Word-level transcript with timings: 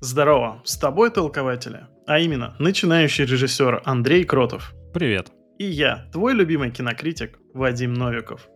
Здорово, 0.00 0.62
с 0.64 0.78
тобой 0.78 1.10
толкователи, 1.10 1.86
а 2.06 2.20
именно 2.20 2.54
начинающий 2.60 3.24
режиссер 3.24 3.82
Андрей 3.84 4.22
Кротов. 4.22 4.72
Привет. 4.94 5.32
И 5.58 5.64
я, 5.64 6.06
твой 6.12 6.34
любимый 6.34 6.70
кинокритик 6.70 7.40
Вадим 7.52 7.94
Новиков. 7.94 8.48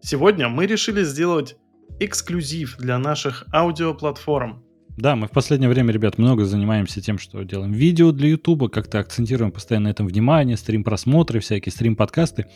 Сегодня 0.00 0.48
мы 0.48 0.66
решили 0.66 1.02
сделать 1.02 1.56
эксклюзив 1.98 2.76
для 2.78 2.98
наших 2.98 3.46
аудиоплатформ. 3.52 4.62
Да, 4.96 5.16
мы 5.16 5.26
в 5.26 5.32
последнее 5.32 5.68
время, 5.68 5.92
ребят, 5.92 6.18
много 6.18 6.44
занимаемся 6.44 7.00
тем, 7.00 7.18
что 7.18 7.42
делаем 7.42 7.72
видео 7.72 8.12
для 8.12 8.28
Ютуба, 8.28 8.68
как-то 8.68 9.00
акцентируем 9.00 9.50
постоянно 9.50 9.88
на 9.88 9.90
этом 9.90 10.06
внимание, 10.06 10.56
стрим-просмотры, 10.56 11.40
всякие 11.40 11.72
стрим-подкасты. 11.72 12.46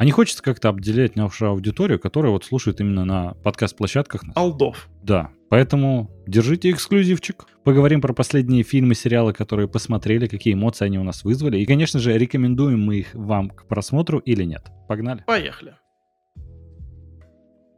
А 0.00 0.04
не 0.06 0.12
хочется 0.12 0.42
как-то 0.42 0.70
обделять 0.70 1.14
нашу 1.14 1.44
аудиторию, 1.44 2.00
которая 2.00 2.32
вот 2.32 2.46
слушает 2.46 2.80
именно 2.80 3.04
на 3.04 3.34
подкаст-площадках. 3.44 4.22
Алдов. 4.34 4.88
Да, 5.02 5.28
поэтому 5.50 6.10
держите 6.26 6.70
эксклюзивчик. 6.70 7.44
Поговорим 7.64 8.00
про 8.00 8.14
последние 8.14 8.62
фильмы, 8.62 8.94
сериалы, 8.94 9.34
которые 9.34 9.68
посмотрели, 9.68 10.26
какие 10.26 10.54
эмоции 10.54 10.86
они 10.86 10.98
у 10.98 11.02
нас 11.02 11.22
вызвали. 11.22 11.58
И, 11.58 11.66
конечно 11.66 12.00
же, 12.00 12.16
рекомендуем 12.16 12.82
мы 12.82 13.00
их 13.00 13.14
вам 13.14 13.50
к 13.50 13.66
просмотру 13.68 14.20
или 14.20 14.42
нет. 14.44 14.62
Погнали. 14.88 15.22
Поехали. 15.26 15.74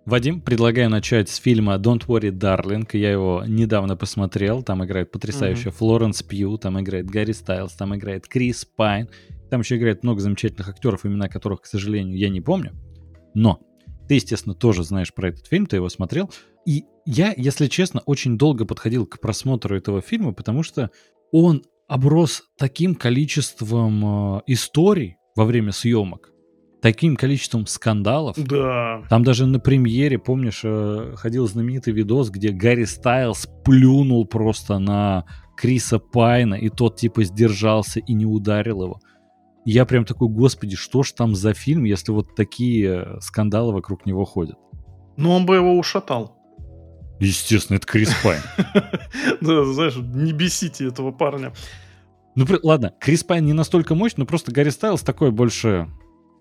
Вадим, 0.05 0.41
предлагаю 0.41 0.91
начать 0.91 1.29
с 1.29 1.37
фильма 1.37 1.77
Don't 1.77 2.07
Worry, 2.07 2.31
Darling. 2.31 2.89
Я 2.93 3.13
его 3.13 3.45
недавно 3.47 3.97
посмотрел. 3.97 4.65
Там 4.65 4.85
играет 4.85 5.13
потрясающая 5.13 5.71
mm-hmm. 5.71 5.77
Флоренс 5.77 6.23
Пью, 6.25 6.59
там 6.59 6.81
играет 6.81 7.09
Гарри 7.09 7.31
Стайлз, 7.31 7.75
там 7.75 7.95
играет 7.95 8.27
Крис 8.27 8.65
Пайн. 8.65 9.09
Там 9.49 9.61
еще 9.61 9.77
играет 9.77 10.03
много 10.03 10.21
замечательных 10.21 10.69
актеров, 10.69 11.07
имена 11.07 11.29
которых, 11.29 11.63
к 11.63 11.67
сожалению, 11.67 12.19
я 12.19 12.31
не 12.31 12.41
помню. 12.41 12.73
Но 13.35 13.61
ты, 14.09 14.15
естественно, 14.15 14.57
тоже 14.57 14.83
знаешь 14.83 15.15
про 15.15 15.29
этот 15.29 15.47
фильм, 15.47 15.67
ты 15.67 15.77
его 15.77 15.89
смотрел. 15.89 16.31
И 16.67 16.85
я, 17.07 17.33
если 17.37 17.69
честно, 17.69 18.01
очень 18.05 18.37
долго 18.37 18.65
подходил 18.65 19.07
к 19.07 19.21
просмотру 19.21 19.77
этого 19.77 20.01
фильма, 20.01 20.33
потому 20.33 20.65
что 20.65 20.91
он 21.31 21.63
оброс 21.87 22.43
таким 22.59 22.97
количеством 22.97 24.39
э, 24.39 24.41
историй 24.49 25.17
во 25.37 25.45
время 25.45 25.71
съемок, 25.71 26.32
таким 26.83 27.17
количеством 27.17 27.67
скандалов. 27.67 28.37
Да. 28.37 29.03
Там 29.09 29.25
даже 29.25 29.47
на 29.47 29.61
премьере, 29.61 30.19
помнишь, 30.19 30.61
э, 30.65 31.15
ходил 31.17 31.47
знаменитый 31.47 31.95
видос, 31.95 32.29
где 32.29 32.51
Гарри 32.51 32.85
Стайлз 32.85 33.49
плюнул 33.65 34.27
просто 34.27 34.79
на 34.79 35.25
Криса 35.57 35.99
Пайна, 35.99 36.55
и 36.55 36.69
тот 36.69 36.97
типа 36.97 37.25
сдержался 37.25 38.01
и 38.01 38.13
не 38.13 38.27
ударил 38.27 38.83
его 38.83 39.01
я 39.65 39.85
прям 39.85 40.05
такой, 40.05 40.29
господи, 40.29 40.77
что 40.77 41.03
ж 41.03 41.13
там 41.13 41.35
за 41.35 41.55
фильм, 41.55 41.85
если 41.85 42.13
вот 42.13 42.35
такие 42.35 43.19
скандалы 43.21 43.73
вокруг 43.73 44.07
него 44.07 44.25
ходят? 44.25 44.57
Ну, 45.17 45.31
он 45.31 45.47
бы 45.47 45.57
его 45.57 45.79
ушатал. 45.79 46.37
Естественно, 47.21 47.77
это 47.77 47.87
Крис 47.87 48.13
Пайн. 48.23 48.41
Да, 49.41 49.65
знаешь, 49.65 49.97
не 49.97 50.33
бесите 50.33 50.87
этого 50.87 51.13
парня. 51.13 51.53
Ну, 52.35 52.47
ладно, 52.63 52.93
Крис 53.01 53.23
Пайн 53.23 53.45
не 53.45 53.53
настолько 53.53 53.95
мощный, 53.95 54.23
но 54.23 54.27
просто 54.27 54.51
Гарри 54.53 54.71
Стайлз 54.71 55.03
такой 55.03 55.31
больше, 55.31 55.89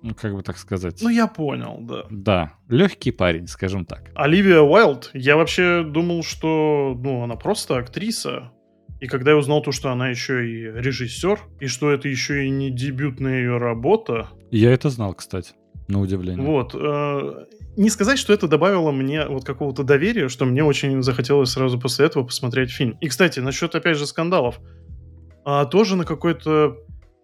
ну, 0.01 0.15
как 0.15 0.33
бы 0.33 0.41
так 0.41 0.57
сказать. 0.57 0.99
Ну, 1.01 1.09
я 1.09 1.27
понял, 1.27 1.77
да. 1.81 2.05
Да, 2.09 2.53
легкий 2.69 3.11
парень, 3.11 3.47
скажем 3.47 3.85
так. 3.85 4.11
Оливия 4.15 4.61
Уайлд, 4.61 5.11
я 5.13 5.37
вообще 5.37 5.83
думал, 5.83 6.23
что, 6.23 6.97
ну, 6.99 7.23
она 7.23 7.35
просто 7.35 7.77
актриса, 7.77 8.51
и 8.99 9.07
когда 9.07 9.31
я 9.31 9.37
узнал 9.37 9.61
то, 9.61 9.71
что 9.71 9.91
она 9.91 10.09
еще 10.09 10.47
и 10.47 10.63
режиссер, 10.63 11.39
и 11.59 11.67
что 11.67 11.91
это 11.91 12.07
еще 12.07 12.45
и 12.45 12.49
не 12.49 12.69
дебютная 12.69 13.39
ее 13.39 13.57
работа... 13.57 14.29
Я 14.51 14.71
это 14.71 14.89
знал, 14.89 15.15
кстати, 15.15 15.53
на 15.87 15.99
удивление. 15.99 16.45
Вот. 16.45 16.75
Э, 16.75 17.45
не 17.77 17.89
сказать, 17.89 18.19
что 18.19 18.31
это 18.31 18.47
добавило 18.47 18.91
мне 18.91 19.25
вот 19.25 19.43
какого-то 19.43 19.83
доверия, 19.83 20.29
что 20.29 20.45
мне 20.45 20.63
очень 20.63 21.01
захотелось 21.01 21.49
сразу 21.49 21.79
после 21.79 22.05
этого 22.05 22.23
посмотреть 22.23 22.69
фильм. 22.69 22.95
И, 23.01 23.07
кстати, 23.07 23.39
насчет, 23.39 23.73
опять 23.73 23.97
же, 23.97 24.05
скандалов. 24.05 24.59
А, 25.45 25.65
тоже 25.65 25.95
на 25.95 26.05
какой-то 26.05 26.77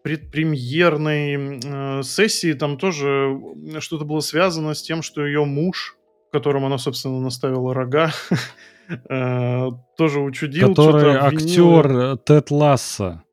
предпремьерной 0.08 1.60
э, 1.64 2.04
сессии 2.04 2.54
там 2.54 2.78
тоже 2.78 3.38
что-то 3.80 4.06
было 4.06 4.22
связано 4.22 4.74
с 4.74 4.82
тем, 4.82 5.02
что 5.02 5.26
ее 5.26 5.44
муж, 5.44 5.98
которому 6.32 6.68
она, 6.68 6.78
собственно, 6.78 7.20
наставила 7.20 7.74
рога, 7.74 8.12
Э, 9.10 9.70
тоже 9.98 10.20
учудил. 10.20 10.70
Который 10.70 11.16
актер 11.16 11.92
э, 11.92 12.18
Тед 12.26 12.52
Ласса. 12.52 13.24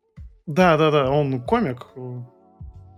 Да, 0.46 0.76
да, 0.76 0.90
да, 0.90 1.10
он 1.10 1.40
комик. 1.42 1.86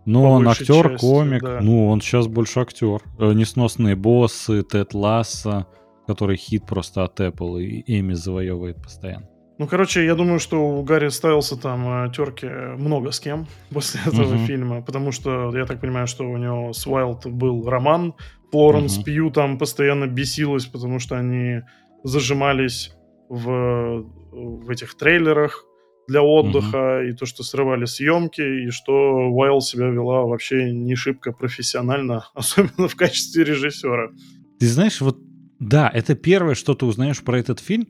Ну, 0.07 0.23
он 0.23 0.49
актер, 0.49 0.93
части, 0.93 1.07
комик. 1.07 1.43
Да. 1.43 1.61
Ну, 1.61 1.89
он 1.89 2.01
сейчас 2.01 2.29
больше 2.29 2.61
актер. 2.61 3.03
Э, 3.19 3.33
несносные 3.33 3.95
боссы, 3.95 4.63
Тед 4.63 4.95
Ласса, 4.95 5.67
который 6.07 6.37
хит 6.37 6.65
просто 6.67 7.05
от 7.05 7.21
Apple 7.21 7.63
и 7.63 7.99
Эми 8.01 8.15
завоевывает 8.15 8.83
постоянно. 8.83 9.29
Ну, 9.59 9.67
короче, 9.67 10.05
я 10.05 10.15
думаю, 10.15 10.39
что 10.39 10.59
у 10.59 10.83
Гарри 10.83 11.09
Стайлса 11.09 11.57
там 11.57 12.13
терки 12.13 12.47
много 12.47 13.11
с 13.11 13.21
кем 13.21 13.47
после 13.71 14.01
этого 14.07 14.35
uh-huh. 14.35 14.47
фильма, 14.47 14.83
потому 14.83 15.13
что 15.13 15.57
я 15.57 15.65
так 15.65 15.81
понимаю, 15.81 16.07
что 16.07 16.25
у 16.25 16.37
него 16.37 16.73
с 16.73 16.87
Уайлд 16.87 17.27
был 17.27 17.69
роман, 17.69 18.15
Флоренс 18.53 18.99
uh-huh. 18.99 19.05
Пью 19.05 19.31
там 19.31 19.59
постоянно 19.59 20.07
бесилась, 20.07 20.67
потому 20.67 20.99
что 20.99 21.19
они 21.19 21.63
зажимались 22.05 22.93
в, 23.29 24.05
в 24.33 24.71
этих 24.71 24.95
трейлерах 24.97 25.65
для 26.09 26.23
отдыха, 26.23 26.77
mm-hmm. 26.77 27.11
и 27.11 27.13
то, 27.15 27.27
что 27.27 27.43
срывали 27.43 27.85
съемки, 27.85 28.67
и 28.67 28.71
что 28.71 28.93
Уайл 28.93 29.61
себя 29.61 29.89
вела 29.89 30.23
вообще 30.23 30.71
не 30.71 30.95
шибко 30.95 31.33
профессионально, 31.33 32.27
особенно 32.35 32.89
в 32.89 32.95
качестве 32.95 33.45
режиссера. 33.45 34.11
Ты 34.61 34.69
знаешь, 34.69 35.01
вот 35.01 35.19
да, 35.59 35.91
это 35.93 36.15
первое, 36.15 36.55
что 36.55 36.75
ты 36.75 36.87
узнаешь 36.87 37.23
про 37.23 37.39
этот 37.39 37.61
фильм, 37.61 37.87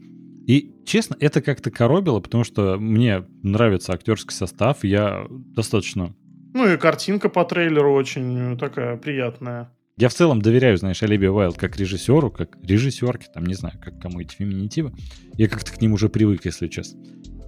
и, 0.46 0.72
честно, 0.84 1.16
это 1.18 1.42
как-то 1.42 1.70
коробило, 1.70 2.20
потому 2.20 2.44
что 2.44 2.76
мне 2.78 3.24
нравится 3.42 3.92
актерский 3.92 4.32
состав, 4.32 4.84
я 4.84 5.26
достаточно... 5.28 6.14
Ну 6.54 6.72
и 6.72 6.76
картинка 6.76 7.28
по 7.28 7.44
трейлеру 7.44 7.92
очень 7.92 8.56
такая 8.56 8.96
приятная. 8.96 9.72
Я 9.98 10.08
в 10.08 10.14
целом 10.14 10.40
доверяю, 10.40 10.76
знаешь, 10.76 11.02
Оливии 11.02 11.26
Уайлд 11.26 11.56
как 11.56 11.76
режиссеру, 11.76 12.30
как 12.30 12.56
режиссерке, 12.62 13.26
там, 13.32 13.44
не 13.44 13.54
знаю, 13.54 13.78
как 13.82 13.98
кому 13.98 14.20
эти 14.20 14.34
феминитивы. 14.34 14.92
Я 15.34 15.48
как-то 15.48 15.72
к 15.72 15.80
ним 15.80 15.94
уже 15.94 16.08
привык, 16.08 16.44
если 16.44 16.68
честно. 16.68 17.00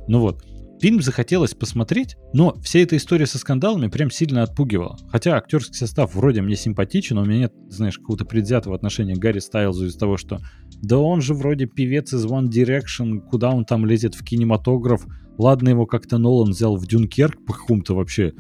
Ну 0.09 0.21
вот, 0.21 0.45
фильм 0.81 1.01
захотелось 1.03 1.55
посмотреть, 1.55 2.17
но 2.33 2.55
вся 2.63 2.81
эта 2.81 2.97
история 2.97 3.27
со 3.27 3.39
скандалами 3.39 3.89
прям 3.89 4.11
сильно 4.11 4.43
отпугивала. 4.43 4.97
Хотя 5.11 5.37
актерский 5.37 5.75
состав 5.75 6.15
вроде 6.15 6.43
мне 6.43 6.57
симпатичен, 6.57 7.19
у 7.19 7.25
меня 7.25 7.39
нет, 7.39 7.53
знаешь, 7.69 7.99
какого-то 7.99 8.25
предвзятого 8.25 8.77
отношения 8.77 9.15
к 9.15 9.19
Гарри 9.19 9.39
Стайлзу 9.39 9.87
из-за 9.87 9.99
того, 9.99 10.17
что 10.17 10.41
да 10.83 10.99
он 10.99 11.21
же 11.21 11.35
вроде 11.35 11.67
певец 11.67 12.13
из 12.13 12.25
One 12.27 12.49
Direction, 12.49 13.21
куда 13.21 13.51
он 13.51 13.65
там 13.65 13.87
лезет 13.87 14.15
в 14.15 14.25
кинематограф. 14.25 15.07
Ладно, 15.39 15.71
его 15.71 15.87
как-то 15.87 16.19
Нолан 16.19 16.51
взял 16.51 16.77
в 16.77 16.87
Дюнкерк 16.87 17.45
по 17.45 17.53
какому-то 17.53 17.95
вообще 17.95 18.33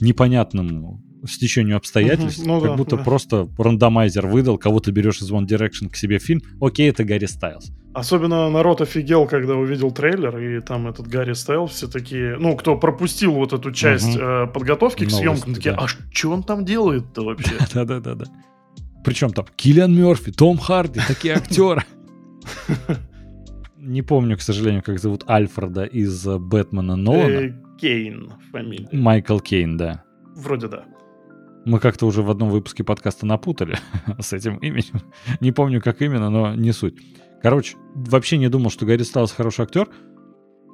непонятному 0.00 1.02
стечению 1.26 1.76
обстоятельств, 1.76 2.44
ну, 2.44 2.60
как 2.60 2.70
да, 2.70 2.76
будто 2.76 2.96
да. 2.96 3.02
просто 3.02 3.48
рандомайзер 3.58 4.26
выдал, 4.26 4.58
кого 4.58 4.80
ты 4.80 4.90
берешь 4.90 5.20
из 5.20 5.30
One 5.30 5.46
Direction 5.46 5.88
к 5.88 5.96
себе 5.96 6.18
в 6.18 6.22
фильм, 6.22 6.42
окей, 6.60 6.90
это 6.90 7.04
Гарри 7.04 7.26
Стайлз. 7.26 7.72
Особенно 7.92 8.48
народ 8.50 8.80
офигел, 8.80 9.26
когда 9.26 9.56
увидел 9.56 9.90
трейлер, 9.90 10.38
и 10.38 10.60
там 10.60 10.86
этот 10.86 11.08
Гарри 11.08 11.32
Стайлз 11.32 11.72
все 11.72 11.88
такие, 11.88 12.36
ну, 12.38 12.56
кто 12.56 12.76
пропустил 12.76 13.32
вот 13.32 13.52
эту 13.52 13.72
часть 13.72 14.16
угу. 14.16 14.24
э, 14.24 14.46
подготовки 14.46 15.04
к 15.04 15.10
съемкам, 15.10 15.54
такие, 15.54 15.74
да. 15.74 15.84
а 15.84 15.88
что 15.88 16.30
он 16.30 16.42
там 16.42 16.64
делает-то 16.64 17.24
вообще? 17.24 17.54
Да-да-да. 17.74 18.24
Причем 19.04 19.30
там 19.30 19.46
Киллиан 19.56 19.94
Мерфи, 19.94 20.30
Том 20.30 20.58
Харди, 20.58 21.00
такие 21.06 21.34
актеры. 21.34 21.84
Не 23.76 24.02
помню, 24.02 24.36
к 24.36 24.42
сожалению, 24.42 24.82
как 24.82 24.98
зовут 24.98 25.24
Альфреда 25.28 25.84
из 25.84 26.26
Бэтмена 26.26 26.96
Нолана. 26.96 27.30
Э, 27.30 27.52
Кейн 27.80 28.30
фамилия. 28.52 28.88
Майкл 28.92 29.38
Кейн, 29.38 29.76
да. 29.78 30.04
Вроде 30.36 30.68
да. 30.68 30.84
Мы 31.64 31.78
как-то 31.78 32.06
уже 32.06 32.22
в 32.22 32.30
одном 32.30 32.50
выпуске 32.50 32.84
подкаста 32.84 33.26
напутали 33.26 33.78
с 34.18 34.32
этим 34.32 34.56
именем. 34.58 35.02
Не 35.40 35.52
помню, 35.52 35.80
как 35.80 36.02
именно, 36.02 36.30
но 36.30 36.54
не 36.54 36.72
суть. 36.72 36.94
Короче, 37.42 37.76
вообще 37.94 38.36
не 38.36 38.48
думал, 38.48 38.70
что 38.70 38.84
Гарри 38.84 39.02
Стайлс 39.02 39.32
хороший 39.32 39.64
актер. 39.64 39.88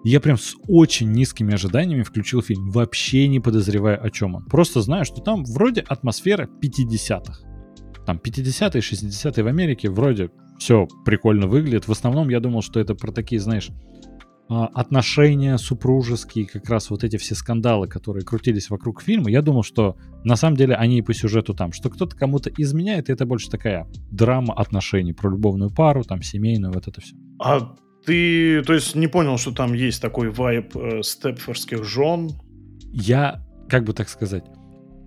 Я 0.04 0.20
прям 0.20 0.36
с 0.36 0.54
очень 0.68 1.10
низкими 1.10 1.54
ожиданиями 1.54 2.02
включил 2.02 2.42
фильм, 2.42 2.70
вообще 2.70 3.28
не 3.28 3.40
подозревая, 3.40 3.96
о 3.96 4.10
чем 4.10 4.34
он. 4.36 4.44
Просто 4.44 4.80
знаю, 4.80 5.04
что 5.04 5.20
там 5.20 5.44
вроде 5.44 5.80
атмосфера 5.80 6.48
50-х. 6.62 7.40
Там 8.04 8.20
50-е, 8.22 8.80
60-е 8.80 9.44
в 9.44 9.46
Америке 9.46 9.90
вроде 9.90 10.30
все 10.58 10.86
прикольно 11.04 11.46
выглядит. 11.46 11.88
В 11.88 11.92
основном 11.92 12.28
я 12.28 12.40
думал, 12.40 12.62
что 12.62 12.80
это 12.80 12.94
про 12.94 13.12
такие, 13.12 13.40
знаешь, 13.40 13.70
отношения 14.48 15.58
супружеские, 15.58 16.46
как 16.46 16.68
раз 16.68 16.90
вот 16.90 17.02
эти 17.04 17.16
все 17.16 17.34
скандалы, 17.34 17.88
которые 17.88 18.24
крутились 18.24 18.70
вокруг 18.70 19.02
фильма, 19.02 19.30
я 19.30 19.42
думал, 19.42 19.62
что 19.62 19.96
на 20.24 20.36
самом 20.36 20.56
деле 20.56 20.74
они 20.76 20.98
и 20.98 21.02
по 21.02 21.12
сюжету 21.14 21.54
там, 21.54 21.72
что 21.72 21.90
кто-то 21.90 22.16
кому-то 22.16 22.50
изменяет, 22.56 23.08
и 23.08 23.12
это 23.12 23.26
больше 23.26 23.50
такая 23.50 23.88
драма 24.10 24.54
отношений 24.54 25.12
про 25.12 25.30
любовную 25.30 25.70
пару, 25.70 26.04
там, 26.04 26.22
семейную, 26.22 26.72
вот 26.72 26.86
это 26.86 27.00
все. 27.00 27.16
А 27.40 27.74
ты, 28.04 28.62
то 28.62 28.72
есть, 28.72 28.94
не 28.94 29.08
понял, 29.08 29.36
что 29.36 29.52
там 29.52 29.72
есть 29.72 30.00
такой 30.00 30.30
вайб 30.30 30.76
э, 30.76 31.02
степфордских 31.02 31.84
жен? 31.84 32.30
Я, 32.92 33.44
как 33.68 33.84
бы 33.84 33.92
так 33.92 34.08
сказать, 34.08 34.44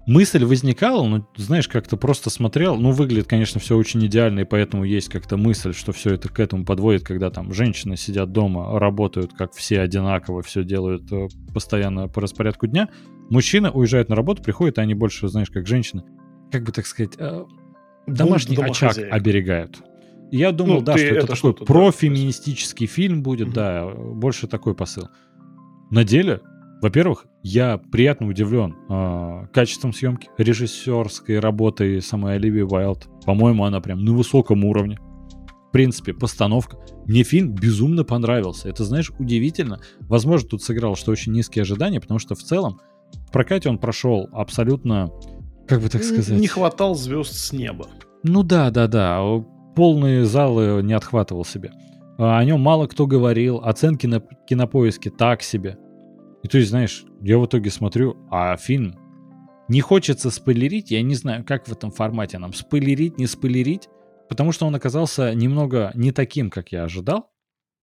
мысль 0.09 0.43
возникала, 0.43 1.07
но, 1.07 1.27
знаешь, 1.37 1.67
как-то 1.67 1.95
просто 1.95 2.29
смотрел. 2.29 2.75
Ну, 2.75 2.91
выглядит, 2.91 3.27
конечно, 3.27 3.59
все 3.59 3.77
очень 3.77 4.03
идеально, 4.05 4.41
и 4.41 4.43
поэтому 4.43 4.83
есть 4.83 5.07
как-то 5.07 5.37
мысль, 5.37 5.73
что 5.73 5.91
все 5.91 6.15
это 6.15 6.29
к 6.29 6.39
этому 6.39 6.65
подводит, 6.65 7.03
когда 7.03 7.29
там 7.29 7.53
женщины 7.53 7.95
сидят 7.95 8.31
дома, 8.31 8.79
работают, 8.79 9.33
как 9.37 9.53
все 9.53 9.81
одинаково, 9.81 10.41
все 10.41 10.63
делают 10.63 11.11
э, 11.11 11.27
постоянно 11.53 12.07
по 12.07 12.21
распорядку 12.21 12.65
дня. 12.65 12.89
Мужчина 13.29 13.71
уезжает 13.71 14.09
на 14.09 14.15
работу, 14.15 14.41
приходит, 14.41 14.79
а 14.79 14.81
они 14.81 14.95
больше, 14.95 15.27
знаешь, 15.27 15.51
как 15.51 15.67
женщины, 15.67 16.03
как 16.51 16.63
бы 16.63 16.71
так 16.71 16.87
сказать, 16.87 17.13
э, 17.19 17.45
домашний 18.07 18.57
очаг 18.57 18.97
оберегают. 18.97 19.77
Я 20.31 20.51
думал, 20.51 20.75
ну, 20.75 20.81
да, 20.81 20.97
что 20.97 21.05
это, 21.05 21.15
это 21.25 21.35
такой 21.35 21.53
профеминистический 21.53 22.87
да, 22.87 22.93
фильм 22.93 23.21
будет, 23.21 23.47
угу. 23.47 23.55
да, 23.55 23.87
больше 23.87 24.47
такой 24.47 24.73
посыл. 24.73 25.07
На 25.91 26.03
деле 26.03 26.41
во-первых, 26.81 27.25
я 27.43 27.77
приятно 27.77 28.27
удивлен 28.27 28.75
э, 28.89 29.47
качеством 29.53 29.91
съемки, 29.91 30.29
режиссерской 30.37 31.39
работой 31.39 32.01
самой 32.01 32.35
Оливии 32.35 32.61
Уайлд. 32.61 33.07
По-моему, 33.25 33.65
она 33.65 33.81
прям 33.81 34.03
на 34.03 34.13
высоком 34.13 34.63
уровне. 34.63 34.97
В 35.67 35.71
принципе, 35.71 36.13
постановка. 36.13 36.77
Мне 37.05 37.23
фильм 37.23 37.53
безумно 37.53 38.03
понравился. 38.03 38.69
Это, 38.69 38.83
знаешь, 38.83 39.11
удивительно. 39.19 39.79
Возможно, 39.99 40.49
тут 40.49 40.63
сыграл, 40.63 40.95
что 40.95 41.11
очень 41.11 41.33
низкие 41.33 41.63
ожидания, 41.63 41.99
потому 41.99 42.19
что 42.19 42.33
в 42.35 42.39
целом 42.39 42.79
в 43.27 43.31
прокате 43.31 43.69
он 43.69 43.77
прошел 43.77 44.29
абсолютно, 44.31 45.11
как 45.67 45.81
бы 45.81 45.89
так 45.89 46.03
сказать... 46.03 46.39
Не 46.39 46.47
хватал 46.47 46.95
звезд 46.95 47.33
с 47.33 47.51
неба. 47.51 47.87
Ну 48.23 48.43
да, 48.43 48.71
да, 48.71 48.87
да. 48.87 49.21
Полные 49.75 50.25
залы 50.25 50.81
не 50.81 50.93
отхватывал 50.93 51.45
себе. 51.45 51.71
А, 52.17 52.39
о 52.39 52.45
нем 52.45 52.61
мало 52.61 52.87
кто 52.87 53.05
говорил. 53.05 53.57
Оценки 53.57 54.07
на 54.07 54.21
кинопоиске 54.47 55.09
так 55.09 55.41
себе. 55.41 55.77
И 56.43 56.47
то 56.47 56.57
есть, 56.57 56.69
знаешь, 56.69 57.05
я 57.21 57.37
в 57.37 57.45
итоге 57.45 57.69
смотрю, 57.69 58.17
а 58.29 58.55
фильм 58.57 58.95
не 59.67 59.81
хочется 59.81 60.31
спойлерить, 60.31 60.91
я 60.91 61.01
не 61.01 61.15
знаю, 61.15 61.43
как 61.45 61.67
в 61.67 61.71
этом 61.71 61.91
формате 61.91 62.39
нам 62.39 62.53
спойлерить, 62.53 63.17
не 63.17 63.27
спойлерить, 63.27 63.89
потому 64.27 64.51
что 64.51 64.65
он 64.65 64.75
оказался 64.75 65.33
немного 65.33 65.91
не 65.95 66.11
таким, 66.11 66.49
как 66.49 66.71
я 66.71 66.83
ожидал, 66.83 67.31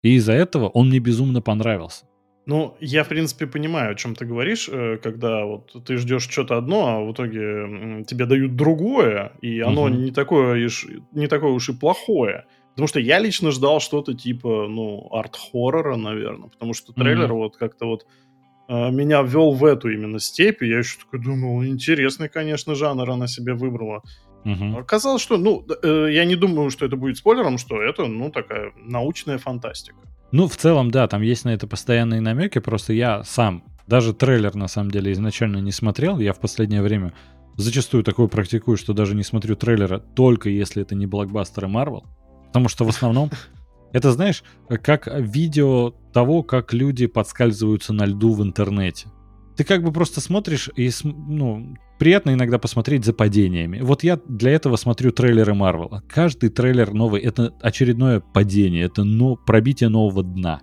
и 0.03 0.15
из-за 0.15 0.33
этого 0.33 0.69
он 0.69 0.89
мне 0.89 0.99
безумно 0.99 1.41
понравился. 1.41 2.05
Ну, 2.47 2.77
я, 2.79 3.03
в 3.03 3.09
принципе, 3.09 3.45
понимаю, 3.45 3.91
о 3.91 3.95
чем 3.95 4.15
ты 4.15 4.25
говоришь, 4.25 4.69
э, 4.71 4.97
когда 5.03 5.43
вот 5.43 5.75
ты 5.85 5.97
ждешь 5.97 6.29
что-то 6.29 6.55
одно, 6.57 6.87
а 6.87 7.01
в 7.01 7.11
итоге 7.11 8.05
тебе 8.07 8.25
дают 8.25 8.55
другое, 8.55 9.33
и 9.41 9.59
оно 9.59 9.83
угу. 9.83 9.89
не, 9.89 10.11
такое 10.11 10.65
уж, 10.65 10.87
не 11.11 11.27
такое 11.27 11.51
уж 11.51 11.67
и 11.67 11.73
плохое. 11.73 12.45
Потому 12.69 12.87
что 12.87 13.01
я 13.01 13.19
лично 13.19 13.51
ждал 13.51 13.81
что-то 13.81 14.13
типа, 14.13 14.67
ну, 14.69 15.09
арт-хоррора, 15.11 15.97
наверное, 15.97 16.47
потому 16.47 16.73
что 16.73 16.93
трейлер 16.93 17.33
угу. 17.33 17.41
вот 17.41 17.57
как-то 17.57 17.85
вот 17.85 18.05
меня 18.67 19.21
ввел 19.21 19.51
в 19.51 19.63
эту 19.63 19.89
именно 19.89 20.19
степь, 20.19 20.61
и 20.61 20.67
я 20.67 20.79
еще 20.79 20.99
такой 20.99 21.19
думал, 21.19 21.63
интересный, 21.63 22.29
конечно, 22.29 22.75
жанр 22.75 23.09
она 23.09 23.27
себе 23.27 23.53
выбрала. 23.53 24.01
Угу. 24.45 24.79
Оказалось, 24.79 25.21
что, 25.21 25.37
ну, 25.37 25.65
э, 25.83 26.07
я 26.11 26.25
не 26.25 26.35
думаю, 26.35 26.69
что 26.69 26.85
это 26.85 26.95
будет 26.95 27.17
спойлером, 27.17 27.57
что 27.57 27.81
это, 27.81 28.05
ну, 28.05 28.29
такая 28.29 28.71
научная 28.77 29.37
фантастика. 29.37 29.97
Ну, 30.31 30.47
в 30.47 30.55
целом, 30.55 30.91
да, 30.91 31.07
там 31.07 31.21
есть 31.21 31.45
на 31.45 31.49
это 31.49 31.67
постоянные 31.67 32.21
намеки, 32.21 32.59
просто 32.59 32.93
я 32.93 33.23
сам, 33.23 33.63
даже 33.87 34.13
трейлер, 34.13 34.55
на 34.55 34.67
самом 34.67 34.91
деле, 34.91 35.11
изначально 35.13 35.57
не 35.57 35.71
смотрел, 35.71 36.19
я 36.19 36.33
в 36.33 36.39
последнее 36.39 36.81
время 36.81 37.13
зачастую 37.55 38.03
такое 38.03 38.27
практикую, 38.27 38.77
что 38.77 38.93
даже 38.93 39.15
не 39.15 39.23
смотрю 39.23 39.55
трейлера, 39.55 39.99
только 39.99 40.49
если 40.49 40.81
это 40.81 40.95
не 40.95 41.07
блокбастеры 41.07 41.67
Marvel, 41.67 42.03
потому 42.47 42.69
что 42.69 42.85
в 42.85 42.89
основном 42.89 43.31
это, 43.97 44.11
знаешь, 44.11 44.43
как 44.83 45.07
видео 45.11 45.91
того, 46.13 46.43
как 46.43 46.71
люди 46.73 47.07
подскальзываются 47.07 47.93
на 47.93 48.05
льду 48.05 48.33
в 48.33 48.43
интернете. 48.43 49.07
Ты 49.55 49.63
как 49.63 49.83
бы 49.83 49.91
просто 49.91 50.21
смотришь 50.21 50.69
и, 50.75 50.91
ну, 51.03 51.75
приятно 51.97 52.33
иногда 52.35 52.59
посмотреть 52.59 53.05
за 53.05 53.13
падениями. 53.13 53.79
Вот 53.81 54.03
я 54.03 54.19
для 54.27 54.51
этого 54.51 54.75
смотрю 54.75 55.11
трейлеры 55.11 55.53
Marvel. 55.53 56.01
Каждый 56.07 56.49
трейлер 56.49 56.93
новый— 56.93 57.21
это 57.23 57.55
очередное 57.59 58.19
падение, 58.19 58.85
это 58.85 59.03
но, 59.03 59.35
пробитие 59.35 59.89
нового 59.89 60.23
дна. 60.23 60.61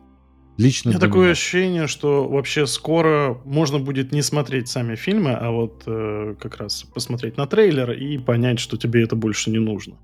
Лично 0.57 0.91
У 0.91 0.93
меня 0.93 1.01
такое 1.01 1.23
меня. 1.23 1.33
ощущение, 1.33 1.87
что 1.89 2.29
вообще 2.29 2.69
скоро 2.69 3.41
можно 3.45 3.81
будет 3.81 4.13
не 4.13 4.23
смотреть 4.23 4.69
сами 4.69 4.95
фильмы, 4.95 5.33
а 5.33 5.51
вот 5.51 5.83
э, 5.87 6.37
как 6.41 6.59
раз 6.59 6.85
посмотреть 6.85 7.37
на 7.37 7.49
трейлер 7.49 7.91
и 7.91 8.19
понять, 8.19 8.61
что 8.61 8.77
тебе 8.77 9.03
это 9.03 9.17
больше 9.17 9.51
не 9.51 9.59
нужно. 9.59 9.97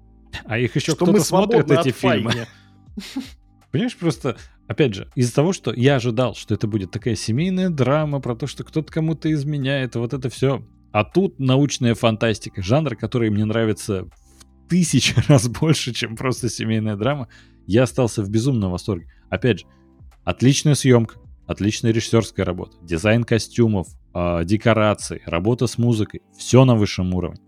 А 0.46 0.58
их 0.58 0.74
еще 0.74 0.96
кто-то 0.96 1.20
смотрит 1.20 1.70
эти 1.70 1.92
фильмы. 1.92 2.32
Понимаешь, 3.70 3.96
просто, 3.96 4.36
опять 4.66 4.94
же, 4.94 5.08
из-за 5.14 5.34
того, 5.34 5.52
что 5.52 5.72
я 5.72 5.96
ожидал, 5.96 6.34
что 6.34 6.54
это 6.54 6.66
будет 6.66 6.90
такая 6.90 7.14
семейная 7.14 7.70
драма 7.70 8.20
про 8.20 8.34
то, 8.34 8.46
что 8.46 8.64
кто-то 8.64 8.92
кому-то 8.92 9.32
изменяет, 9.32 9.94
вот 9.94 10.12
это 10.12 10.28
все. 10.28 10.66
А 10.92 11.04
тут 11.04 11.38
научная 11.38 11.94
фантастика, 11.94 12.62
жанр, 12.62 12.96
который 12.96 13.30
мне 13.30 13.44
нравится 13.44 14.04
в 14.04 14.68
тысячи 14.68 15.14
раз 15.28 15.48
больше, 15.48 15.92
чем 15.92 16.16
просто 16.16 16.48
семейная 16.48 16.96
драма. 16.96 17.28
Я 17.66 17.84
остался 17.84 18.24
в 18.24 18.30
безумном 18.30 18.72
восторге. 18.72 19.06
Опять 19.28 19.60
же, 19.60 19.66
отличная 20.24 20.74
съемка, 20.74 21.16
отличная 21.46 21.92
режиссерская 21.92 22.44
работа, 22.44 22.76
дизайн 22.82 23.22
костюмов, 23.22 23.86
э, 24.14 24.44
декорации, 24.44 25.22
работа 25.26 25.68
с 25.68 25.78
музыкой, 25.78 26.22
все 26.36 26.64
на 26.64 26.74
высшем 26.74 27.14
уровне. 27.14 27.40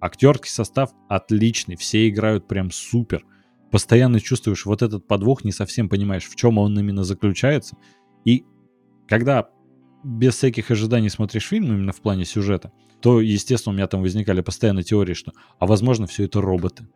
Актерский 0.00 0.50
состав 0.50 0.90
отличный, 1.10 1.76
все 1.76 2.08
играют 2.08 2.48
прям 2.48 2.70
супер– 2.70 3.26
постоянно 3.70 4.20
чувствуешь 4.20 4.66
вот 4.66 4.82
этот 4.82 5.06
подвох, 5.06 5.44
не 5.44 5.52
совсем 5.52 5.88
понимаешь, 5.88 6.26
в 6.26 6.36
чем 6.36 6.58
он 6.58 6.78
именно 6.78 7.04
заключается. 7.04 7.76
И 8.24 8.44
когда 9.08 9.48
без 10.04 10.34
всяких 10.34 10.70
ожиданий 10.70 11.08
смотришь 11.08 11.48
фильм 11.48 11.66
именно 11.66 11.92
в 11.92 12.00
плане 12.00 12.24
сюжета, 12.24 12.72
то, 13.00 13.20
естественно, 13.20 13.72
у 13.72 13.76
меня 13.76 13.86
там 13.86 14.02
возникали 14.02 14.40
постоянно 14.40 14.82
теории, 14.82 15.14
что, 15.14 15.32
а 15.58 15.66
возможно, 15.66 16.06
все 16.06 16.24
это 16.24 16.40
роботы. 16.40 16.86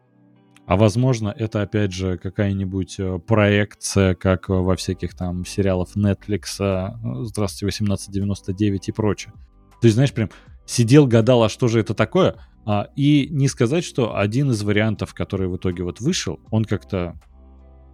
А 0.67 0.77
возможно, 0.77 1.35
это, 1.37 1.63
опять 1.63 1.93
же, 1.93 2.17
какая-нибудь 2.17 3.01
э, 3.01 3.19
проекция, 3.19 4.15
как 4.15 4.49
во 4.49 4.77
всяких 4.77 5.17
там 5.17 5.45
сериалах 5.45 5.97
Netflix, 5.97 6.45
э, 6.61 7.25
«Здравствуйте, 7.25 7.85
1899» 7.85 8.79
и 8.87 8.93
прочее. 8.93 9.35
То 9.81 9.87
есть, 9.87 9.97
знаешь, 9.97 10.13
прям 10.13 10.31
сидел, 10.67 11.09
гадал, 11.09 11.43
а 11.43 11.49
что 11.49 11.67
же 11.67 11.81
это 11.81 11.95
такое? 11.95 12.37
А, 12.67 12.89
и 12.97 13.29
не 13.31 13.49
сказать, 13.49 13.85
что 13.85 14.17
один 14.17 14.51
из 14.51 14.63
вариантов, 14.63 15.15
который 15.15 15.49
в 15.49 15.57
итоге 15.57 15.83
вот 15.83 16.01
вышел, 16.01 16.41
он 16.51 16.65
как-то 16.65 17.19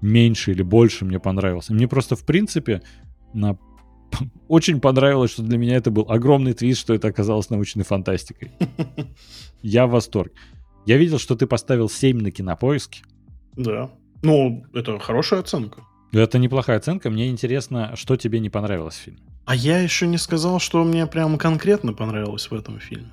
меньше 0.01 0.53
или 0.53 0.63
больше 0.63 1.05
мне 1.05 1.19
понравился. 1.19 1.73
Мне 1.73 1.89
просто, 1.89 2.17
в 2.17 2.25
принципе, 2.25 2.83
на... 3.33 3.59
очень 4.49 4.81
понравилось, 4.81 5.33
что 5.33 5.43
для 5.43 5.59
меня 5.59 5.77
это 5.77 5.91
был 5.91 6.07
огромный 6.09 6.53
твист, 6.53 6.81
что 6.81 6.95
это 6.95 7.09
оказалось 7.09 7.51
научной 7.51 7.85
фантастикой. 7.85 8.53
Я 9.63 9.87
в 9.87 9.91
восторге. 9.91 10.35
Я 10.85 10.99
видел, 10.99 11.19
что 11.19 11.35
ты 11.35 11.47
поставил 11.47 11.89
7 11.89 12.21
на 12.21 12.31
кинопоиске. 12.31 13.03
Да. 13.57 13.91
Ну, 14.23 14.65
это 14.73 14.99
хорошая 14.99 15.41
оценка. 15.41 15.83
Это 16.13 16.39
неплохая 16.39 16.79
оценка. 16.79 17.11
Мне 17.11 17.29
интересно, 17.29 17.97
что 17.97 18.17
тебе 18.17 18.39
не 18.39 18.51
понравилось 18.51 18.95
в 18.95 18.99
фильме. 18.99 19.21
А 19.45 19.55
я 19.55 19.81
еще 19.81 20.07
не 20.07 20.19
сказал, 20.19 20.61
что 20.61 20.83
мне 20.85 21.07
прям 21.07 21.39
конкретно 21.39 21.93
понравилось 21.93 22.51
в 22.51 22.55
этом 22.55 22.79
фильме. 22.79 23.13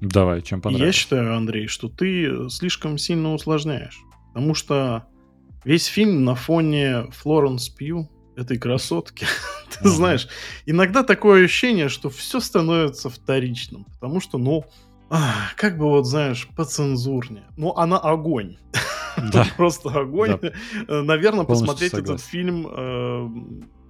Давай, 0.00 0.42
чем 0.42 0.60
понравилось? 0.60 0.86
Я 0.86 0.92
считаю, 0.92 1.36
Андрей, 1.36 1.66
что 1.66 1.88
ты 1.88 2.48
слишком 2.48 2.98
сильно 2.98 3.34
усложняешь. 3.34 3.98
Потому 4.32 4.54
что 4.54 5.04
весь 5.64 5.86
фильм 5.86 6.24
на 6.24 6.34
фоне 6.34 7.06
Флоренс 7.10 7.68
Пью, 7.68 8.08
этой 8.36 8.58
красотки, 8.58 9.26
ты 9.82 9.88
знаешь, 9.88 10.28
иногда 10.66 11.02
такое 11.02 11.44
ощущение, 11.44 11.88
что 11.88 12.08
все 12.08 12.40
становится 12.40 13.10
вторичным. 13.10 13.84
Потому 13.84 14.20
что, 14.20 14.38
ну, 14.38 14.64
как 15.56 15.76
бы 15.76 15.86
вот, 15.86 16.06
знаешь, 16.06 16.48
поцензурнее. 16.56 17.46
Ну, 17.56 17.74
она 17.74 17.98
огонь. 17.98 18.56
Да. 19.32 19.44
Просто 19.56 19.90
огонь. 19.90 20.38
Да. 20.40 21.02
Наверное, 21.02 21.44
посмотреть 21.44 21.90
согласен. 21.90 22.14
этот 22.14 22.24
фильм 22.24 22.66
э, 22.70 23.28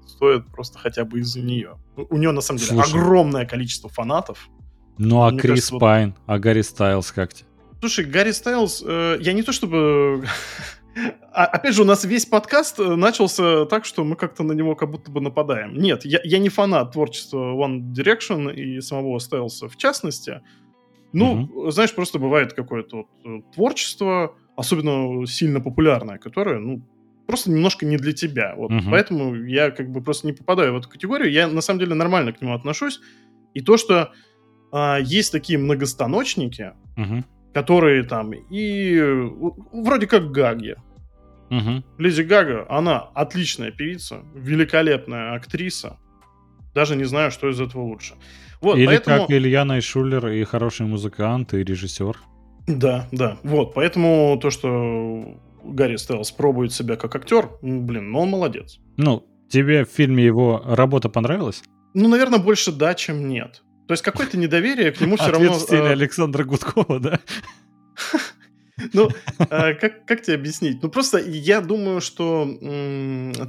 стоит 0.06 0.46
просто 0.46 0.78
хотя 0.78 1.04
бы 1.04 1.20
из-за 1.20 1.40
нее. 1.40 1.76
У 1.94 2.16
нее, 2.16 2.32
на 2.32 2.40
самом 2.40 2.58
деле, 2.58 2.72
Слушай. 2.72 2.98
огромное 2.98 3.44
количество 3.44 3.90
фанатов. 3.90 4.48
Ну 5.02 5.22
а 5.22 5.30
Мне 5.30 5.40
Крис 5.40 5.50
кажется, 5.50 5.78
Пайн, 5.78 6.10
вот... 6.10 6.18
а 6.26 6.38
Гарри 6.38 6.60
Стайлз 6.60 7.10
как 7.10 7.32
тебе? 7.32 7.48
Слушай, 7.80 8.04
Гарри 8.04 8.32
Стайлз, 8.32 8.84
э, 8.86 9.16
я 9.20 9.32
не 9.32 9.42
то 9.42 9.52
чтобы... 9.52 10.24
А, 11.32 11.44
опять 11.44 11.76
же, 11.76 11.82
у 11.82 11.84
нас 11.84 12.04
весь 12.04 12.26
подкаст 12.26 12.80
э, 12.80 12.96
начался 12.96 13.64
так, 13.66 13.84
что 13.84 14.02
мы 14.02 14.16
как-то 14.16 14.42
на 14.42 14.52
него 14.52 14.74
как 14.74 14.90
будто 14.90 15.10
бы 15.12 15.20
нападаем. 15.20 15.78
Нет, 15.78 16.04
я, 16.04 16.20
я 16.24 16.38
не 16.38 16.48
фанат 16.48 16.92
творчества 16.92 17.54
One 17.54 17.92
Direction 17.92 18.52
и 18.52 18.80
самого 18.80 19.20
Стайлса 19.20 19.68
в 19.68 19.76
частности. 19.76 20.42
Ну, 21.12 21.44
угу. 21.44 21.70
знаешь, 21.70 21.94
просто 21.94 22.18
бывает 22.18 22.52
какое-то 22.52 22.96
вот 22.96 23.06
э, 23.24 23.40
творчество, 23.54 24.34
особенно 24.56 25.24
сильно 25.26 25.60
популярное, 25.60 26.18
которое, 26.18 26.58
ну, 26.58 26.82
просто 27.28 27.52
немножко 27.52 27.86
не 27.86 27.96
для 27.96 28.12
тебя. 28.12 28.54
Вот. 28.56 28.72
Угу. 28.72 28.90
Поэтому 28.90 29.36
я 29.36 29.70
как 29.70 29.90
бы 29.92 30.02
просто 30.02 30.26
не 30.26 30.32
попадаю 30.32 30.74
в 30.74 30.76
эту 30.76 30.88
категорию. 30.88 31.30
Я 31.30 31.46
на 31.46 31.60
самом 31.60 31.78
деле 31.78 31.94
нормально 31.94 32.32
к 32.32 32.42
нему 32.42 32.52
отношусь. 32.52 33.00
И 33.54 33.60
то, 33.60 33.76
что 33.76 34.12
а, 34.72 34.98
есть 34.98 35.32
такие 35.32 35.58
многостаночники, 35.58 36.72
угу. 36.96 37.24
которые 37.52 38.02
там 38.04 38.32
и 38.32 39.00
вроде 39.72 40.06
как 40.06 40.30
Гаги. 40.30 40.76
Угу. 41.50 41.84
Леди 41.98 42.22
Гага, 42.22 42.64
она 42.68 43.00
отличная 43.14 43.72
певица, 43.72 44.22
великолепная 44.34 45.34
актриса. 45.34 45.96
Даже 46.74 46.94
не 46.94 47.04
знаю, 47.04 47.32
что 47.32 47.48
из 47.48 47.60
этого 47.60 47.82
лучше. 47.82 48.14
Вот, 48.60 48.78
Или 48.78 48.86
поэтому... 48.86 49.22
как 49.22 49.30
Илья 49.30 49.64
Найшулер 49.64 50.28
и 50.28 50.44
хороший 50.44 50.86
музыкант, 50.86 51.54
и 51.54 51.64
режиссер. 51.64 52.16
Да, 52.68 53.08
да. 53.10 53.38
Вот, 53.42 53.74
поэтому 53.74 54.38
то, 54.40 54.50
что 54.50 55.40
Гарри 55.64 55.96
Стеллс 55.96 56.30
пробует 56.30 56.72
себя 56.72 56.96
как 56.96 57.16
актер, 57.16 57.50
блин, 57.62 58.12
ну 58.12 58.20
он 58.20 58.28
молодец. 58.28 58.78
Ну, 58.96 59.24
тебе 59.48 59.84
в 59.84 59.88
фильме 59.88 60.24
его 60.24 60.62
работа 60.64 61.08
понравилась? 61.08 61.62
Ну, 61.94 62.08
наверное, 62.08 62.38
больше 62.38 62.70
да, 62.70 62.94
чем 62.94 63.28
нет. 63.28 63.62
То 63.90 63.94
есть 63.94 64.04
какое-то 64.04 64.38
недоверие 64.38 64.92
к 64.92 65.00
нему 65.00 65.16
все 65.16 65.32
равно... 65.32 65.52
в 65.52 65.62
стиле 65.62 65.86
Александра 65.86 66.44
Гудкова, 66.44 67.00
да? 67.00 67.18
Ну, 68.94 69.08
а, 69.50 69.74
как, 69.74 70.06
как 70.06 70.22
тебе 70.22 70.36
объяснить? 70.36 70.80
Ну, 70.80 70.88
просто 70.88 71.18
я 71.18 71.60
думаю, 71.60 72.00
что 72.00 72.48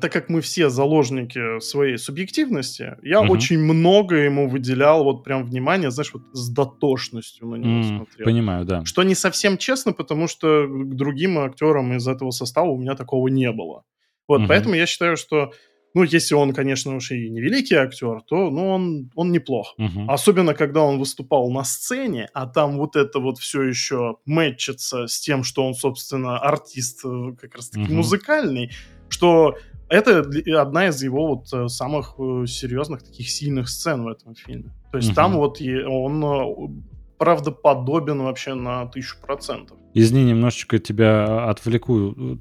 так 0.01 0.11
как 0.11 0.29
мы 0.29 0.41
все 0.41 0.69
заложники 0.69 1.61
своей 1.61 1.97
субъективности, 1.97 2.97
я 3.03 3.21
угу. 3.21 3.33
очень 3.33 3.59
много 3.59 4.15
ему 4.15 4.49
выделял 4.49 5.03
вот 5.03 5.23
прям 5.23 5.45
внимание, 5.45 5.91
знаешь, 5.91 6.11
вот 6.11 6.23
с 6.33 6.49
дотошностью 6.49 7.47
на 7.47 7.55
него 7.55 7.79
mm, 7.79 7.97
смотрел. 7.97 8.25
Понимаю, 8.25 8.65
да. 8.65 8.83
Что 8.83 9.03
не 9.03 9.13
совсем 9.13 9.59
честно, 9.59 9.93
потому 9.93 10.27
что 10.27 10.67
к 10.67 10.95
другим 10.95 11.37
актерам 11.37 11.93
из 11.95 12.07
этого 12.07 12.31
состава 12.31 12.67
у 12.67 12.77
меня 12.77 12.95
такого 12.95 13.27
не 13.27 13.51
было. 13.51 13.83
Вот, 14.27 14.39
угу. 14.41 14.47
поэтому 14.47 14.73
я 14.73 14.87
считаю, 14.87 15.17
что 15.17 15.53
ну, 15.93 16.03
если 16.03 16.35
он, 16.35 16.53
конечно 16.53 16.95
уж 16.95 17.11
и 17.11 17.29
не 17.29 17.41
великий 17.41 17.75
актер, 17.75 18.21
то 18.21 18.49
ну, 18.49 18.69
он, 18.69 19.11
он 19.15 19.31
неплох. 19.31 19.75
Угу. 19.77 20.05
Особенно, 20.07 20.53
когда 20.53 20.81
он 20.81 20.99
выступал 20.99 21.49
на 21.51 21.63
сцене, 21.63 22.29
а 22.33 22.47
там 22.47 22.77
вот 22.77 22.95
это 22.95 23.19
вот 23.19 23.37
все 23.39 23.63
еще 23.63 24.17
мэтчится 24.25 25.07
с 25.07 25.19
тем, 25.19 25.43
что 25.43 25.65
он, 25.65 25.73
собственно, 25.73 26.39
артист 26.39 27.01
э, 27.05 27.35
как 27.39 27.55
раз-таки 27.55 27.85
угу. 27.85 27.95
музыкальный, 27.95 28.71
что 29.09 29.57
это 29.89 30.23
одна 30.59 30.87
из 30.87 31.03
его 31.03 31.27
вот 31.27 31.53
э, 31.53 31.67
самых 31.67 32.15
э, 32.17 32.45
серьезных 32.47 33.03
таких 33.03 33.29
сильных 33.29 33.69
сцен 33.69 34.03
в 34.03 34.07
этом 34.07 34.35
фильме. 34.35 34.71
То 34.91 34.97
есть 34.97 35.09
угу. 35.09 35.15
там 35.15 35.35
вот 35.35 35.59
он 35.87 36.85
правдоподобен 37.17 38.23
вообще 38.23 38.53
на 38.53 38.87
тысячу 38.87 39.17
процентов. 39.21 39.77
Извини, 39.93 40.31
немножечко 40.31 40.79
тебя 40.79 41.49
отвлеку. 41.49 42.39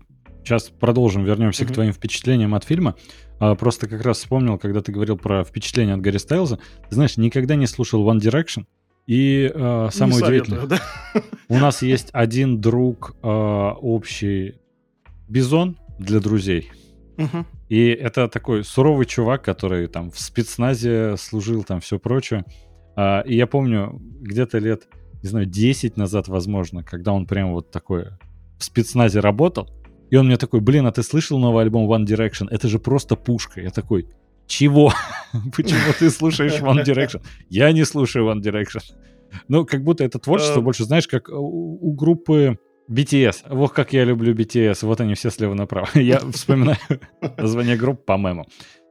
Сейчас 0.51 0.69
продолжим, 0.69 1.23
вернемся 1.23 1.63
mm 1.63 1.69
к 1.69 1.73
твоим 1.73 1.93
впечатлениям 1.93 2.57
от 2.57 2.65
фильма. 2.65 2.97
А, 3.39 3.55
просто 3.55 3.87
как 3.87 4.03
раз 4.03 4.19
вспомнил, 4.19 4.59
когда 4.59 4.81
ты 4.81 4.91
говорил 4.91 5.17
про 5.17 5.45
впечатление 5.45 5.95
от 5.95 6.01
Гарри 6.01 6.17
Стайлза. 6.17 6.59
Ты 6.89 6.97
знаешь, 6.97 7.17
никогда 7.17 7.55
не 7.55 7.69
слушал 7.69 8.05
One 8.05 8.19
Direction. 8.19 8.65
И 9.07 9.49
э, 9.55 9.89
самое 9.93 10.17
не 10.17 10.27
удивительное, 10.27 10.67
да? 10.67 10.81
у 11.49 11.57
нас 11.57 11.83
есть 11.83 12.09
один 12.13 12.61
друг 12.61 13.15
э, 13.23 13.29
общий 13.29 14.57
Бизон 15.29 15.79
для 16.01 16.19
друзей. 16.19 16.73
Угу. 17.17 17.47
И 17.69 17.87
это 17.91 18.27
такой 18.27 18.65
суровый 18.65 19.07
чувак, 19.07 19.45
который 19.45 19.87
там 19.87 20.11
в 20.11 20.19
спецназе 20.19 21.17
служил, 21.17 21.63
там 21.63 21.79
все 21.81 22.01
прочее. 22.01 22.45
А, 22.97 23.21
и 23.21 23.37
я 23.37 23.47
помню, 23.47 24.03
где-то 24.21 24.59
лет, 24.59 24.89
не 25.23 25.29
знаю, 25.29 25.47
10 25.47 25.97
назад, 25.97 26.27
возможно, 26.27 26.83
когда 26.83 27.13
он 27.13 27.27
прям 27.27 27.53
вот 27.53 27.71
такой 27.71 28.07
в 28.59 28.65
спецназе 28.65 29.21
работал, 29.21 29.71
и 30.11 30.17
он 30.17 30.27
мне 30.27 30.37
такой, 30.37 30.61
блин, 30.61 30.87
а 30.87 30.93
ты 30.93 31.03
слышал 31.03 31.39
новый 31.39 31.63
альбом 31.63 31.91
One 31.91 32.05
Direction? 32.05 32.49
Это 32.51 32.69
же 32.69 32.79
просто 32.79 33.17
пушка. 33.17 33.61
Я 33.61 33.71
такой, 33.71 34.09
чего? 34.47 34.93
Почему 35.57 35.93
ты 35.99 36.11
слушаешь 36.11 36.61
One 36.61 36.85
Direction? 36.85 37.23
Я 37.49 37.73
не 37.73 37.85
слушаю 37.85 38.27
One 38.27 38.43
Direction. 38.43 38.83
Ну, 39.49 39.65
как 39.65 39.85
будто 39.85 40.05
это 40.05 40.19
творчество 40.19 40.61
э. 40.61 40.63
больше, 40.63 40.85
знаешь, 40.85 41.07
как 41.07 41.29
у 41.29 41.93
группы 41.93 42.59
BTS. 42.91 43.45
Вот 43.49 43.73
как 43.73 43.93
я 43.93 44.05
люблю 44.05 44.35
BTS. 44.35 44.85
Вот 44.85 45.01
они 45.01 45.15
все 45.15 45.31
слева 45.31 45.55
направо. 45.55 45.89
Я 45.95 46.19
вспоминаю 46.33 46.79
название 47.37 47.77
групп 47.77 48.05
по 48.05 48.17
мему. 48.17 48.47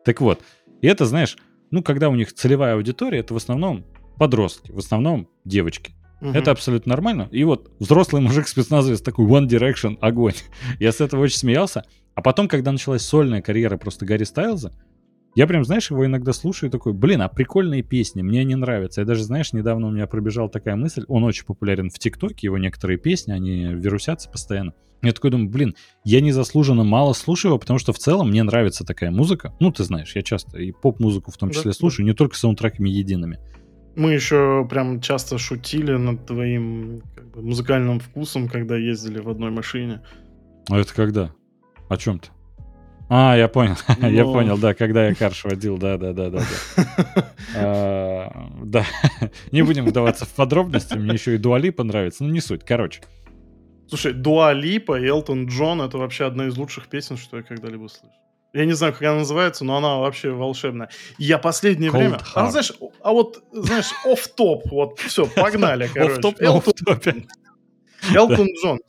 Так 0.06 0.22
вот, 0.22 0.42
и 0.82 0.88
это, 0.88 1.06
знаешь, 1.06 1.38
ну, 1.72 1.84
когда 1.84 2.10
у 2.10 2.16
них 2.16 2.34
целевая 2.34 2.76
аудитория, 2.76 3.20
это 3.20 3.34
в 3.34 3.38
основном 3.38 3.86
подростки, 4.18 4.72
в 4.72 4.78
основном 4.78 5.28
девочки. 5.44 5.94
Угу. 6.22 6.32
Это 6.32 6.52
абсолютно 6.52 6.90
нормально. 6.92 7.30
И 7.32 7.44
вот 7.44 7.72
взрослый 7.80 8.22
мужик 8.22 8.48
спецназовец 8.48 9.02
такой 9.02 9.26
One 9.26 9.48
Direction, 9.48 9.98
огонь. 10.02 10.34
Я 10.80 10.92
с 10.92 11.02
этого 11.02 11.22
очень 11.22 11.38
смеялся. 11.38 11.84
А 12.16 12.22
потом, 12.22 12.48
когда 12.48 12.72
началась 12.72 13.02
сольная 13.02 13.42
карьера 13.42 13.78
просто 13.78 14.06
Гарри 14.06 14.26
Стайлза, 14.26 14.74
я 15.36 15.48
прям, 15.48 15.64
знаешь, 15.64 15.92
его 15.92 16.06
иногда 16.06 16.34
слушаю 16.34 16.70
и 16.70 16.72
такой, 16.72 16.94
блин, 16.94 17.22
а 17.22 17.30
прикольные 17.30 17.84
песни, 17.84 18.22
мне 18.22 18.42
они 18.42 18.56
нравятся. 18.56 19.02
Я 19.02 19.08
даже, 19.08 19.24
знаешь, 19.24 19.54
недавно 19.54 19.88
у 19.88 19.92
меня 19.92 20.08
пробежала 20.08 20.50
такая 20.50 20.76
мысль, 20.76 21.06
он 21.08 21.24
очень 21.24 21.46
популярен 21.46 21.90
в 21.90 22.00
ТикТоке, 22.00 22.48
его 22.48 22.58
некоторые 22.58 22.98
песни, 22.98 23.32
они 23.32 23.68
вирусятся 23.74 24.30
постоянно. 24.30 24.74
Я 25.02 25.14
такой 25.14 25.32
думаю, 25.32 25.50
блин, 25.50 25.76
я 26.04 26.20
незаслуженно 26.20 26.84
мало 26.84 27.14
слушаю 27.14 27.52
его, 27.52 27.60
потому 27.60 27.80
что 27.80 27.94
в 27.94 28.00
целом 28.00 28.30
мне 28.30 28.44
нравится 28.44 28.84
такая 28.84 29.12
музыка. 29.12 29.54
Ну, 29.60 29.72
ты 29.72 29.84
знаешь, 29.86 30.14
я 30.16 30.24
часто 30.24 30.58
и 30.60 30.72
поп-музыку 30.74 31.32
в 31.32 31.38
том 31.38 31.52
числе 31.52 31.72
да, 31.72 31.74
слушаю, 31.74 32.06
да. 32.06 32.12
не 32.12 32.16
только 32.16 32.36
саундтреками 32.36 32.90
едиными. 32.90 33.40
Мы 34.00 34.14
еще 34.14 34.66
прям 34.70 35.02
часто 35.02 35.38
шутили 35.38 35.92
над 35.92 36.26
твоим 36.26 37.02
как 37.14 37.32
бы, 37.32 37.42
музыкальным 37.42 38.00
вкусом, 38.00 38.48
когда 38.48 38.78
ездили 38.78 39.20
в 39.20 39.28
одной 39.28 39.52
машине. 39.52 40.00
А 40.70 40.78
это 40.78 40.94
когда? 40.94 41.32
О 41.90 41.98
чем 41.98 42.20
ты? 42.20 42.30
А, 43.10 43.36
я 43.36 43.50
понял, 43.50 43.76
Но... 44.00 44.08
я 44.08 44.24
понял, 44.24 44.58
да, 44.58 44.74
когда 44.74 45.06
я 45.06 45.14
карш 45.14 45.44
водил, 45.44 45.78
да, 45.78 45.98
да, 45.98 46.14
да, 46.14 46.30
да, 46.30 46.40
да. 46.40 47.34
А, 47.58 48.50
да, 48.64 48.86
не 49.52 49.64
будем 49.64 49.86
вдаваться 49.86 50.24
в 50.24 50.30
подробности, 50.30 50.94
мне 50.94 51.16
еще 51.16 51.36
и 51.36 51.38
Дуалипа 51.38 51.84
нравится, 51.84 52.24
ну 52.24 52.30
не 52.30 52.40
суть, 52.40 52.64
короче. 52.64 53.02
Слушай, 53.90 54.14
Дуалипа 54.14 54.98
и 54.98 55.08
Элтон 55.08 55.48
Джон 55.48 55.82
это 55.82 55.98
вообще 55.98 56.24
одна 56.24 56.46
из 56.46 56.56
лучших 56.56 56.88
песен, 56.88 57.18
что 57.18 57.36
я 57.36 57.44
когда-либо 57.44 57.90
слышал. 57.90 58.16
Я 58.54 58.66
не 58.66 58.74
знаю, 58.74 58.94
как 58.94 59.04
она 59.04 59.20
называется, 59.20 59.64
но 59.64 59.78
она 59.78 59.98
вообще 59.98 60.32
волшебная. 60.32 60.90
Я 61.18 61.38
последнее 61.38 61.92
Cold 61.92 61.98
время... 61.98 62.16
Heart. 62.18 62.32
А 62.36 62.50
знаешь, 62.50 62.74
а 63.02 63.12
вот, 63.12 63.44
знаешь, 63.52 63.92
оф-топ, 64.06 64.72
вот, 64.72 65.00
все, 65.00 65.26
погнали, 65.36 65.90
короче. 65.94 66.16
Оф-топе. 66.16 67.28
Элтон 68.14 68.48
Джон. 68.62 68.80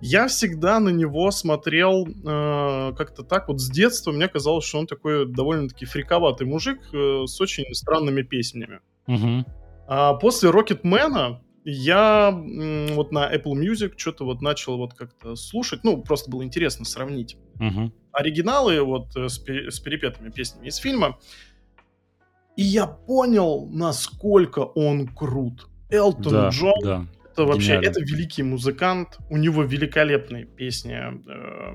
Я 0.00 0.28
всегда 0.28 0.80
на 0.80 0.88
него 0.88 1.30
смотрел 1.30 2.06
э, 2.06 2.92
как-то 2.96 3.22
так 3.22 3.48
вот 3.48 3.60
с 3.60 3.68
детства. 3.68 4.12
Мне 4.12 4.28
казалось, 4.28 4.64
что 4.64 4.78
он 4.78 4.86
такой 4.86 5.26
довольно-таки 5.26 5.84
фриковатый 5.84 6.46
мужик 6.46 6.78
э, 6.94 7.24
с 7.26 7.38
очень 7.38 7.66
странными 7.74 8.22
песнями. 8.22 8.80
Угу. 9.06 9.44
А 9.88 10.14
после 10.14 10.48
Рокетмена 10.48 11.42
я 11.64 12.30
вот 12.30 13.12
на 13.12 13.32
Apple 13.34 13.54
Music 13.54 13.94
что-то 13.96 14.24
вот 14.24 14.42
начал 14.42 14.76
вот 14.76 14.94
как-то 14.94 15.36
слушать. 15.36 15.84
Ну, 15.84 16.02
просто 16.02 16.30
было 16.30 16.42
интересно 16.42 16.84
сравнить. 16.84 17.36
Угу 17.56 17.92
оригиналы 18.12 18.82
вот 18.82 19.16
э, 19.16 19.28
с, 19.28 19.38
пере, 19.38 19.70
с 19.70 19.80
перепетыми 19.80 20.30
песнями 20.30 20.68
из 20.68 20.76
фильма. 20.76 21.18
И 22.56 22.62
я 22.62 22.86
понял, 22.86 23.68
насколько 23.70 24.60
он 24.60 25.08
крут. 25.08 25.68
Элтон 25.88 26.32
да, 26.32 26.48
Джон 26.50 26.74
да. 26.82 27.06
это 27.24 27.44
вообще 27.44 27.76
Гениально. 27.76 27.88
это 27.88 28.00
великий 28.00 28.42
музыкант. 28.42 29.18
У 29.28 29.36
него 29.36 29.62
великолепные 29.62 30.44
песни 30.44 30.94
э, 30.94 31.74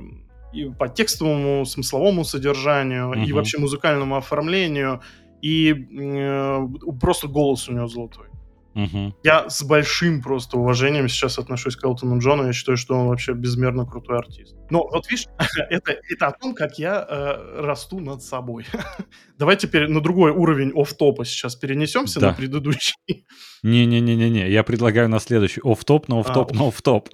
и 0.54 0.70
по 0.70 0.88
текстовому, 0.88 1.66
смысловому 1.66 2.24
содержанию, 2.24 3.10
угу. 3.10 3.20
и 3.20 3.34
вообще 3.34 3.58
музыкальному 3.58 4.16
оформлению. 4.16 5.02
И 5.42 5.74
э, 5.74 6.68
просто 7.00 7.28
голос 7.28 7.68
у 7.70 7.74
него 7.74 7.88
золотой. 7.88 8.28
Угу. 8.76 9.16
Я 9.24 9.50
с 9.50 9.64
большим 9.64 10.22
просто 10.22 10.58
уважением 10.58 11.08
сейчас 11.08 11.40
отношусь 11.40 11.78
к 11.78 11.84
Элтону 11.86 12.20
Джону. 12.20 12.46
Я 12.46 12.52
считаю, 12.52 12.78
что 12.78 12.96
он 12.96 13.08
вообще 13.08 13.34
безмерно 13.34 13.86
крутой 13.86 14.18
артист. 14.18 14.54
Но 14.70 14.86
вот 14.92 15.10
видишь, 15.10 15.28
это, 15.70 15.96
это 16.10 16.28
о 16.28 16.32
том, 16.34 16.54
как 16.54 16.78
я 16.78 17.06
э, 17.08 17.62
расту 17.62 18.02
над 18.02 18.22
собой. 18.22 18.66
Давай 19.38 19.56
теперь 19.56 19.88
на 19.88 20.02
другой 20.02 20.32
уровень 20.32 20.74
оф-топа 20.76 21.24
сейчас 21.24 21.56
перенесемся 21.56 22.20
да. 22.20 22.28
на 22.28 22.34
предыдущий. 22.34 22.96
Не-не-не-не-не, 23.64 24.50
я 24.50 24.64
предлагаю 24.64 25.08
на 25.08 25.20
следующий. 25.20 25.62
Оф-топ, 25.64 26.10
на 26.10 26.20
оф-топ, 26.20 26.52
а, 26.52 26.56
на 26.56 26.68
оф-топ. 26.68 27.10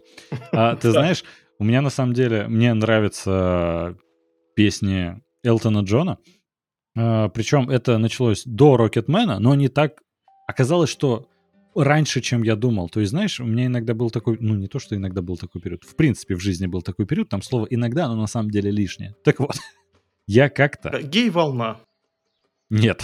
А, 0.51 0.75
ты 0.75 0.89
знаешь, 0.89 1.23
у 1.59 1.63
меня 1.63 1.81
на 1.81 1.91
самом 1.91 2.13
деле, 2.13 2.47
мне 2.47 2.73
нравятся 2.73 3.95
песни 4.55 5.21
Элтона 5.43 5.81
Джона. 5.81 6.17
А, 6.97 7.29
причем 7.29 7.69
это 7.69 7.99
началось 7.99 8.41
до 8.45 8.77
Рокетмена, 8.77 9.37
но 9.37 9.53
не 9.53 9.67
так... 9.67 10.01
Оказалось, 10.47 10.89
что 10.89 11.30
раньше, 11.75 12.21
чем 12.21 12.43
я 12.43 12.55
думал. 12.55 12.89
То 12.89 12.99
есть, 12.99 13.11
знаешь, 13.11 13.39
у 13.39 13.45
меня 13.45 13.67
иногда 13.67 13.93
был 13.93 14.09
такой, 14.09 14.37
ну 14.39 14.55
не 14.55 14.67
то, 14.67 14.79
что 14.79 14.95
иногда 14.95 15.21
был 15.21 15.37
такой 15.37 15.61
период, 15.61 15.83
в 15.83 15.95
принципе 15.95 16.35
в 16.35 16.39
жизни 16.39 16.67
был 16.67 16.81
такой 16.81 17.05
период, 17.05 17.29
там 17.29 17.41
слово 17.41 17.67
иногда, 17.69 18.07
но 18.07 18.15
на 18.15 18.27
самом 18.27 18.51
деле 18.51 18.71
лишнее. 18.71 19.15
Так 19.23 19.39
вот, 19.39 19.57
я 20.27 20.49
как-то... 20.49 20.89
Э, 20.89 21.01
гей-волна. 21.01 21.79
Нет. 22.69 23.03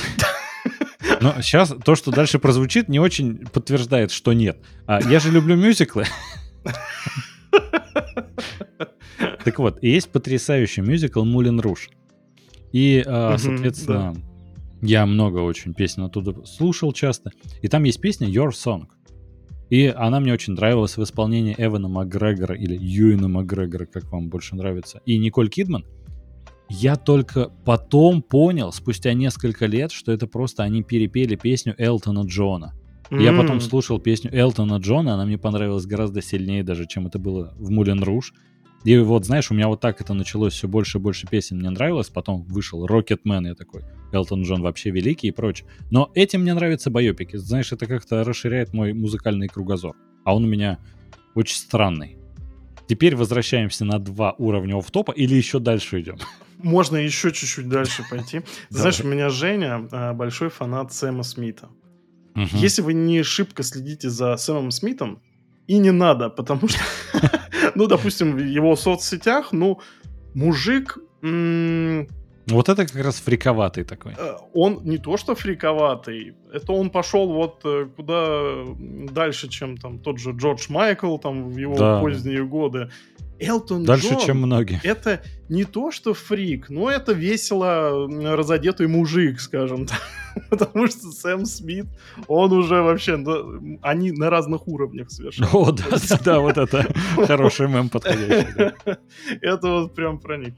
Но 1.22 1.42
сейчас 1.42 1.74
то, 1.84 1.96
что 1.96 2.12
дальше 2.12 2.40
прозвучит, 2.40 2.90
не 2.90 3.00
очень 3.00 3.38
подтверждает, 3.48 4.12
что 4.12 4.34
нет. 4.34 4.60
А, 4.86 5.02
я 5.02 5.20
же 5.20 5.32
люблю 5.32 5.56
мюзиклы. 5.56 6.06
Так 9.44 9.60
вот, 9.60 9.82
есть 9.82 10.12
потрясающий 10.12 10.82
мюзикл 10.82 11.24
«Мулин 11.24 11.62
Руш». 11.62 11.90
И, 12.74 13.02
а, 13.08 13.38
соответственно, 13.38 14.14
я 14.82 15.06
много 15.06 15.40
очень 15.40 15.74
песен 15.74 16.04
оттуда 16.04 16.46
слушал 16.46 16.92
часто. 16.94 17.32
И 17.62 17.68
там 17.68 17.84
есть 17.84 18.00
песня 18.00 18.28
Your 18.28 18.50
Song. 18.50 18.88
И 19.70 19.88
она 19.88 20.20
мне 20.20 20.34
очень 20.34 20.54
нравилась 20.54 20.98
в 20.98 21.04
исполнении 21.04 21.56
Эвана 21.58 21.90
Макгрегора 21.90 22.56
или 22.56 22.78
Юина 22.80 23.28
Макгрегора, 23.28 23.86
как 23.86 24.12
вам 24.12 24.30
больше 24.30 24.56
нравится, 24.56 25.02
и 25.06 25.18
Николь 25.18 25.50
Кидман. 25.50 25.86
Я 26.70 26.96
только 26.96 27.50
потом 27.66 28.22
понял, 28.22 28.72
спустя 28.72 29.14
несколько 29.14 29.66
лет, 29.66 29.92
что 29.92 30.12
это 30.12 30.28
просто 30.28 30.64
они 30.64 30.84
перепели 30.84 31.36
песню 31.36 31.76
Элтона 31.78 32.26
Джона. 32.26 32.74
Mm. 33.10 33.24
Я 33.24 33.34
потом 33.34 33.62
слушал 33.62 34.00
песню 34.00 34.32
Элтона 34.34 34.78
Джона, 34.78 35.14
она 35.14 35.26
мне 35.26 35.38
понравилась 35.38 35.86
гораздо 35.86 36.22
сильнее 36.22 36.64
даже, 36.64 36.86
чем 36.86 37.08
это 37.08 37.20
было 37.20 37.54
в 37.58 37.70
Мулен 37.70 38.04
Руж. 38.04 38.34
И 38.84 38.98
вот, 38.98 39.26
знаешь, 39.26 39.50
у 39.50 39.54
меня 39.54 39.68
вот 39.68 39.82
так 39.82 40.02
это 40.02 40.14
началось, 40.14 40.54
все 40.54 40.68
больше 40.68 40.98
и 40.98 41.02
больше 41.02 41.28
песен 41.28 41.58
мне 41.58 41.70
нравилось, 41.70 42.10
потом 42.10 42.44
вышел 42.44 42.86
Рокетмен, 42.86 43.48
я 43.48 43.56
такой, 43.56 43.84
Элтон 44.12 44.44
Джон 44.44 44.62
вообще 44.62 44.92
великий 44.92 45.28
и 45.28 45.32
прочее. 45.32 45.68
Но 45.92 46.12
этим 46.16 46.42
мне 46.42 46.54
нравятся 46.54 46.90
байопики, 46.90 47.36
знаешь, 47.38 47.72
это 47.72 47.86
как-то 47.86 48.24
расширяет 48.24 48.74
мой 48.74 48.94
музыкальный 48.94 49.48
кругозор. 49.48 49.96
А 50.24 50.36
он 50.36 50.46
у 50.46 50.48
меня 50.48 50.80
очень 51.36 51.58
странный. 51.58 52.18
Теперь 52.88 53.16
возвращаемся 53.16 53.84
на 53.86 54.00
два 54.00 54.34
уровня 54.38 54.78
оф-топа 54.78 55.12
или 55.12 55.36
еще 55.36 55.60
дальше 55.60 56.00
идем? 56.00 56.18
Можно 56.58 56.98
еще 56.98 57.32
чуть-чуть 57.32 57.68
дальше 57.68 58.04
пойти. 58.10 58.42
Знаешь, 58.70 59.02
у 59.02 59.08
меня 59.08 59.30
Женя 59.30 59.88
а, 59.92 60.14
большой 60.14 60.50
фанат 60.50 60.94
Сэма 60.94 61.24
Смита. 61.24 61.70
Если 62.36 62.84
вы 62.84 62.94
не 62.94 63.24
шибко 63.24 63.64
следите 63.64 64.12
за 64.12 64.38
Сэмом 64.38 64.70
Смитом, 64.70 65.24
и 65.66 65.80
не 65.80 65.92
надо, 65.92 66.30
потому 66.30 66.68
что, 66.68 66.80
ну, 67.76 67.88
допустим, 67.88 68.36
в 68.36 68.40
его 68.40 68.76
соцсетях, 68.76 69.52
ну, 69.52 69.82
мужик... 70.34 70.98
Вот 72.48 72.70
это 72.70 72.86
как 72.86 73.04
раз 73.04 73.20
фриковатый 73.20 73.84
такой. 73.84 74.14
Э, 74.18 74.38
он 74.54 74.82
не 74.84 74.98
то 74.98 75.18
что 75.18 75.36
фриковатый, 75.36 76.36
это 76.54 76.72
он 76.72 76.90
пошел 76.90 77.32
вот 77.32 77.62
э, 77.66 77.88
куда 77.96 78.64
дальше, 79.12 79.50
чем 79.50 79.78
там 79.78 80.00
тот 80.00 80.20
же 80.20 80.32
Джордж 80.32 80.68
Майкл 80.70 81.18
там 81.18 81.50
в 81.50 81.58
его 81.58 81.76
да. 81.78 82.00
поздние 82.00 82.46
годы. 82.46 82.90
Элтон 83.40 83.84
Дальше, 83.84 84.14
Джон, 84.14 84.26
чем 84.26 84.38
многие. 84.38 84.80
Это 84.84 85.22
не 85.50 85.64
то, 85.64 85.92
что 85.92 86.14
фрик, 86.14 86.70
но 86.70 86.90
это 86.90 87.12
весело 87.14 88.08
разодетый 88.36 88.88
мужик, 88.88 89.40
скажем 89.40 89.86
так. 89.86 90.02
Потому 90.50 90.88
что 90.88 91.12
Сэм 91.12 91.46
Смит, 91.46 91.86
он 92.28 92.52
уже 92.54 92.82
вообще, 92.82 93.24
они 93.82 94.12
на 94.12 94.30
разных 94.30 94.68
уровнях 94.68 95.12
совершенно. 95.12 95.50
О, 95.52 95.72
да, 95.72 95.84
да, 96.26 96.40
вот 96.40 96.58
это 96.58 96.88
хороший 97.28 97.68
мем 97.68 97.90
подходящий. 97.90 98.74
Это 99.42 99.68
вот 99.68 99.96
прям 99.96 100.20
про 100.20 100.38
них. 100.38 100.54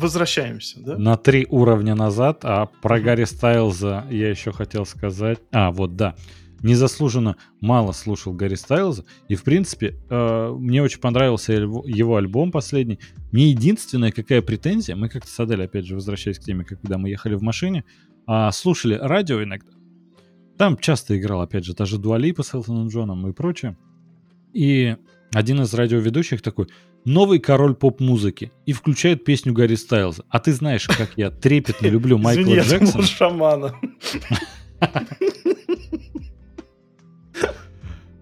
Возвращаемся, 0.00 0.80
да? 0.80 0.96
На 0.96 1.16
три 1.16 1.46
уровня 1.50 1.94
назад, 1.94 2.40
а 2.44 2.66
про 2.66 3.00
Гарри 3.00 3.24
Стайлза 3.24 4.06
я 4.10 4.30
еще 4.30 4.52
хотел 4.52 4.86
сказать. 4.86 5.38
А, 5.52 5.70
вот, 5.70 5.96
да 5.96 6.14
незаслуженно 6.62 7.36
мало 7.60 7.92
слушал 7.92 8.32
Гарри 8.32 8.54
Стайлза, 8.54 9.04
и, 9.28 9.34
в 9.34 9.44
принципе, 9.44 9.96
э, 10.08 10.54
мне 10.58 10.82
очень 10.82 11.00
понравился 11.00 11.52
его 11.52 12.16
альбом 12.16 12.52
последний. 12.52 12.98
Мне 13.32 13.50
единственная 13.50 14.12
какая 14.12 14.42
претензия, 14.42 14.96
мы 14.96 15.08
как-то 15.08 15.30
с 15.30 15.40
Адель, 15.40 15.64
опять 15.64 15.86
же, 15.86 15.94
возвращаясь 15.94 16.38
к 16.38 16.42
теме, 16.42 16.64
когда 16.64 16.98
мы 16.98 17.08
ехали 17.08 17.34
в 17.34 17.42
машине, 17.42 17.84
э, 18.28 18.50
слушали 18.52 18.94
радио 18.94 19.42
иногда. 19.42 19.70
Там 20.58 20.76
часто 20.76 21.18
играл, 21.18 21.40
опять 21.40 21.64
же, 21.64 21.74
даже 21.74 21.98
Дуалипа 21.98 22.42
с 22.42 22.52
Элтоном 22.52 22.88
Джоном 22.88 23.26
и 23.28 23.32
прочее. 23.32 23.78
И 24.52 24.96
один 25.32 25.62
из 25.62 25.72
радиоведущих 25.72 26.42
такой, 26.42 26.68
новый 27.04 27.38
король 27.38 27.74
поп-музыки, 27.74 28.52
и 28.66 28.72
включает 28.72 29.24
песню 29.24 29.52
Гарри 29.52 29.74
Стайлза. 29.74 30.24
А 30.28 30.38
ты 30.38 30.52
знаешь, 30.52 30.86
как 30.86 31.10
я 31.16 31.30
трепетно 31.30 31.86
люблю 31.86 32.18
Майкла 32.22 32.42
Извини, 32.42 32.60
Джексона. 32.60 33.04
шамана. 33.04 33.74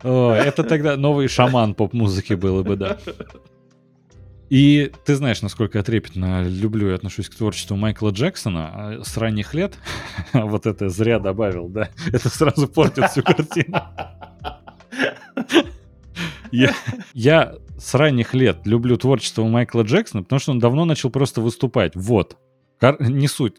О, 0.02 0.32
это 0.32 0.62
тогда 0.62 0.96
новый 0.96 1.28
шаман 1.28 1.74
поп-музыки 1.74 2.34
было 2.34 2.62
бы, 2.62 2.76
да. 2.76 2.98
И 4.48 4.90
ты 5.04 5.14
знаешь, 5.14 5.42
насколько 5.42 5.78
я 5.78 5.84
трепетно 5.84 6.42
люблю 6.42 6.90
и 6.90 6.94
отношусь 6.94 7.28
к 7.28 7.34
творчеству 7.34 7.76
Майкла 7.76 8.10
Джексона 8.10 8.70
а 8.72 9.04
с 9.04 9.16
ранних 9.18 9.52
лет. 9.52 9.76
вот 10.32 10.66
это 10.66 10.88
зря 10.88 11.18
добавил, 11.18 11.68
да? 11.68 11.90
Это 12.06 12.30
сразу 12.30 12.66
портит 12.66 13.10
всю 13.10 13.22
картину. 13.22 13.82
я, 16.50 16.72
я 17.12 17.56
с 17.78 17.94
ранних 17.94 18.34
лет 18.34 18.66
люблю 18.66 18.96
творчество 18.96 19.44
Майкла 19.44 19.82
Джексона, 19.82 20.22
потому 20.22 20.40
что 20.40 20.52
он 20.52 20.58
давно 20.58 20.84
начал 20.84 21.10
просто 21.10 21.40
выступать. 21.40 21.94
Вот. 21.94 22.36
Не 23.00 23.28
суть. 23.28 23.56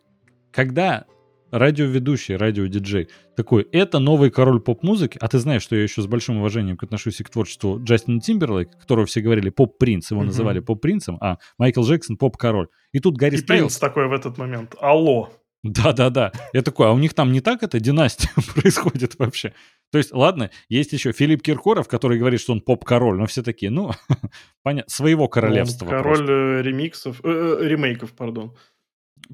Когда 0.52 1.06
радиоведущий, 1.52 2.36
радиодиджей. 2.36 3.10
Такой, 3.36 3.64
это 3.72 4.00
новый 4.00 4.30
король 4.30 4.62
поп-музыки, 4.62 5.18
а 5.20 5.28
ты 5.28 5.40
знаешь, 5.40 5.64
что 5.64 5.76
я 5.76 5.84
еще 5.84 6.02
с 6.02 6.08
большим 6.08 6.38
уважением 6.38 6.78
отношусь 6.80 7.18
к 7.18 7.30
творчеству 7.30 7.82
Джастина 7.82 8.22
Тимберлейка, 8.22 8.78
которого 8.78 9.06
все 9.06 9.22
говорили 9.22 9.50
поп-принц, 9.50 10.12
его 10.12 10.22
mm-hmm. 10.22 10.26
называли 10.26 10.60
поп-принцем, 10.60 11.18
а 11.22 11.38
Майкл 11.58 11.84
Джексон 11.84 12.18
поп-король. 12.18 12.68
И 12.92 13.00
тут 13.00 13.18
Гарри 13.18 13.36
И 13.36 13.38
Стайлз... 13.38 13.62
принц 13.62 13.78
такой 13.78 14.08
в 14.08 14.14
этот 14.14 14.38
момент, 14.38 14.76
алло. 14.80 15.30
Да-да-да. 15.64 16.32
Я 16.54 16.62
такой, 16.62 16.88
а 16.88 16.92
у 16.92 16.98
них 16.98 17.14
там 17.14 17.32
не 17.32 17.42
так 17.42 17.64
эта 17.64 17.80
династия 17.80 18.30
происходит 18.54 19.18
вообще? 19.20 19.54
То 19.92 19.98
есть, 19.98 20.14
ладно, 20.14 20.52
есть 20.68 20.94
еще 20.94 21.12
Филипп 21.12 21.42
Киркоров, 21.42 21.88
который 21.88 22.20
говорит, 22.20 22.40
что 22.40 22.54
он 22.54 22.62
поп-король, 22.62 23.18
но 23.18 23.26
все 23.26 23.42
такие, 23.42 23.72
ну, 23.72 23.92
понятно, 24.64 24.90
своего 24.92 25.28
королевства. 25.28 25.86
Он 25.86 25.92
король 25.92 26.18
просто. 26.18 26.62
ремиксов, 26.62 27.20
э, 27.24 27.58
э, 27.62 27.68
ремейков, 27.68 28.14
пардон. 28.14 28.56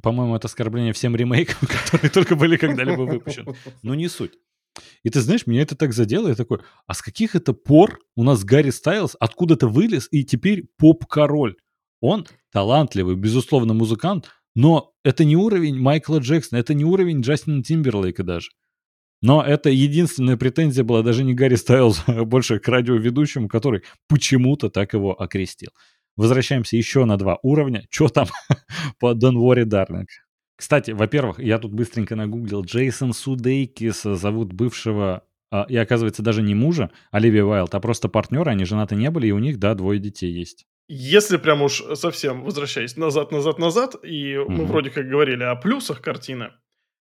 По-моему, 0.01 0.35
это 0.35 0.47
оскорбление 0.47 0.93
всем 0.93 1.15
ремейкам, 1.15 1.57
которые 1.67 2.09
только 2.09 2.35
были 2.35 2.57
когда-либо 2.57 3.01
выпущены. 3.01 3.53
Но 3.83 3.95
не 3.95 4.07
суть. 4.07 4.33
И 5.03 5.09
ты 5.09 5.21
знаешь, 5.21 5.47
меня 5.47 5.61
это 5.61 5.75
так 5.75 5.93
задело, 5.93 6.27
я 6.27 6.35
такой, 6.35 6.59
а 6.87 6.93
с 6.93 7.01
каких 7.01 7.35
это 7.35 7.53
пор 7.53 7.99
у 8.15 8.23
нас 8.23 8.43
Гарри 8.43 8.71
Стайлз 8.71 9.15
откуда-то 9.19 9.67
вылез 9.67 10.07
и 10.11 10.23
теперь 10.23 10.65
поп-король? 10.77 11.55
Он 12.01 12.27
талантливый, 12.51 13.15
безусловно, 13.15 13.73
музыкант, 13.73 14.29
но 14.53 14.93
это 15.03 15.23
не 15.23 15.35
уровень 15.35 15.79
Майкла 15.79 16.19
Джексона, 16.19 16.59
это 16.59 16.73
не 16.73 16.83
уровень 16.83 17.21
Джастина 17.21 17.63
Тимберлейка 17.63 18.23
даже. 18.23 18.51
Но 19.25 19.41
это 19.43 19.71
единственная 19.71 20.37
претензия 20.37 20.83
была 20.83 21.01
даже 21.01 21.23
не 21.23 21.33
Гарри 21.33 21.55
Стайлз, 21.55 22.03
а 22.05 22.25
больше 22.25 22.59
к 22.59 22.67
радиоведущему, 22.67 23.47
который 23.47 23.81
почему-то 24.07 24.69
так 24.69 24.93
его 24.93 25.19
окрестил. 25.19 25.69
Возвращаемся 26.15 26.77
еще 26.77 27.05
на 27.05 27.17
два 27.17 27.39
уровня. 27.41 27.87
Что 27.89 28.07
там 28.07 28.27
по 28.99 29.13
Don't 29.13 29.37
Worry 29.37 29.63
Darling? 29.63 30.05
Кстати, 30.55 30.91
во-первых, 30.91 31.39
я 31.39 31.57
тут 31.57 31.73
быстренько 31.73 32.15
нагуглил. 32.15 32.63
Джейсон 32.63 33.13
Судейкис 33.13 34.03
зовут 34.03 34.53
бывшего 34.53 35.23
а, 35.51 35.65
и 35.67 35.75
оказывается 35.75 36.21
даже 36.21 36.43
не 36.43 36.53
мужа 36.53 36.91
Оливия 37.09 37.43
Уайлд, 37.43 37.73
а 37.73 37.79
просто 37.79 38.09
партнера, 38.09 38.51
они 38.51 38.63
женаты 38.63 38.95
не 38.95 39.09
были, 39.09 39.27
и 39.27 39.31
у 39.31 39.39
них, 39.39 39.57
да, 39.57 39.73
двое 39.73 39.99
детей 39.99 40.31
есть. 40.31 40.67
Если 40.87 41.37
прям 41.37 41.63
уж 41.63 41.81
совсем 41.95 42.43
возвращаясь 42.43 42.95
назад, 42.95 43.31
назад, 43.31 43.57
назад, 43.57 43.95
и 44.03 44.37
угу. 44.37 44.51
мы 44.51 44.65
вроде 44.65 44.91
как 44.91 45.07
говорили 45.07 45.41
о 45.41 45.55
плюсах 45.55 46.01
картины, 46.01 46.51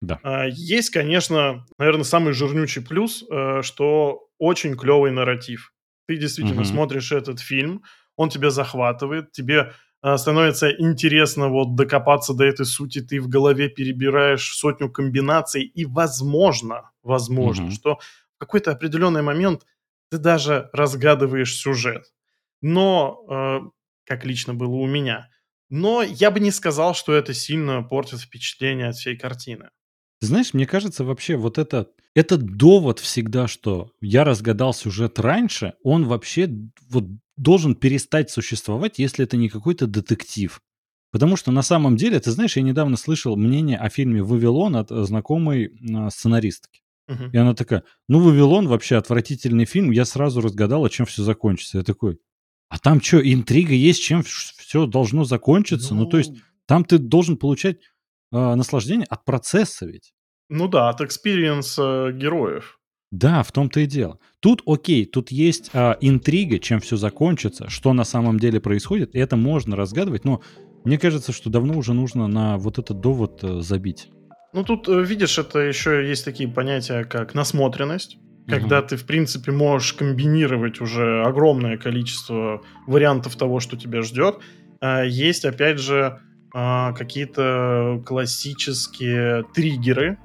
да. 0.02 0.20
А, 0.24 0.46
есть, 0.48 0.92
конечно, 0.92 1.66
наверное, 1.78 2.04
самый 2.04 2.34
жирнючий 2.34 2.84
плюс, 2.84 3.24
э, 3.30 3.62
что 3.64 4.28
очень 4.38 4.76
клевый 4.76 5.12
нарратив. 5.12 5.74
Ты 6.08 6.18
действительно 6.18 6.62
угу. 6.62 6.68
смотришь 6.68 7.12
этот 7.12 7.40
фильм, 7.40 7.84
он 8.16 8.30
тебя 8.30 8.50
захватывает, 8.50 9.32
тебе 9.32 9.74
э, 10.04 10.18
становится 10.18 10.70
интересно 10.72 11.50
вот 11.50 11.76
докопаться 11.76 12.34
до 12.34 12.46
этой 12.46 12.66
сути, 12.66 13.02
ты 13.02 13.20
в 13.20 13.28
голове 13.28 13.70
перебираешь 13.70 14.56
сотню 14.56 14.92
комбинаций, 14.92 15.64
и 15.64 15.86
возможно, 15.86 16.92
возможно, 17.04 17.68
mm-hmm. 17.68 17.72
что 17.72 18.00
в 18.36 18.40
какой-то 18.40 18.72
определенный 18.72 19.22
момент 19.22 19.66
ты 20.10 20.18
даже 20.18 20.70
разгадываешь 20.74 21.56
сюжет. 21.56 22.06
Но, 22.62 23.26
э, 23.30 23.60
как 24.06 24.26
лично 24.26 24.54
было 24.54 24.76
у 24.76 24.88
меня, 24.88 25.30
но 25.70 26.02
я 26.02 26.32
бы 26.32 26.40
не 26.40 26.52
сказал, 26.52 26.96
что 26.96 27.14
это 27.14 27.34
сильно 27.34 27.84
портит 27.84 28.22
впечатление 28.22 28.90
от 28.90 28.96
всей 28.96 29.18
картины. 29.18 29.70
Знаешь, 30.22 30.54
мне 30.54 30.66
кажется, 30.66 31.04
вообще 31.04 31.36
вот 31.36 31.58
это, 31.58 31.90
этот 32.16 32.58
довод 32.58 33.00
всегда, 33.00 33.48
что 33.48 33.92
я 34.02 34.24
разгадал 34.24 34.74
сюжет 34.74 35.20
раньше, 35.20 35.74
он 35.84 36.06
вообще 36.06 36.50
вот 36.90 37.06
должен 37.36 37.76
перестать 37.76 38.32
существовать, 38.32 38.98
если 38.98 39.26
это 39.26 39.38
не 39.38 39.50
какой-то 39.50 39.86
детектив. 39.86 40.60
Потому 41.12 41.36
что 41.36 41.52
на 41.52 41.62
самом 41.62 41.96
деле, 41.96 42.20
ты 42.20 42.32
знаешь, 42.32 42.58
я 42.58 42.64
недавно 42.64 42.98
слышал 42.98 43.36
мнение 43.38 43.78
о 43.78 43.90
фильме 43.90 44.22
«Вавилон» 44.22 44.76
от 44.76 44.92
э, 44.92 45.04
знакомой 45.04 45.72
а, 45.96 46.10
сценаристки. 46.10 46.82
Uh-huh. 47.10 47.32
И 47.32 47.38
она 47.38 47.54
такая, 47.54 47.84
ну, 48.10 48.20
«Вавилон» 48.20 48.68
вообще 48.68 48.98
отвратительный 48.98 49.66
фильм, 49.66 49.92
я 49.92 50.04
сразу 50.04 50.42
разгадала, 50.42 50.90
чем 50.90 51.06
все 51.06 51.24
закончится. 51.24 51.78
Я 51.78 51.84
такой, 51.84 52.20
а 52.70 52.80
там 52.80 53.02
что, 53.02 53.20
интрига 53.20 53.74
есть, 53.74 54.02
чем 54.02 54.24
все 54.24 54.86
должно 54.86 55.24
закончиться? 55.24 55.94
Ну, 55.94 56.04
ну 56.04 56.10
то 56.10 56.18
есть 56.18 56.32
ну. 56.32 56.40
там 56.66 56.84
ты 56.84 56.98
должен 56.98 57.38
получать 57.38 57.78
э, 58.32 58.56
наслаждение 58.56 59.06
от 59.10 59.26
процесса 59.26 59.86
ведь. 59.86 60.14
Ну 60.50 60.68
да, 60.68 60.90
от 60.90 61.02
experience 61.02 62.02
а 62.02 62.12
героев. 62.14 62.78
Да, 63.12 63.44
в 63.44 63.52
том-то 63.52 63.80
и 63.80 63.86
дело. 63.86 64.20
Тут 64.42 64.62
окей, 64.66 65.06
тут 65.06 65.32
есть 65.32 65.70
а, 65.74 65.98
интрига, 66.02 66.60
чем 66.60 66.82
все 66.82 66.98
закончится, 66.98 67.70
что 67.70 67.94
на 67.94 68.04
самом 68.04 68.38
деле 68.38 68.60
происходит, 68.60 69.16
и 69.16 69.20
это 69.20 69.38
можно 69.38 69.78
разгадывать, 69.78 70.26
но 70.26 70.42
мне 70.84 70.98
кажется, 70.98 71.32
что 71.32 71.50
давно 71.50 71.78
уже 71.78 71.94
нужно 71.94 72.28
на 72.28 72.58
вот 72.58 72.80
этот 72.80 73.00
довод 73.00 73.44
а, 73.44 73.62
забить. 73.62 74.10
Ну 74.54 74.64
тут, 74.64 74.90
э, 74.90 75.04
видишь, 75.04 75.38
это 75.38 75.60
еще 75.60 76.08
есть 76.08 76.26
такие 76.26 76.50
понятия, 76.50 77.06
как 77.06 77.34
насмотренность, 77.34 78.18
когда 78.48 78.80
угу. 78.80 78.90
ты, 78.90 78.98
в 78.98 79.06
принципе, 79.06 79.52
можешь 79.52 79.94
комбинировать 79.94 80.82
уже 80.82 81.24
огромное 81.24 81.78
количество 81.78 82.62
вариантов 82.88 83.36
того, 83.38 83.60
что 83.62 83.78
тебя 83.78 84.02
ждет. 84.02 84.40
А, 84.82 85.04
есть, 85.04 85.46
опять 85.46 85.80
же, 85.80 86.20
а, 86.54 86.94
какие-то 86.94 88.02
классические 88.06 89.44
триггеры. 89.54 90.18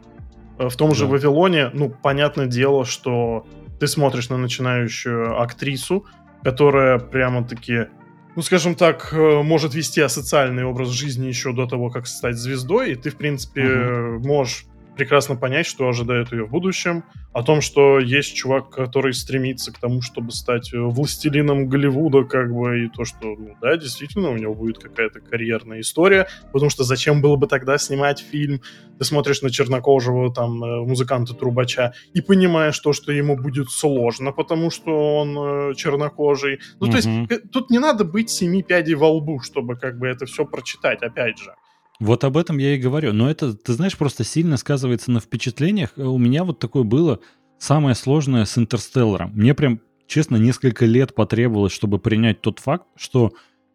Э, 0.59 0.69
в 0.69 0.77
том 0.77 0.95
же 0.95 1.07
Вавилоне, 1.07 1.71
ну, 1.73 1.91
понятное 1.91 2.47
дело, 2.47 2.85
что 2.85 3.47
ты 3.81 3.87
смотришь 3.87 4.29
на 4.29 4.37
начинающую 4.37 5.41
актрису, 5.41 6.07
которая 6.43 6.99
прямо-таки, 6.99 7.87
ну, 8.37 8.43
скажем 8.43 8.75
так, 8.75 9.13
э, 9.13 9.43
может 9.43 9.75
вести 9.75 10.01
асоциальный 10.01 10.65
образ 10.65 10.89
жизни 10.89 11.27
еще 11.27 11.53
до 11.53 11.67
того, 11.67 11.91
как 11.91 12.07
стать 12.07 12.37
звездой, 12.37 12.93
и 12.93 12.95
ты, 12.95 13.11
в 13.11 13.17
принципе, 13.17 13.65
угу. 13.65 14.27
можешь 14.27 14.67
прекрасно 14.97 15.37
понять, 15.37 15.67
что 15.67 15.89
ожидает 15.89 16.33
ее 16.33 16.45
в 16.45 16.51
будущем, 16.51 17.05
о 17.33 17.43
том, 17.43 17.61
что 17.61 17.99
есть 17.99 18.35
чувак, 18.35 18.71
который 18.71 19.15
стремится 19.15 19.73
к 19.73 19.79
тому, 19.79 20.03
чтобы 20.03 20.33
стать 20.33 20.73
э, 20.75 20.79
властелином 20.79 21.69
Голливуда, 21.69 22.25
как 22.25 22.53
бы, 22.53 22.85
и 22.85 22.89
то, 22.89 23.05
что, 23.05 23.35
ну 23.37 23.57
да, 23.61 23.77
действительно, 23.77 24.31
у 24.31 24.37
него 24.37 24.55
будет 24.55 24.79
какая-то 24.79 25.21
карьерная 25.21 25.81
история, 25.81 26.29
потому 26.53 26.69
что 26.69 26.85
зачем 26.85 27.23
было 27.23 27.37
бы 27.37 27.47
тогда 27.47 27.79
снимать 27.79 28.21
фильм? 28.21 28.61
Ты 28.99 29.05
смотришь 29.05 29.41
на 29.43 29.51
чернокожего 29.51 30.33
там 30.33 30.63
э, 30.63 30.85
музыканта-трубача 30.85 31.95
и 32.13 32.21
понимаешь 32.21 32.79
то, 32.79 32.93
что 32.93 33.13
ему 33.13 33.37
будет 33.37 33.71
сложно, 33.71 34.33
потому 34.33 34.71
что 34.71 35.19
он 35.19 35.71
э, 35.71 35.75
чернокожий. 35.75 36.61
Ну, 36.81 36.87
mm-hmm. 36.87 36.91
то 36.91 36.97
есть 37.31 37.51
тут 37.51 37.71
не 37.71 37.79
надо 37.79 38.05
быть 38.05 38.29
семи 38.29 38.63
пядей 38.63 38.95
во 38.95 39.11
лбу, 39.11 39.41
чтобы 39.41 39.77
как 39.77 39.99
бы 39.99 40.07
это 40.07 40.27
все 40.27 40.45
прочитать, 40.45 41.03
опять 41.03 41.39
же. 41.39 41.55
Вот 42.03 42.25
об 42.25 42.37
этом 42.37 42.59
я 42.59 42.75
и 42.75 42.79
говорю. 42.79 43.13
Но 43.13 43.31
это, 43.31 43.55
ты 43.55 43.75
знаешь, 43.75 43.97
просто 43.97 44.25
сильно 44.25 44.57
сказывается 44.57 45.13
на 45.13 45.21
впечатлениях. 45.21 45.93
Э, 45.97 46.03
у 46.03 46.19
меня 46.19 46.43
вот 46.43 46.59
такое 46.59 46.83
было 46.83 47.21
самое 47.59 47.95
сложное 47.95 48.45
с 48.45 48.59
«Интерстелларом». 48.59 49.31
Мне 49.35 49.55
прям, 49.55 49.81
честно, 50.09 50.35
несколько 50.35 50.85
лет 50.85 51.15
потребовалось, 51.15 51.73
чтобы 51.73 52.01
принять 52.01 52.41
тот 52.41 52.59
факт, 52.59 52.89
что 52.97 53.33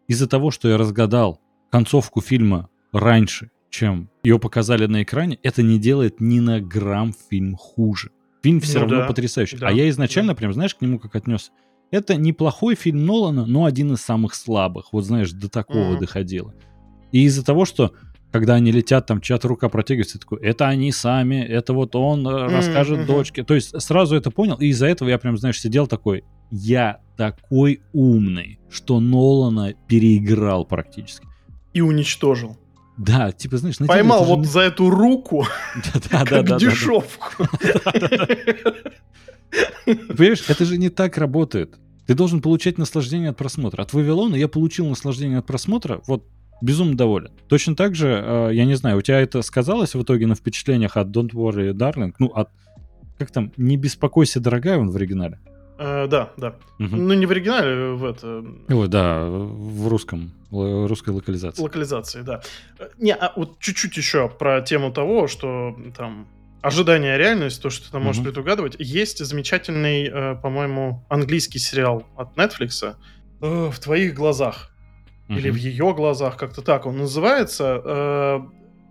из-за 0.09 0.27
того, 0.27 0.51
что 0.51 0.67
я 0.67 0.77
разгадал 0.77 1.39
концовку 1.71 2.19
фильма 2.19 2.67
раньше, 2.91 3.49
чем 3.69 4.09
ее 4.23 4.39
показали 4.39 4.87
на 4.87 5.03
экране, 5.03 5.39
это 5.41 5.63
не 5.63 5.79
делает 5.79 6.19
ни 6.19 6.41
на 6.41 6.59
грамм 6.59 7.13
фильм 7.29 7.55
хуже. 7.55 8.11
Фильм 8.43 8.59
все 8.59 8.79
ну, 8.79 8.81
равно 8.81 8.97
да, 8.97 9.05
потрясающий. 9.05 9.55
Да, 9.55 9.69
а 9.69 9.71
я 9.71 9.87
изначально 9.87 10.33
да. 10.33 10.35
прям, 10.35 10.51
знаешь, 10.51 10.75
к 10.75 10.81
нему 10.81 10.99
как 10.99 11.15
отнес. 11.15 11.53
Это 11.91 12.15
неплохой 12.15 12.75
фильм 12.75 13.05
Нолана, 13.05 13.45
но 13.45 13.63
один 13.63 13.93
из 13.93 14.01
самых 14.01 14.35
слабых. 14.35 14.91
Вот 14.91 15.05
знаешь, 15.05 15.31
до 15.31 15.47
такого 15.47 15.93
mm-hmm. 15.93 15.99
доходило. 15.99 16.53
И 17.11 17.23
из-за 17.23 17.43
того, 17.43 17.65
что 17.65 17.93
когда 18.31 18.55
они 18.55 18.71
летят, 18.71 19.05
там 19.05 19.21
чья-то 19.21 19.47
рука 19.47 19.69
протягивается, 19.69 20.19
такой, 20.19 20.39
это 20.41 20.67
они 20.67 20.91
сами, 20.91 21.35
это 21.35 21.73
вот 21.73 21.95
он 21.95 22.27
mm-hmm. 22.27 22.47
расскажет 22.49 23.05
дочке. 23.05 23.43
То 23.43 23.55
есть 23.55 23.79
сразу 23.81 24.15
это 24.15 24.31
понял, 24.31 24.55
и 24.55 24.67
из-за 24.67 24.87
этого 24.87 25.09
я 25.09 25.17
прям, 25.17 25.37
знаешь, 25.37 25.59
сидел 25.59 25.87
такой, 25.87 26.23
я 26.51 26.99
такой 27.15 27.81
умный, 27.93 28.59
что 28.69 28.99
Нолана 28.99 29.73
переиграл 29.87 30.65
практически. 30.65 31.27
И 31.73 31.81
уничтожил. 31.81 32.57
Да, 32.97 33.31
типа, 33.31 33.57
знаешь... 33.57 33.77
Поймал 33.77 34.25
вот 34.25 34.45
же... 34.45 34.51
за 34.51 34.61
эту 34.61 34.89
руку, 34.89 35.45
как 36.09 36.57
дешевку. 36.57 37.27
Понимаешь, 39.85 40.43
это 40.47 40.65
же 40.65 40.77
не 40.77 40.89
так 40.89 41.17
работает. 41.17 41.77
Ты 42.07 42.15
должен 42.15 42.41
получать 42.41 42.77
наслаждение 42.77 43.29
от 43.29 43.37
просмотра. 43.37 43.83
От 43.83 43.93
Вавилона 43.93 44.35
я 44.35 44.47
получил 44.47 44.87
наслаждение 44.87 45.39
от 45.39 45.45
просмотра 45.45 46.01
вот 46.07 46.25
безумно 46.61 46.95
доволен. 46.95 47.31
Точно 47.47 47.75
так 47.75 47.95
же, 47.95 48.07
э, 48.07 48.49
я 48.53 48.65
не 48.65 48.75
знаю, 48.75 48.97
у 48.97 49.01
тебя 49.01 49.19
это 49.19 49.41
сказалось 49.41 49.95
в 49.95 50.01
итоге 50.01 50.27
на 50.27 50.35
впечатлениях 50.35 50.97
от 50.97 51.07
Don't 51.07 51.31
Worry, 51.31 51.71
Darling? 51.71 52.13
Ну, 52.19 52.27
от... 52.27 52.49
Как 53.17 53.31
там? 53.31 53.51
Не 53.57 53.77
беспокойся, 53.77 54.39
дорогая, 54.39 54.77
он 54.77 54.91
в 54.91 54.95
оригинале? 54.95 55.39
Uh, 55.77 56.07
да, 56.07 56.31
да. 56.37 56.55
Угу. 56.79 56.95
Ну, 56.95 57.13
не 57.13 57.27
в 57.27 57.31
оригинале, 57.31 57.91
в 57.91 58.05
это... 58.05 58.43
Ой, 58.67 58.87
да, 58.87 59.25
в 59.25 59.87
русском, 59.87 60.31
русской 60.49 61.11
локализации. 61.11 61.61
Локализации, 61.61 62.21
да. 62.21 62.41
Не, 62.97 63.13
а 63.13 63.31
вот 63.35 63.59
чуть-чуть 63.59 63.95
еще 63.95 64.27
про 64.27 64.61
тему 64.61 64.91
того, 64.91 65.27
что 65.27 65.77
там 65.95 66.27
ожидание 66.61 67.17
реальность, 67.17 67.61
то, 67.61 67.69
что 67.69 67.85
ты 67.85 67.91
там 67.91 68.03
можешь 68.03 68.21
угу. 68.21 68.29
предугадывать. 68.29 68.75
Есть 68.79 69.23
замечательный, 69.23 70.09
э, 70.11 70.35
по-моему, 70.35 71.05
английский 71.09 71.59
сериал 71.59 72.07
от 72.15 72.35
Netflix 72.35 72.95
э, 73.41 73.69
«В 73.71 73.79
твоих 73.79 74.13
глазах» 74.13 74.71
или 75.29 75.49
в 75.49 75.55
ее 75.55 75.93
глазах, 75.93 76.37
как-то 76.37 76.61
так 76.61 76.85
он 76.85 76.97
называется. 76.97 77.81
Э, 77.83 78.39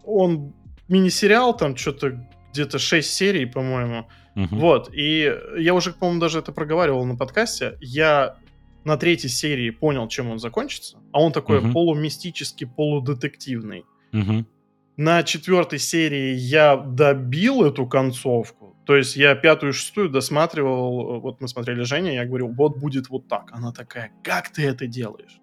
он 0.05 0.53
мини-сериал, 0.89 1.57
там 1.57 1.77
что-то 1.77 2.27
где-то 2.53 2.79
6 2.79 3.11
серий, 3.11 3.47
по-моему. 3.47 4.09
Вот, 4.35 4.91
и 4.93 5.35
я 5.59 5.73
уже, 5.73 5.93
по-моему, 5.93 6.21
даже 6.21 6.41
это 6.41 6.53
проговаривал 6.53 7.07
на 7.07 7.17
подкасте. 7.17 7.79
Я 7.81 8.37
на 8.85 8.97
третьей 8.97 9.31
серии 9.31 9.71
понял, 9.71 10.09
чем 10.09 10.31
он 10.31 10.39
закончится, 10.39 10.99
а 11.13 11.23
он 11.23 11.33
такой 11.33 11.61
полумистический, 11.73 12.67
полудетективный. 12.67 13.85
На 14.97 15.23
четвертой 15.23 15.79
серии 15.79 16.35
я 16.35 16.77
добил 16.77 17.63
эту 17.65 17.87
концовку. 17.87 18.77
То 18.87 18.97
есть 18.97 19.17
я 19.17 19.35
пятую 19.35 19.73
и 19.73 19.75
шестую 19.75 20.09
досматривал. 20.09 21.21
Вот 21.21 21.41
мы 21.41 21.49
смотрели 21.49 21.83
Женя, 21.83 22.15
я 22.15 22.25
говорю, 22.25 22.49
вот 22.49 22.79
будет 22.79 23.11
вот 23.11 23.29
так. 23.29 23.51
Она 23.53 23.73
такая, 23.73 24.13
как 24.23 24.49
ты 24.51 24.63
это 24.63 24.87
делаешь? 24.87 25.41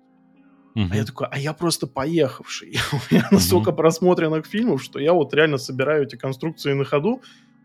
Uh-huh. 0.76 0.88
А 0.90 0.96
я 0.96 1.06
такой, 1.06 1.28
а 1.30 1.38
я 1.38 1.54
просто 1.54 1.88
поехавший. 1.88 2.78
У 2.92 3.14
меня 3.14 3.24
uh-huh. 3.24 3.36
настолько 3.36 3.72
просмотренных 3.72 4.46
фильмов, 4.46 4.84
что 4.84 5.00
я 5.00 5.14
вот 5.14 5.34
реально 5.34 5.58
собираю 5.58 6.04
эти 6.04 6.16
конструкции 6.16 6.74
на 6.74 6.84
ходу, 6.84 7.22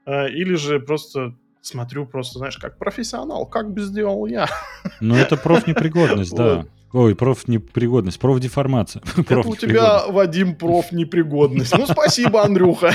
э, 0.06 0.30
или 0.30 0.54
же 0.54 0.78
просто 0.80 1.34
смотрю 1.62 2.06
просто, 2.06 2.38
знаешь, 2.38 2.58
как 2.58 2.78
профессионал, 2.78 3.46
как 3.46 3.72
бы 3.72 3.80
сделал 3.82 4.26
я. 4.26 4.48
Ну, 5.00 5.14
это 5.14 5.36
профнепригодность, 5.36 6.34
да. 6.34 6.66
Ой, 6.92 7.14
профнепригодность, 7.14 8.18
профдеформация. 8.18 9.02
Это 9.16 9.40
у 9.40 9.54
тебя, 9.54 10.06
Вадим, 10.08 10.54
профнепригодность. 10.54 11.76
Ну, 11.76 11.86
спасибо, 11.86 12.42
Андрюха. 12.42 12.94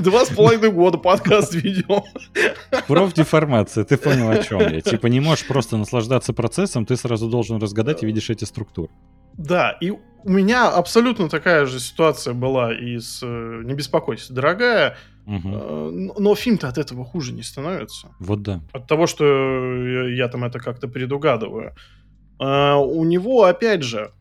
Два 0.00 0.24
с 0.24 0.28
половиной 0.28 0.70
года 0.70 0.96
подкаст 0.96 1.52
ведем. 1.54 2.04
Профдеформация, 2.86 3.84
ты 3.84 3.96
понял, 3.96 4.30
о 4.30 4.42
чем 4.42 4.60
я. 4.60 4.80
Типа 4.80 5.08
не 5.08 5.18
можешь 5.18 5.44
просто 5.46 5.76
наслаждаться 5.76 6.32
процессом, 6.32 6.86
ты 6.86 6.96
сразу 6.96 7.28
должен 7.28 7.60
разгадать 7.60 8.04
и 8.04 8.06
видишь 8.06 8.30
эти 8.30 8.44
структуры. 8.44 8.90
Да, 9.38 9.76
и 9.80 9.90
у 9.90 10.30
меня 10.30 10.68
абсолютно 10.68 11.28
такая 11.28 11.66
же 11.66 11.78
ситуация 11.78 12.34
была 12.34 12.74
и 12.74 12.98
с 12.98 13.20
э, 13.22 13.62
«Не 13.64 13.74
беспокойся, 13.74 14.32
дорогая», 14.32 14.96
угу. 15.26 15.48
но 16.18 16.34
фильм-то 16.34 16.68
от 16.68 16.78
этого 16.78 17.04
хуже 17.04 17.32
не 17.32 17.42
становится. 17.42 18.08
Вот 18.18 18.42
да. 18.42 18.60
От 18.72 18.86
того, 18.86 19.06
что 19.06 19.24
я 20.08 20.28
там 20.28 20.44
это 20.44 20.58
как-то 20.58 20.88
предугадываю. 20.88 21.74
А, 22.38 22.76
у 22.76 23.04
него, 23.04 23.44
опять 23.44 23.82
же, 23.82 24.12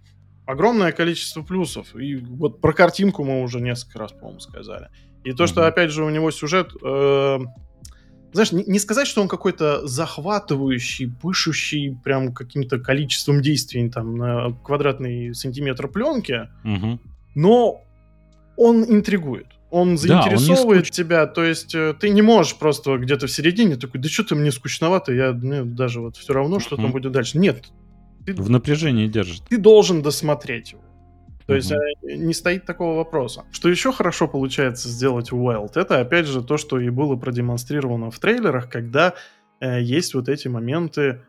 огромное 0.45 0.91
количество 0.91 1.41
плюсов. 1.41 1.95
И 1.95 2.15
вот 2.15 2.61
про 2.61 2.73
картинку 2.73 3.23
мы 3.23 3.41
уже 3.41 3.61
несколько 3.61 3.99
раз, 3.99 4.11
по-моему, 4.11 4.39
сказали. 4.39 4.89
И 5.23 5.33
то, 5.33 5.47
что, 5.47 5.65
опять 5.65 5.91
же, 5.91 6.03
у 6.03 6.09
него 6.09 6.29
сюжет 6.29 6.71
э, 6.83 7.39
знаешь, 8.35 8.51
не, 8.51 8.63
не 8.65 8.79
сказать, 8.79 9.07
что 9.07 9.21
он 9.21 9.27
какой-то 9.27 9.87
захватывающий, 9.87 11.09
пышущий 11.09 11.97
прям 12.03 12.33
каким-то 12.33 12.79
количеством 12.79 13.41
действий 13.41 13.89
там 13.89 14.17
на 14.17 14.51
квадратный 14.63 15.33
сантиметр 15.33 15.87
пленки, 15.87 16.49
угу. 16.63 16.99
но 17.33 17.81
он 18.57 18.83
интригует. 18.83 19.47
Он 19.71 19.97
заинтересовывает 19.97 20.83
да, 20.83 20.87
он 20.87 20.91
тебя, 20.91 21.25
то 21.27 21.43
есть 21.43 21.75
э, 21.75 21.95
ты 21.99 22.09
не 22.09 22.21
можешь 22.21 22.55
просто 22.55 22.97
где-то 22.97 23.27
в 23.27 23.31
середине 23.31 23.75
такой, 23.75 23.99
да 23.99 24.07
что-то 24.07 24.35
мне 24.35 24.51
скучновато, 24.51 25.13
я 25.13 25.33
мне 25.33 25.63
даже 25.63 25.99
вот 26.01 26.15
все 26.17 26.33
равно, 26.33 26.59
что 26.59 26.75
угу. 26.75 26.83
там 26.83 26.91
будет 26.91 27.11
дальше. 27.11 27.37
Нет. 27.37 27.65
Ты, 28.25 28.33
в 28.33 28.49
напряжении 28.49 29.07
держит. 29.07 29.43
Ты 29.49 29.57
должен 29.57 30.01
досмотреть 30.01 30.73
его. 30.73 30.81
То 31.47 31.53
угу. 31.53 31.57
есть 31.57 31.71
э, 31.71 31.77
не 32.03 32.33
стоит 32.33 32.65
такого 32.65 32.97
вопроса. 32.97 33.45
Что 33.51 33.69
еще 33.69 33.91
хорошо 33.91 34.27
получается 34.27 34.89
сделать 34.89 35.31
у 35.31 35.37
Wild, 35.37 35.71
это 35.75 35.99
опять 35.99 36.25
же 36.25 36.43
то, 36.43 36.57
что 36.57 36.79
и 36.79 36.89
было 36.89 37.15
продемонстрировано 37.15 38.09
в 38.09 38.19
трейлерах, 38.19 38.69
когда 38.69 39.13
э, 39.59 39.81
есть 39.81 40.15
вот 40.15 40.27
эти 40.27 40.47
моменты, 40.47 41.21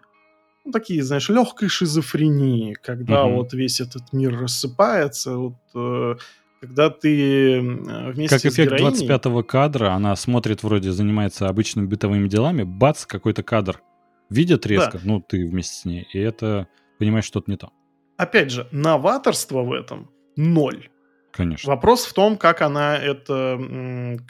ну, 0.64 0.72
такие, 0.72 1.02
знаешь, 1.02 1.28
легкой 1.28 1.68
шизофрении, 1.68 2.74
когда 2.74 3.26
угу. 3.26 3.36
вот 3.36 3.52
весь 3.52 3.80
этот 3.80 4.12
мир 4.12 4.38
рассыпается, 4.38 5.36
вот, 5.36 5.58
э, 5.74 6.16
когда 6.60 6.88
ты 6.88 7.58
э, 7.58 8.10
вместе 8.12 8.36
как 8.36 8.40
с 8.40 8.46
эффект 8.46 8.72
героиней... 8.72 9.06
25-го 9.06 9.42
кадра, 9.42 9.90
она 9.90 10.16
смотрит 10.16 10.62
вроде, 10.62 10.92
занимается 10.92 11.48
обычными 11.48 11.86
бытовыми 11.86 12.26
делами, 12.26 12.62
бац, 12.62 13.04
какой-то 13.04 13.42
кадр 13.42 13.82
видит 14.30 14.64
резко, 14.64 14.98
да. 14.98 15.00
ну, 15.04 15.20
ты 15.20 15.46
вместе 15.46 15.74
с 15.74 15.84
ней, 15.84 16.08
и 16.14 16.18
это, 16.18 16.68
понимаешь, 16.98 17.26
что-то 17.26 17.50
не 17.50 17.58
то 17.58 17.70
опять 18.16 18.50
же, 18.50 18.68
новаторство 18.72 19.62
в 19.62 19.72
этом 19.72 20.10
ноль. 20.36 20.88
Конечно. 21.32 21.70
Вопрос 21.70 22.06
в 22.06 22.14
том, 22.14 22.38
как 22.38 22.62
она 22.62 22.96
это 22.96 23.58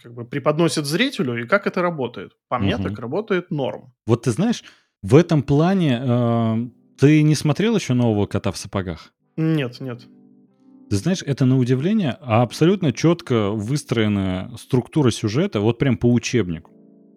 как 0.02 0.12
бы 0.12 0.24
преподносит 0.24 0.86
зрителю 0.86 1.40
и 1.40 1.46
как 1.46 1.66
это 1.68 1.80
работает. 1.80 2.32
По 2.48 2.58
мне 2.58 2.74
угу. 2.74 2.84
так 2.84 2.98
работает 2.98 3.50
норм. 3.50 3.92
Вот 4.06 4.22
ты 4.22 4.32
знаешь, 4.32 4.64
в 5.02 5.14
этом 5.14 5.44
плане 5.44 6.02
э, 6.02 6.56
ты 6.98 7.22
не 7.22 7.36
смотрел 7.36 7.76
еще 7.76 7.94
нового 7.94 8.26
кота 8.26 8.50
в 8.50 8.56
сапогах? 8.56 9.12
Нет, 9.36 9.80
нет. 9.80 10.06
Ты 10.90 10.96
знаешь, 10.96 11.22
это 11.24 11.44
на 11.44 11.58
удивление 11.58 12.10
абсолютно 12.20 12.92
четко 12.92 13.50
выстроенная 13.50 14.50
структура 14.56 15.10
сюжета, 15.10 15.60
вот 15.60 15.78
прям 15.78 15.96
по 15.96 16.12
учебнику. 16.12 16.72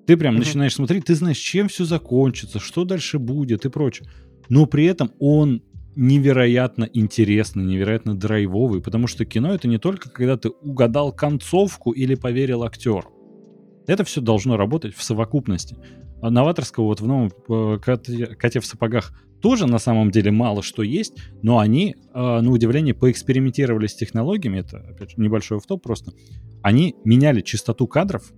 Ты 0.06 0.18
прям 0.18 0.36
угу. 0.36 0.44
начинаешь 0.44 0.76
смотреть, 0.76 1.06
ты 1.06 1.16
знаешь, 1.16 1.38
чем 1.38 1.68
все 1.68 1.86
закончится, 1.86 2.60
что 2.60 2.84
дальше 2.84 3.18
будет 3.18 3.66
и 3.66 3.70
прочее. 3.70 4.08
Но 4.50 4.66
при 4.66 4.86
этом 4.86 5.12
он 5.20 5.64
невероятно 6.00 6.90
интересный, 6.94 7.66
невероятно 7.66 8.16
драйвовый, 8.16 8.82
потому 8.82 9.08
что 9.08 9.26
кино 9.26 9.54
это 9.54 9.68
не 9.68 9.80
только 9.80 10.10
когда 10.10 10.38
ты 10.38 10.48
угадал 10.48 11.12
концовку 11.12 11.92
или 11.92 12.16
поверил 12.16 12.64
актеру. 12.64 13.12
Это 13.86 14.06
все 14.06 14.22
должно 14.22 14.56
работать 14.56 14.96
в 14.96 15.04
совокупности. 15.04 15.76
А 16.22 16.30
новаторского 16.30 16.86
вот 16.86 17.02
в 17.02 17.08
новом 17.08 17.32
э, 17.50 17.80
коте, 17.84 18.28
коте 18.28 18.62
в 18.62 18.66
сапогах 18.66 19.12
тоже 19.42 19.68
на 19.68 19.78
самом 19.78 20.10
деле 20.10 20.32
мало 20.32 20.64
что 20.64 20.84
есть, 20.84 21.16
но 21.42 21.60
они, 21.60 21.98
э, 22.14 22.40
на 22.40 22.50
удивление, 22.50 22.94
поэкспериментировали 22.94 23.88
с 23.88 23.96
технологиями, 23.96 24.60
это, 24.60 24.78
опять 24.78 25.12
же, 25.12 25.16
небольшой 25.18 25.58
автоп 25.58 25.84
просто, 25.84 26.14
они 26.62 26.96
меняли 27.04 27.42
частоту 27.42 27.88
кадров, 27.88 28.32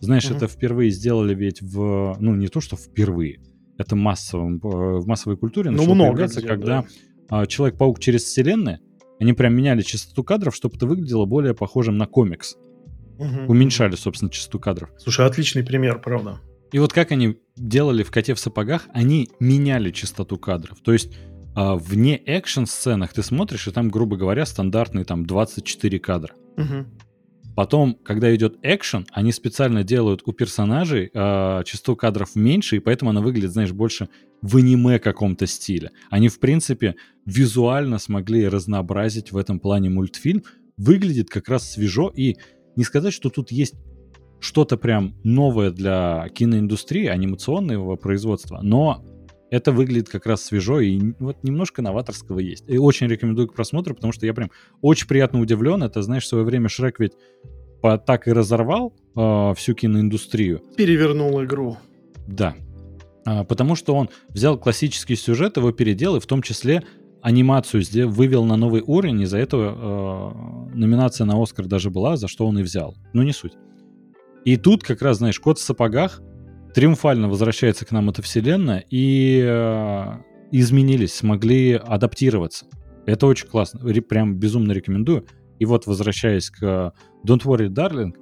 знаешь, 0.00 0.24
mm-hmm. 0.24 0.36
это 0.36 0.48
впервые 0.48 0.90
сделали 0.90 1.34
ведь 1.34 1.60
в, 1.60 2.16
ну 2.20 2.34
не 2.34 2.48
то, 2.48 2.62
что 2.62 2.76
впервые, 2.76 3.40
это 3.82 3.96
массовом, 3.96 4.56
э, 4.56 4.68
в 4.98 5.06
массовой 5.06 5.36
культуре 5.36 5.70
ну, 5.70 5.78
начало 5.78 5.94
много 5.94 6.26
где, 6.26 6.40
когда 6.40 6.84
да. 7.28 7.46
Человек-паук 7.46 7.98
через 7.98 8.24
вселенные, 8.24 8.80
они 9.18 9.32
прям 9.32 9.54
меняли 9.54 9.82
частоту 9.82 10.24
кадров, 10.24 10.54
чтобы 10.54 10.76
это 10.76 10.86
выглядело 10.86 11.24
более 11.24 11.54
похожим 11.54 11.96
на 11.96 12.06
комикс. 12.06 12.56
Угу. 13.18 13.52
Уменьшали, 13.52 13.94
собственно, 13.94 14.30
частоту 14.30 14.58
кадров. 14.58 14.90
Слушай, 14.98 15.26
отличный 15.26 15.62
пример, 15.62 16.00
правда. 16.00 16.40
И 16.72 16.78
вот 16.78 16.92
как 16.92 17.12
они 17.12 17.36
делали 17.56 18.02
в 18.02 18.10
«Коте 18.10 18.34
в 18.34 18.40
сапогах», 18.40 18.88
они 18.92 19.28
меняли 19.38 19.90
частоту 19.90 20.38
кадров. 20.38 20.80
То 20.82 20.92
есть 20.92 21.14
э, 21.14 21.74
вне 21.74 22.16
экшн-сценах 22.16 23.12
ты 23.12 23.22
смотришь, 23.22 23.68
и 23.68 23.70
там, 23.70 23.90
грубо 23.90 24.16
говоря, 24.16 24.44
стандартные 24.46 25.04
там 25.04 25.26
24 25.26 25.98
кадра. 26.00 26.34
Угу. 26.56 26.86
Потом, 27.54 27.98
когда 28.02 28.34
идет 28.34 28.58
экшен, 28.62 29.06
они 29.12 29.32
специально 29.32 29.84
делают 29.84 30.22
у 30.24 30.32
персонажей 30.32 31.10
э, 31.12 31.62
частоту 31.64 31.96
кадров 31.96 32.34
меньше, 32.34 32.76
и 32.76 32.80
поэтому 32.80 33.10
она 33.10 33.20
выглядит, 33.20 33.52
знаешь, 33.52 33.72
больше 33.72 34.08
в 34.40 34.56
аниме 34.56 34.98
каком-то 34.98 35.46
стиле. 35.46 35.90
Они, 36.10 36.28
в 36.28 36.40
принципе, 36.40 36.96
визуально 37.26 37.98
смогли 37.98 38.48
разнообразить 38.48 39.32
в 39.32 39.36
этом 39.36 39.60
плане 39.60 39.90
мультфильм. 39.90 40.42
Выглядит 40.76 41.28
как 41.28 41.48
раз 41.48 41.70
свежо, 41.70 42.08
и 42.14 42.36
не 42.76 42.84
сказать, 42.84 43.12
что 43.12 43.28
тут 43.28 43.52
есть 43.52 43.74
что-то 44.40 44.76
прям 44.76 45.14
новое 45.22 45.70
для 45.70 46.28
киноиндустрии, 46.34 47.06
анимационного 47.06 47.96
производства, 47.96 48.60
но 48.62 49.04
это 49.52 49.70
выглядит 49.70 50.08
как 50.08 50.24
раз 50.24 50.42
свежо 50.42 50.80
и 50.80 50.98
вот 51.18 51.36
немножко 51.42 51.82
новаторского 51.82 52.38
есть. 52.38 52.64
И 52.68 52.78
очень 52.78 53.06
рекомендую 53.06 53.48
к 53.48 53.54
просмотру, 53.54 53.94
потому 53.94 54.10
что 54.10 54.24
я 54.24 54.32
прям 54.32 54.50
очень 54.80 55.06
приятно 55.06 55.40
удивлен. 55.40 55.82
Это, 55.82 56.00
знаешь, 56.00 56.24
в 56.24 56.26
свое 56.26 56.42
время 56.42 56.70
Шрек 56.70 56.98
ведь 56.98 57.12
по, 57.82 57.98
так 57.98 58.28
и 58.28 58.32
разорвал 58.32 58.94
э, 59.14 59.52
всю 59.54 59.74
киноиндустрию. 59.74 60.62
Перевернул 60.74 61.44
игру. 61.44 61.76
Да. 62.26 62.54
А, 63.26 63.44
потому 63.44 63.76
что 63.76 63.94
он 63.94 64.08
взял 64.30 64.56
классический 64.58 65.16
сюжет, 65.16 65.58
его 65.58 65.70
переделал, 65.70 66.16
и 66.16 66.20
в 66.20 66.26
том 66.26 66.40
числе 66.40 66.82
анимацию 67.20 67.82
сделал, 67.82 68.10
вывел 68.10 68.46
на 68.46 68.56
новый 68.56 68.80
уровень, 68.80 69.20
и 69.20 69.26
за 69.26 69.36
это 69.36 69.56
э, 69.58 70.74
номинация 70.74 71.26
на 71.26 71.40
Оскар 71.40 71.66
даже 71.66 71.90
была, 71.90 72.16
за 72.16 72.26
что 72.26 72.46
он 72.46 72.58
и 72.58 72.62
взял. 72.62 72.96
Ну, 73.12 73.22
не 73.22 73.32
суть. 73.32 73.52
И 74.46 74.56
тут 74.56 74.82
как 74.82 75.02
раз, 75.02 75.18
знаешь, 75.18 75.38
кот 75.38 75.58
в 75.58 75.62
сапогах 75.62 76.22
триумфально 76.74 77.28
возвращается 77.28 77.84
к 77.84 77.92
нам 77.92 78.10
эта 78.10 78.22
вселенная, 78.22 78.84
и 78.90 79.42
э, 79.44 80.06
изменились, 80.50 81.14
смогли 81.14 81.72
адаптироваться. 81.72 82.66
Это 83.06 83.26
очень 83.26 83.48
классно. 83.48 83.80
Прям 84.02 84.36
безумно 84.36 84.72
рекомендую. 84.72 85.26
И 85.58 85.64
вот, 85.64 85.86
возвращаясь 85.86 86.50
к 86.50 86.92
Don't 87.26 87.42
Worry, 87.44 87.68
Darling, 87.68 88.14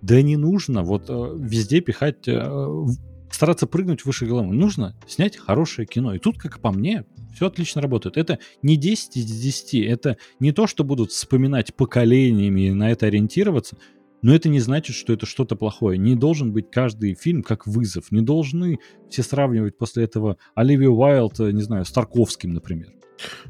да 0.00 0.22
не 0.22 0.36
нужно 0.36 0.82
вот 0.82 1.06
э, 1.08 1.36
везде 1.38 1.80
пихать, 1.80 2.28
э, 2.28 2.86
стараться 3.30 3.66
прыгнуть 3.66 4.04
выше 4.04 4.26
головы. 4.26 4.54
Нужно 4.54 4.96
снять 5.06 5.36
хорошее 5.36 5.86
кино. 5.86 6.14
И 6.14 6.18
тут, 6.18 6.38
как 6.38 6.60
по 6.60 6.70
мне, 6.70 7.04
все 7.34 7.46
отлично 7.46 7.82
работает. 7.82 8.16
Это 8.16 8.38
не 8.62 8.76
10 8.76 9.16
из 9.16 9.26
10. 9.26 9.74
Это 9.86 10.16
не 10.40 10.52
то, 10.52 10.66
что 10.66 10.84
будут 10.84 11.12
вспоминать 11.12 11.74
поколениями 11.74 12.68
и 12.68 12.72
на 12.72 12.90
это 12.90 13.06
ориентироваться. 13.06 13.76
Но 14.22 14.34
это 14.34 14.48
не 14.48 14.60
значит, 14.60 14.96
что 14.96 15.12
это 15.12 15.26
что-то 15.26 15.56
плохое. 15.56 15.98
Не 15.98 16.14
должен 16.14 16.52
быть 16.52 16.70
каждый 16.70 17.14
фильм 17.14 17.42
как 17.42 17.66
вызов. 17.66 18.10
Не 18.10 18.20
должны 18.20 18.78
все 19.08 19.22
сравнивать 19.22 19.78
после 19.78 20.04
этого 20.04 20.38
Оливию 20.54 20.94
Уайлд, 20.94 21.38
э, 21.40 21.52
не 21.52 21.62
знаю, 21.62 21.84
с 21.84 21.92
Тарковским, 21.92 22.52
например. 22.52 22.92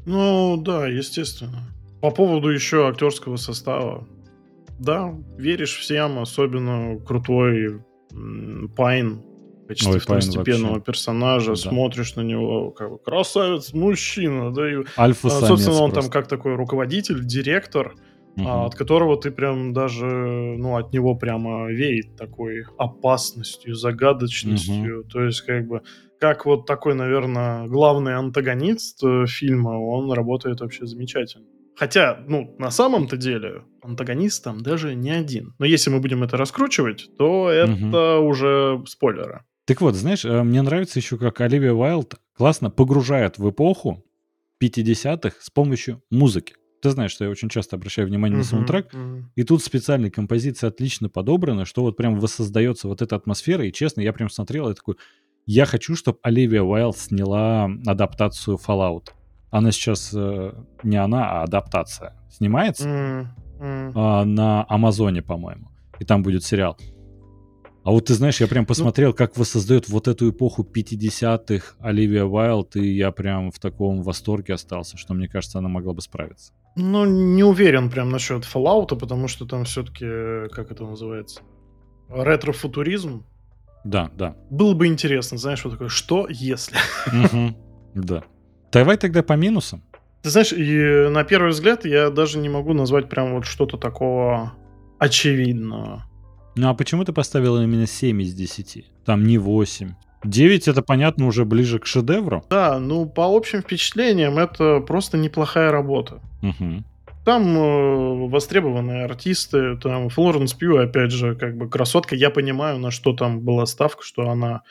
Ну, 0.05 0.57
да, 0.57 0.87
естественно. 0.87 1.67
По 2.01 2.11
поводу 2.11 2.49
еще 2.49 2.87
актерского 2.87 3.35
состава. 3.37 4.07
Да, 4.79 5.13
веришь 5.37 5.77
всем, 5.77 6.19
особенно 6.19 6.99
крутой 6.99 7.81
Пайн 8.75 9.21
в 9.63 9.67
качестве 9.67 9.93
Ой, 9.93 9.99
второстепенного 9.99 10.73
вообще. 10.75 10.85
персонажа, 10.85 11.51
да. 11.51 11.55
смотришь 11.57 12.15
на 12.15 12.21
него 12.21 12.71
как 12.71 12.89
бы 12.89 12.97
красавец, 12.97 13.73
мужчина, 13.73 14.51
да, 14.51 14.71
и, 14.71 14.83
Альфа 14.97 15.27
а, 15.27 15.31
собственно, 15.47 15.81
он 15.81 15.91
просто. 15.91 16.09
там 16.09 16.21
как 16.21 16.27
такой 16.27 16.55
руководитель, 16.55 17.23
директор, 17.23 17.93
угу. 18.39 18.49
а, 18.49 18.65
от 18.65 18.75
которого 18.75 19.17
ты 19.17 19.31
прям 19.31 19.73
даже, 19.73 20.05
ну, 20.05 20.77
от 20.77 20.93
него 20.93 21.15
прямо 21.15 21.71
веет 21.71 22.15
такой 22.15 22.63
опасностью, 22.77 23.75
загадочностью. 23.75 25.01
Угу. 25.01 25.09
То 25.09 25.23
есть, 25.23 25.41
как 25.41 25.67
бы, 25.67 25.81
как 26.19 26.45
вот 26.45 26.65
такой, 26.65 26.95
наверное, 26.95 27.67
главный 27.67 28.15
антагонист 28.15 29.03
э, 29.03 29.25
фильма, 29.27 29.79
он 29.79 30.11
работает 30.11 30.61
вообще 30.61 30.85
замечательно. 30.85 31.45
Хотя, 31.75 32.19
ну, 32.27 32.55
на 32.59 32.71
самом-то 32.71 33.15
деле, 33.15 33.63
антагонист 33.81 34.43
там 34.43 34.61
даже 34.61 34.95
не 34.95 35.11
один. 35.11 35.53
Но 35.59 35.65
если 35.65 35.89
мы 35.89 36.01
будем 36.01 36.23
это 36.23 36.35
раскручивать, 36.35 37.09
то 37.17 37.49
это 37.49 38.17
угу. 38.19 38.27
уже 38.27 38.83
спойлеры. 38.85 39.43
Так 39.65 39.81
вот, 39.81 39.95
знаешь, 39.95 40.25
э, 40.25 40.43
мне 40.43 40.61
нравится 40.61 40.99
еще, 40.99 41.17
как 41.17 41.39
Оливия 41.41 41.73
Уайлд 41.73 42.15
классно 42.35 42.69
погружает 42.69 43.37
в 43.37 43.49
эпоху 43.49 44.03
50-х 44.61 45.37
с 45.39 45.49
помощью 45.49 46.01
музыки. 46.09 46.55
Ты 46.81 46.91
знаешь, 46.91 47.11
что 47.11 47.25
я 47.25 47.29
очень 47.29 47.49
часто 47.49 47.75
обращаю 47.75 48.07
внимание 48.07 48.37
uh-huh, 48.37 48.43
на 48.43 48.45
саундтрек, 48.45 48.93
uh-huh. 48.93 49.23
и 49.35 49.43
тут 49.43 49.63
специальные 49.63 50.11
композиции 50.11 50.67
отлично 50.67 51.09
подобраны, 51.09 51.65
что 51.65 51.81
вот 51.81 51.97
прям 51.97 52.19
воссоздается 52.19 52.87
вот 52.87 53.01
эта 53.01 53.15
атмосфера, 53.15 53.65
и 53.65 53.73
честно, 53.73 54.01
я 54.01 54.13
прям 54.13 54.29
смотрел, 54.29 54.69
я 54.69 54.75
такой, 54.75 54.95
я 55.45 55.65
хочу, 55.65 55.95
чтобы 55.95 56.19
Оливия 56.21 56.61
Уайлд 56.61 56.97
сняла 56.97 57.69
адаптацию 57.85 58.57
Fallout. 58.57 59.09
Она 59.51 59.71
сейчас, 59.71 60.11
э, 60.13 60.53
не 60.83 60.97
она, 60.97 61.29
а 61.29 61.43
адаптация 61.43 62.15
снимается 62.31 62.87
uh-huh. 62.87 63.31
э, 63.61 64.23
на 64.23 64.65
Амазоне, 64.69 65.21
по-моему, 65.21 65.69
и 65.99 66.05
там 66.05 66.23
будет 66.23 66.43
сериал. 66.43 66.77
А 67.83 67.91
вот 67.91 68.05
ты 68.05 68.13
знаешь, 68.13 68.39
я 68.41 68.47
прям 68.47 68.63
ну 68.63 68.67
посмотрел, 68.67 69.13
как 69.13 69.37
воссоздает 69.37 69.89
вот 69.89 70.07
эту 70.07 70.29
эпоху 70.29 70.63
50-х 70.63 71.75
Оливия 71.79 72.25
Уайлд, 72.25 72.75
и 72.75 72.93
я 72.93 73.11
прям 73.11 73.51
в 73.51 73.59
таком 73.59 74.03
восторге 74.03 74.53
остался, 74.53 74.97
что 74.97 75.13
мне 75.13 75.27
кажется, 75.27 75.59
она 75.59 75.69
могла 75.69 75.93
бы 75.93 76.01
справиться. 76.01 76.53
Ну, 76.75 77.05
не 77.05 77.43
уверен 77.43 77.89
прям 77.89 78.09
насчет 78.09 78.43
Fallout, 78.43 78.97
потому 78.97 79.27
что 79.27 79.45
там 79.45 79.65
все-таки, 79.65 80.49
как 80.53 80.71
это 80.71 80.85
называется, 80.85 81.41
ретро-футуризм. 82.09 83.23
Да, 83.83 84.09
да. 84.15 84.35
Было 84.49 84.73
бы 84.73 84.87
интересно, 84.87 85.37
знаешь, 85.37 85.63
вот 85.63 85.71
такое, 85.71 85.89
что 85.89 86.27
если? 86.29 86.77
Да. 87.93 88.23
Давай 88.71 88.97
тогда 88.97 89.23
по 89.23 89.33
минусам. 89.33 89.83
Ты 90.21 90.29
знаешь, 90.29 90.53
и 90.53 91.09
на 91.09 91.23
первый 91.23 91.51
взгляд 91.51 91.85
я 91.85 92.09
даже 92.09 92.37
не 92.39 92.49
могу 92.49 92.73
назвать 92.73 93.09
прям 93.09 93.33
вот 93.33 93.45
что-то 93.45 93.77
такого 93.77 94.53
очевидного. 94.99 96.05
Ну 96.55 96.69
а 96.69 96.73
почему 96.73 97.05
ты 97.05 97.13
поставил 97.13 97.57
именно 97.61 97.87
7 97.87 98.21
из 98.21 98.33
10? 98.33 98.85
Там 99.05 99.23
не 99.23 99.37
8. 99.37 99.93
9 100.23 100.67
это, 100.67 100.81
понятно, 100.81 101.27
уже 101.27 101.45
ближе 101.45 101.79
к 101.79 101.85
шедевру. 101.85 102.43
Да, 102.49 102.79
ну 102.79 103.05
по 103.05 103.25
общим 103.35 103.61
впечатлениям 103.61 104.37
это 104.37 104.79
просто 104.81 105.17
неплохая 105.17 105.71
работа. 105.71 106.19
Угу. 106.41 106.83
Там 107.25 107.57
э, 107.57 108.27
востребованные 108.27 109.05
артисты, 109.05 109.77
там 109.77 110.09
Флоренс 110.09 110.53
Пью, 110.53 110.77
опять 110.77 111.11
же, 111.11 111.35
как 111.35 111.57
бы 111.57 111.69
красотка. 111.69 112.15
Я 112.15 112.29
понимаю, 112.29 112.79
на 112.79 112.91
что 112.91 113.13
там 113.13 113.41
была 113.41 113.65
ставка, 113.65 114.03
что 114.03 114.29
она 114.29 114.61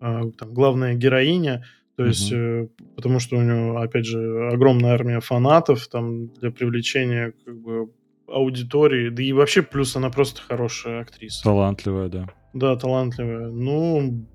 э, 0.00 0.22
там, 0.38 0.54
главная 0.54 0.94
героиня. 0.94 1.64
То 1.96 2.06
есть, 2.06 2.32
угу. 2.32 2.40
э, 2.40 2.68
потому 2.96 3.20
что 3.20 3.36
у 3.36 3.42
нее, 3.42 3.78
опять 3.78 4.06
же, 4.06 4.48
огромная 4.52 4.94
армия 4.94 5.20
фанатов 5.20 5.86
там 5.88 6.28
для 6.28 6.50
привлечения 6.50 7.34
как 7.44 7.60
бы 7.60 7.90
аудитории, 8.26 9.10
да 9.10 9.22
и 9.22 9.32
вообще 9.32 9.62
плюс 9.62 9.94
она 9.94 10.10
просто 10.10 10.40
хорошая 10.40 11.02
актриса. 11.02 11.42
Талантливая, 11.44 12.08
да. 12.08 12.28
Да, 12.54 12.76
талантливая. 12.76 13.50
Ну, 13.50 14.26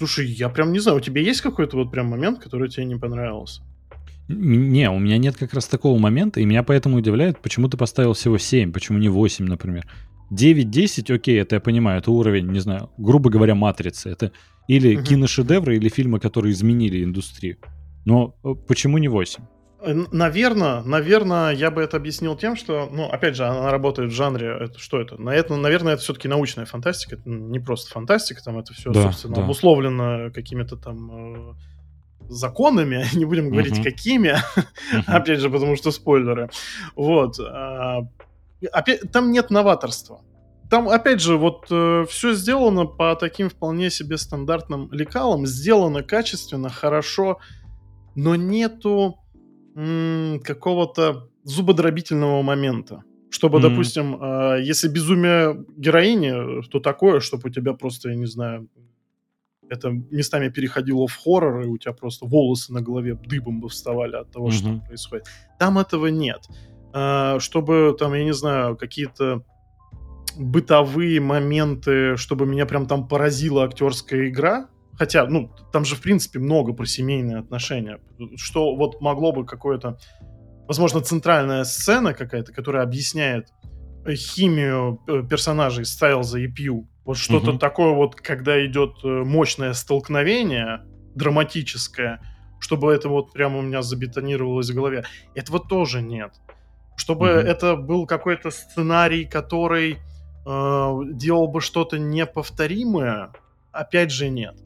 слушай, 0.00 0.26
я 0.26 0.48
прям 0.48 0.72
не 0.72 0.80
знаю, 0.80 0.96
у 0.96 1.00
тебя 1.00 1.20
есть 1.20 1.42
какой-то 1.42 1.76
вот 1.76 1.90
прям 1.90 2.06
момент, 2.06 2.38
который 2.38 2.70
тебе 2.70 2.86
не 2.86 2.96
понравился? 2.96 3.60
Не, 4.28 4.90
у 4.90 4.98
меня 4.98 5.18
нет 5.18 5.36
как 5.36 5.52
раз 5.52 5.66
такого 5.66 5.98
момента, 5.98 6.40
и 6.40 6.46
меня 6.46 6.62
поэтому 6.62 6.96
удивляет, 6.96 7.42
почему 7.42 7.68
ты 7.68 7.76
поставил 7.76 8.12
всего 8.12 8.38
7, 8.38 8.72
почему 8.72 8.98
не 8.98 9.10
8, 9.10 9.44
например. 9.44 9.86
9-10, 10.32 11.14
окей, 11.14 11.38
это 11.40 11.56
я 11.56 11.60
понимаю, 11.60 11.98
это 11.98 12.10
уровень, 12.10 12.46
не 12.50 12.60
знаю, 12.60 12.88
грубо 12.96 13.28
говоря, 13.28 13.54
матрицы. 13.54 14.08
Это 14.08 14.32
или 14.68 14.96
uh-huh. 14.96 15.04
киношедевры, 15.04 15.76
или 15.76 15.88
фильмы, 15.88 16.18
которые 16.18 16.52
изменили 16.52 17.04
индустрию. 17.04 17.56
Но 18.06 18.34
э, 18.44 18.54
почему 18.68 18.98
не 18.98 19.08
8? 19.08 19.44
Наверное, 19.82 20.82
наверное, 20.82 21.52
я 21.52 21.70
бы 21.70 21.80
это 21.82 21.96
объяснил 21.96 22.36
тем, 22.36 22.54
что, 22.56 22.88
ну, 22.90 23.06
опять 23.06 23.34
же, 23.36 23.46
она 23.46 23.70
работает 23.70 24.10
в 24.10 24.14
жанре, 24.14 24.56
это, 24.60 24.78
что 24.78 25.00
это? 25.00 25.20
На 25.20 25.30
это, 25.30 25.56
наверное, 25.56 25.94
это 25.94 26.02
все-таки 26.02 26.28
научная 26.28 26.66
фантастика, 26.66 27.16
это 27.16 27.28
не 27.28 27.58
просто 27.60 27.90
фантастика, 27.90 28.42
там 28.42 28.58
это 28.58 28.74
все, 28.74 28.90
да, 28.92 29.04
собственно, 29.04 29.36
да. 29.36 29.42
обусловлено 29.44 30.30
какими-то 30.34 30.76
там 30.76 31.50
э, 31.50 31.54
законами, 32.28 33.06
не 33.14 33.24
будем 33.24 33.48
говорить 33.50 33.74
Мгм. 33.76 33.84
какими, 33.84 34.36
Мгм. 34.92 35.04
опять 35.06 35.40
же, 35.40 35.48
потому 35.48 35.76
что 35.76 35.90
спойлеры. 35.90 36.50
Вот. 36.94 37.38
а, 37.40 38.00
Опять, 38.72 39.10
там 39.10 39.32
нет 39.32 39.48
новаторства. 39.50 40.20
Там, 40.68 40.88
опять 40.90 41.20
же, 41.20 41.36
вот 41.38 41.64
все 41.64 42.32
сделано 42.34 42.84
по 42.84 43.16
таким 43.16 43.48
вполне 43.48 43.88
себе 43.90 44.18
стандартным 44.18 44.92
лекалам, 44.92 45.46
сделано 45.46 46.02
качественно, 46.02 46.68
хорошо, 46.68 47.38
но 48.14 48.36
нету 48.36 49.19
м, 49.74 50.40
какого-то 50.40 51.28
зубодробительного 51.44 52.42
момента. 52.42 53.02
Чтобы, 53.30 53.58
Мгм. 53.58 53.68
допустим, 53.68 54.16
а, 54.20 54.56
если 54.56 54.88
безумие 54.88 55.64
героини, 55.76 56.62
то 56.70 56.80
такое, 56.80 57.20
чтобы 57.20 57.48
у 57.48 57.52
тебя 57.52 57.72
просто, 57.74 58.10
я 58.10 58.16
не 58.16 58.26
знаю, 58.26 58.68
это 59.68 59.90
местами 59.90 60.48
переходило 60.48 61.06
в 61.06 61.16
хоррор, 61.16 61.62
и 61.62 61.66
у 61.68 61.78
тебя 61.78 61.92
просто 61.92 62.26
волосы 62.26 62.72
на 62.72 62.80
голове 62.82 63.14
дыбом 63.14 63.60
бы 63.60 63.68
вставали 63.68 64.16
от 64.16 64.30
того, 64.32 64.50
что 64.50 64.68
Мгм. 64.68 64.80
происходит. 64.80 65.26
Там 65.58 65.78
этого 65.78 66.08
нет. 66.08 66.48
А, 66.92 67.38
Чтобы 67.38 67.94
там, 67.98 68.14
я 68.14 68.24
не 68.24 68.34
знаю, 68.34 68.76
какие-то 68.76 69.44
бытовые 70.36 71.20
моменты, 71.20 72.16
чтобы 72.16 72.46
меня 72.46 72.66
прям 72.66 72.86
там 72.86 73.06
поразила 73.08 73.64
актерская 73.64 74.28
игра. 74.28 74.68
Хотя, 75.00 75.24
ну, 75.24 75.50
там 75.72 75.86
же, 75.86 75.96
в 75.96 76.02
принципе, 76.02 76.40
много 76.40 76.74
про 76.74 76.84
семейные 76.84 77.38
отношения. 77.38 78.00
Что 78.36 78.76
вот 78.76 79.00
могло 79.00 79.32
бы 79.32 79.46
какое-то, 79.46 79.98
возможно, 80.68 81.00
центральная 81.00 81.64
сцена 81.64 82.12
какая-то, 82.12 82.52
которая 82.52 82.82
объясняет 82.82 83.48
э, 84.04 84.12
химию 84.12 85.00
э, 85.08 85.22
персонажей 85.22 85.86
Стайлза 85.86 86.38
и 86.40 86.48
Пью. 86.48 86.86
Вот 87.06 87.16
что-то 87.16 87.52
Мгм. 87.52 87.58
такое 87.58 87.94
вот, 87.94 88.14
когда 88.16 88.62
идет 88.66 88.90
э, 89.02 89.08
мощное 89.24 89.72
столкновение, 89.72 90.82
драматическое, 91.14 92.20
чтобы 92.58 92.92
это 92.92 93.08
вот 93.08 93.32
прямо 93.32 93.60
у 93.60 93.62
меня 93.62 93.80
забетонировалось 93.80 94.68
в 94.68 94.74
голове. 94.74 95.04
Этого 95.34 95.60
тоже 95.60 96.02
нет. 96.02 96.34
Чтобы 96.96 97.28
Мгм. 97.28 97.46
это 97.46 97.76
был 97.76 98.04
какой-то 98.06 98.50
сценарий, 98.50 99.24
который 99.24 99.96
э, 100.44 100.98
делал 101.14 101.48
бы 101.48 101.62
что-то 101.62 101.98
неповторимое, 101.98 103.32
опять 103.72 104.10
же 104.10 104.28
нет. 104.28 104.56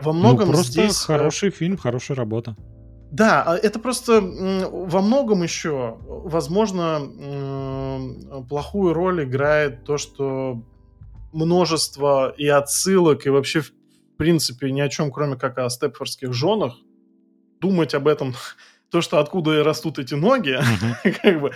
Во 0.00 0.12
многом 0.12 0.48
ну, 0.48 0.54
просто 0.54 0.72
здесь... 0.72 1.02
э, 1.02 1.06
хороший 1.06 1.50
фильм, 1.50 1.76
хорошая 1.76 2.16
работа. 2.16 2.56
да, 3.10 3.42
а 3.46 3.56
это 3.56 3.78
просто 3.78 4.20
во 4.20 5.00
многом 5.00 5.42
еще, 5.42 5.98
возможно, 6.02 7.00
плохую 8.48 8.92
роль 8.92 9.24
играет 9.24 9.84
то, 9.84 9.98
что 9.98 10.64
множество 11.32 12.34
и 12.36 12.46
отсылок, 12.46 13.26
и 13.26 13.30
вообще, 13.30 13.60
в 13.60 13.72
принципе, 14.16 14.70
ни 14.70 14.80
о 14.80 14.88
чем, 14.88 15.10
кроме 15.10 15.36
как 15.36 15.58
о 15.58 15.68
степфордских 15.68 16.32
женах, 16.32 16.74
думать 17.60 17.94
об 17.94 18.08
этом, 18.08 18.34
то, 18.90 19.00
что 19.00 19.18
откуда 19.18 19.58
и 19.58 19.62
растут 19.62 19.98
эти 19.98 20.14
ноги, 20.14 20.58
как 21.22 21.40
бы, 21.40 21.52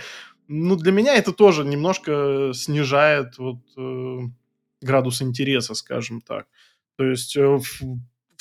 ну, 0.47 0.75
для 0.75 0.91
меня 0.91 1.15
это 1.15 1.31
тоже 1.31 1.63
немножко 1.63 2.51
снижает 2.53 3.37
вот 3.37 3.59
э, 3.77 4.19
градус 4.81 5.21
интереса, 5.21 5.73
скажем 5.75 6.21
так. 6.21 6.47
То 6.97 7.05
есть 7.05 7.37
э, 7.37 7.59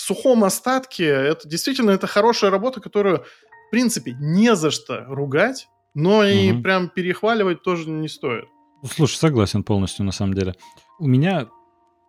сухом 0.09 0.45
остатке 0.45 1.05
это 1.05 1.47
действительно 1.49 1.91
это 1.91 2.07
хорошая 2.07 2.51
работа, 2.51 2.81
которую, 2.81 3.19
в 3.19 3.71
принципе, 3.71 4.17
не 4.19 4.57
за 4.57 4.71
что 4.71 5.05
ругать, 5.07 5.69
но 5.95 6.25
и 6.25 6.53
прям 6.63 6.89
перехваливать 6.89 7.63
тоже 7.63 7.89
не 7.91 8.09
стоит. 8.09 8.47
Слушай, 8.85 9.17
согласен 9.17 9.63
полностью, 9.63 10.05
на 10.05 10.13
самом 10.13 10.35
деле. 10.35 10.55
У 10.99 11.07
меня, 11.07 11.49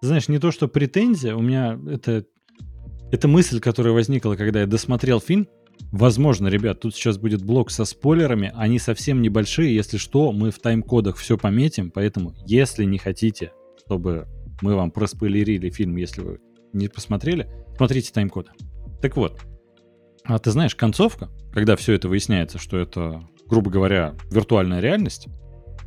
знаешь, 0.01 0.27
не 0.27 0.39
то, 0.39 0.51
что 0.51 0.67
претензия, 0.67 1.35
у 1.35 1.41
меня 1.41 1.79
это, 1.89 2.25
это 3.11 3.27
мысль, 3.27 3.59
которая 3.59 3.93
возникла, 3.93 4.35
когда 4.35 4.61
я 4.61 4.67
досмотрел 4.67 5.19
фильм. 5.19 5.47
Возможно, 5.91 6.47
ребят, 6.47 6.81
тут 6.81 6.93
сейчас 6.93 7.17
будет 7.17 7.41
блок 7.41 7.71
со 7.71 7.85
спойлерами, 7.85 8.51
они 8.55 8.79
совсем 8.79 9.21
небольшие, 9.21 9.73
если 9.73 9.97
что, 9.97 10.31
мы 10.31 10.51
в 10.51 10.59
тайм-кодах 10.59 11.15
все 11.15 11.37
пометим, 11.37 11.89
поэтому, 11.89 12.35
если 12.45 12.83
не 12.83 12.97
хотите, 12.97 13.53
чтобы 13.85 14.27
мы 14.61 14.75
вам 14.75 14.91
проспойлерили 14.91 15.69
фильм, 15.69 15.95
если 15.95 16.21
вы 16.21 16.39
не 16.73 16.89
посмотрели, 16.89 17.49
смотрите 17.79 18.11
тайм-коды. 18.11 18.49
Так 19.01 19.15
вот, 19.15 19.39
а 20.25 20.37
ты 20.37 20.51
знаешь, 20.51 20.75
концовка, 20.75 21.29
когда 21.53 21.77
все 21.77 21.93
это 21.93 22.09
выясняется, 22.09 22.57
что 22.57 22.77
это, 22.77 23.23
грубо 23.47 23.71
говоря, 23.71 24.15
виртуальная 24.29 24.81
реальность, 24.81 25.29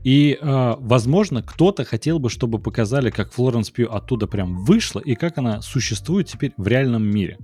и, 0.03 0.39
э, 0.41 0.75
возможно, 0.79 1.43
кто-то 1.43 1.85
хотел 1.85 2.19
бы, 2.19 2.31
чтобы 2.31 2.59
показали, 2.59 3.11
как 3.11 3.31
Флоренс 3.33 3.69
Пью 3.69 3.93
оттуда 3.93 4.27
прям 4.27 4.65
вышла 4.65 5.01
и 5.01 5.15
как 5.15 5.37
она 5.37 5.61
существует 5.61 6.29
теперь 6.29 6.55
в 6.57 6.67
реальном 6.67 7.05
мире. 7.05 7.37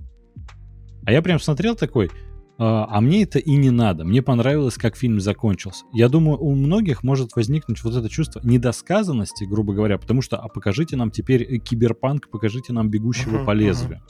А 1.05 1.11
я 1.11 1.21
прям 1.21 1.39
смотрел 1.39 1.75
такой, 1.75 2.07
э, 2.07 2.09
а 2.57 2.99
мне 3.01 3.21
это 3.21 3.37
и 3.37 3.55
не 3.55 3.69
надо. 3.69 4.03
Мне 4.03 4.23
понравилось, 4.23 4.79
как 4.79 4.97
фильм 4.97 5.21
закончился. 5.21 5.85
Я 5.93 6.09
думаю, 6.09 6.39
у 6.39 6.55
многих 6.55 7.03
может 7.03 7.35
возникнуть 7.35 7.83
вот 7.83 7.95
это 7.95 8.09
чувство 8.09 8.41
недосказанности, 8.43 9.43
грубо 9.43 9.73
говоря, 9.73 9.99
потому 9.99 10.23
что, 10.23 10.37
а 10.37 10.47
покажите 10.47 10.97
нам 10.97 11.11
теперь 11.11 11.43
э, 11.43 11.59
киберпанк, 11.59 12.31
покажите 12.31 12.73
нам 12.73 12.89
бегущего 12.89 13.37
Мгм, 13.37 13.45
по 13.45 13.51
лезвию. 13.51 14.01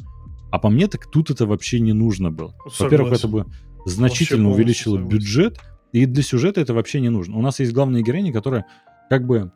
А 0.51 0.59
по 0.59 0.69
мне 0.69 0.87
так 0.87 1.09
тут 1.09 1.29
это 1.29 1.45
вообще 1.45 1.79
не 1.79 1.93
нужно 1.93 2.31
было. 2.31 2.55
Во-первых, 2.79 3.13
это 3.13 3.27
бы 3.27 3.45
значительно 3.85 4.49
увеличило 4.49 4.95
согласен. 4.95 5.17
бюджет, 5.17 5.59
и 5.91 6.05
для 6.05 6.23
сюжета 6.23 6.61
это 6.61 6.73
вообще 6.73 6.99
не 6.99 7.09
нужно. 7.09 7.37
У 7.37 7.41
нас 7.41 7.59
есть 7.59 7.73
главная 7.73 8.01
героиня, 8.01 8.33
которая 8.33 8.65
как 9.09 9.25
бы... 9.25 9.51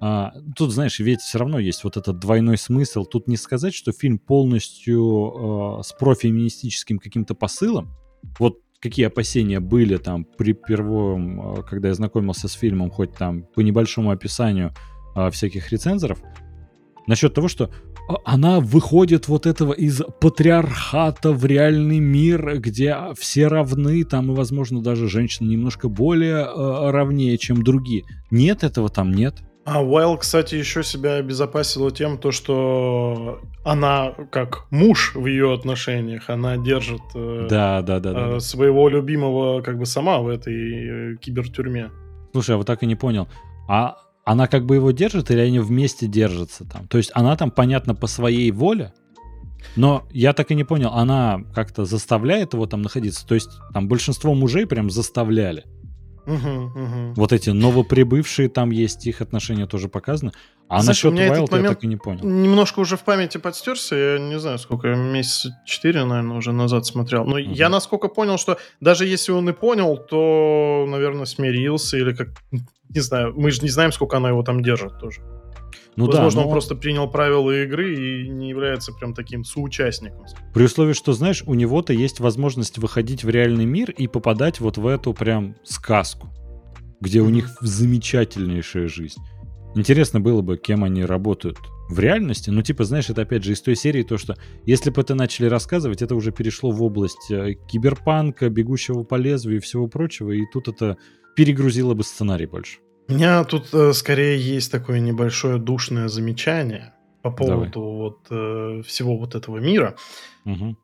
а, 0.00 0.32
тут, 0.56 0.72
знаешь, 0.72 0.98
ведь 0.98 1.20
все 1.20 1.38
равно 1.38 1.58
есть 1.58 1.84
вот 1.84 1.96
этот 1.96 2.18
двойной 2.18 2.58
смысл. 2.58 3.04
Тут 3.04 3.28
не 3.28 3.36
сказать, 3.36 3.74
что 3.74 3.92
фильм 3.92 4.18
полностью 4.18 5.78
э, 5.78 5.82
с 5.82 5.92
профеминистическим 5.92 6.98
каким-то 6.98 7.34
посылом. 7.34 7.92
Вот 8.38 8.58
какие 8.80 9.06
опасения 9.06 9.60
были 9.60 9.96
там 9.96 10.24
при 10.24 10.52
первом, 10.52 11.58
э, 11.58 11.62
когда 11.62 11.88
я 11.88 11.94
знакомился 11.94 12.48
с 12.48 12.52
фильмом, 12.52 12.90
хоть 12.90 13.14
там 13.14 13.44
по 13.54 13.60
небольшому 13.60 14.10
описанию 14.10 14.74
э, 15.14 15.30
всяких 15.30 15.70
рецензоров, 15.70 16.20
насчет 17.06 17.34
того, 17.34 17.48
что 17.48 17.64
а, 17.64 17.95
она 18.24 18.60
выходит 18.60 19.28
вот 19.28 19.46
этого 19.46 19.72
из 19.72 20.00
патриархата 20.20 21.32
в 21.32 21.44
реальный 21.44 21.98
мир, 21.98 22.58
где 22.58 22.96
все 23.18 23.48
равны, 23.48 24.04
там 24.04 24.32
и, 24.32 24.34
возможно, 24.34 24.82
даже 24.82 25.08
женщины 25.08 25.48
немножко 25.50 25.88
более 25.88 26.44
э, 26.44 26.90
равнее, 26.90 27.36
чем 27.38 27.62
другие. 27.62 28.04
Нет, 28.30 28.64
этого 28.64 28.88
там 28.88 29.12
нет. 29.12 29.34
А 29.66 29.82
Уайл, 29.82 30.16
кстати, 30.16 30.54
еще 30.54 30.84
себя 30.84 31.14
обезопасила 31.14 31.90
тем, 31.90 32.18
то, 32.18 32.30
что 32.30 33.40
она, 33.64 34.12
как 34.30 34.66
муж 34.70 35.12
в 35.16 35.26
ее 35.26 35.52
отношениях, 35.52 36.30
она 36.30 36.56
держит 36.56 37.02
э, 37.16 37.48
Да, 37.50 37.82
да, 37.82 37.98
да, 37.98 38.12
да. 38.12 38.20
э, 38.20 38.32
да. 38.34 38.40
своего 38.40 38.88
любимого 38.88 39.62
как 39.62 39.76
бы 39.76 39.84
сама 39.84 40.20
в 40.20 40.28
этой 40.28 41.14
э, 41.14 41.16
кибертюрьме. 41.16 41.90
Слушай, 42.30 42.50
я 42.52 42.56
вот 42.58 42.66
так 42.68 42.84
и 42.84 42.86
не 42.86 42.94
понял. 42.94 43.26
А 43.68 43.96
она 44.26 44.48
как 44.48 44.66
бы 44.66 44.74
его 44.74 44.90
держит 44.90 45.30
или 45.30 45.38
они 45.38 45.60
вместе 45.60 46.06
держатся 46.06 46.64
там? 46.64 46.88
То 46.88 46.98
есть 46.98 47.10
она 47.14 47.36
там, 47.36 47.50
понятно, 47.50 47.94
по 47.94 48.08
своей 48.08 48.50
воле, 48.50 48.92
но 49.76 50.06
я 50.10 50.32
так 50.32 50.50
и 50.50 50.54
не 50.54 50.64
понял, 50.64 50.90
она 50.92 51.40
как-то 51.54 51.84
заставляет 51.84 52.52
его 52.52 52.66
там 52.66 52.82
находиться? 52.82 53.26
То 53.26 53.34
есть 53.34 53.50
там 53.72 53.88
большинство 53.88 54.34
мужей 54.34 54.66
прям 54.66 54.90
заставляли. 54.90 55.64
Мгм, 56.26 56.72
мгм. 56.74 57.14
Вот 57.14 57.32
эти 57.32 57.50
новоприбывшие 57.50 58.48
там 58.48 58.72
есть, 58.72 59.06
их 59.06 59.20
отношения 59.20 59.66
тоже 59.66 59.88
показаны. 59.88 60.32
А 60.68 60.82
Знаешь, 60.82 61.04
насчет 61.04 61.14
Wild 61.14 61.62
я 61.62 61.68
так 61.68 61.84
и 61.84 61.86
не 61.86 61.96
понял. 61.96 62.24
Немножко 62.24 62.80
уже 62.80 62.96
в 62.96 63.02
памяти 63.04 63.38
подстерся, 63.38 63.94
я 63.94 64.18
не 64.18 64.40
знаю, 64.40 64.58
сколько, 64.58 64.88
месяца 64.96 65.56
четыре, 65.64 66.04
наверное, 66.04 66.36
уже 66.36 66.50
назад 66.50 66.84
смотрел. 66.84 67.24
Но 67.24 67.38
Мгм. 67.38 67.52
я 67.52 67.68
насколько 67.68 68.08
понял, 68.08 68.38
что 68.38 68.58
даже 68.80 69.06
если 69.06 69.30
он 69.30 69.48
и 69.48 69.52
понял, 69.52 69.96
то, 69.96 70.84
наверное, 70.88 71.26
смирился 71.26 71.96
или 71.96 72.12
как... 72.12 72.30
Не 72.88 73.00
знаю, 73.00 73.34
мы 73.36 73.50
же 73.50 73.62
не 73.62 73.68
знаем, 73.68 73.92
сколько 73.92 74.16
она 74.16 74.28
его 74.28 74.42
там 74.42 74.62
держит 74.62 74.98
тоже. 74.98 75.22
Ну 75.96 76.06
Возможно, 76.06 76.40
да, 76.40 76.42
он 76.42 76.48
но 76.48 76.52
просто 76.52 76.74
принял 76.74 77.10
правила 77.10 77.50
игры 77.62 77.94
и 77.94 78.28
не 78.28 78.50
является 78.50 78.92
прям 78.92 79.14
таким 79.14 79.44
соучастником. 79.44 80.26
при 80.52 80.64
условии, 80.64 80.92
что, 80.92 81.12
знаешь, 81.12 81.42
у 81.46 81.54
него-то 81.54 81.94
есть 81.94 82.20
возможность 82.20 82.76
выходить 82.78 83.24
в 83.24 83.30
реальный 83.30 83.64
мир 83.64 83.90
и 83.90 84.06
попадать 84.06 84.60
вот 84.60 84.76
в 84.76 84.86
эту 84.86 85.14
прям 85.14 85.56
сказку, 85.64 86.28
где 87.00 87.20
у 87.20 87.30
них 87.30 87.48
замечательнейшая 87.62 88.88
жизнь. 88.88 89.20
Интересно 89.74 90.20
было 90.20 90.42
бы, 90.42 90.58
кем 90.58 90.84
они 90.84 91.04
работают 91.04 91.58
в 91.88 91.98
реальности. 91.98 92.50
Ну, 92.50 92.62
типа, 92.62 92.84
знаешь, 92.84 93.10
это 93.10 93.22
опять 93.22 93.44
же 93.44 93.52
из 93.52 93.62
той 93.62 93.76
серии 93.76 94.02
то, 94.02 94.18
что 94.18 94.36
если 94.64 94.90
бы 94.90 95.00
это 95.00 95.14
начали 95.14 95.46
рассказывать, 95.46 96.02
это 96.02 96.14
уже 96.14 96.32
перешло 96.32 96.70
в 96.70 96.82
область 96.82 97.30
э, 97.30 97.54
киберпанка, 97.68 98.48
бегущего 98.48 99.02
по 99.02 99.14
лезвию 99.14 99.58
и 99.58 99.60
всего 99.60 99.86
прочего, 99.86 100.32
и 100.32 100.42
тут 100.52 100.68
это 100.68 100.96
перегрузило 101.36 101.94
бы 101.94 102.02
сценарий 102.02 102.46
больше. 102.46 102.78
У 103.08 103.12
меня 103.12 103.44
тут 103.44 103.72
э, 103.72 103.92
скорее 103.92 104.36
есть 104.56 104.72
такое 104.72 104.98
небольшое 104.98 105.58
душное 105.58 106.08
замечание 106.08 106.92
по 107.22 107.30
Давай. 107.30 107.70
поводу 107.70 107.80
вот 107.80 108.26
э, 108.30 108.82
всего 108.84 109.16
вот 109.16 109.34
этого 109.34 109.58
мира. 109.58 109.94
Мгм. 110.44 110.76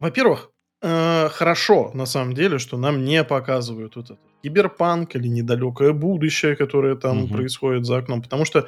Во-первых, 0.00 0.50
э, 0.82 1.28
хорошо 1.30 1.90
на 1.94 2.06
самом 2.06 2.34
деле, 2.34 2.58
что 2.58 2.76
нам 2.76 3.04
не 3.04 3.24
показывают 3.24 3.96
вот 3.96 4.06
этот 4.06 4.20
киберпанк 4.42 5.16
или 5.16 5.28
недалекое 5.28 5.92
будущее, 5.92 6.56
которое 6.56 6.96
там 6.96 7.18
Мгм. 7.18 7.28
происходит 7.28 7.86
за 7.86 7.98
окном, 7.98 8.20
потому 8.20 8.44
что 8.44 8.66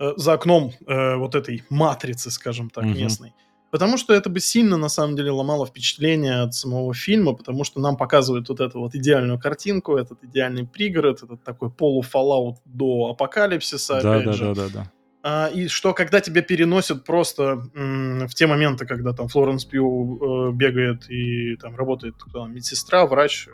э, 0.00 0.12
за 0.16 0.32
окном 0.34 0.72
э, 0.86 1.16
вот 1.16 1.34
этой 1.34 1.62
матрицы, 1.70 2.30
скажем 2.30 2.70
так, 2.70 2.84
Мгм. 2.84 2.98
местной, 2.98 3.32
Потому 3.72 3.96
что 3.96 4.12
это 4.12 4.28
бы 4.28 4.38
сильно, 4.38 4.76
на 4.76 4.90
самом 4.90 5.16
деле, 5.16 5.30
ломало 5.30 5.64
впечатление 5.64 6.42
от 6.42 6.52
самого 6.52 6.92
фильма, 6.92 7.32
потому 7.32 7.64
что 7.64 7.80
нам 7.80 7.96
показывают 7.96 8.50
вот 8.50 8.60
эту 8.60 8.80
вот 8.80 8.94
идеальную 8.94 9.40
картинку, 9.40 9.96
этот 9.96 10.22
идеальный 10.22 10.66
пригород, 10.66 11.22
этот 11.22 11.42
такой 11.42 11.70
полуфоллаут 11.70 12.58
до 12.66 13.12
апокалипсиса, 13.12 14.02
да, 14.02 14.16
опять 14.16 14.26
да, 14.26 14.32
же. 14.34 14.54
да, 14.54 14.54
да, 14.54 14.68
да. 14.74 14.92
А, 15.22 15.46
и 15.46 15.68
что 15.68 15.94
когда 15.94 16.20
тебя 16.20 16.42
переносят 16.42 17.04
просто 17.04 17.64
в 17.72 18.34
те 18.34 18.46
моменты, 18.46 18.84
когда 18.84 19.14
там 19.14 19.28
Флоренс 19.28 19.64
Пью 19.64 20.50
э, 20.50 20.52
бегает 20.52 21.08
и 21.08 21.56
там 21.56 21.74
работает 21.74 22.16
кто 22.18 22.40
там, 22.40 22.54
медсестра, 22.54 23.06
врач, 23.06 23.48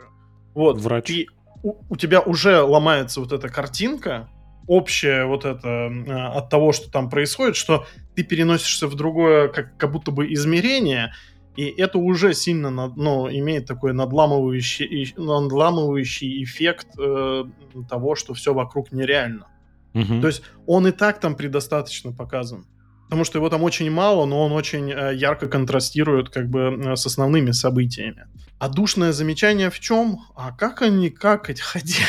вот, 0.53 0.81
Врач. 0.81 1.09
и 1.09 1.29
у, 1.63 1.75
у 1.87 1.95
тебя 1.95 2.19
уже 2.19 2.61
ломается 2.61 3.21
вот 3.21 3.31
эта 3.31 3.47
картинка, 3.47 4.29
общая 4.69 5.25
вот 5.25 5.45
это 5.45 5.67
э, 5.67 6.37
от 6.37 6.49
того, 6.49 6.71
что 6.71 6.91
там 6.91 7.09
происходит, 7.09 7.55
что 7.55 7.87
ты 8.15 8.23
переносишься 8.23 8.87
в 8.87 8.95
другое, 8.95 9.47
как, 9.47 9.75
как 9.77 9.91
будто 9.91 10.11
бы 10.11 10.31
измерение, 10.31 11.11
и 11.55 11.65
это 11.65 11.97
уже 11.97 12.33
сильно 12.33 12.69
ну, 12.69 13.27
имеет 13.29 13.65
такой 13.65 13.93
надламывающий, 13.93 15.13
надламывающий 15.17 16.43
эффект 16.43 16.87
э, 16.99 17.45
того, 17.89 18.15
что 18.15 18.33
все 18.35 18.53
вокруг 18.53 18.91
нереально. 18.91 19.47
Мгм. 19.93 20.21
То 20.21 20.27
есть 20.27 20.43
он 20.67 20.87
и 20.87 20.91
так 20.91 21.19
там 21.19 21.35
предостаточно 21.35 22.13
показан. 22.13 22.65
Потому 23.05 23.23
что 23.23 23.39
его 23.39 23.49
там 23.49 23.63
очень 23.63 23.89
мало, 23.89 24.27
но 24.27 24.45
он 24.45 24.51
очень 24.51 24.91
э, 24.91 25.15
ярко 25.15 25.47
контрастирует 25.47 26.29
как 26.29 26.47
бы 26.47 26.59
э, 26.59 26.95
с 26.95 27.07
основными 27.07 27.51
событиями. 27.51 28.27
А 28.59 28.69
душное 28.69 29.13
замечание 29.13 29.71
в 29.71 29.79
чем? 29.79 30.19
А 30.35 30.51
как 30.51 30.83
они 30.83 31.09
какать 31.09 31.59
ходили? 31.59 32.05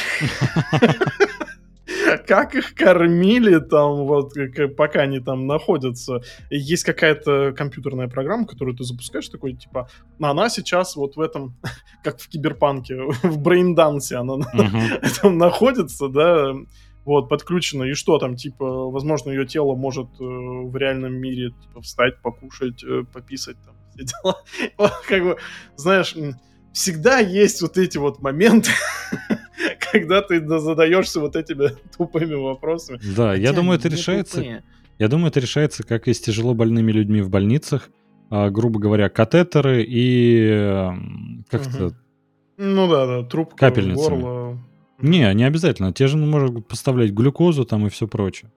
Как 2.26 2.54
их 2.54 2.74
кормили 2.74 3.58
там, 3.60 4.06
вот, 4.06 4.32
как- 4.34 4.76
пока 4.76 5.00
они 5.02 5.20
там 5.20 5.46
находятся. 5.46 6.20
Есть 6.50 6.84
какая-то 6.84 7.52
компьютерная 7.56 8.08
программа, 8.08 8.46
которую 8.46 8.76
ты 8.76 8.84
запускаешь, 8.84 9.28
такой, 9.28 9.54
типа, 9.54 9.88
она 10.20 10.48
сейчас 10.48 10.96
вот 10.96 11.16
в 11.16 11.20
этом, 11.20 11.56
как 12.04 12.18
в 12.20 12.28
Киберпанке, 12.28 12.96
в 13.22 13.38
брейндансе 13.38 14.16
она 14.16 14.36
Мгм. 14.36 15.00
там 15.22 15.38
находится, 15.38 16.08
да, 16.08 16.52
вот, 17.04 17.28
подключена, 17.28 17.84
и 17.84 17.94
что 17.94 18.18
там, 18.18 18.36
типа, 18.36 18.90
возможно, 18.90 19.30
ее 19.30 19.46
тело 19.46 19.74
может 19.74 20.06
э, 20.20 20.22
в 20.24 20.76
реальном 20.76 21.14
мире, 21.14 21.50
типа, 21.62 21.80
встать, 21.80 22.20
покушать, 22.22 22.84
э, 22.84 23.04
пописать, 23.12 23.56
там, 23.64 23.74
все 23.94 24.04
дела. 24.04 24.36
Вот, 24.76 24.92
как 25.08 25.22
бы, 25.22 25.36
знаешь, 25.76 26.14
всегда 26.72 27.18
есть 27.18 27.62
вот 27.62 27.78
эти 27.78 27.96
вот 27.98 28.20
моменты, 28.20 28.70
когда 29.92 30.22
ты 30.22 30.40
да- 30.40 30.58
задаешься 30.58 31.20
вот 31.20 31.36
этими 31.36 31.70
тупыми 31.96 32.34
вопросами. 32.34 32.98
Да, 33.16 33.34
я 33.34 33.52
думаю, 33.52 33.78
это 33.78 33.88
решается. 33.88 34.36
тупые. 34.38 34.62
Я 34.98 35.08
думаю, 35.08 35.28
это 35.28 35.40
решается, 35.40 35.82
как 35.82 36.08
и 36.08 36.12
с 36.12 36.20
тяжело 36.20 36.54
больными 36.54 36.92
людьми 36.92 37.22
в 37.22 37.30
больницах. 37.30 37.90
А, 38.30 38.50
грубо 38.50 38.78
говоря, 38.78 39.08
катетеры 39.08 39.82
и 39.82 40.46
эм, 40.46 41.44
как 41.50 41.66
Мгм. 41.66 41.74
это 41.74 41.96
Ну 42.58 42.88
да, 42.88 43.06
да, 43.06 43.22
трубка, 43.24 43.56
Капельницами. 43.56 44.20
горло. 44.20 44.58
Не, 45.00 45.32
не 45.34 45.44
обязательно. 45.44 45.92
Те 45.92 46.06
же 46.06 46.16
могут 46.18 46.68
поставлять 46.68 47.10
глюкозу 47.12 47.64
там 47.64 47.86
и 47.86 47.90
все 47.90 48.06
прочее. 48.06 48.52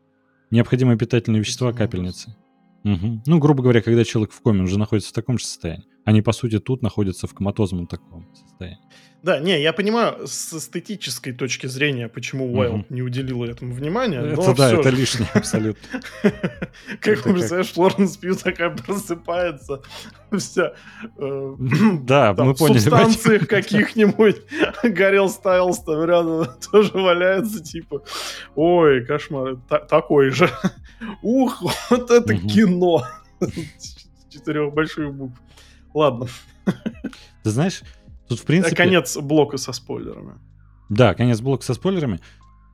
Необходимые 0.51 0.97
питательные 0.97 1.39
вещества 1.39 1.71
капельницы. 1.71 2.35
Мгм. 2.83 3.23
Ну, 3.25 3.39
грубо 3.39 3.63
говоря, 3.63 3.81
когда 3.81 4.03
человек 4.03 4.33
в 4.33 4.41
коме, 4.41 4.59
он 4.59 4.67
же 4.67 4.77
находится 4.77 5.09
в 5.09 5.13
таком 5.13 5.37
же 5.39 5.45
состоянии. 5.45 5.87
Они, 6.05 6.21
по 6.21 6.33
сути, 6.33 6.59
тут 6.59 6.81
находятся 6.81 7.27
в 7.27 7.33
коматозном 7.33 7.87
таком 7.87 8.27
состоянии. 8.33 8.79
Да, 9.23 9.39
не, 9.39 9.61
я 9.61 9.71
понимаю 9.71 10.27
с 10.27 10.53
эстетической 10.53 11.31
точки 11.31 11.67
зрения, 11.67 12.09
почему. 12.09 12.53
Уайлд 12.53 12.89
не 12.89 13.01
уделила 13.01 13.45
этому 13.45 13.73
внимания. 13.73 14.17
Это 14.19 14.35
но 14.35 14.53
да, 14.53 14.73
это 14.73 14.91
же. 14.91 14.97
лишнее 14.97 15.29
абсолютно. 15.33 16.01
Как 16.99 17.25
вы 17.25 17.33
представляешь, 17.33 17.71
Флоренс 17.71 18.17
Пью 18.17 18.35
такая 18.35 18.71
просыпается, 18.71 19.81
вся 20.37 20.73
э, 21.17 21.55
Да, 22.03 22.33
мы 22.37 22.53
в 22.53 22.57
поняли. 22.57 22.79
субстанциях 22.79 23.47
каких-нибудь. 23.47 24.41
Горел 24.83 25.29
Стайлс 25.29 25.79
там 25.85 26.03
рядом 26.03 26.45
тоже 26.69 26.91
валяется, 26.91 27.63
типа, 27.63 28.03
ой, 28.55 29.05
кошмар, 29.05 29.55
та- 29.69 29.79
такой 29.79 30.31
же. 30.31 30.49
Ух, 31.21 31.61
вот 31.89 32.11
это 32.11 32.35
кино. 32.35 33.05
Четырех 34.29 34.73
больших 34.73 35.13
букв. 35.13 35.39
Ладно, 35.93 36.27
Ты 37.43 37.49
знаешь, 37.49 37.81
тут 38.27 38.39
в 38.39 38.45
принципе... 38.45 38.75
конец 38.75 39.17
блока 39.17 39.57
со 39.57 39.73
спойлерами. 39.73 40.33
Да, 40.89 41.13
конец 41.13 41.41
блока 41.41 41.63
со 41.63 41.73
спойлерами. 41.73 42.19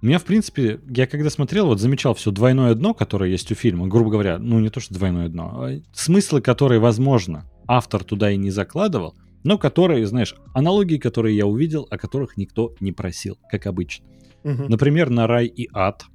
У 0.02 0.06
меня, 0.06 0.20
в 0.20 0.24
принципе, 0.24 0.80
я 0.88 1.08
когда 1.08 1.30
смотрел, 1.30 1.68
вот 1.68 1.82
замечал 1.82 2.14
все 2.14 2.32
двойное 2.32 2.74
дно, 2.74 2.94
которое 2.94 3.30
есть 3.30 3.52
у 3.52 3.56
фильма, 3.56 3.88
грубо 3.88 4.12
говоря, 4.12 4.38
ну 4.38 4.60
не 4.60 4.70
то, 4.70 4.80
что 4.80 4.94
двойное 4.94 5.28
дно, 5.28 5.62
а 5.62 5.82
смыслы, 5.92 6.42
которые, 6.42 6.80
возможно, 6.80 7.50
автор 7.68 8.04
туда 8.06 8.32
и 8.32 8.38
не 8.38 8.50
закладывал, 8.50 9.16
но 9.44 9.58
которые, 9.58 10.08
знаешь, 10.08 10.36
аналогии, 10.54 10.98
которые 10.98 11.36
я 11.36 11.46
увидел, 11.46 11.86
о 11.90 11.98
которых 11.98 12.38
никто 12.38 12.76
не 12.80 12.94
просил, 12.94 13.38
как 13.52 13.68
обычно. 13.68 14.06
Мгм. 14.44 14.68
Например, 14.70 15.10
на 15.10 15.28
рай 15.28 15.48
и 15.48 15.70
ад. 15.74 16.06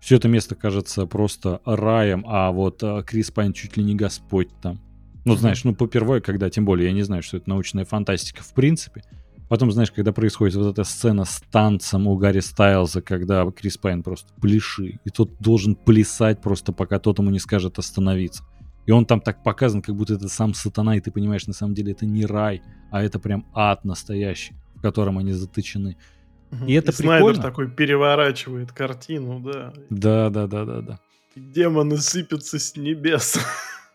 Все 0.00 0.16
это 0.16 0.28
место 0.28 0.54
кажется 0.54 1.06
просто 1.06 1.60
раем, 1.64 2.24
а 2.28 2.52
вот 2.52 2.82
а, 2.82 3.02
Крис 3.02 3.32
Пайн 3.32 3.52
чуть 3.52 3.76
ли 3.76 3.82
не 3.82 3.96
Господь 3.96 4.50
там. 4.62 4.80
Ну, 5.26 5.36
знаешь, 5.36 5.64
ну, 5.64 5.74
попервой, 5.74 6.20
когда, 6.20 6.48
тем 6.48 6.64
более, 6.64 6.86
я 6.86 6.92
не 6.92 7.02
знаю, 7.02 7.22
что 7.22 7.36
это 7.36 7.48
научная 7.48 7.84
фантастика 7.84 8.42
в 8.42 8.54
принципе. 8.54 9.02
Потом, 9.48 9.70
знаешь, 9.70 9.92
когда 9.92 10.12
происходит 10.12 10.56
вот 10.56 10.72
эта 10.72 10.84
сцена 10.84 11.24
с 11.24 11.42
танцем 11.52 12.06
у 12.06 12.16
Гарри 12.16 12.40
Стайлза, 12.40 13.00
когда 13.00 13.44
Крис 13.50 13.76
Пайн 13.76 14.02
просто 14.02 14.32
пляши, 14.40 15.00
и 15.04 15.10
тот 15.10 15.30
должен 15.38 15.76
плясать 15.76 16.40
просто, 16.40 16.72
пока 16.72 16.98
тот 16.98 17.18
ему 17.18 17.30
не 17.30 17.38
скажет 17.38 17.78
остановиться. 17.78 18.44
И 18.86 18.92
он 18.92 19.04
там 19.04 19.20
так 19.20 19.42
показан, 19.42 19.82
как 19.82 19.94
будто 19.94 20.14
это 20.14 20.28
сам 20.28 20.54
сатана, 20.54 20.96
и 20.96 21.00
ты 21.00 21.10
понимаешь, 21.10 21.46
на 21.46 21.52
самом 21.52 21.74
деле 21.74 21.92
это 21.92 22.06
не 22.06 22.24
рай, 22.24 22.62
а 22.90 23.02
это 23.02 23.18
прям 23.18 23.46
ад 23.52 23.84
настоящий, 23.84 24.54
в 24.76 24.80
котором 24.80 25.18
они 25.18 25.32
затычены. 25.32 25.96
И 26.66 26.72
это 26.74 26.92
Снайдер 26.92 27.26
прикольно. 27.26 27.42
такой 27.42 27.70
переворачивает 27.70 28.72
картину, 28.72 29.40
да. 29.40 29.72
Да, 29.90 30.30
да, 30.30 30.46
да, 30.46 30.64
да, 30.64 30.80
да. 30.80 31.00
Демоны 31.34 31.98
сыпятся 31.98 32.58
с 32.58 32.76
небес. 32.76 33.38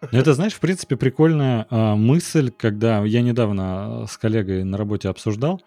Ну, 0.01 0.17
Это, 0.17 0.33
знаешь, 0.33 0.53
в 0.53 0.59
принципе, 0.59 0.97
прикольная 0.97 1.67
а, 1.69 1.95
мысль, 1.95 2.51
когда 2.51 3.03
я 3.03 3.21
недавно 3.21 4.03
а, 4.03 4.07
с 4.07 4.17
коллегой 4.17 4.63
на 4.63 4.77
работе 4.77 5.09
обсуждал, 5.09 5.61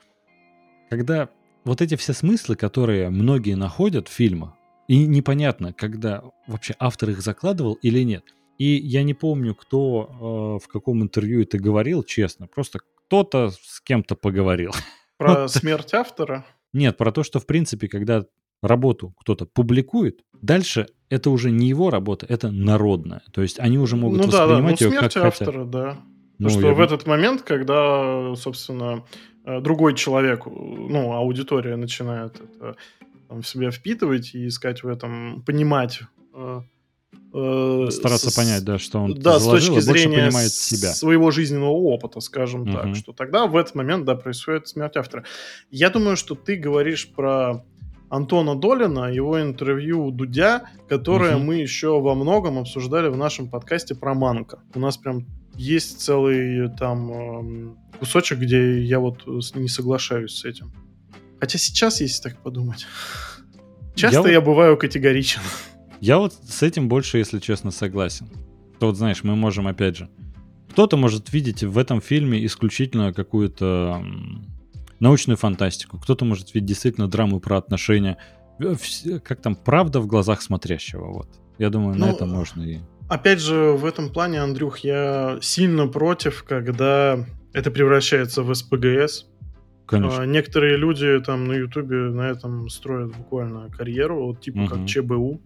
когда 0.90 1.28
вот 1.64 1.80
эти 1.80 1.94
все 1.96 2.12
смыслы, 2.12 2.56
которые 2.56 3.10
многие 3.10 3.54
находят 3.54 4.08
в 4.08 4.12
фильмах, 4.12 4.54
и 4.88 5.06
непонятно, 5.06 5.72
когда 5.72 6.22
вообще 6.46 6.74
автор 6.78 7.10
их 7.10 7.20
закладывал 7.20 7.74
или 7.74 8.02
нет. 8.02 8.24
И 8.58 8.76
я 8.76 9.02
не 9.02 9.14
помню, 9.14 9.54
кто 9.54 10.58
э, 10.60 10.64
в 10.64 10.68
каком 10.68 11.02
интервью 11.02 11.42
это 11.42 11.58
говорил, 11.58 12.02
честно. 12.02 12.46
Просто 12.46 12.80
кто-то 13.06 13.50
с 13.50 13.80
кем-то 13.80 14.14
поговорил. 14.14 14.72
Про 15.16 15.48
смерть 15.48 15.94
автора. 15.94 16.44
Нет, 16.72 16.96
про 16.96 17.12
то, 17.12 17.22
что, 17.22 17.38
в 17.38 17.46
принципе, 17.46 17.86
когда 17.86 18.26
работу 18.62 19.14
кто-то 19.20 19.46
публикует, 19.46 20.22
дальше 20.44 20.86
это 21.10 21.30
уже 21.30 21.50
не 21.50 21.68
его 21.68 21.90
работа, 21.90 22.26
это 22.28 22.50
народная. 22.50 23.22
То 23.32 23.42
есть 23.42 23.58
они 23.60 23.78
уже 23.78 23.96
могут 23.96 24.20
ну 24.20 24.26
да, 24.26 24.46
да, 24.46 24.58
ну 24.58 24.68
воспринимать 24.72 24.80
ее 24.80 24.90
как 24.90 25.12
смерть 25.12 25.14
хотят. 25.14 25.48
автора, 25.48 25.64
да. 25.64 25.96
Ну, 26.38 26.48
что 26.48 26.60
я 26.66 26.72
в 26.74 26.76
бы- 26.78 26.82
этот 26.84 27.06
момент, 27.06 27.42
когда, 27.42 28.34
собственно, 28.36 29.04
э, 29.44 29.60
другой 29.60 29.94
человек, 29.94 30.46
ну, 30.46 31.12
аудитория 31.12 31.76
начинает 31.76 32.40
это 32.40 32.76
там, 33.28 33.42
в 33.42 33.46
себя 33.48 33.70
впитывать 33.70 34.34
и 34.34 34.48
искать 34.48 34.82
в 34.82 34.88
этом, 34.88 35.42
понимать. 35.46 36.00
э, 36.34 36.60
э, 37.32 37.86
Стараться 37.90 38.30
с- 38.30 38.34
понять, 38.34 38.64
да, 38.64 38.78
что 38.78 38.98
он 39.00 39.14
да, 39.14 39.38
с 39.38 39.42
заложил, 39.44 39.74
точки 39.76 39.88
а 39.88 39.92
зрения 39.92 40.24
понимает 40.26 40.50
с- 40.52 40.58
себя. 40.60 40.92
своего 40.92 41.30
жизненного 41.30 41.70
опыта, 41.70 42.20
скажем 42.20 42.62
Мгм. 42.62 42.72
так, 42.72 42.96
что 42.96 43.12
тогда 43.12 43.46
в 43.46 43.56
этот 43.56 43.74
момент, 43.76 44.04
да, 44.04 44.14
происходит 44.16 44.66
смерть 44.68 44.96
автора. 44.96 45.24
Я 45.70 45.90
думаю, 45.90 46.16
что 46.16 46.34
ты 46.34 46.56
говоришь 46.56 47.08
про 47.12 47.64
Антона 48.10 48.54
Долина, 48.54 49.12
его 49.12 49.40
интервью 49.40 50.04
у 50.06 50.10
Дудя, 50.10 50.68
которое 50.88 51.36
Мгм. 51.36 51.46
мы 51.46 51.54
еще 51.56 52.00
во 52.00 52.14
многом 52.14 52.58
обсуждали 52.58 53.08
в 53.08 53.16
нашем 53.16 53.48
подкасте 53.48 53.94
про 53.94 54.14
Манка. 54.14 54.60
У 54.74 54.78
нас 54.78 54.96
прям 54.96 55.26
есть 55.56 56.00
целый 56.00 56.68
там 56.76 57.10
эм, 57.12 57.78
кусочек, 57.98 58.38
где 58.38 58.80
я 58.82 58.98
вот 59.00 59.26
не 59.54 59.68
соглашаюсь 59.68 60.32
с 60.36 60.44
этим. 60.44 60.72
Хотя 61.40 61.58
сейчас, 61.58 62.00
если 62.00 62.22
так 62.22 62.38
подумать, 62.42 62.86
часто 63.94 64.22
вот- 64.22 64.30
я 64.30 64.40
бываю 64.40 64.76
категоричен. 64.76 65.40
Я 66.00 66.18
вот 66.18 66.34
с 66.34 66.62
этим 66.62 66.88
больше, 66.88 67.18
если 67.18 67.38
честно, 67.38 67.70
согласен. 67.70 68.28
То 68.78 68.86
вот, 68.88 68.96
знаешь, 68.96 69.22
мы 69.24 69.36
можем, 69.36 69.66
опять 69.66 69.96
же, 69.96 70.08
кто-то 70.70 70.96
может 70.96 71.32
видеть 71.32 71.62
в 71.62 71.78
этом 71.78 72.00
фильме 72.00 72.44
исключительно 72.44 73.12
какую-то 73.12 74.04
научную 75.04 75.36
фантастику, 75.36 75.98
кто-то 75.98 76.24
может 76.24 76.54
видеть 76.54 76.68
действительно 76.68 77.06
драму 77.08 77.38
про 77.38 77.58
отношения, 77.58 78.18
Э, 78.58 78.74
как 79.22 79.40
там, 79.40 79.56
правда 79.56 80.00
в 80.00 80.06
глазах 80.06 80.42
смотрящего, 80.42 81.12
вот. 81.12 81.28
Я 81.58 81.70
думаю, 81.70 81.96
на 81.96 82.06
Ну, 82.06 82.12
это 82.12 82.26
можно 82.26 82.62
и... 82.62 82.78
Опять 83.08 83.40
же, 83.40 83.72
в 83.72 83.84
этом 83.84 84.10
плане, 84.10 84.40
Андрюх, 84.40 84.78
я 84.78 85.38
сильно 85.42 85.86
против, 85.86 86.44
когда 86.44 87.24
это 87.52 87.70
превращается 87.70 88.42
в 88.42 88.54
СПГС. 88.54 89.26
Конечно. 89.86 90.22
А, 90.22 90.26
Некоторые 90.26 90.76
люди 90.76 91.20
там 91.20 91.46
на 91.46 91.52
Ютубе 91.52 91.96
на 91.96 92.22
этом 92.22 92.68
строят 92.70 93.14
буквально 93.14 93.70
карьеру, 93.70 94.26
вот 94.26 94.40
типа 94.40 94.60
Мгм. 94.60 94.68
как 94.68 94.86
ЧБУ. 94.86 95.40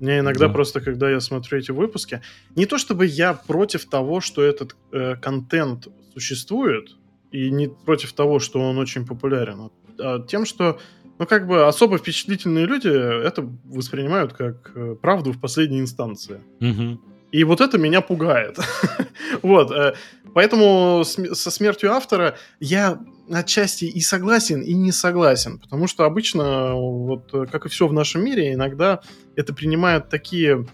Мне 0.00 0.18
иногда 0.18 0.48
да. 0.48 0.52
просто, 0.52 0.80
когда 0.80 1.08
я 1.08 1.20
смотрю 1.20 1.58
эти 1.58 1.70
выпуски, 1.70 2.20
не 2.56 2.66
то 2.66 2.78
чтобы 2.78 3.06
я 3.06 3.34
против 3.34 3.88
того, 3.88 4.20
что 4.20 4.42
этот 4.42 4.76
э, 4.92 5.14
контент 5.16 5.88
существует, 6.14 6.96
и 7.30 7.50
не 7.50 7.68
против 7.68 8.12
того, 8.12 8.38
что 8.38 8.60
он 8.60 8.78
очень 8.78 9.06
популярен, 9.06 9.70
а 9.98 10.20
тем, 10.20 10.44
что 10.46 10.78
ну, 11.18 11.26
как 11.26 11.46
бы 11.46 11.66
особо 11.66 11.98
впечатлительные 11.98 12.66
люди 12.66 12.88
это 12.88 13.48
воспринимают 13.64 14.32
как 14.32 14.70
э, 14.74 14.94
правду 14.94 15.32
в 15.32 15.40
последней 15.40 15.80
инстанции. 15.80 16.40
Угу. 16.60 17.00
И 17.32 17.44
вот 17.44 17.60
это 17.60 17.76
меня 17.76 18.00
пугает. 18.00 18.58
вот. 19.42 19.72
Э, 19.72 19.94
поэтому 20.32 21.02
со 21.04 21.50
смертью 21.50 21.92
автора 21.92 22.36
я 22.60 23.00
отчасти 23.30 23.84
и 23.84 24.00
согласен, 24.00 24.60
и 24.62 24.74
не 24.74 24.92
согласен. 24.92 25.58
Потому 25.58 25.88
что 25.88 26.04
обычно, 26.04 26.74
вот 26.74 27.32
как 27.50 27.66
и 27.66 27.68
все 27.68 27.88
в 27.88 27.92
нашем 27.92 28.24
мире, 28.24 28.54
иногда 28.54 29.00
это 29.34 29.52
принимает 29.52 30.08
такие 30.08 30.66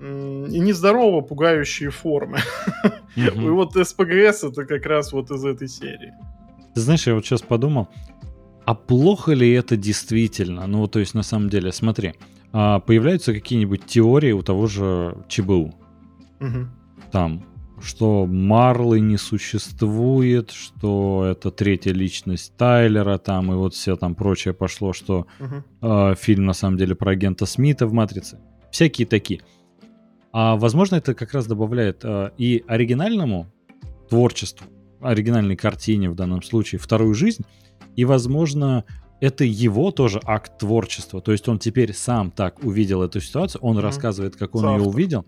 нездорово 0.00 1.20
пугающие 1.20 1.90
формы. 1.90 2.38
И 3.16 3.48
вот 3.48 3.74
СПГС 3.74 4.44
это 4.44 4.64
как 4.64 4.86
раз 4.86 5.12
вот 5.12 5.30
из 5.30 5.44
этой 5.44 5.68
серии. 5.68 6.12
Ты 6.74 6.80
знаешь, 6.80 7.06
я 7.06 7.14
вот 7.14 7.24
сейчас 7.24 7.42
подумал, 7.42 7.88
а 8.64 8.74
плохо 8.74 9.32
ли 9.32 9.52
это 9.52 9.76
действительно? 9.76 10.66
Ну, 10.66 10.86
то 10.86 10.98
есть, 10.98 11.14
на 11.14 11.22
самом 11.22 11.50
деле, 11.50 11.72
смотри, 11.72 12.14
а 12.52 12.80
появляются 12.80 13.32
какие-нибудь 13.32 13.84
теории 13.86 14.32
у 14.32 14.42
того 14.42 14.66
же 14.66 15.16
ЧБУ, 15.28 15.74
Угу. 16.42 16.66
Там, 17.12 17.44
что 17.80 18.26
Марлы 18.26 19.00
не 19.00 19.16
существует, 19.16 20.50
что 20.50 21.24
это 21.30 21.50
третья 21.50 21.92
личность 21.92 22.56
Тайлера, 22.56 23.18
там, 23.18 23.52
и 23.52 23.54
вот 23.54 23.74
все 23.74 23.96
там 23.96 24.14
прочее 24.14 24.54
пошло, 24.54 24.92
что 24.92 25.26
угу. 25.38 25.62
э, 25.82 26.14
фильм 26.16 26.44
на 26.44 26.52
самом 26.52 26.78
деле 26.78 26.94
про 26.94 27.12
агента 27.12 27.46
Смита 27.46 27.86
в 27.86 27.92
«Матрице». 27.92 28.40
Всякие 28.70 29.06
такие. 29.06 29.40
А 30.32 30.56
возможно, 30.56 30.96
это 30.96 31.14
как 31.14 31.32
раз 31.32 31.46
добавляет 31.46 32.04
э, 32.04 32.30
и 32.38 32.64
оригинальному 32.66 33.52
творчеству, 34.08 34.66
оригинальной 35.00 35.56
картине 35.56 36.10
в 36.10 36.14
данном 36.14 36.42
случае, 36.42 36.78
вторую 36.78 37.14
жизнь, 37.14 37.44
и, 37.96 38.04
возможно, 38.04 38.84
это 39.20 39.44
его 39.44 39.90
тоже 39.90 40.20
акт 40.24 40.58
творчества. 40.58 41.20
То 41.20 41.32
есть 41.32 41.48
он 41.48 41.58
теперь 41.58 41.92
сам 41.92 42.30
так 42.30 42.64
увидел 42.64 43.02
эту 43.02 43.20
ситуацию, 43.20 43.60
он 43.62 43.78
mm 43.78 43.82
рассказывает, 43.82 44.36
как 44.36 44.54
он 44.54 44.62
Завтра. 44.62 44.82
ее 44.82 44.88
увидел 44.88 45.26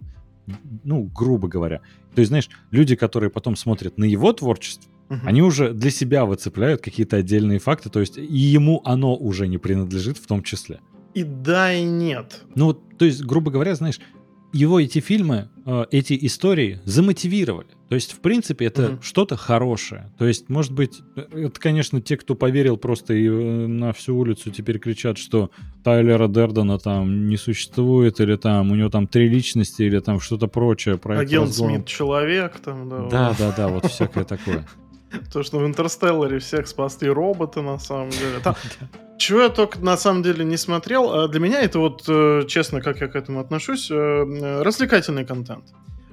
ну, 0.84 1.02
грубо 1.04 1.48
говоря. 1.48 1.80
То 2.14 2.20
есть, 2.20 2.28
знаешь, 2.28 2.48
люди, 2.70 2.96
которые 2.96 3.30
потом 3.30 3.56
смотрят 3.56 3.98
на 3.98 4.04
его 4.04 4.32
творчество, 4.32 4.90
угу. 5.08 5.20
они 5.24 5.42
уже 5.42 5.72
для 5.72 5.90
себя 5.90 6.24
выцепляют 6.24 6.80
какие-то 6.80 7.16
отдельные 7.16 7.58
факты, 7.58 7.90
то 7.90 8.00
есть 8.00 8.18
и 8.18 8.22
ему 8.22 8.80
оно 8.84 9.16
уже 9.16 9.48
не 9.48 9.58
принадлежит 9.58 10.18
в 10.18 10.26
том 10.26 10.42
числе. 10.42 10.80
И 11.14 11.22
да, 11.22 11.72
и 11.72 11.84
нет. 11.84 12.42
Ну, 12.54 12.72
то 12.72 13.04
есть, 13.04 13.22
грубо 13.24 13.50
говоря, 13.50 13.74
знаешь, 13.74 14.00
его 14.54 14.80
эти 14.80 15.00
фильмы, 15.00 15.48
э, 15.66 15.84
эти 15.90 16.16
истории 16.26 16.80
замотивировали. 16.84 17.66
То 17.88 17.96
есть, 17.96 18.12
в 18.12 18.20
принципе, 18.20 18.66
это 18.66 18.82
mm 18.82 19.02
что-то 19.02 19.36
хорошее. 19.36 20.12
То 20.18 20.26
есть, 20.26 20.48
может 20.48 20.72
быть, 20.72 21.02
это, 21.16 21.60
конечно, 21.60 22.00
те, 22.00 22.16
кто 22.16 22.34
поверил 22.34 22.76
просто 22.76 23.14
и 23.14 23.26
э, 23.26 23.66
на 23.66 23.92
всю 23.92 24.16
улицу 24.16 24.50
теперь 24.50 24.78
кричат, 24.78 25.18
что 25.18 25.50
Тайлера 25.82 26.28
Дердена 26.28 26.78
там 26.78 27.28
не 27.28 27.36
существует, 27.36 28.20
или 28.20 28.36
там 28.36 28.70
у 28.70 28.76
него 28.76 28.90
там 28.90 29.08
три 29.08 29.28
личности, 29.28 29.82
или 29.82 29.98
там 29.98 30.20
что-то 30.20 30.46
прочее. 30.46 31.00
Агент 31.04 31.52
Смит 31.52 31.86
человек 31.86 32.60
там, 32.60 32.88
да. 32.88 33.08
Да, 33.08 33.36
да, 33.38 33.54
да, 33.56 33.68
вот 33.68 33.86
всякое 33.86 34.24
такое. 34.24 34.66
То, 35.32 35.42
что 35.42 35.58
в 35.58 35.66
Интерстелларе 35.66 36.38
всех 36.38 36.66
спасли 36.68 37.08
роботы, 37.08 37.62
на 37.62 37.78
самом 37.78 38.10
деле. 38.10 38.38
Там, 38.42 38.54
чего 39.18 39.42
я 39.42 39.48
только 39.48 39.78
на 39.78 39.96
самом 39.96 40.22
деле 40.22 40.44
не 40.44 40.56
смотрел, 40.56 41.12
а 41.12 41.28
для 41.28 41.40
меня 41.40 41.60
это 41.62 41.78
вот, 41.78 42.04
э, 42.08 42.44
честно, 42.48 42.80
как 42.80 43.00
я 43.00 43.08
к 43.08 43.16
этому 43.16 43.40
отношусь, 43.40 43.90
э, 43.90 44.62
развлекательный 44.62 45.24
контент. 45.24 45.64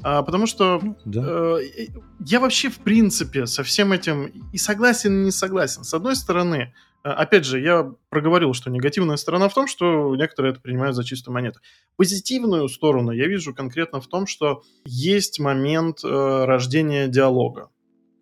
А, 0.04 0.24
потому 0.24 0.48
что 0.48 0.80
ну, 0.82 0.98
да. 1.06 1.22
э, 1.24 1.88
я 2.26 2.40
вообще, 2.40 2.70
в 2.70 2.80
принципе, 2.80 3.46
со 3.46 3.64
всем 3.64 3.94
этим 3.94 4.32
и 4.52 4.58
согласен, 4.58 5.22
и 5.22 5.26
не 5.26 5.32
согласен. 5.32 5.84
С 5.84 5.94
одной 5.94 6.16
стороны, 6.16 6.74
опять 7.04 7.46
же, 7.46 7.60
я 7.60 7.92
проговорил, 8.10 8.54
что 8.54 8.70
негативная 8.70 9.18
сторона 9.18 9.48
в 9.48 9.54
том, 9.54 9.68
что 9.68 10.16
некоторые 10.16 10.54
это 10.54 10.62
принимают 10.62 10.96
за 10.96 11.04
чистую 11.04 11.34
монету. 11.34 11.60
Позитивную 11.98 12.68
сторону 12.70 13.12
я 13.12 13.28
вижу 13.28 13.54
конкретно 13.54 14.02
в 14.02 14.08
том, 14.08 14.26
что 14.26 14.64
есть 14.86 15.40
момент 15.40 16.04
э, 16.04 16.46
рождения 16.46 17.08
диалога. 17.08 17.70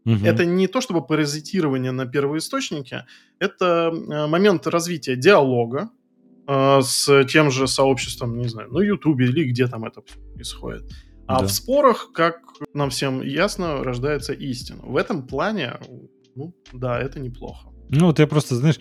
Угу. 0.06 0.26
Это 0.26 0.46
не 0.46 0.68
то 0.68 0.82
чтобы 0.82 1.06
паразитирование 1.06 1.92
на 1.92 2.06
первоисточнике, 2.06 3.06
это 3.40 3.92
э, 3.92 4.28
момент 4.28 4.68
развития 4.68 5.16
диалога 5.16 5.90
э, 6.48 6.82
с 6.82 7.26
тем 7.26 7.52
же 7.52 7.68
сообществом, 7.68 8.38
не 8.38 8.48
знаю, 8.48 8.72
на 8.72 8.80
Ютубе 8.80 9.26
или 9.26 9.44
где 9.44 9.68
там 9.68 9.86
это 9.86 10.02
происходит. 10.34 10.84
А 11.28 11.42
да. 11.42 11.46
в 11.46 11.52
спорах, 11.52 12.12
как 12.14 12.40
нам 12.74 12.90
всем 12.90 13.22
ясно, 13.22 13.84
рождается 13.84 14.34
истина. 14.34 14.82
В 14.84 14.98
этом 14.98 15.28
плане, 15.28 15.74
ну, 16.36 16.56
да, 16.74 17.00
это 17.00 17.20
неплохо. 17.20 17.70
Ну, 17.90 18.08
вот 18.08 18.20
я 18.20 18.26
просто, 18.26 18.56
знаешь, 18.56 18.80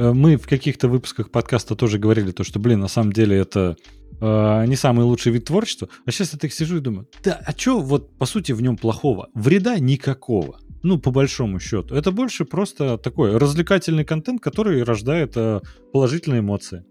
мы 0.00 0.36
в 0.36 0.46
каких-то 0.46 0.88
выпусках 0.88 1.30
подкаста 1.30 1.76
тоже 1.76 1.98
говорили 1.98 2.32
то, 2.32 2.44
что, 2.44 2.58
блин, 2.58 2.80
на 2.80 2.88
самом 2.88 3.12
деле 3.12 3.36
это 3.36 3.76
э, 4.20 4.64
не 4.66 4.76
самый 4.76 5.04
лучший 5.04 5.32
вид 5.32 5.44
творчества. 5.44 5.88
А 6.06 6.10
сейчас 6.10 6.32
я 6.32 6.38
так 6.38 6.52
сижу 6.52 6.78
и 6.78 6.80
думаю, 6.80 7.06
да, 7.24 7.40
а 7.44 7.52
что 7.52 7.80
вот 7.80 8.16
по 8.18 8.26
сути 8.26 8.52
в 8.52 8.62
нем 8.62 8.76
плохого? 8.76 9.28
Вреда 9.34 9.78
никакого. 9.78 10.58
Ну, 10.82 10.98
по 10.98 11.10
большому 11.10 11.60
счету. 11.60 11.94
Это 11.94 12.10
больше 12.10 12.44
просто 12.44 12.96
такой 12.96 13.36
развлекательный 13.36 14.04
контент, 14.04 14.40
который 14.40 14.82
рождает 14.82 15.36
э, 15.36 15.60
положительные 15.92 16.40
эмоции. 16.40 16.84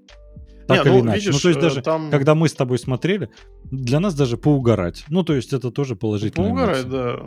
Так 0.68 0.86
Не, 0.86 0.91
или 0.91 0.97
ну, 0.99 1.05
иначе. 1.05 1.20
Видишь, 1.20 1.34
ну, 1.34 1.39
то 1.39 1.49
есть 1.49 1.60
даже, 1.60 1.82
там... 1.82 2.12
когда 2.12 2.36
мы 2.36 2.47
с 2.47 2.53
тобой 2.53 2.78
смотрели, 2.78 3.30
для 3.72 3.99
нас 3.99 4.14
даже 4.14 4.38
поугарать. 4.38 5.03
Ну, 5.10 5.24
то 5.24 5.34
есть 5.34 5.51
это 5.51 5.72
тоже 5.72 5.95
положительные 5.95 6.49
Поугарать, 6.49 6.86
эмоции. 6.86 6.91
да. 6.91 7.20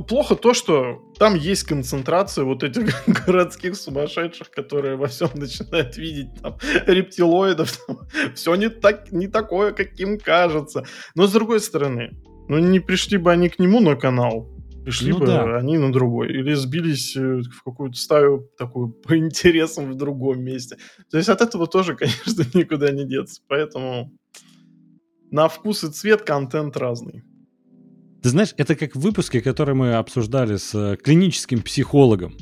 Плохо 0.00 0.36
то, 0.36 0.54
что 0.54 1.02
там 1.18 1.34
есть 1.34 1.64
концентрация 1.64 2.44
вот 2.44 2.62
этих 2.62 3.06
городских 3.26 3.76
сумасшедших, 3.76 4.50
которые 4.50 4.96
во 4.96 5.06
всем 5.06 5.30
начинают 5.34 5.96
видеть 5.96 6.28
там 6.40 6.58
рептилоидов. 6.86 7.76
Там, 7.86 7.98
все 8.34 8.54
не, 8.54 8.68
так, 8.68 9.12
не 9.12 9.28
такое, 9.28 9.72
каким 9.72 10.18
кажется. 10.18 10.84
Но 11.14 11.26
с 11.26 11.32
другой 11.32 11.60
стороны, 11.60 12.16
ну 12.48 12.58
не 12.58 12.80
пришли 12.80 13.18
бы 13.18 13.32
они 13.32 13.48
к 13.48 13.58
нему 13.58 13.80
на 13.80 13.96
канал, 13.96 14.48
Пришли 14.84 15.12
ну, 15.12 15.20
бы 15.20 15.26
да. 15.26 15.56
они 15.56 15.78
на 15.78 15.92
другой. 15.92 16.30
Или 16.30 16.54
сбились 16.54 17.16
э, 17.16 17.42
в 17.42 17.62
какую-то 17.62 17.96
стаю 17.96 18.50
такую 18.58 18.88
по 19.06 19.16
интересам 19.16 19.92
в 19.92 19.94
другом 19.94 20.42
месте. 20.42 20.76
То 21.10 21.18
есть 21.18 21.28
от 21.28 21.40
этого 21.40 21.66
тоже, 21.66 21.94
конечно, 21.94 22.44
никуда 22.54 22.90
не 22.90 23.04
деться. 23.04 23.42
Поэтому 23.48 24.10
на 25.30 25.48
вкус 25.48 25.84
и 25.84 25.90
цвет 25.90 26.22
контент 26.22 26.76
разный. 26.76 27.24
Ты 28.22 28.28
знаешь, 28.28 28.54
это 28.56 28.76
как 28.76 28.94
в 28.94 29.00
выпуске, 29.00 29.40
который 29.40 29.74
мы 29.74 29.94
обсуждали 29.94 30.56
с 30.56 30.74
э, 30.74 30.96
клиническим 30.96 31.60
психологом. 31.60 32.36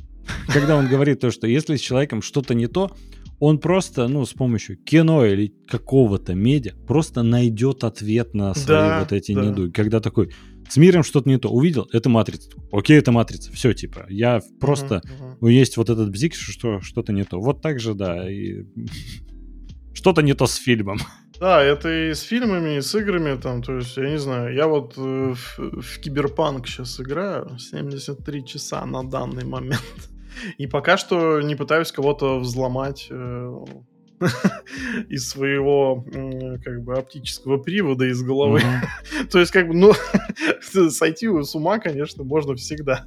Когда 0.52 0.76
он 0.76 0.88
говорит 0.88 1.20
то, 1.20 1.30
что 1.30 1.46
если 1.46 1.76
с 1.76 1.80
человеком 1.80 2.20
что-то 2.22 2.54
не 2.54 2.66
то, 2.66 2.94
он 3.38 3.58
просто, 3.58 4.06
ну, 4.06 4.26
с 4.26 4.34
помощью 4.34 4.76
кино 4.76 5.24
или 5.24 5.54
какого-то 5.66 6.34
медиа 6.34 6.74
просто 6.86 7.22
найдет 7.22 7.84
ответ 7.84 8.34
на 8.34 8.54
свои 8.54 8.76
да, 8.76 9.00
вот 9.00 9.12
эти 9.12 9.32
да. 9.32 9.46
недуги. 9.46 9.72
Когда 9.72 10.00
такой, 10.00 10.30
с 10.68 10.76
миром 10.76 11.02
что-то 11.02 11.28
не 11.30 11.38
то. 11.38 11.48
Увидел, 11.48 11.88
это 11.92 12.10
матрица. 12.10 12.50
Окей, 12.70 12.98
это 12.98 13.10
матрица. 13.10 13.50
Все, 13.52 13.72
типа, 13.72 14.04
я 14.10 14.40
просто... 14.60 15.02
Uh-huh, 15.02 15.38
uh-huh. 15.40 15.50
Есть 15.50 15.78
вот 15.78 15.88
этот 15.88 16.10
бзик, 16.10 16.34
что 16.34 16.80
что-то 16.80 17.14
не 17.14 17.24
то. 17.24 17.40
Вот 17.40 17.62
так 17.62 17.80
же, 17.80 17.94
да, 17.94 18.30
и... 18.30 18.64
Что-то 19.94 20.22
не 20.22 20.34
то 20.34 20.46
с 20.46 20.54
фильмом. 20.54 20.98
Да, 21.40 21.62
это 21.62 21.88
и 21.88 22.12
с 22.12 22.20
фильмами, 22.20 22.76
и 22.76 22.82
с 22.82 22.94
играми, 22.94 23.40
там, 23.40 23.62
то 23.62 23.76
есть, 23.76 23.96
я 23.96 24.10
не 24.10 24.18
знаю, 24.18 24.54
я 24.54 24.66
вот 24.66 24.92
э, 24.98 25.32
в, 25.34 25.58
в 25.80 26.00
Киберпанк 26.00 26.68
сейчас 26.68 27.00
играю, 27.00 27.58
73 27.58 28.44
часа 28.44 28.84
на 28.84 29.02
данный 29.02 29.46
момент, 29.46 30.10
и 30.58 30.66
пока 30.66 30.98
что 30.98 31.40
не 31.40 31.56
пытаюсь 31.56 31.92
кого-то 31.92 32.40
взломать, 32.40 33.06
э, 33.10 33.64
из 35.08 35.30
своего 35.30 36.04
как 36.62 36.84
бы 36.84 36.98
оптического 36.98 37.56
привода 37.56 38.04
из 38.04 38.22
головы. 38.22 38.60
То 39.30 39.38
есть, 39.38 39.50
как 39.50 39.66
бы, 39.66 39.74
ну, 39.74 39.92
сойти 40.90 41.26
с 41.26 41.54
ума, 41.54 41.78
конечно, 41.78 42.22
можно 42.22 42.54
всегда. 42.54 43.06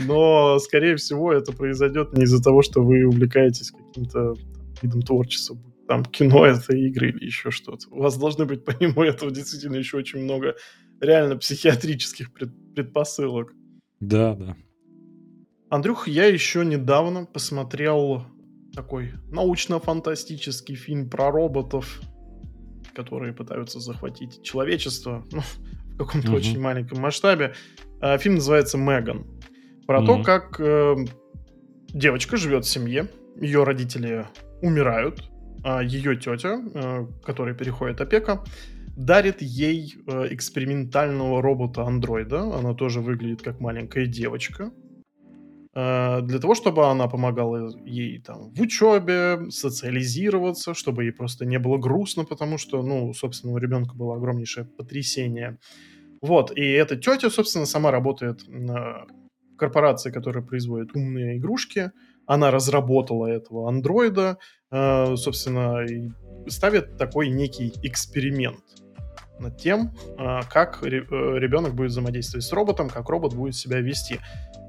Но, 0.00 0.58
скорее 0.58 0.96
всего, 0.96 1.32
это 1.32 1.52
произойдет 1.52 2.14
не 2.14 2.24
из-за 2.24 2.42
того, 2.42 2.62
что 2.62 2.82
вы 2.82 3.06
увлекаетесь 3.06 3.70
каким-то 3.70 4.34
видом 4.82 5.02
творчества. 5.02 5.56
Там 5.90 6.04
кино 6.04 6.46
это 6.46 6.72
игры 6.76 7.08
или 7.08 7.24
еще 7.24 7.50
что-то. 7.50 7.88
У 7.90 8.00
вас 8.00 8.16
должны 8.16 8.44
быть, 8.44 8.64
помимо 8.64 9.04
этого, 9.04 9.32
действительно 9.32 9.74
еще 9.74 9.96
очень 9.96 10.20
много 10.20 10.54
реально 11.00 11.36
психиатрических 11.36 12.32
предпосылок. 12.32 13.52
Да, 13.98 14.36
да. 14.36 14.56
Андрюх, 15.68 16.06
я 16.06 16.26
еще 16.26 16.64
недавно 16.64 17.26
посмотрел 17.26 18.22
такой 18.72 19.14
научно-фантастический 19.32 20.76
фильм 20.76 21.10
про 21.10 21.32
роботов, 21.32 22.00
которые 22.94 23.32
пытаются 23.32 23.80
захватить 23.80 24.44
человечество 24.44 25.26
ну, 25.32 25.40
в 25.40 25.96
каком-то 25.98 26.28
uh-huh. 26.28 26.36
очень 26.36 26.60
маленьком 26.60 27.00
масштабе. 27.00 27.54
А, 28.00 28.16
фильм 28.16 28.36
называется 28.36 28.78
«Меган». 28.78 29.26
Про 29.88 30.02
uh-huh. 30.02 30.06
то, 30.06 30.22
как 30.22 30.60
э, 30.60 30.94
девочка 31.88 32.36
живет 32.36 32.64
в 32.64 32.68
семье, 32.68 33.08
ее 33.40 33.64
родители 33.64 34.28
умирают, 34.62 35.29
ее 35.82 36.16
тетя, 36.16 36.60
э, 36.74 37.06
которой 37.24 37.54
переходит 37.54 38.00
опека, 38.00 38.44
дарит 38.96 39.42
ей 39.42 39.94
э, 40.06 40.28
экспериментального 40.30 41.42
робота-андроида. 41.42 42.58
Она 42.58 42.74
тоже 42.74 43.00
выглядит 43.00 43.42
как 43.42 43.60
маленькая 43.60 44.06
девочка. 44.06 44.72
Э, 45.74 46.20
для 46.22 46.38
того, 46.38 46.54
чтобы 46.54 46.86
она 46.86 47.08
помогала 47.08 47.70
ей 47.84 48.20
там 48.20 48.52
в 48.52 48.60
учебе, 48.60 49.50
социализироваться, 49.50 50.74
чтобы 50.74 51.04
ей 51.04 51.12
просто 51.12 51.46
не 51.46 51.58
было 51.58 51.78
грустно, 51.78 52.24
потому 52.24 52.58
что, 52.58 52.82
ну, 52.82 53.12
собственно, 53.14 53.52
у 53.54 53.58
ребенка 53.58 53.94
было 53.94 54.16
огромнейшее 54.16 54.66
потрясение. 54.66 55.58
Вот, 56.20 56.56
и 56.56 56.62
эта 56.62 56.96
тетя, 56.96 57.30
собственно, 57.30 57.66
сама 57.66 57.90
работает 57.90 58.46
на 58.48 59.06
корпорации, 59.56 60.10
которая 60.10 60.44
производит 60.44 60.94
умные 60.94 61.38
игрушки. 61.38 61.92
Она 62.30 62.52
разработала 62.52 63.26
этого 63.26 63.68
андроида, 63.68 64.38
э, 64.70 65.16
собственно, 65.16 65.84
и 65.84 66.10
ставит 66.48 66.96
такой 66.96 67.28
некий 67.28 67.72
эксперимент 67.82 68.60
над 69.40 69.58
тем, 69.58 69.96
э, 70.16 70.40
как 70.48 70.80
ребенок 70.84 71.74
будет 71.74 71.90
взаимодействовать 71.90 72.44
с 72.44 72.52
роботом, 72.52 72.88
как 72.88 73.08
робот 73.08 73.34
будет 73.34 73.56
себя 73.56 73.80
вести. 73.80 74.20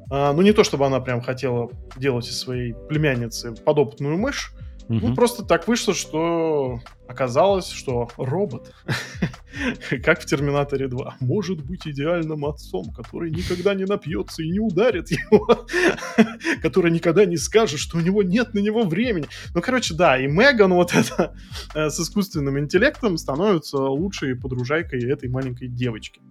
А, 0.09 0.33
ну, 0.33 0.41
не 0.41 0.53
то, 0.53 0.63
чтобы 0.63 0.87
она 0.87 1.01
прям 1.01 1.21
хотела 1.21 1.69
делать 1.97 2.27
из 2.27 2.39
своей 2.39 2.73
племянницы 2.89 3.53
подопытную 3.53 4.17
мышь. 4.17 4.53
Угу. 4.87 5.07
Ну, 5.07 5.15
просто 5.15 5.43
так 5.43 5.67
вышло, 5.67 5.93
что 5.93 6.79
оказалось, 7.07 7.69
что 7.69 8.09
робот, 8.17 8.73
как 10.03 10.21
в 10.21 10.25
Терминаторе 10.25 10.87
2, 10.87 11.17
может 11.19 11.63
быть 11.63 11.87
идеальным 11.87 12.45
отцом, 12.45 12.91
который 12.93 13.31
никогда 13.31 13.73
не 13.73 13.85
напьется 13.85 14.43
и 14.43 14.49
не 14.49 14.59
ударит 14.59 15.11
его, 15.11 15.65
который 16.61 16.91
никогда 16.91 17.25
не 17.25 17.37
скажет, 17.37 17.79
что 17.79 17.97
у 17.97 18.01
него 18.01 18.23
нет 18.23 18.53
на 18.53 18.59
него 18.59 18.83
времени. 18.83 19.27
Ну, 19.53 19.61
короче, 19.61 19.93
да, 19.93 20.17
и 20.17 20.27
Меган 20.27 20.73
вот 20.73 20.93
это 20.93 21.35
э, 21.73 21.89
с 21.89 21.99
искусственным 21.99 22.59
интеллектом 22.59 23.17
становится 23.17 23.77
лучшей 23.77 24.35
подружайкой 24.35 25.03
этой 25.09 25.29
маленькой 25.29 25.67
девочки. 25.67 26.21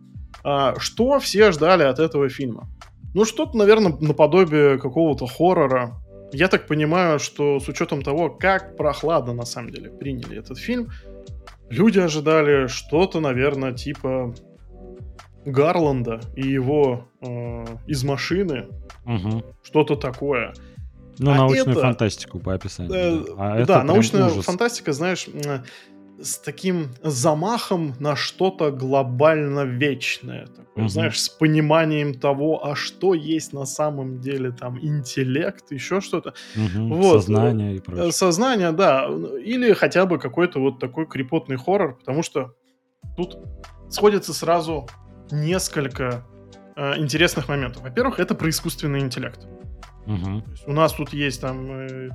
А, 0.43 0.79
что 0.79 1.19
все 1.21 1.53
ждали 1.53 1.83
от 1.83 1.99
этого 1.99 2.29
фильма? 2.29 2.69
Ну, 3.15 3.25
что-то, 3.25 3.57
наверное, 3.57 3.97
наподобие 4.01 4.79
какого-то 4.79 5.27
хоррора. 5.27 5.97
Я 6.33 6.49
так 6.49 6.67
понимаю, 6.67 7.19
что 7.19 7.59
с 7.59 7.69
учетом 7.69 8.03
того, 8.03 8.31
как 8.31 8.77
прохладно 8.77 9.33
на 9.33 9.45
самом 9.45 9.71
деле 9.71 9.91
приняли 9.91 10.39
этот 10.39 10.59
фильм, 10.59 10.91
люди 11.69 11.99
ожидали 11.99 12.67
что-то, 12.67 13.21
наверное, 13.21 13.73
типа 13.73 14.35
Гарланда 15.45 16.21
и 16.37 16.47
его 16.47 17.09
э, 17.21 17.65
из 17.87 18.05
машины. 18.05 18.69
Что-то 19.63 19.97
такое. 19.97 20.55
Ну, 21.19 21.33
а 21.33 21.35
научную 21.35 21.73
это, 21.73 21.81
фантастику 21.81 22.39
по 22.39 22.55
описанию. 22.55 22.95
Э, 22.95 23.25
да, 23.27 23.35
а 23.39 23.67
да 23.67 23.85
научная 23.85 24.27
ужас. 24.27 24.45
фантастика, 24.45 24.93
знаешь, 24.93 25.27
с 26.23 26.39
таким 26.39 26.89
замахом 27.03 27.95
на 27.99 28.17
что-то 28.17 28.71
глобально 28.71 29.65
вечное. 29.65 30.47
Такое, 30.47 30.85
угу. 30.85 30.89
Знаешь, 30.89 31.21
с 31.21 31.29
пониманием 31.29 32.15
того, 32.15 32.65
а 32.65 32.75
что 32.75 33.15
есть 33.15 33.53
на 33.53 33.65
самом 33.65 34.21
деле 34.21 34.53
там 34.53 34.79
интеллект, 34.81 35.71
еще 35.71 36.01
что-то. 36.01 36.35
Угу. 36.57 36.95
Вот. 36.95 37.23
Сознание 37.23 37.77
и 37.77 37.81
прочее. 37.81 38.13
Сознание, 38.13 38.73
да. 38.73 39.09
Или 39.45 39.73
хотя 39.73 40.07
бы 40.07 40.19
какой-то 40.19 40.61
вот 40.61 40.79
такой 40.79 41.07
крепотный 41.07 41.57
хоррор, 41.57 41.97
потому 41.97 42.23
что 42.23 42.55
тут 43.17 43.39
сходится 43.89 44.33
сразу 44.33 44.89
несколько 45.31 46.25
э, 46.77 46.99
интересных 46.99 47.49
моментов. 47.49 47.83
Во-первых, 47.83 48.21
это 48.21 48.35
про 48.35 48.49
искусственный 48.49 49.01
интеллект. 49.01 49.47
Угу. 50.07 50.43
у 50.67 50.73
нас 50.73 50.93
тут 50.95 51.13
есть 51.13 51.41
там 51.41 51.71
э, 51.71 52.11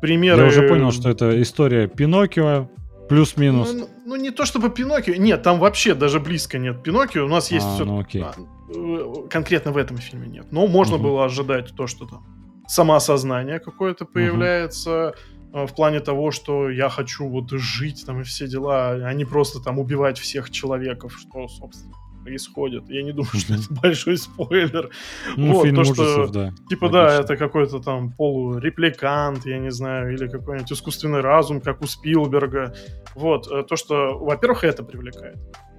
примеры... 0.00 0.42
Я 0.42 0.48
уже 0.48 0.68
понял, 0.68 0.90
что 0.90 1.10
это 1.10 1.40
история 1.40 1.86
Пиноккио, 1.86 2.68
Плюс-минус. 3.08 3.72
Ну, 3.72 3.88
ну, 4.04 4.16
не 4.16 4.30
то 4.30 4.44
чтобы 4.44 4.70
Пиноккио. 4.70 5.14
Нет, 5.14 5.42
там 5.42 5.58
вообще 5.58 5.94
даже 5.94 6.20
близко 6.20 6.58
нет 6.58 6.82
Пиноккио. 6.82 7.24
У 7.24 7.28
нас 7.28 7.50
есть 7.50 7.66
а, 7.66 7.74
все... 7.74 7.84
Ну, 7.84 8.00
окей. 8.00 8.24
А, 8.24 9.28
конкретно 9.28 9.72
в 9.72 9.76
этом 9.76 9.98
фильме 9.98 10.26
нет. 10.28 10.46
Но 10.50 10.66
можно 10.66 10.96
угу. 10.96 11.04
было 11.04 11.24
ожидать 11.24 11.74
то, 11.76 11.86
что 11.86 12.06
там 12.06 12.24
самоосознание 12.68 13.60
какое-то 13.60 14.04
появляется. 14.04 15.14
Угу. 15.52 15.66
В 15.66 15.74
плане 15.74 16.00
того, 16.00 16.32
что 16.32 16.68
я 16.68 16.90
хочу 16.90 17.26
вот 17.28 17.50
жить 17.50 18.04
там 18.04 18.20
и 18.20 18.24
все 18.24 18.46
дела, 18.46 18.90
а 18.90 19.12
не 19.14 19.24
просто 19.24 19.60
там 19.60 19.78
убивать 19.78 20.18
всех 20.18 20.50
человеков, 20.50 21.16
что, 21.18 21.48
собственно, 21.48 21.94
происходит. 22.26 22.88
Я 22.88 23.02
не 23.02 23.12
думаю, 23.12 23.34
что 23.34 23.54
это 23.54 23.62
большой 23.82 24.16
спойлер. 24.16 24.90
Ну, 25.36 25.52
вот, 25.52 25.64
фильм 25.64 25.76
то, 25.76 25.80
ужасов, 25.82 26.06
что, 26.08 26.26
да. 26.32 26.52
Типа, 26.68 26.88
да, 26.88 27.20
это 27.20 27.36
какой-то 27.36 27.78
там 27.78 28.12
полурепликант, 28.12 29.46
я 29.46 29.58
не 29.58 29.70
знаю, 29.70 30.12
или 30.12 30.26
какой-нибудь 30.26 30.72
искусственный 30.72 31.20
разум, 31.20 31.60
как 31.60 31.82
у 31.82 31.86
Спилберга. 31.86 32.74
Вот, 33.14 33.46
э, 33.50 33.62
то, 33.62 33.76
что, 33.76 34.18
во-первых, 34.18 34.64
это 34.64 34.82
привлекает. 34.82 35.38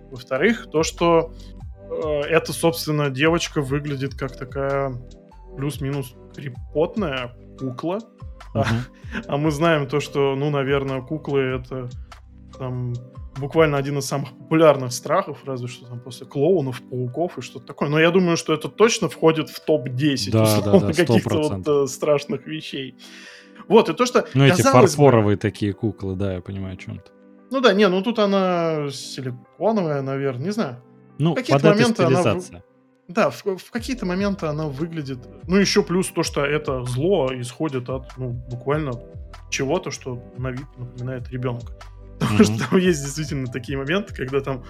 Во-вторых, 0.10 0.68
то, 0.72 0.84
что 0.84 1.34
э, 1.90 2.22
эта, 2.30 2.54
собственно, 2.54 3.10
девочка 3.10 3.62
выглядит 3.62 4.16
как 4.16 4.38
такая 4.38 4.94
плюс-минус 5.58 6.16
крепотная 6.34 7.36
кукла. 7.60 8.00
Uh-huh. 8.54 8.64
А, 9.28 9.34
а 9.34 9.38
мы 9.38 9.52
знаем 9.52 9.88
то, 9.88 10.00
что, 10.00 10.36
ну, 10.36 10.50
наверное, 10.50 11.02
куклы 11.02 11.42
это 11.42 11.90
там 12.58 12.94
буквально 13.40 13.78
один 13.78 13.98
из 13.98 14.06
самых 14.06 14.30
популярных 14.38 14.92
страхов, 14.92 15.40
разве 15.46 15.68
что 15.68 15.86
там 15.86 16.00
после 16.00 16.26
клоунов, 16.26 16.82
пауков 16.82 17.38
и 17.38 17.42
что-то 17.42 17.66
такое. 17.66 17.90
Но 17.90 18.00
я 18.00 18.12
думаю, 18.12 18.38
что 18.38 18.54
это 18.54 18.70
точно 18.70 19.10
входит 19.10 19.50
в 19.50 19.60
топ-10 19.64 20.32
да, 20.32 20.62
да, 20.62 20.80
да, 20.80 20.94
каких-то 20.94 21.38
вот 21.38 21.68
э, 21.68 21.88
страшных 21.88 22.46
вещей. 22.48 22.96
Вот, 23.68 23.90
и 23.90 23.94
то, 23.94 24.06
что... 24.06 24.28
Ну, 24.34 24.46
эти 24.46 24.62
фарфоровые 24.62 25.36
бы, 25.36 25.42
такие 25.42 25.74
куклы, 25.74 26.16
да, 26.16 26.36
я 26.36 26.42
понимаю, 26.42 26.76
о 26.76 26.78
чем 26.78 27.00
то 27.00 27.12
Ну 27.52 27.62
да, 27.62 27.74
не, 27.74 27.88
ну 27.88 28.02
тут 28.02 28.20
она 28.20 28.90
силиконовая, 28.92 30.02
наверное, 30.02 30.46
не 30.46 30.52
знаю. 30.52 30.82
Ну, 31.18 31.36
какие-то 31.36 31.70
моменты 31.70 32.04
она... 32.04 32.38
Да, 33.08 33.30
в, 33.30 33.42
в 33.42 33.72
какие-то 33.72 34.06
моменты 34.06 34.48
она 34.48 34.68
выглядит... 34.68 35.20
Ну, 35.48 35.56
еще 35.56 35.82
плюс 35.82 36.08
то, 36.08 36.24
что 36.24 36.46
это 36.46 36.84
зло 36.84 37.32
исходит 37.34 37.90
от, 37.90 38.18
ну, 38.18 38.32
буквально 38.32 38.92
чего-то, 39.50 39.92
что 39.92 40.22
на 40.38 40.52
вид 40.52 40.68
напоминает 40.78 41.30
ребенка. 41.30 41.74
Потому 42.20 42.40
mm-hmm. 42.40 42.58
что 42.58 42.70
там 42.70 42.80
есть 42.80 43.04
действительно 43.04 43.48
такие 43.48 43.78
моменты, 43.78 44.14
когда 44.14 44.42
там 44.42 44.64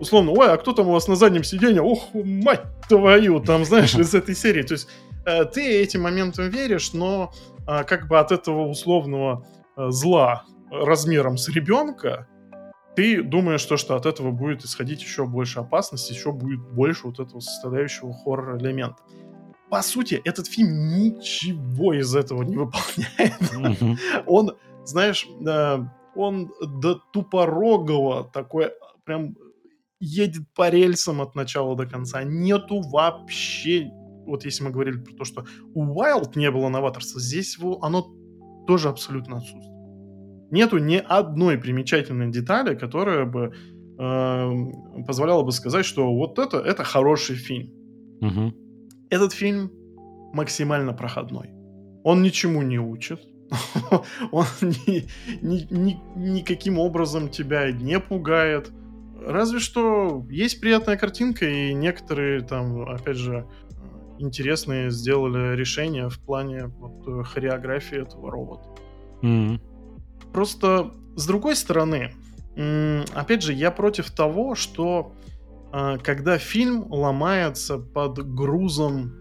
условно, 0.00 0.32
ой, 0.32 0.52
а 0.52 0.56
кто 0.56 0.72
там 0.72 0.88
у 0.88 0.92
вас 0.92 1.06
на 1.08 1.16
заднем 1.16 1.44
сиденье? 1.44 1.82
Ох, 1.82 2.08
мать 2.14 2.64
твою, 2.88 3.40
там, 3.40 3.64
знаешь, 3.64 3.94
из 3.94 4.14
этой 4.14 4.34
серии. 4.34 4.62
То 4.62 4.74
есть 4.74 4.88
э, 5.26 5.44
ты 5.44 5.62
этим 5.62 6.02
моментом 6.02 6.48
веришь, 6.48 6.92
но 6.92 7.32
э, 7.68 7.84
как 7.84 8.08
бы 8.08 8.18
от 8.18 8.32
этого 8.32 8.66
условного 8.66 9.46
э, 9.76 9.90
зла 9.90 10.44
размером 10.70 11.36
с 11.36 11.48
ребенка 11.48 12.26
ты 12.96 13.22
думаешь, 13.22 13.60
что, 13.60 13.76
что 13.76 13.94
от 13.94 14.06
этого 14.06 14.30
будет 14.30 14.64
исходить 14.64 15.00
еще 15.00 15.24
больше 15.24 15.60
опасности, 15.60 16.12
еще 16.12 16.32
будет 16.32 16.60
больше 16.60 17.06
вот 17.06 17.20
этого 17.20 17.40
составляющего 17.40 18.12
хоррор-элемента. 18.12 19.02
По 19.70 19.82
сути, 19.82 20.20
этот 20.24 20.48
фильм 20.48 20.98
ничего 20.98 21.94
из 21.94 22.14
этого 22.16 22.42
не 22.42 22.56
выполняет. 22.56 23.40
Mm-hmm. 23.40 24.24
Он, 24.26 24.56
знаешь, 24.84 25.26
э, 25.46 25.78
он 26.14 26.50
до 26.60 27.00
тупорогого 27.12 28.24
такой 28.24 28.70
прям 29.04 29.36
едет 30.00 30.42
по 30.54 30.70
рельсам 30.70 31.20
от 31.20 31.34
начала 31.34 31.76
до 31.76 31.86
конца. 31.86 32.22
Нету 32.24 32.80
вообще... 32.80 33.90
Вот 34.26 34.44
если 34.44 34.64
мы 34.64 34.70
говорили 34.70 34.98
про 34.98 35.14
то, 35.14 35.24
что 35.24 35.44
у 35.74 35.84
Wild 35.84 36.32
не 36.36 36.50
было 36.50 36.68
новаторства, 36.68 37.20
здесь 37.20 37.58
его, 37.58 37.82
оно 37.82 38.06
тоже 38.66 38.88
абсолютно 38.88 39.38
отсутствует. 39.38 39.70
Нету 40.50 40.78
ни 40.78 40.96
одной 40.96 41.58
примечательной 41.58 42.30
детали, 42.30 42.74
которая 42.74 43.24
бы 43.24 43.52
э, 43.98 45.02
позволяла 45.06 45.42
бы 45.42 45.52
сказать, 45.52 45.84
что 45.84 46.12
вот 46.12 46.38
это, 46.38 46.58
это 46.58 46.84
хороший 46.84 47.36
фильм. 47.36 47.70
Угу. 48.20 48.52
Этот 49.10 49.32
фильм 49.32 49.70
максимально 50.32 50.92
проходной. 50.92 51.50
Он 52.04 52.22
ничему 52.22 52.62
не 52.62 52.78
учит. 52.78 53.20
он 54.30 54.46
ни, 54.60 55.08
ни, 55.42 55.66
ни, 55.70 56.00
никаким 56.16 56.78
образом 56.78 57.28
тебя 57.28 57.70
не 57.72 57.98
пугает. 57.98 58.70
Разве 59.24 59.58
что 59.58 60.24
есть 60.30 60.60
приятная 60.60 60.96
картинка, 60.96 61.46
и 61.46 61.74
некоторые 61.74 62.40
там, 62.40 62.88
опять 62.88 63.16
же, 63.16 63.46
интересные 64.18 64.90
сделали 64.90 65.56
решения 65.56 66.08
в 66.08 66.18
плане 66.20 66.66
вот, 66.78 67.26
хореографии 67.26 68.02
этого 68.02 68.30
робота. 68.30 68.68
Mm-hmm. 69.22 69.60
Просто 70.32 70.92
с 71.16 71.26
другой 71.26 71.56
стороны, 71.56 72.12
опять 73.14 73.42
же, 73.42 73.52
я 73.52 73.70
против 73.70 74.10
того, 74.10 74.54
что 74.54 75.12
а, 75.72 75.98
когда 75.98 76.38
фильм 76.38 76.86
ломается 76.90 77.78
под 77.78 78.34
грузом 78.34 79.12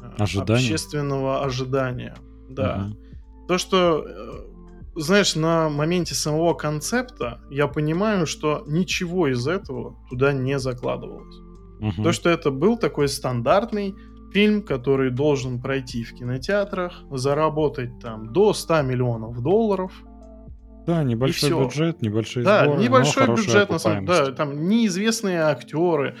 а, 0.00 0.22
Ожидание. 0.22 0.62
общественного 0.62 1.44
ожидания. 1.44 2.16
Да. 2.48 2.76
Mm-hmm. 2.76 3.07
То, 3.48 3.56
что, 3.56 4.04
э, 4.06 5.00
знаешь, 5.00 5.34
на 5.34 5.70
моменте 5.70 6.14
самого 6.14 6.52
концепта 6.52 7.40
я 7.50 7.66
понимаю, 7.66 8.26
что 8.26 8.62
ничего 8.66 9.28
из 9.28 9.48
этого 9.48 9.96
туда 10.10 10.32
не 10.32 10.58
закладывалось. 10.58 11.36
Угу. 11.80 12.02
То, 12.02 12.12
что 12.12 12.28
это 12.28 12.50
был 12.50 12.76
такой 12.76 13.08
стандартный 13.08 13.94
фильм, 14.32 14.62
который 14.62 15.10
должен 15.10 15.62
пройти 15.62 16.04
в 16.04 16.14
кинотеатрах, 16.14 17.04
заработать 17.10 17.98
там 18.00 18.32
до 18.34 18.52
100 18.52 18.82
миллионов 18.82 19.40
долларов, 19.42 19.92
Да, 20.86 21.02
небольшой 21.02 21.50
бюджет, 21.50 22.02
небольшой 22.02 22.44
Да, 22.44 22.64
сборы, 22.64 22.82
небольшой 22.82 23.26
бюджет, 23.28 23.70
на 23.70 23.78
самом 23.78 24.04
деле. 24.04 24.26
Да, 24.26 24.32
там 24.32 24.68
неизвестные 24.68 25.40
актеры. 25.40 26.16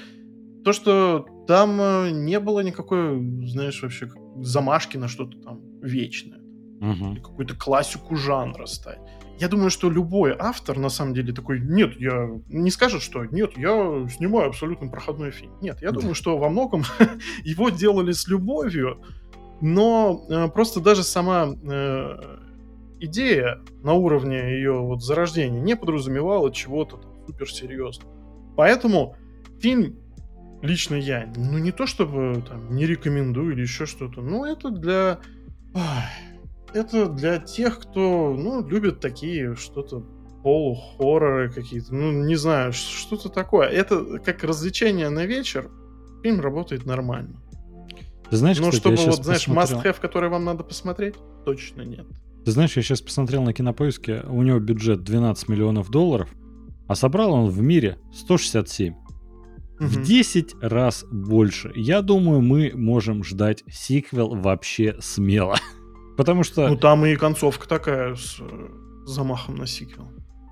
То, 0.64 0.72
что 0.72 1.26
там 1.46 1.80
э, 1.80 2.10
не 2.10 2.40
было 2.40 2.60
никакой, 2.60 3.18
знаешь, 3.46 3.82
вообще 3.82 4.08
замашки 4.40 4.96
на 4.96 5.08
что-то 5.08 5.38
там 5.38 5.60
вечное. 5.82 6.37
Угу. 6.80 7.12
Или 7.12 7.20
какую-то 7.20 7.54
классику 7.54 8.16
жанра 8.16 8.66
стать. 8.66 9.00
Я 9.38 9.48
думаю, 9.48 9.70
что 9.70 9.88
любой 9.88 10.34
автор, 10.36 10.78
на 10.78 10.88
самом 10.88 11.14
деле, 11.14 11.32
такой, 11.32 11.60
нет, 11.60 11.94
я 12.00 12.28
не 12.48 12.70
скажет, 12.70 13.02
что 13.02 13.24
нет, 13.24 13.56
я 13.56 14.06
снимаю 14.08 14.48
абсолютно 14.48 14.88
проходной 14.88 15.30
фильм. 15.30 15.52
Нет, 15.60 15.80
я 15.80 15.92
да. 15.92 16.00
думаю, 16.00 16.14
что 16.14 16.36
во 16.38 16.48
многом 16.48 16.82
его 17.44 17.70
делали 17.70 18.12
с 18.12 18.26
любовью, 18.26 19.00
но 19.60 20.24
э, 20.28 20.48
просто 20.48 20.80
даже 20.80 21.04
сама 21.04 21.48
э, 21.48 22.38
идея 23.00 23.60
на 23.82 23.92
уровне 23.92 24.38
ее 24.56 24.80
вот 24.80 25.02
зарождения 25.02 25.60
не 25.60 25.76
подразумевала 25.76 26.52
чего-то 26.52 27.00
суперсерьезного. 27.26 28.12
Поэтому 28.56 29.16
фильм 29.60 29.96
лично 30.62 30.96
я, 30.96 31.32
ну 31.36 31.58
не 31.58 31.72
то 31.72 31.86
чтобы 31.86 32.42
там 32.48 32.74
не 32.74 32.86
рекомендую 32.86 33.52
или 33.52 33.62
еще 33.62 33.86
что-то, 33.86 34.20
но 34.20 34.46
это 34.46 34.70
для... 34.70 35.20
Это 36.74 37.08
для 37.08 37.38
тех, 37.38 37.80
кто, 37.80 38.34
ну, 38.38 38.66
любит 38.66 39.00
такие 39.00 39.54
что-то 39.56 40.04
полухорроры 40.42 41.50
какие-то, 41.50 41.94
ну, 41.94 42.24
не 42.24 42.36
знаю, 42.36 42.72
что-то 42.72 43.28
такое. 43.28 43.68
Это 43.68 44.18
как 44.18 44.44
развлечение 44.44 45.08
на 45.08 45.26
вечер, 45.26 45.70
фильм 46.22 46.40
работает 46.40 46.86
нормально. 46.86 47.40
Ты 48.30 48.36
знаешь, 48.36 48.58
Но 48.58 48.70
кстати, 48.70 48.94
чтобы, 48.96 49.10
вот, 49.10 49.24
знаешь, 49.24 49.46
посмотрел... 49.46 49.80
must-have, 49.80 50.00
который 50.00 50.28
вам 50.28 50.44
надо 50.44 50.62
посмотреть, 50.62 51.14
точно 51.44 51.82
нет. 51.82 52.06
Ты 52.44 52.52
знаешь, 52.52 52.76
я 52.76 52.82
сейчас 52.82 53.00
посмотрел 53.00 53.42
на 53.42 53.52
кинопоиске, 53.52 54.22
у 54.28 54.42
него 54.42 54.58
бюджет 54.58 55.02
12 55.02 55.48
миллионов 55.48 55.90
долларов, 55.90 56.30
а 56.86 56.94
собрал 56.94 57.32
он 57.32 57.48
в 57.48 57.60
мире 57.60 57.98
167. 58.14 58.94
Угу. 58.94 59.86
В 59.86 60.02
10 60.02 60.54
раз 60.60 61.04
больше. 61.10 61.72
Я 61.74 62.02
думаю, 62.02 62.40
мы 62.40 62.72
можем 62.74 63.22
ждать 63.24 63.64
сиквел 63.70 64.34
вообще 64.34 64.96
смело. 65.00 65.56
Потому 66.18 66.42
что... 66.42 66.68
Ну, 66.68 66.76
там 66.76 67.06
и 67.06 67.14
концовка 67.14 67.68
такая 67.68 68.16
с 68.16 68.40
э, 68.40 68.68
замахом 69.06 69.54
на 69.54 69.68
сиквел. 69.68 70.08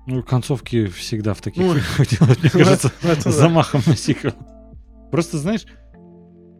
Ну, 0.07 0.23
концовки 0.23 0.85
всегда 0.85 1.33
в 1.33 1.41
таких 1.41 1.61
ну, 1.61 1.73
делают, 2.09 2.41
мне 2.41 2.49
кажется, 2.63 2.89
замахом 3.25 3.81
на 3.85 3.97
сиквел. 3.97 4.31
Просто, 5.11 5.37
знаешь, 5.37 5.65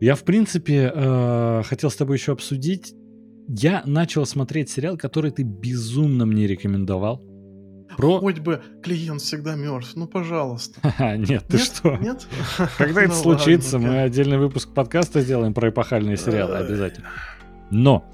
я, 0.01 0.13
в 0.13 0.23
принципе, 0.25 0.91
э, 0.93 1.63
хотел 1.65 1.89
с 1.89 1.95
тобой 1.95 2.17
еще 2.17 2.33
обсудить. 2.33 2.93
Я 3.47 3.81
начал 3.85 4.25
смотреть 4.25 4.69
сериал, 4.69 4.97
который 4.97 5.31
ты 5.31 5.43
безумно 5.43 6.25
мне 6.25 6.45
рекомендовал. 6.45 7.23
Про... 7.95 8.19
Хоть 8.19 8.39
бы 8.39 8.61
клиент 8.83 9.21
всегда 9.21 9.55
мертв, 9.55 9.93
ну 9.95 10.07
пожалуйста. 10.07 10.81
Нет, 11.17 11.45
ты 11.47 11.59
что? 11.59 11.95
Нет? 11.95 12.27
Когда 12.77 13.03
это 13.03 13.13
ну 13.13 13.21
случится, 13.21 13.79
мы 13.79 14.01
отдельный 14.01 14.37
выпуск 14.37 14.73
подкаста 14.73 15.21
сделаем 15.21 15.53
про 15.53 15.69
эпохальные 15.69 16.17
сериалы 16.17 16.57
обязательно. 16.57 17.07
Но 17.71 18.05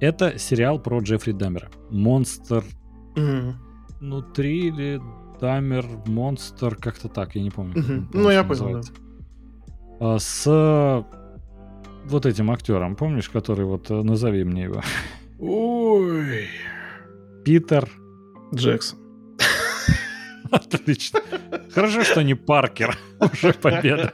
это 0.00 0.38
сериал 0.38 0.78
про 0.78 1.00
Джеффри 1.00 1.32
Даммера. 1.32 1.70
Монстр 1.90 2.64
внутри 4.00 4.68
или 4.68 5.00
Даммер, 5.40 5.84
Монстр, 6.06 6.76
как-то 6.76 7.08
так, 7.08 7.34
я 7.34 7.42
не 7.42 7.50
помню. 7.50 8.06
Ну, 8.12 8.30
я 8.30 8.44
понял, 8.44 8.82
а, 10.00 10.18
С 10.18 11.06
вот 12.06 12.26
этим 12.26 12.50
актером, 12.50 12.96
помнишь, 12.96 13.28
который 13.28 13.64
вот, 13.64 13.90
э, 13.90 14.02
назови 14.02 14.44
мне 14.44 14.64
его. 14.64 14.82
Ой. 15.38 16.48
Питер. 17.44 17.88
Джексон. 18.54 18.98
Отлично. 20.50 21.20
Хорошо, 21.72 22.04
что 22.04 22.22
не 22.22 22.34
Паркер. 22.34 22.98
Уже 23.20 23.52
победа. 23.52 24.12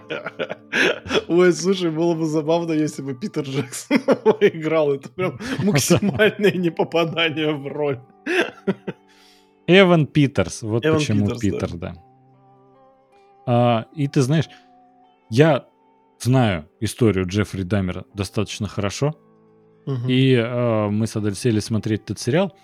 Ой, 1.28 1.52
слушай, 1.52 1.90
было 1.90 2.14
бы 2.14 2.26
забавно, 2.26 2.72
если 2.72 3.02
бы 3.02 3.14
Питер 3.14 3.44
Джексон 3.44 3.96
играл. 4.40 4.92
Это 4.92 5.08
прям 5.08 5.38
максимальное 5.62 6.52
непопадание 6.52 7.52
в 7.52 7.66
роль. 7.66 8.00
Эван 9.66 10.06
Питерс. 10.06 10.62
Вот 10.62 10.84
Эван 10.84 10.98
почему 10.98 11.26
Питерс, 11.26 11.40
Питер, 11.40 11.76
да. 11.76 11.94
да. 11.94 12.02
А, 13.46 13.86
и 13.94 14.08
ты 14.08 14.22
знаешь, 14.22 14.48
я 15.30 15.66
знаю 16.20 16.68
историю 16.80 17.26
Джеффри 17.26 17.62
Даммера 17.62 18.04
достаточно 18.14 18.68
хорошо. 18.68 19.14
Угу. 19.86 20.08
И 20.08 20.34
э, 20.34 20.88
мы 20.88 21.06
с 21.06 21.16
Адель 21.16 21.36
сели 21.36 21.60
смотреть 21.60 22.02
этот 22.02 22.18
сериал. 22.18 22.56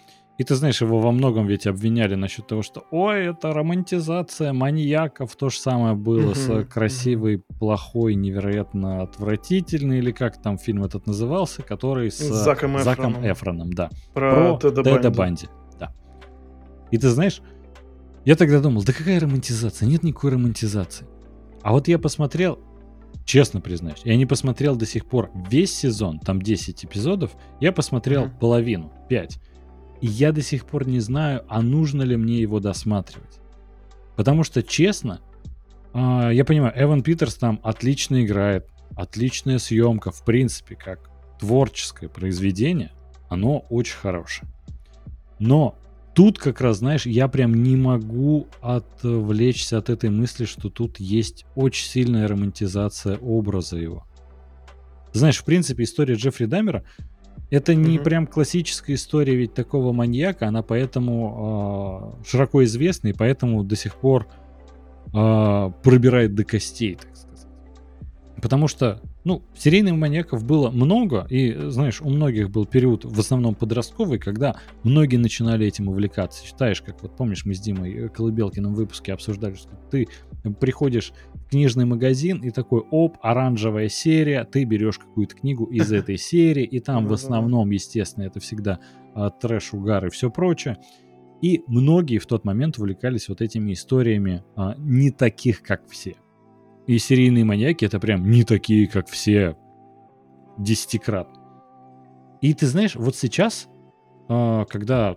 И 0.43 0.45
ты 0.45 0.57
знаешь, 0.57 0.81
его 0.81 0.99
во 0.99 1.13
многом 1.13 1.47
ведь 1.47 1.69
обвиняли 1.69 2.17
насчет 2.17 2.49
того, 2.49 2.63
что 2.63 2.85
ой, 2.91 3.27
это 3.27 3.53
романтизация 3.53 4.53
маньяков. 4.53 5.37
То 5.37 5.51
же 5.51 5.57
самое 5.57 5.95
было 5.95 6.35
с 6.35 6.65
красивый, 6.65 7.45
плохой, 7.61 8.17
невероятно 8.17 9.03
отвратительный, 9.03 9.99
или 9.99 10.11
как 10.11 10.43
там 10.43 10.59
фильм 10.59 10.83
этот 10.83 11.07
назывался, 11.07 11.63
который 11.63 12.11
с, 12.11 12.19
с 12.19 12.45
Заком, 12.45 12.77
Заком 12.81 13.13
Эфроном. 13.13 13.33
Эфроном, 13.33 13.73
да. 13.73 13.91
Про, 14.15 14.57
Про 14.57 14.59
Теда, 14.59 14.83
Теда 14.83 15.11
Банди. 15.11 15.17
Банди. 15.17 15.47
Да. 15.79 15.93
И 16.91 16.99
ты 16.99 17.09
знаешь, 17.11 17.41
я 18.25 18.35
тогда 18.35 18.59
думал, 18.59 18.83
да 18.83 18.93
какая 18.93 19.21
романтизация? 19.21 19.87
Нет 19.87 20.03
никакой 20.03 20.33
романтизации. 20.33 21.07
А 21.63 21.71
вот 21.71 21.87
я 21.87 22.01
посмотрел, 22.01 22.59
Честно 23.25 23.61
признаюсь, 23.61 24.01
я 24.05 24.17
не 24.17 24.27
посмотрел 24.27 24.75
до 24.75 24.87
сих 24.87 25.07
пор 25.07 25.31
весь 25.49 25.73
сезон, 25.73 26.19
там 26.19 26.43
10 26.43 26.85
эпизодов, 26.85 27.31
я 27.61 27.71
посмотрел 27.71 28.25
mm-hmm. 28.25 28.39
половину, 28.41 28.93
5. 29.09 29.39
И 30.03 30.09
я 30.09 30.33
до 30.33 30.43
сих 30.43 30.67
пор 30.67 30.87
не 30.87 30.99
знаю, 30.99 31.45
а 31.49 31.63
нужно 31.63 32.03
ли 32.03 32.17
мне 32.17 32.41
его 32.41 32.59
досматривать. 32.59 33.41
Потому 34.17 34.43
что, 34.43 34.63
честно, 34.63 35.21
э, 35.95 36.31
я 36.33 36.45
понимаю, 36.45 36.75
Эван 36.77 37.03
Питерс 37.03 37.37
там 37.37 37.61
отлично 37.63 38.25
играет, 38.25 38.69
отличная 38.97 39.59
съемка, 39.59 40.11
в 40.11 40.25
принципе, 40.25 40.75
как 40.75 41.09
творческое 41.39 42.09
произведение, 42.09 42.91
оно 43.29 43.61
очень 43.71 43.97
хорошее. 43.97 44.51
Но 45.39 45.79
тут 46.15 46.37
как 46.39 46.61
раз, 46.61 46.79
знаешь, 46.79 47.07
я 47.07 47.29
прям 47.29 47.63
не 47.63 47.77
могу 47.77 48.49
отвлечься 48.61 49.79
от 49.79 49.89
этой 49.89 50.11
мысли, 50.11 50.47
что 50.47 50.69
тут 50.69 50.99
есть 50.99 51.47
очень 51.55 51.87
сильная 51.87 52.27
романтизация 52.27 53.19
образа 53.19 53.77
его. 53.77 54.05
Знаешь, 55.13 55.39
в 55.39 55.45
принципе, 55.45 55.85
история 55.85 56.15
Джеффри 56.15 56.47
Даммера 56.47 56.85
это 57.53 57.75
не 57.75 57.99
mm-hmm. 57.99 58.03
прям 58.03 58.27
классическая 58.27 58.95
история 58.95 59.37
ведь 59.37 59.53
такого 59.53 59.93
маньяка, 59.93 60.49
она 60.49 60.63
поэтому 60.63 62.17
э, 62.25 62.27
широко 62.27 62.65
известна 62.65 63.09
и 63.09 63.13
поэтому 63.13 63.63
до 63.63 63.77
сих 63.77 63.97
пор 63.97 64.27
э, 65.13 65.71
пробирает 65.83 66.35
до 66.35 66.45
костей, 66.45 66.95
так 66.95 67.15
сказать. 67.15 67.47
Потому 68.41 68.69
что 68.69 69.03
ну, 69.25 69.43
серийных 69.57 69.95
маньяков 69.95 70.45
было 70.45 70.71
много, 70.71 71.27
и, 71.31 71.55
знаешь, 71.69 72.01
у 72.01 72.09
многих 72.09 72.51
был 72.51 72.67
период, 72.67 73.05
в 73.05 73.19
основном 73.19 73.55
подростковый, 73.55 74.19
когда 74.19 74.57
многие 74.83 75.17
начинали 75.17 75.67
этим 75.67 75.89
увлекаться. 75.89 76.45
Считаешь, 76.45 76.83
как 76.83 77.03
вот 77.03 77.17
помнишь, 77.17 77.45
мы 77.45 77.55
с 77.55 77.61
Димой 77.61 78.09
Колыбелкиным 78.09 78.75
в 78.75 78.77
выпуске 78.77 79.13
обсуждали, 79.13 79.55
что 79.55 79.71
ты 79.91 80.09
приходишь 80.61 81.13
в 81.35 81.51
книжный 81.51 81.85
магазин 81.85 82.39
и 82.39 82.51
такой, 82.51 82.81
оп, 82.91 83.17
оранжевая 83.23 83.89
серия, 83.89 84.45
ты 84.45 84.65
берешь 84.65 84.99
какую-то 84.99 85.37
книгу 85.37 85.67
из 85.67 85.93
этой 85.93 86.19
серии, 86.19 86.65
и 86.65 86.81
там 86.81 87.07
в 87.07 87.13
основном, 87.13 87.71
естественно, 87.71 88.25
это 88.25 88.41
всегда 88.41 88.81
а, 89.15 89.31
трэш, 89.31 89.73
угар 89.73 90.07
и 90.07 90.11
все 90.11 90.31
прочее. 90.31 90.79
И 91.43 91.63
многие 91.67 92.19
в 92.19 92.27
тот 92.27 92.45
момент 92.45 92.79
увлекались 92.79 93.29
вот 93.29 93.41
этими 93.41 93.73
историями 93.73 94.45
а, 94.57 94.75
не 94.79 95.11
таких, 95.11 95.63
как 95.63 95.89
все. 95.89 96.17
И 96.87 96.99
серийные 96.99 97.45
маньяки 97.45 97.85
это 97.85 98.01
прям 98.01 98.29
не 98.29 98.45
такие, 98.45 98.89
как 98.89 99.09
все 99.09 99.57
десятикратно. 100.59 101.41
И 102.41 102.55
ты 102.55 102.67
знаешь, 102.67 102.97
вот 102.97 103.15
сейчас, 103.15 103.69
а, 104.29 104.65
когда 104.65 105.17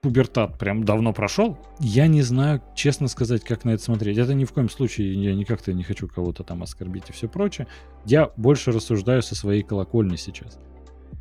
пубертат 0.00 0.58
прям 0.58 0.84
давно 0.84 1.12
прошел, 1.12 1.58
я 1.78 2.06
не 2.06 2.22
знаю, 2.22 2.62
честно 2.74 3.08
сказать, 3.08 3.44
как 3.44 3.64
на 3.64 3.70
это 3.70 3.82
смотреть. 3.82 4.16
Это 4.16 4.32
ни 4.32 4.44
в 4.44 4.52
коем 4.52 4.70
случае, 4.70 5.12
я 5.22 5.34
никак-то 5.34 5.72
не 5.72 5.82
хочу 5.82 6.08
кого-то 6.08 6.42
там 6.42 6.62
оскорбить 6.62 7.10
и 7.10 7.12
все 7.12 7.28
прочее. 7.28 7.66
Я 8.06 8.30
больше 8.36 8.72
рассуждаю 8.72 9.22
со 9.22 9.34
своей 9.34 9.62
колокольни 9.62 10.16
сейчас. 10.16 10.58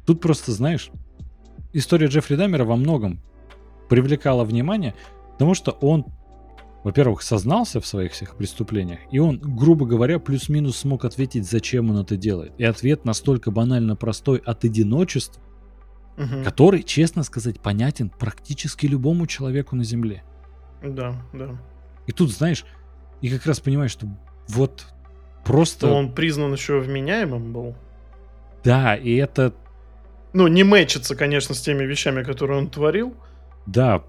Тут 0.06 0.22
просто, 0.22 0.52
знаешь, 0.52 0.92
история 1.74 2.08
Джеффри 2.08 2.36
Даммера 2.36 2.64
во 2.64 2.76
многом 2.76 3.20
привлекала 3.90 4.44
внимание, 4.44 4.94
потому 5.34 5.56
что 5.56 5.72
он 5.72 6.06
во-первых, 6.84 7.22
сознался 7.22 7.82
в 7.82 7.86
своих 7.86 8.14
всех 8.14 8.36
преступлениях, 8.36 9.00
и 9.12 9.20
он, 9.20 9.40
грубо 9.40 9.86
говоря, 9.86 10.20
плюс-минус 10.20 10.78
смог 10.78 11.06
ответить, 11.06 11.50
зачем 11.50 11.90
он 11.90 11.98
это 11.98 12.16
делает. 12.16 12.54
И 12.58 12.64
ответ 12.64 13.06
настолько 13.06 13.52
банально 13.52 13.96
простой 13.96 14.38
от 14.38 14.64
одиночества, 14.64 15.42
угу. 16.18 16.44
который, 16.44 16.84
честно 16.84 17.24
сказать, 17.24 17.60
понятен 17.60 18.10
практически 18.10 18.86
любому 18.86 19.28
человеку 19.28 19.76
на 19.76 19.84
Земле. 19.84 20.24
Да, 20.82 21.22
да. 21.34 21.60
И 22.08 22.12
тут, 22.12 22.32
знаешь, 22.32 22.66
и 23.22 23.30
как 23.30 23.46
раз 23.46 23.60
понимаешь, 23.60 23.92
что 23.92 24.08
вот 24.48 24.86
просто... 25.44 25.88
Но 25.88 25.98
он 25.98 26.14
признан 26.14 26.54
еще 26.54 26.80
вменяемым 26.80 27.54
был. 27.54 27.76
Да, 28.64 28.96
и 28.96 29.16
это... 29.16 29.54
Ну, 30.32 30.48
не 30.48 30.64
мэчится, 30.64 31.16
конечно, 31.16 31.56
с 31.56 31.62
теми 31.62 31.84
вещами, 31.84 32.24
которые 32.24 32.60
он 32.60 32.70
творил. 32.70 33.16
Да, 33.66 34.04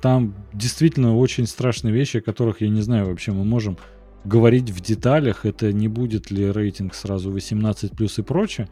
там 0.00 0.34
действительно 0.52 1.16
очень 1.16 1.46
страшные 1.46 1.92
вещи, 1.92 2.18
о 2.18 2.22
которых 2.22 2.60
я 2.60 2.68
не 2.68 2.80
знаю 2.80 3.06
вообще, 3.06 3.32
мы 3.32 3.44
можем 3.44 3.78
говорить 4.24 4.70
в 4.70 4.80
деталях, 4.80 5.44
это 5.44 5.72
не 5.72 5.88
будет 5.88 6.30
ли 6.30 6.50
рейтинг 6.50 6.94
сразу 6.94 7.30
18 7.30 7.92
плюс 7.92 8.18
и 8.18 8.22
прочее. 8.22 8.68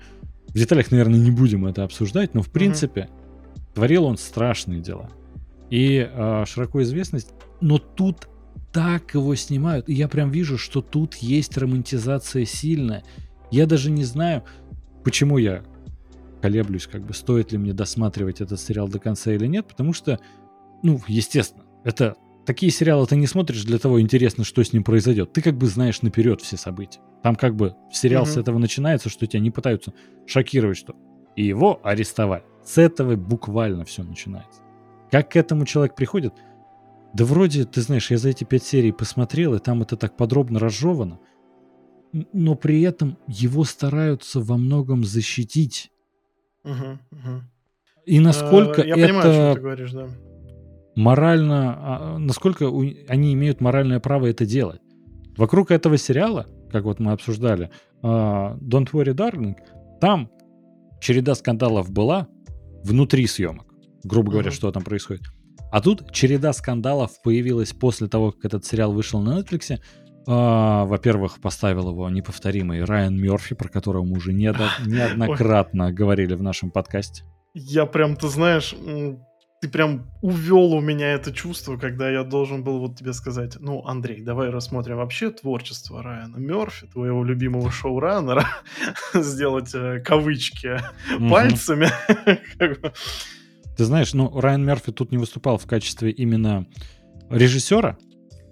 В 0.48 0.54
деталях, 0.54 0.90
наверное, 0.90 1.18
не 1.18 1.30
будем 1.30 1.66
это 1.66 1.84
обсуждать, 1.84 2.34
но 2.34 2.42
в 2.42 2.50
принципе 2.50 3.02
mm-hmm. 3.02 3.74
творил 3.74 4.04
он 4.04 4.16
страшные 4.16 4.80
дела. 4.80 5.10
И 5.70 6.08
э, 6.10 6.44
широко 6.46 6.82
известность, 6.82 7.32
но 7.60 7.78
тут 7.78 8.28
так 8.72 9.14
его 9.14 9.34
снимают, 9.34 9.88
и 9.88 9.94
я 9.94 10.08
прям 10.08 10.30
вижу, 10.30 10.56
что 10.56 10.80
тут 10.80 11.16
есть 11.16 11.56
романтизация 11.58 12.44
сильная. 12.44 13.04
Я 13.50 13.66
даже 13.66 13.90
не 13.90 14.04
знаю, 14.04 14.44
почему 15.04 15.38
я 15.38 15.62
колеблюсь, 16.40 16.86
как 16.86 17.02
бы 17.02 17.14
стоит 17.14 17.52
ли 17.52 17.58
мне 17.58 17.72
досматривать 17.72 18.40
этот 18.40 18.60
сериал 18.60 18.88
до 18.88 18.98
конца 18.98 19.32
или 19.32 19.46
нет, 19.46 19.66
потому 19.66 19.92
что, 19.92 20.20
ну, 20.82 21.00
естественно, 21.06 21.64
это 21.84 22.16
такие 22.46 22.72
сериалы 22.72 23.06
ты 23.06 23.16
не 23.16 23.26
смотришь 23.26 23.64
для 23.64 23.78
того, 23.78 24.00
интересно, 24.00 24.44
что 24.44 24.62
с 24.62 24.72
ним 24.72 24.84
произойдет. 24.84 25.32
Ты 25.32 25.42
как 25.42 25.56
бы 25.56 25.66
знаешь 25.66 26.02
наперед 26.02 26.40
все 26.40 26.56
события. 26.56 27.00
Там 27.22 27.36
как 27.36 27.54
бы 27.54 27.76
сериал 27.92 28.24
mm-hmm. 28.24 28.34
с 28.34 28.36
этого 28.36 28.58
начинается, 28.58 29.08
что 29.08 29.26
тебя 29.26 29.40
не 29.40 29.50
пытаются 29.50 29.92
шокировать, 30.26 30.78
что 30.78 30.94
и 31.36 31.44
его 31.44 31.80
арестовали. 31.82 32.42
С 32.64 32.78
этого 32.78 33.16
буквально 33.16 33.84
все 33.84 34.02
начинается. 34.02 34.62
Как 35.10 35.30
к 35.30 35.36
этому 35.36 35.64
человек 35.64 35.94
приходит? 35.94 36.34
Да 37.14 37.24
вроде, 37.24 37.64
ты 37.64 37.80
знаешь, 37.80 38.10
я 38.10 38.18
за 38.18 38.28
эти 38.28 38.44
пять 38.44 38.62
серий 38.62 38.92
посмотрел, 38.92 39.54
и 39.54 39.58
там 39.58 39.82
это 39.82 39.96
так 39.96 40.16
подробно 40.16 40.60
разжевано, 40.60 41.18
но 42.12 42.54
при 42.54 42.82
этом 42.82 43.18
его 43.26 43.64
стараются 43.64 44.40
во 44.40 44.56
многом 44.56 45.04
защитить. 45.04 45.90
Угу, 46.64 46.98
угу. 47.10 47.42
И 48.06 48.20
насколько 48.20 48.82
э, 48.82 48.88
я 48.88 48.96
это 48.96 49.06
понимаю, 49.06 49.20
о 49.20 49.34
чем 49.34 49.54
ты 49.54 49.60
говоришь, 49.60 49.92
да. 49.92 50.08
Морально, 50.96 51.76
а, 51.78 52.18
насколько 52.18 52.66
они 53.08 53.32
имеют 53.34 53.60
моральное 53.60 54.00
право 54.00 54.26
это 54.26 54.46
делать. 54.46 54.80
Вокруг 55.36 55.70
этого 55.70 55.96
сериала, 55.96 56.46
как 56.70 56.84
вот 56.84 57.00
мы 57.00 57.12
обсуждали, 57.12 57.70
uh, 58.02 58.58
Don't 58.58 58.90
Worry 58.92 59.14
Darling, 59.14 59.54
там 60.00 60.30
череда 61.00 61.34
скандалов 61.34 61.90
была 61.90 62.28
внутри 62.84 63.26
съемок, 63.26 63.66
грубо 64.04 64.32
говоря, 64.32 64.50
uh 64.50 64.54
что 64.54 64.70
там 64.70 64.82
происходит. 64.82 65.22
А 65.70 65.80
тут 65.80 66.12
череда 66.12 66.52
скандалов 66.52 67.22
появилась 67.22 67.72
после 67.72 68.08
того, 68.08 68.32
как 68.32 68.44
этот 68.44 68.64
сериал 68.64 68.92
вышел 68.92 69.20
на 69.20 69.40
Netflix. 69.40 69.78
А, 70.26 70.84
во-первых, 70.84 71.40
поставил 71.40 71.90
его 71.90 72.08
неповторимый 72.10 72.84
Райан 72.84 73.16
Мерфи, 73.16 73.54
про 73.54 73.68
которого 73.68 74.04
мы 74.04 74.16
уже 74.16 74.32
неоднократно 74.32 75.92
говорили 75.92 76.34
в 76.34 76.42
нашем 76.42 76.70
подкасте. 76.70 77.24
Я 77.54 77.86
прям, 77.86 78.16
ты 78.16 78.28
знаешь, 78.28 78.74
ты 79.60 79.68
прям 79.68 80.06
увел 80.22 80.72
у 80.72 80.80
меня 80.80 81.12
это 81.12 81.32
чувство, 81.32 81.76
когда 81.76 82.10
я 82.10 82.24
должен 82.24 82.64
был 82.64 82.78
вот 82.78 82.96
тебе 82.96 83.12
сказать, 83.12 83.58
ну, 83.60 83.84
Андрей, 83.84 84.22
давай 84.22 84.48
рассмотрим 84.48 84.96
вообще 84.96 85.30
творчество 85.30 86.02
Райана 86.02 86.38
Мерфи, 86.38 86.86
твоего 86.86 87.22
любимого 87.22 87.70
шоураннера, 87.70 88.46
сделать 89.14 89.74
э, 89.74 90.00
кавычки 90.00 90.78
пальцами. 91.28 91.88
Ты 93.76 93.84
знаешь, 93.84 94.14
ну, 94.14 94.40
Райан 94.40 94.64
Мерфи 94.64 94.92
тут 94.92 95.12
не 95.12 95.18
выступал 95.18 95.58
в 95.58 95.66
качестве 95.66 96.10
именно 96.10 96.66
режиссера, 97.28 97.98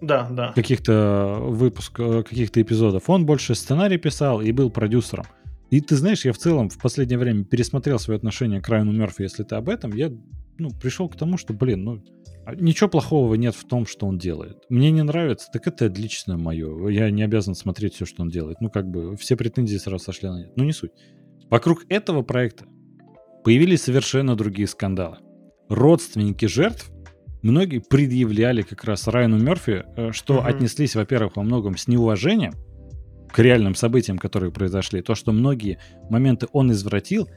да, 0.03 0.29
да. 0.31 0.53
каких-то 0.53 1.39
выпусков, 1.41 2.29
каких-то 2.29 2.61
эпизодов. 2.61 3.09
Он 3.09 3.25
больше 3.25 3.55
сценарий 3.55 3.97
писал 3.97 4.43
и 4.43 4.53
был 4.53 4.71
продюсером. 4.71 5.25
И 5.71 5.81
ты 5.81 5.97
знаешь, 5.97 6.27
я 6.27 6.35
в 6.35 6.39
целом 6.39 6.69
в 6.69 6.79
последнее 6.79 7.19
время 7.19 7.45
пересмотрел 7.45 7.99
свое 7.99 8.19
отношение 8.19 8.61
к 8.61 8.69
Райану 8.69 8.93
Мерфи, 8.93 9.23
если 9.23 9.43
ты 9.43 9.55
об 9.55 9.69
этом. 9.69 9.93
Я 9.93 10.11
ну, 10.59 10.71
пришел 10.71 11.09
к 11.09 11.17
тому, 11.17 11.37
что, 11.37 11.53
блин, 11.53 11.85
ну, 11.85 12.03
а 12.45 12.55
ничего 12.55 12.89
плохого 12.89 13.35
нет 13.35 13.55
в 13.55 13.67
том, 13.67 13.87
что 13.87 14.07
он 14.07 14.19
делает. 14.19 14.65
Мне 14.69 14.91
не 14.91 15.03
нравится, 15.03 15.49
так 15.53 15.67
это 15.67 15.87
лично 15.87 16.37
мое. 16.39 16.89
Я 16.89 17.11
не 17.11 17.23
обязан 17.23 17.55
смотреть 17.55 17.95
все, 17.95 18.07
что 18.07 18.23
он 18.23 18.31
делает. 18.31 18.61
Ну, 18.61 18.71
как 18.71 18.89
бы, 18.89 19.17
все 19.17 19.37
претензии 19.37 19.77
сразу 19.77 20.05
сошли 20.05 20.29
на 20.29 20.39
нет. 20.39 20.53
Ну, 20.57 20.65
не 20.65 20.73
суть. 20.73 20.93
Вокруг 21.51 21.85
этого 21.89 22.23
проекта 22.23 22.65
появились 23.45 23.83
совершенно 23.83 24.35
другие 24.35 24.67
скандалы. 24.67 25.19
Родственники 25.69 26.47
жертв 26.47 26.91
многие 27.43 27.81
предъявляли 27.81 28.63
как 28.63 28.85
раз 28.85 29.07
Райану 29.07 29.39
Мерфи, 29.39 29.85
э, 29.97 30.13
что 30.13 30.39
угу. 30.39 30.47
отнеслись, 30.47 30.95
во-первых, 30.97 31.37
во 31.37 31.43
многом 31.43 31.77
с 31.77 31.87
неуважением 31.87 32.55
к 33.31 33.39
реальным 33.39 33.75
событиям, 33.75 34.19
которые 34.19 34.53
произошли, 34.53 35.03
то, 35.03 35.15
что 35.15 35.33
многие 35.33 35.79
моменты 36.09 36.47
он 36.53 36.73
извратил, 36.73 37.29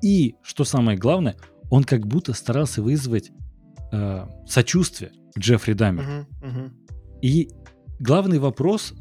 и, 0.00 0.36
что 0.42 0.62
самое 0.62 0.96
главное, 0.96 1.36
он 1.70 1.84
как 1.84 2.06
будто 2.06 2.32
старался 2.32 2.82
вызвать 2.82 3.30
э, 3.92 4.26
сочувствие 4.46 5.12
к 5.34 5.38
Джеффри 5.38 5.72
Дамеру. 5.74 6.26
Угу, 6.40 6.48
угу. 6.48 6.70
И 7.22 7.50
главный 7.98 8.38
вопрос, 8.38 8.94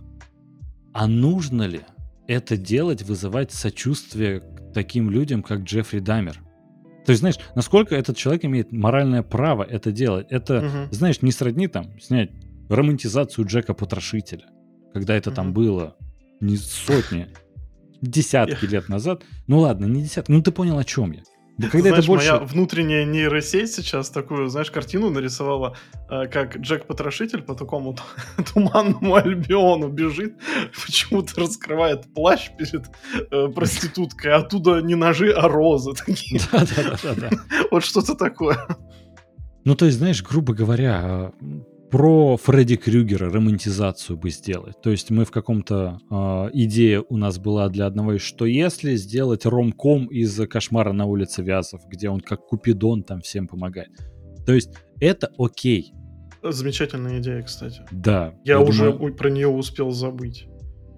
а 0.94 1.08
нужно 1.08 1.64
ли 1.64 1.82
это 2.28 2.58
делать, 2.58 3.04
вызывать 3.04 3.52
сочувствие 3.52 4.42
к 4.42 4.74
таким 4.74 5.10
людям, 5.10 5.44
как 5.44 5.62
Джеффри 5.62 6.00
Дамер. 6.00 6.42
То 7.06 7.12
есть, 7.12 7.22
знаешь, 7.22 7.40
насколько 7.56 7.96
этот 7.96 8.18
человек 8.18 8.44
имеет 8.44 8.74
моральное 8.74 9.24
право 9.24 9.64
это 9.64 9.94
делать. 9.94 10.28
Это, 10.30 10.58
угу. 10.58 10.94
знаешь, 10.94 11.22
не 11.22 11.32
сродни 11.32 11.68
там 11.68 11.98
снять 12.02 12.32
романтизацию 12.70 13.48
Джека 13.48 13.74
Потрошителя, 13.74 14.46
когда 14.94 15.16
это 15.16 15.30
угу. 15.30 15.36
там 15.36 15.54
было 15.54 15.96
не 16.42 16.58
сотни, 16.58 17.30
десятки 18.02 18.66
лет 18.66 18.90
назад. 18.90 19.24
Ну 19.48 19.60
ладно, 19.60 19.86
не 19.86 20.04
десятки, 20.04 20.32
ну 20.32 20.42
ты 20.42 20.52
понял, 20.52 20.78
о 20.78 20.84
чем 20.84 21.14
я. 21.14 21.24
Да 21.58 21.70
когда 21.70 21.90
знаешь, 21.90 22.04
это 22.04 22.08
больше... 22.08 22.32
моя 22.32 22.40
внутренняя 22.44 23.04
нейросеть 23.04 23.74
сейчас 23.74 24.12
такую, 24.12 24.48
знаешь, 24.48 24.70
картину 24.70 25.10
нарисовала, 25.10 25.76
э, 26.08 26.28
как 26.28 26.58
Джек-потрошитель 26.58 27.42
по 27.42 27.56
такому 27.56 27.98
туманному 28.54 29.16
Альбиону 29.16 29.88
бежит, 29.90 30.36
почему-то 30.86 31.42
раскрывает 31.42 32.14
плащ 32.14 32.52
перед 32.58 32.86
э, 33.32 33.48
проституткой, 33.48 34.34
а 34.34 34.38
оттуда 34.38 34.82
не 34.82 34.94
ножи, 34.94 35.32
а 35.32 35.48
розы 35.48 35.94
такие. 35.94 36.40
Да-да-да. 36.52 37.30
Вот 37.72 37.84
что-то 37.84 38.14
такое. 38.14 38.60
Ну, 39.66 39.76
то 39.76 39.86
есть, 39.86 39.98
знаешь, 39.98 40.24
грубо 40.24 40.54
говоря, 40.54 41.32
про 41.90 42.38
Фредди 42.38 42.76
Крюгера 42.76 43.32
романтизацию 43.32 44.18
бы 44.18 44.30
сделать. 44.30 44.82
То 44.82 44.92
есть 44.92 45.10
мы 45.10 45.26
в 45.26 45.32
каком-то 45.32 46.00
э, 46.10 46.16
идее 46.54 47.04
у 47.08 47.18
нас 47.18 47.40
была 47.40 47.70
для 47.70 47.86
одного 47.86 48.14
из 48.14 48.22
«Что 48.22 48.46
если?» 48.46 48.96
сделать 48.96 49.46
ромком 49.46 50.08
из 50.08 50.36
«Кошмара 50.48 50.92
на 50.94 51.06
улице 51.06 51.44
Вязов», 51.44 51.82
где 51.88 52.10
он 52.10 52.22
как 52.22 52.46
Купидон 52.46 53.04
там 53.04 53.22
всем 53.22 53.48
помогает. 53.48 53.90
То 54.46 54.54
есть 54.54 54.72
это 55.00 55.32
окей. 55.38 55.94
Замечательная 56.44 57.20
идея, 57.20 57.42
кстати. 57.42 57.82
Да. 57.92 58.34
Я, 58.44 58.54
я 58.54 58.62
уже 58.62 58.92
думаю... 58.92 59.16
про 59.16 59.30
нее 59.30 59.48
успел 59.48 59.92
забыть. 59.92 60.48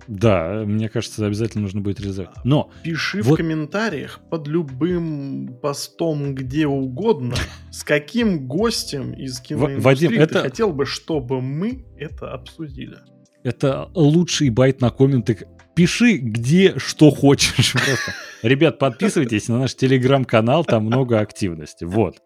Да, 0.09 0.63
мне 0.65 0.89
кажется, 0.89 1.23
обязательно 1.23 1.61
нужно 1.61 1.81
будет 1.81 1.99
реализовать. 1.99 2.31
Но 2.43 2.71
пиши 2.83 3.21
вот... 3.21 3.33
в 3.33 3.37
комментариях 3.37 4.19
под 4.31 4.47
любым 4.47 5.59
постом 5.61 6.33
где 6.33 6.65
угодно, 6.65 7.35
с 7.69 7.83
каким 7.83 8.47
гостем 8.47 9.13
из 9.13 9.39
киноиндустрии 9.39 9.83
Вадим, 9.83 10.09
ты 10.09 10.17
это... 10.17 10.41
хотел 10.41 10.73
бы, 10.73 10.87
чтобы 10.87 11.41
мы 11.41 11.85
это 11.95 12.33
обсудили. 12.33 12.97
Это 13.43 13.91
лучший 13.93 14.49
байт 14.49 14.81
на 14.81 14.89
комменты. 14.89 15.47
Пиши 15.75 16.17
где 16.17 16.79
что 16.79 17.11
хочешь 17.11 17.73
просто. 17.73 18.13
Ребят, 18.41 18.79
подписывайтесь 18.79 19.47
на 19.47 19.59
наш 19.59 19.75
телеграм-канал, 19.75 20.65
там 20.65 20.85
много 20.85 21.19
активности. 21.19 21.83
Вот. 21.83 22.17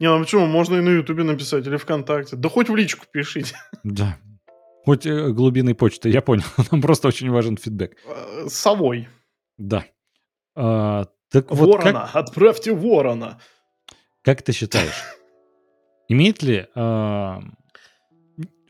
Не, 0.00 0.08
ну 0.08 0.18
почему? 0.20 0.46
Можно 0.46 0.76
и 0.76 0.80
на 0.80 0.90
Ютубе 0.90 1.24
написать, 1.24 1.66
или 1.66 1.76
ВКонтакте. 1.76 2.36
Да 2.36 2.48
хоть 2.48 2.70
в 2.70 2.74
личку 2.74 3.04
пишите. 3.12 3.54
Да, 3.84 4.16
Хоть 4.88 5.04
э, 5.04 5.32
глубиной 5.32 5.74
почты, 5.74 6.08
я 6.08 6.22
понял. 6.22 6.44
Нам 6.70 6.80
просто 6.80 7.08
очень 7.08 7.28
важен 7.30 7.58
фидбэк. 7.58 7.94
Э, 8.06 8.46
совой. 8.48 9.06
Да. 9.58 9.84
А, 10.56 11.08
так 11.30 11.50
ворона, 11.50 11.74
вот 11.74 11.82
как... 11.82 12.16
отправьте 12.16 12.72
ворона. 12.72 13.38
Как 14.22 14.40
ты 14.40 14.52
считаешь, 14.52 15.04
имеет 16.08 16.42
ли 16.42 16.68
а, 16.74 17.42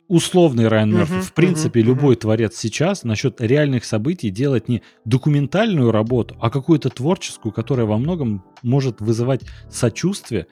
условный 0.08 0.66
Райан 0.66 0.92
Мерфи, 0.92 1.20
в 1.20 1.32
принципе, 1.34 1.82
любой 1.82 2.16
творец 2.16 2.56
сейчас 2.56 3.04
насчет 3.04 3.40
реальных 3.40 3.84
событий 3.84 4.30
делать 4.30 4.68
не 4.68 4.82
документальную 5.04 5.92
работу, 5.92 6.36
а 6.40 6.50
какую-то 6.50 6.90
творческую, 6.90 7.52
которая 7.52 7.86
во 7.86 7.96
многом 7.96 8.44
может 8.64 9.00
вызывать 9.00 9.42
сочувствие 9.70 10.48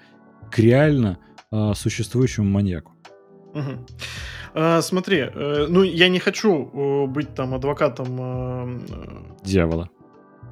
к 0.49 0.61
реально 0.61 1.19
а, 1.51 1.75
существующему 1.75 2.49
маньяку? 2.49 2.96
Угу. 3.57 3.87
А, 4.55 4.83
смотри, 4.83 5.19
э, 5.19 5.67
ну 5.69 5.83
я 5.83 6.09
не 6.09 6.19
хочу 6.19 6.71
э, 6.73 7.07
быть 7.07 7.35
там 7.35 7.55
адвокатом... 7.55 8.19
Э, 8.21 9.45
дьявола. 9.45 9.89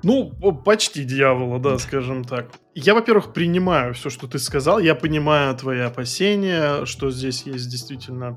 Ну, 0.03 0.33
почти 0.65 1.05
дьявола, 1.05 1.59
да, 1.59 1.79
скажем 1.79 2.25
так. 2.25 2.51
Я, 2.75 2.95
во-первых, 2.95 3.33
принимаю 3.33 3.95
все, 3.95 4.11
что 4.11 4.27
ты 4.27 4.39
сказал. 4.39 4.79
Я 4.79 4.95
понимаю 4.95 5.57
твои 5.57 5.81
опасения, 5.81 6.85
что 6.85 7.11
здесь 7.11 7.47
есть 7.47 7.71
действительно 7.71 8.35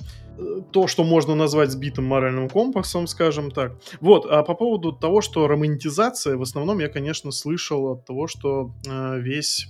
то, 0.71 0.87
что 0.87 1.03
можно 1.03 1.35
назвать 1.35 1.71
сбитым 1.71 2.05
моральным 2.05 2.47
компасом, 2.47 3.07
скажем 3.07 3.51
так. 3.51 3.73
Вот, 3.99 4.25
а 4.25 4.43
по 4.43 4.53
поводу 4.53 4.93
того, 4.93 5.21
что 5.21 5.47
романтизация, 5.47 6.37
в 6.37 6.41
основном 6.41 6.79
я, 6.79 6.87
конечно, 6.87 7.31
слышал 7.31 7.91
от 7.91 8.05
того, 8.05 8.27
что 8.27 8.71
э, 8.87 9.19
весь 9.19 9.67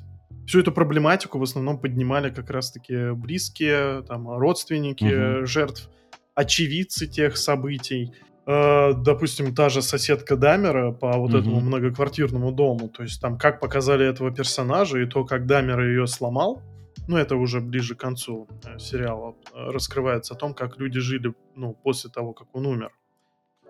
всю 0.48 0.62
эту 0.62 0.72
проблематику 0.72 1.38
в 1.38 1.44
основном 1.44 1.78
поднимали 1.78 2.30
как 2.30 2.50
раз-таки 2.50 3.12
близкие, 3.12 4.04
там, 4.04 4.30
родственники 4.30 5.40
угу. 5.40 5.46
жертв, 5.46 5.90
очевидцы 6.36 7.06
тех 7.06 7.38
событий. 7.38 8.14
Э, 8.46 8.94
допустим, 8.94 9.54
та 9.54 9.70
же 9.70 9.82
соседка 9.82 10.38
Дамера 10.38 10.94
по 10.94 11.18
вот 11.18 11.32
угу. 11.32 11.38
этому 11.38 11.60
многоквартирному 11.60 12.52
дому. 12.54 12.88
То 12.88 13.04
есть 13.04 13.22
там 13.22 13.38
как 13.38 13.60
показали 13.60 14.08
этого 14.08 14.32
персонажа 14.32 15.00
и 15.00 15.06
то, 15.06 15.26
как 15.26 15.46
Дамер 15.46 15.82
ее 15.82 16.08
сломал, 16.08 16.62
ну, 17.08 17.18
это 17.18 17.36
уже 17.36 17.60
ближе 17.60 17.96
к 17.96 18.00
концу 18.00 18.48
э, 18.66 18.80
сериала 18.80 19.36
э, 19.54 19.72
раскрывается 19.72 20.34
о 20.34 20.38
том, 20.38 20.54
как 20.54 20.78
люди 20.78 21.00
жили, 21.00 21.34
ну, 21.56 21.74
после 21.74 22.10
того, 22.10 22.34
как 22.34 22.48
он 22.54 22.66
умер. 22.66 22.92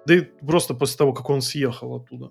Да 0.06 0.14
и 0.14 0.22
просто 0.22 0.76
после 0.76 0.98
того, 0.98 1.14
как 1.14 1.30
он 1.30 1.42
съехал 1.42 1.96
оттуда. 1.96 2.30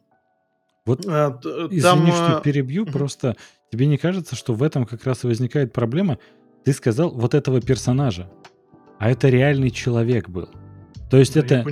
Вот, 0.87 1.05
а, 1.05 1.39
извини, 1.43 1.81
там, 1.81 2.07
что 2.07 2.41
перебью, 2.45 2.85
uh 2.85 2.93
просто 2.93 3.37
тебе 3.77 3.87
не 3.87 3.99
кажется, 3.99 4.35
что 4.35 4.55
в 4.55 4.63
этом 4.63 4.87
как 4.87 5.05
раз 5.05 5.25
и 5.25 5.27
возникает 5.27 5.73
проблема? 5.73 6.19
Ты 6.65 6.73
сказал 6.73 7.11
вот 7.11 7.35
этого 7.35 7.61
персонажа, 7.61 8.31
а 8.99 9.11
это 9.11 9.29
реальный 9.29 9.71
человек 9.71 10.29
был. 10.29 10.49
То 11.11 11.19
есть 11.19 11.35
да, 11.35 11.41
это... 11.41 11.65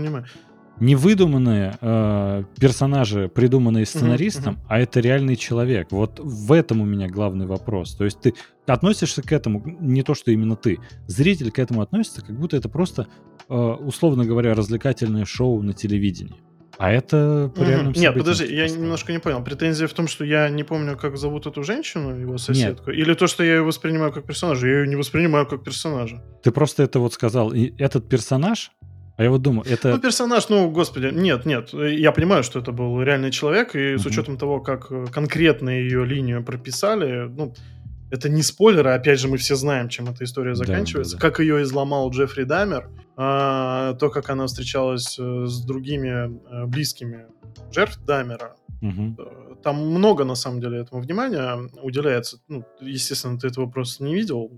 Не 0.80 0.96
выдуманные 0.96 1.78
э, 1.80 2.44
персонажи, 2.59 3.30
придуманные 3.32 3.86
сценаристом, 3.86 4.55
mm-hmm. 4.55 4.66
а 4.68 4.80
это 4.80 4.98
реальный 4.98 5.36
человек. 5.36 5.92
Вот 5.92 6.18
в 6.18 6.50
этом 6.50 6.80
у 6.80 6.84
меня 6.84 7.09
главный 7.09 7.46
вопрос. 7.46 7.94
То 7.94 8.05
есть 8.05 8.20
ты 8.20 8.34
относишься 8.66 9.22
к 9.22 9.30
этому, 9.30 9.62
не 9.64 10.02
то, 10.02 10.14
что 10.14 10.32
именно 10.32 10.57
ты, 10.57 10.80
зритель 11.07 11.52
к 11.52 11.61
этому 11.61 11.80
относится, 11.80 12.22
как 12.22 12.36
будто 12.36 12.57
это 12.57 12.68
просто, 12.68 13.07
э, 13.48 13.55
условно 13.55 14.24
говоря, 14.24 14.52
развлекательное 14.55 15.24
шоу 15.24 15.62
на 15.62 15.74
телевидении. 15.74 16.42
А 16.79 16.91
это 16.91 17.51
по 17.55 17.62
реальным 17.62 17.93
mm-hmm. 17.93 17.99
Нет, 17.99 18.14
подожди, 18.14 18.55
я 18.55 18.68
немножко 18.68 19.12
не 19.12 19.18
понял. 19.18 19.43
Претензия 19.43 19.87
в 19.87 19.93
том, 19.93 20.09
что 20.09 20.25
я 20.25 20.49
не 20.49 20.64
помню, 20.64 20.97
как 20.97 21.16
зовут 21.16 21.47
эту 21.47 21.62
женщину, 21.62 22.18
его 22.18 22.39
соседку? 22.39 22.91
Нет. 22.91 22.99
Или 22.99 23.14
то, 23.14 23.27
что 23.27 23.45
я 23.45 23.57
ее 23.57 23.62
воспринимаю 23.62 24.12
как 24.12 24.27
персонажа? 24.27 24.66
Я 24.66 24.81
ее 24.81 24.89
не 24.89 24.97
воспринимаю 24.97 25.47
как 25.47 25.64
персонажа. 25.64 26.22
Ты 26.43 26.51
просто 26.51 26.83
это 26.83 26.99
вот 26.99 27.12
сказал. 27.14 27.53
И 27.53 27.75
этот 27.79 28.09
персонаж, 28.09 28.72
а 29.16 29.22
я 29.22 29.31
вот 29.31 29.43
думаю, 29.43 29.64
это... 29.68 29.91
Ну, 29.93 30.01
персонаж, 30.01 30.49
ну, 30.49 30.70
господи, 30.70 31.11
нет, 31.12 31.47
нет. 31.47 31.72
Я 31.72 32.12
понимаю, 32.12 32.43
что 32.43 32.59
это 32.59 32.72
был 32.72 33.01
реальный 33.03 33.31
человек, 33.31 33.77
и 33.77 33.79
uh-huh. 33.79 33.99
с 33.99 34.07
учетом 34.07 34.37
того, 34.37 34.61
как 34.61 34.91
э, 34.91 35.07
конкретно 35.12 35.70
ее 35.70 36.05
линию 36.05 36.43
прописали, 36.43 37.29
ну, 37.29 37.55
это 38.14 38.28
не 38.28 38.42
спойлеры, 38.42 38.90
опять 38.90 39.18
же, 39.18 39.26
мы 39.26 39.36
все 39.38 39.56
знаем, 39.56 39.88
чем 39.88 40.08
эта 40.08 40.22
история 40.22 40.54
заканчивается. 40.54 41.16
Да, 41.16 41.20
да, 41.20 41.26
да. 41.26 41.30
Как 41.30 41.40
ее 41.40 41.62
изломал 41.62 42.10
Джеффри 42.10 42.44
Дамер, 42.44 42.88
а, 43.16 43.94
то, 43.94 44.08
как 44.08 44.30
она 44.30 44.46
встречалась 44.46 45.18
э, 45.18 45.46
с 45.46 45.64
другими 45.64 46.08
э, 46.08 46.66
близкими 46.66 47.26
жертв 47.72 47.98
Дамера. 48.04 48.56
Угу. 48.82 49.16
Там 49.64 49.76
много, 49.76 50.24
на 50.24 50.36
самом 50.36 50.60
деле, 50.60 50.78
этому 50.78 51.02
внимания 51.02 51.68
уделяется. 51.82 52.38
Ну, 52.46 52.64
естественно, 52.80 53.36
ты 53.36 53.48
этого 53.48 53.68
просто 53.68 54.04
не 54.04 54.14
видел, 54.14 54.50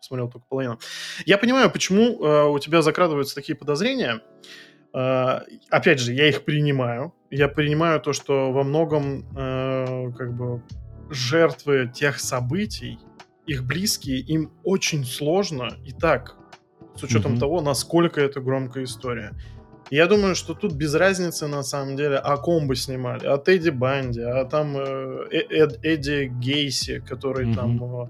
смотрел 0.00 0.30
только 0.30 0.46
половину. 0.48 0.78
Я 1.26 1.36
понимаю, 1.36 1.70
почему 1.70 2.22
э, 2.24 2.48
у 2.48 2.58
тебя 2.60 2.80
закрадываются 2.80 3.34
такие 3.34 3.56
подозрения. 3.56 4.20
Э, 4.92 5.40
опять 5.68 5.98
же, 5.98 6.12
я 6.12 6.28
их 6.28 6.44
принимаю. 6.44 7.12
Я 7.30 7.48
принимаю 7.48 8.00
то, 8.00 8.12
что 8.12 8.52
во 8.52 8.62
многом 8.62 9.26
э, 9.36 10.12
как 10.16 10.36
бы 10.36 10.62
жертвы 11.14 11.90
тех 11.92 12.20
событий, 12.20 12.98
их 13.46 13.64
близкие, 13.64 14.18
им 14.20 14.50
очень 14.62 15.04
сложно 15.04 15.76
и 15.84 15.92
так, 15.92 16.36
с 16.96 17.02
учетом 17.02 17.34
mm-hmm. 17.34 17.40
того, 17.40 17.60
насколько 17.60 18.20
это 18.20 18.40
громкая 18.40 18.84
история. 18.84 19.32
Я 19.90 20.06
думаю, 20.06 20.34
что 20.34 20.54
тут 20.54 20.72
без 20.72 20.94
разницы 20.94 21.46
на 21.46 21.62
самом 21.62 21.96
деле, 21.96 22.16
о 22.16 22.36
ком 22.38 22.66
бы 22.66 22.74
снимали. 22.74 23.26
О 23.26 23.36
Тедди 23.36 23.70
Банди, 23.70 24.20
а 24.20 24.44
там 24.46 24.76
э, 24.76 25.26
Эд, 25.30 25.84
Эдди 25.84 26.32
Гейси, 26.40 27.00
который 27.00 27.46
mm-hmm. 27.46 27.54
там 27.54 28.02
э, 28.02 28.08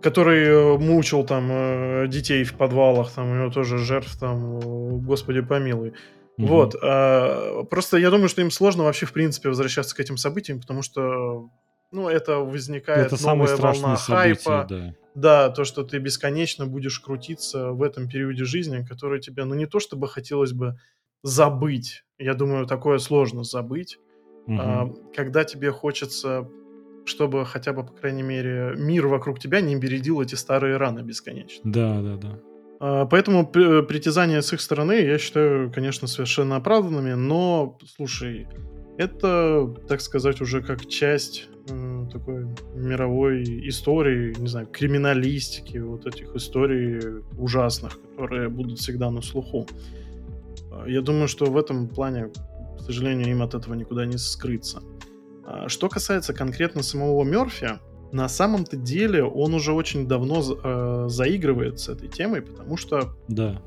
который 0.00 0.44
э, 0.46 0.78
мучил 0.78 1.24
там 1.24 1.48
э, 1.50 2.06
детей 2.08 2.44
в 2.44 2.54
подвалах, 2.54 3.10
там 3.10 3.30
у 3.30 3.34
него 3.34 3.50
тоже 3.50 3.78
жертв 3.78 4.16
там, 4.18 4.60
господи 5.00 5.40
помилуй. 5.40 5.94
Угу. 6.38 6.46
Вот. 6.46 6.76
А, 6.82 7.64
просто 7.64 7.96
я 7.96 8.10
думаю, 8.10 8.28
что 8.28 8.42
им 8.42 8.50
сложно 8.50 8.84
вообще 8.84 9.06
в 9.06 9.12
принципе 9.12 9.48
возвращаться 9.48 9.96
к 9.96 10.00
этим 10.00 10.16
событиям, 10.16 10.60
потому 10.60 10.82
что 10.82 11.48
ну, 11.90 12.08
это 12.08 12.38
возникает 12.38 13.12
это 13.12 13.22
новая 13.22 13.56
волна 13.56 13.96
события, 13.96 14.34
хайпа. 14.44 14.66
Да. 14.68 14.94
да, 15.14 15.50
то, 15.50 15.64
что 15.64 15.82
ты 15.82 15.98
бесконечно 15.98 16.66
будешь 16.66 17.00
крутиться 17.00 17.70
в 17.70 17.82
этом 17.82 18.08
периоде 18.08 18.44
жизни, 18.44 18.84
который 18.84 19.20
тебе, 19.20 19.44
ну, 19.44 19.54
не 19.54 19.66
то 19.66 19.80
чтобы 19.80 20.08
хотелось 20.08 20.52
бы 20.52 20.78
забыть. 21.22 22.04
Я 22.18 22.34
думаю, 22.34 22.66
такое 22.66 22.98
сложно 22.98 23.44
забыть. 23.44 23.98
Угу. 24.46 24.58
А, 24.60 24.92
когда 25.14 25.44
тебе 25.44 25.72
хочется 25.72 26.48
чтобы 27.08 27.44
хотя 27.46 27.72
бы, 27.72 27.84
по 27.84 27.92
крайней 27.92 28.22
мере, 28.22 28.74
мир 28.76 29.06
вокруг 29.06 29.38
тебя 29.38 29.60
не 29.60 29.76
бередил 29.76 30.20
эти 30.20 30.34
старые 30.34 30.76
раны 30.76 31.00
бесконечно. 31.00 31.60
Да, 31.64 32.00
да, 32.02 32.16
да. 32.16 32.38
А, 32.80 33.06
поэтому 33.06 33.46
притязания 33.46 34.40
с 34.40 34.52
их 34.52 34.60
стороны 34.60 34.92
я 34.92 35.18
считаю, 35.18 35.72
конечно, 35.72 36.08
совершенно 36.08 36.56
оправданными, 36.56 37.14
но, 37.14 37.78
слушай, 37.96 38.48
это, 38.98 39.74
так 39.88 40.00
сказать, 40.00 40.40
уже 40.40 40.62
как 40.62 40.86
часть 40.86 41.48
э, 41.68 42.06
такой 42.12 42.46
мировой 42.74 43.42
истории, 43.68 44.34
не 44.38 44.48
знаю, 44.48 44.66
криминалистики, 44.66 45.78
вот 45.78 46.06
этих 46.06 46.34
историй 46.34 47.22
ужасных, 47.38 47.98
которые 48.00 48.48
будут 48.48 48.78
всегда 48.78 49.10
на 49.10 49.22
слуху. 49.22 49.66
А, 50.70 50.88
я 50.88 51.02
думаю, 51.02 51.28
что 51.28 51.46
в 51.46 51.56
этом 51.56 51.88
плане, 51.88 52.30
к 52.78 52.80
сожалению, 52.80 53.30
им 53.30 53.42
от 53.42 53.54
этого 53.54 53.74
никуда 53.74 54.06
не 54.06 54.18
скрыться. 54.18 54.82
А, 55.44 55.68
что 55.68 55.88
касается 55.88 56.32
конкретно 56.32 56.82
самого 56.82 57.22
Мерфи, 57.24 57.78
на 58.12 58.28
самом-то 58.28 58.76
деле 58.76 59.24
он 59.24 59.54
уже 59.54 59.72
очень 59.72 60.06
давно 60.06 60.40
э, 60.40 61.08
заигрывает 61.08 61.80
с 61.80 61.88
этой 61.88 62.08
темой, 62.08 62.40
потому 62.40 62.76
что 62.76 63.14
да. 63.28 63.60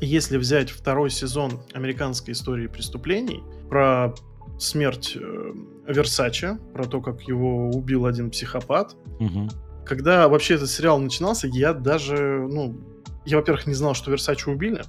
если 0.00 0.36
взять 0.36 0.70
второй 0.70 1.10
сезон 1.10 1.60
американской 1.72 2.32
истории 2.32 2.66
преступлений 2.66 3.42
про 3.68 4.14
смерть 4.58 5.16
э, 5.16 5.52
Версача, 5.86 6.58
про 6.74 6.84
то, 6.84 7.00
как 7.00 7.22
его 7.22 7.70
убил 7.70 8.06
один 8.06 8.30
психопат, 8.30 8.96
угу. 9.20 9.48
когда 9.86 10.28
вообще 10.28 10.54
этот 10.54 10.68
сериал 10.68 10.98
начинался, 10.98 11.46
я 11.46 11.72
даже, 11.72 12.46
ну, 12.48 12.76
я, 13.24 13.38
во-первых, 13.38 13.66
не 13.66 13.74
знал, 13.74 13.94
что 13.94 14.10
Версача 14.10 14.48
убили, 14.50 14.82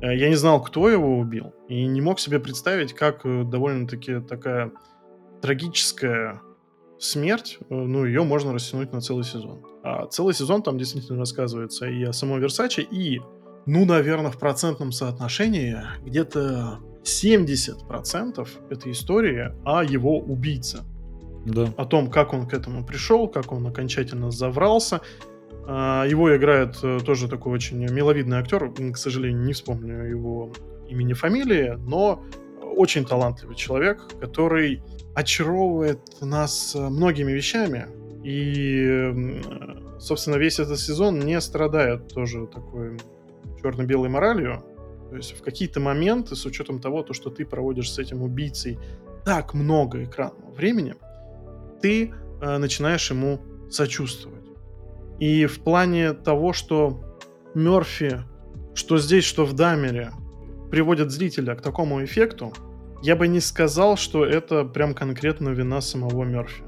э, 0.00 0.16
я 0.16 0.28
не 0.28 0.36
знал, 0.36 0.62
кто 0.62 0.88
его 0.88 1.18
убил, 1.18 1.52
и 1.68 1.84
не 1.86 2.00
мог 2.00 2.20
себе 2.20 2.38
представить, 2.38 2.94
как 2.94 3.26
э, 3.26 3.44
довольно-таки 3.44 4.20
такая 4.20 4.72
трагическая 5.42 6.40
смерть, 6.98 7.58
ну, 7.68 8.04
ее 8.04 8.24
можно 8.24 8.52
растянуть 8.52 8.92
на 8.92 9.00
целый 9.00 9.24
сезон. 9.24 9.64
А 9.84 10.06
целый 10.06 10.34
сезон 10.34 10.62
там 10.62 10.78
действительно 10.78 11.18
рассказывается 11.18 11.86
и 11.86 12.02
о 12.02 12.12
самом 12.12 12.40
Версаче, 12.40 12.82
и, 12.82 13.20
ну, 13.66 13.84
наверное, 13.84 14.32
в 14.32 14.38
процентном 14.38 14.90
соотношении 14.90 15.76
где-то 16.04 16.80
70% 17.08 18.48
этой 18.70 18.92
истории 18.92 19.52
о 19.64 19.82
его 19.82 20.18
убийце. 20.18 20.80
Да. 21.44 21.72
О 21.76 21.84
том, 21.84 22.10
как 22.10 22.32
он 22.32 22.46
к 22.46 22.52
этому 22.52 22.84
пришел, 22.84 23.28
как 23.28 23.52
он 23.52 23.66
окончательно 23.66 24.30
заврался. 24.30 25.00
А, 25.66 26.04
его 26.04 26.34
играет 26.36 26.76
э, 26.82 27.00
тоже 27.04 27.28
такой 27.28 27.52
очень 27.52 27.78
миловидный 27.78 28.38
актер, 28.38 28.72
к 28.92 28.96
сожалению, 28.96 29.42
не 29.42 29.52
вспомню 29.52 30.04
его 30.04 30.52
имени, 30.88 31.12
фамилии, 31.12 31.78
но 31.78 32.24
очень 32.76 33.04
талантливый 33.04 33.56
человек, 33.56 34.00
который 34.20 34.82
очаровывает 35.14 36.00
нас 36.20 36.74
э, 36.74 36.88
многими 36.88 37.32
вещами. 37.32 37.86
И, 38.24 39.40
собственно, 40.00 40.36
весь 40.36 40.58
этот 40.58 40.78
сезон 40.78 41.20
не 41.20 41.40
страдает 41.40 42.08
тоже 42.08 42.46
такой 42.46 42.98
черно-белой 43.62 44.08
моралью. 44.08 44.64
То 45.10 45.16
есть 45.16 45.38
в 45.38 45.42
какие-то 45.42 45.80
моменты, 45.80 46.36
с 46.36 46.44
учетом 46.44 46.80
того, 46.80 47.02
то, 47.02 47.14
что 47.14 47.30
ты 47.30 47.44
проводишь 47.46 47.92
с 47.92 47.98
этим 47.98 48.22
убийцей 48.22 48.78
так 49.24 49.54
много 49.54 50.04
экранного 50.04 50.50
времени, 50.52 50.94
ты 51.80 52.12
э, 52.40 52.58
начинаешь 52.58 53.10
ему 53.10 53.40
сочувствовать. 53.70 54.44
И 55.18 55.46
в 55.46 55.60
плане 55.60 56.12
того, 56.12 56.52
что 56.52 57.02
Мерфи, 57.54 58.22
что 58.74 58.98
здесь, 58.98 59.24
что 59.24 59.44
в 59.44 59.54
Дамере, 59.54 60.12
приводят 60.70 61.10
зрителя 61.10 61.54
к 61.54 61.62
такому 61.62 62.04
эффекту, 62.04 62.52
я 63.02 63.16
бы 63.16 63.28
не 63.28 63.40
сказал, 63.40 63.96
что 63.96 64.24
это 64.24 64.64
прям 64.64 64.94
конкретно 64.94 65.50
вина 65.50 65.80
самого 65.80 66.24
Мерфи. 66.24 66.62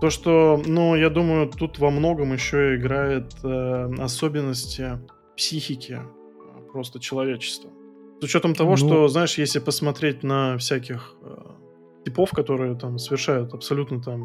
То, 0.00 0.10
что, 0.10 0.62
ну, 0.66 0.96
я 0.96 1.10
думаю, 1.10 1.48
тут 1.48 1.78
во 1.78 1.90
многом 1.90 2.32
еще 2.32 2.76
играет 2.76 3.32
э, 3.42 3.90
особенности 3.98 4.98
психики 5.36 6.00
просто 6.74 6.98
человечества. 6.98 7.70
С 8.20 8.24
учетом 8.24 8.54
того, 8.54 8.70
ну... 8.70 8.76
что, 8.76 9.08
знаешь, 9.08 9.38
если 9.38 9.60
посмотреть 9.60 10.24
на 10.24 10.56
всяких 10.58 11.14
э, 11.22 12.04
типов, 12.04 12.30
которые 12.30 12.74
там 12.74 12.98
совершают 12.98 13.54
абсолютно 13.54 14.02
там 14.02 14.20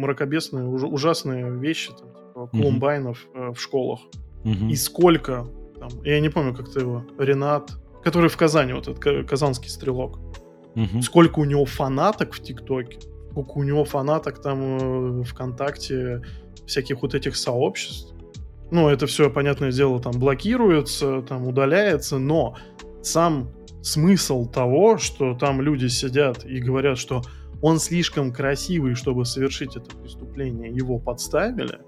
мракобесные, 0.00 0.66
уж, 0.66 0.82
ужасные 0.82 1.50
вещи, 1.58 1.92
там, 1.98 2.08
типа 2.08 2.48
колумбайнов 2.48 3.26
э, 3.34 3.52
в 3.54 3.58
школах, 3.58 4.00
угу. 4.44 4.68
и 4.70 4.76
сколько 4.76 5.46
там, 5.80 5.88
я 6.04 6.20
не 6.20 6.28
помню, 6.28 6.54
как 6.54 6.70
то 6.70 6.80
его, 6.80 7.04
Ренат, 7.18 7.70
который 8.04 8.28
в 8.28 8.36
Казани, 8.36 8.74
вот 8.74 8.88
этот 8.88 9.26
казанский 9.26 9.70
стрелок, 9.70 10.18
Угу. 10.76 11.00
Сколько 11.00 11.38
у 11.38 11.44
него 11.44 11.64
фанаток 11.64 12.34
в 12.34 12.42
ТикТоке. 12.42 12.98
сколько 13.30 13.52
у 13.58 13.62
него 13.62 13.84
фанаток 13.86 14.42
там 14.42 15.20
э, 15.20 15.24
ВКонтакте, 15.24 16.20
всяких 16.66 17.00
вот 17.00 17.14
этих 17.14 17.34
сообществ. 17.36 18.14
Ну, 18.70 18.88
это 18.88 19.06
все, 19.06 19.30
понятное 19.30 19.70
дело, 19.70 20.00
там 20.00 20.18
блокируется, 20.18 21.22
там 21.22 21.46
удаляется, 21.46 22.18
но 22.18 22.56
сам 23.02 23.52
смысл 23.82 24.46
того, 24.46 24.98
что 24.98 25.34
там 25.34 25.60
люди 25.60 25.86
сидят 25.86 26.44
и 26.44 26.58
говорят, 26.60 26.98
что 26.98 27.22
он 27.62 27.78
слишком 27.78 28.32
красивый, 28.32 28.94
чтобы 28.94 29.24
совершить 29.24 29.76
это 29.76 29.94
преступление, 29.96 30.70
его 30.70 30.98
подставили. 30.98 31.78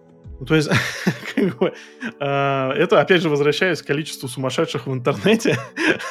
Ну, 0.40 0.46
то 0.46 0.54
есть, 0.54 0.70
как 1.34 1.58
бы, 1.58 1.72
э, 2.20 2.70
это, 2.76 3.00
опять 3.00 3.22
же, 3.22 3.28
возвращаясь 3.28 3.82
к 3.82 3.86
количеству 3.86 4.28
сумасшедших 4.28 4.86
в 4.86 4.92
интернете. 4.92 5.58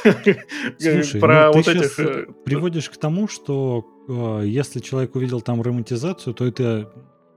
Слушай, 0.77 1.21
про 1.21 1.47
ну, 1.47 1.53
вот 1.53 1.65
ты 1.65 1.71
этих... 1.71 1.99
э, 1.99 2.25
приводишь 2.43 2.89
к 2.89 2.97
тому, 2.97 3.29
что 3.29 3.85
э, 4.09 4.45
если 4.45 4.79
человек 4.79 5.15
увидел 5.15 5.39
там 5.39 5.61
романтизацию, 5.61 6.33
то 6.33 6.45
это 6.45 6.91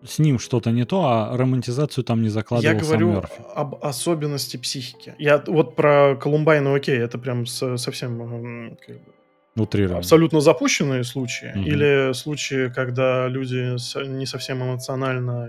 с 0.04 0.18
ним 0.18 0.38
что-то 0.38 0.70
не 0.70 0.84
то, 0.84 1.04
а 1.04 1.36
романтизацию 1.36 2.04
там 2.04 2.22
не 2.22 2.28
закладывал 2.28 2.74
Я 2.74 2.80
говорю 2.80 3.22
об 3.54 3.74
особенности 3.84 4.56
психики. 4.56 5.14
Я 5.18 5.42
вот 5.46 5.76
про 5.76 6.16
Колумбайна, 6.16 6.74
окей, 6.74 6.98
это 6.98 7.18
прям 7.18 7.46
совсем 7.46 8.76
как 8.86 8.96
бы, 8.96 9.12
Утрированно. 9.56 9.98
абсолютно 9.98 10.40
запущенные 10.40 11.04
случаи. 11.04 11.52
Угу. 11.54 11.60
Или 11.60 12.12
случаи, 12.14 12.72
когда 12.72 13.28
люди 13.28 13.76
не 14.06 14.26
совсем 14.26 14.62
эмоционально, 14.62 15.48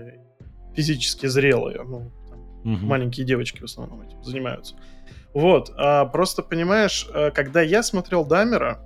физически 0.74 1.26
зрелые. 1.26 1.82
Ну, 1.82 2.12
там, 2.28 2.40
угу. 2.74 2.86
Маленькие 2.86 3.24
девочки 3.24 3.60
в 3.60 3.64
основном 3.64 4.02
этим 4.02 4.22
занимаются. 4.22 4.76
Вот. 5.34 5.72
А 5.76 6.04
просто 6.06 6.42
понимаешь, 6.42 7.08
э, 7.12 7.30
когда 7.30 7.62
я 7.62 7.82
смотрел 7.82 8.24
Дамера, 8.24 8.80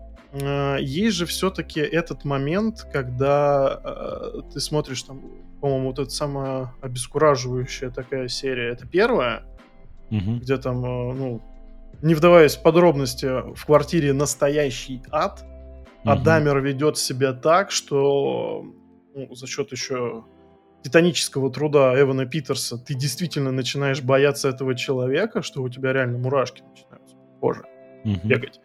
есть 0.81 1.17
же 1.17 1.27
все-таки 1.27 1.81
этот 1.81 2.25
момент, 2.25 2.87
когда 2.93 3.81
э, 3.85 4.41
ты 4.53 4.61
смотришь 4.61 5.03
там 5.03 5.23
по-моему, 5.61 5.89
вот 5.89 5.99
эта 5.99 6.11
самая 6.11 6.73
обескураживающая 6.81 7.91
такая 7.91 8.29
серия. 8.29 8.71
Это 8.71 8.87
первая, 8.87 9.43
угу. 10.11 10.37
где 10.37 10.57
там, 10.59 10.85
э, 10.85 11.13
ну, 11.15 11.43
не 12.03 12.15
вдаваясь 12.15 12.57
в 12.57 12.63
подробности, 12.63 13.27
в 13.55 13.67
квартире 13.67 14.13
настоящий 14.13 15.03
ад, 15.11 15.43
угу. 15.43 16.11
а 16.11 16.17
Дамер 16.17 16.61
ведет 16.61 16.99
себя 16.99 17.33
так, 17.33 17.71
что 17.71 18.65
ну, 19.15 19.35
за 19.35 19.47
счет 19.47 19.73
еще 19.73 20.25
титанического 20.83 21.51
труда 21.51 22.01
Эвана 22.01 22.27
Питерса 22.27 22.79
ты 22.79 22.95
действительно 22.95 23.51
начинаешь 23.51 24.03
бояться 24.03 24.49
этого 24.49 24.77
человека, 24.77 25.43
что 25.43 25.63
у 25.63 25.69
тебя 25.69 25.93
реально 25.93 26.19
мурашки 26.19 26.63
начинают 26.63 27.11
по 27.11 27.41
коже 27.41 27.65
угу. 28.05 28.21
бегать. 28.23 28.61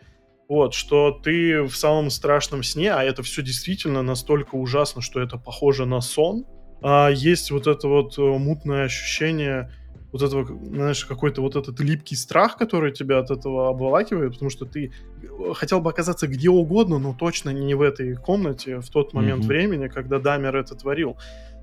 Вот, 0.52 0.74
что 0.74 1.12
ты 1.12 1.64
в 1.64 1.74
самом 1.78 2.10
страшном 2.10 2.62
сне, 2.62 2.92
а 2.92 3.02
это 3.06 3.24
все 3.24 3.42
действительно 3.42 4.02
настолько 4.02 4.56
ужасно, 4.56 5.02
что 5.02 5.22
это 5.22 5.38
похоже 5.38 5.86
на 5.86 6.02
сон, 6.02 6.46
а 6.82 7.08
есть 7.08 7.52
вот 7.52 7.68
это 7.68 7.88
вот 7.88 8.18
э, 8.18 8.22
мутное 8.22 8.84
ощущение 8.84 9.72
вот 10.12 10.22
этого, 10.22 10.46
знаешь, 10.46 11.06
какой-то 11.06 11.42
вот 11.42 11.56
этот 11.56 11.80
липкий 11.80 12.18
страх, 12.18 12.58
который 12.58 12.92
тебя 12.92 13.20
от 13.20 13.32
этого 13.32 13.70
обволакивает, 13.70 14.34
потому 14.34 14.50
что 14.50 14.66
ты 14.66 14.92
э, 15.24 15.54
хотел 15.54 15.80
бы 15.80 15.90
оказаться 15.90 16.28
где 16.28 16.50
угодно, 16.50 17.00
но 17.00 17.16
точно 17.18 17.52
не 17.52 17.74
в 17.74 17.82
этой 17.82 18.18
комнате 18.18 18.82
в 18.82 18.90
тот 18.90 19.14
момент 19.14 19.46
mm-hmm. 19.46 19.48
времени, 19.48 19.88
когда 19.88 20.20
Дамер 20.20 20.58
это 20.58 20.76
творил. 20.76 21.16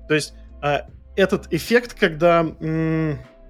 То 0.07 0.15
есть 0.15 0.33
а, 0.63 0.87
этот 1.15 1.53
эффект, 1.53 1.93
когда 1.93 2.41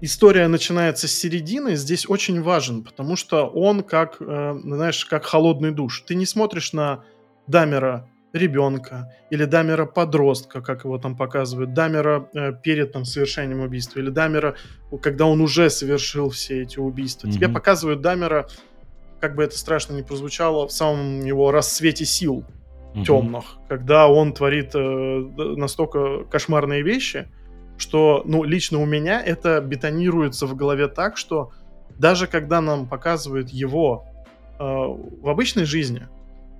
история 0.00 0.48
начинается 0.48 1.08
с 1.08 1.12
середины, 1.12 1.76
здесь 1.76 2.08
очень 2.08 2.42
важен, 2.42 2.82
потому 2.82 3.16
что 3.16 3.46
он 3.46 3.82
как, 3.82 4.16
э, 4.20 4.54
знаешь, 4.62 5.04
как 5.04 5.24
холодный 5.24 5.72
душ. 5.72 6.02
Ты 6.06 6.14
не 6.14 6.26
смотришь 6.26 6.72
на 6.72 7.04
Дамера 7.46 8.08
ребенка, 8.32 9.12
или 9.30 9.44
Дамера 9.44 9.86
подростка, 9.86 10.60
как 10.60 10.84
его 10.84 10.98
там 10.98 11.16
показывают, 11.16 11.74
Дамера 11.74 12.28
э, 12.32 12.52
перед 12.62 12.92
там 12.92 13.04
совершением 13.04 13.60
убийства, 13.60 13.98
или 13.98 14.10
Дамера, 14.10 14.54
когда 15.02 15.26
он 15.26 15.40
уже 15.40 15.68
совершил 15.70 16.30
все 16.30 16.62
эти 16.62 16.78
убийства. 16.78 17.26
Mm-hmm. 17.26 17.32
Тебе 17.32 17.48
показывают 17.48 18.00
Дамера, 18.00 18.48
как 19.20 19.34
бы 19.34 19.42
это 19.42 19.58
страшно 19.58 19.94
не 19.94 20.02
прозвучало, 20.02 20.68
в 20.68 20.72
самом 20.72 21.24
его 21.24 21.50
расцвете 21.50 22.04
сил 22.04 22.44
mm-hmm. 22.94 23.04
темных, 23.04 23.44
когда 23.68 24.08
он 24.08 24.32
творит 24.32 24.74
э, 24.74 24.78
настолько 24.78 26.24
кошмарные 26.30 26.82
вещи, 26.82 27.28
что, 27.80 28.22
ну, 28.24 28.44
лично 28.44 28.78
у 28.80 28.86
меня 28.86 29.22
это 29.22 29.60
бетонируется 29.60 30.46
в 30.46 30.54
голове 30.54 30.88
так, 30.88 31.16
что 31.16 31.52
даже 31.98 32.26
когда 32.26 32.60
нам 32.60 32.88
показывают 32.88 33.50
его 33.50 34.06
э, 34.58 34.62
в 34.62 35.28
обычной 35.28 35.64
жизни, 35.64 36.08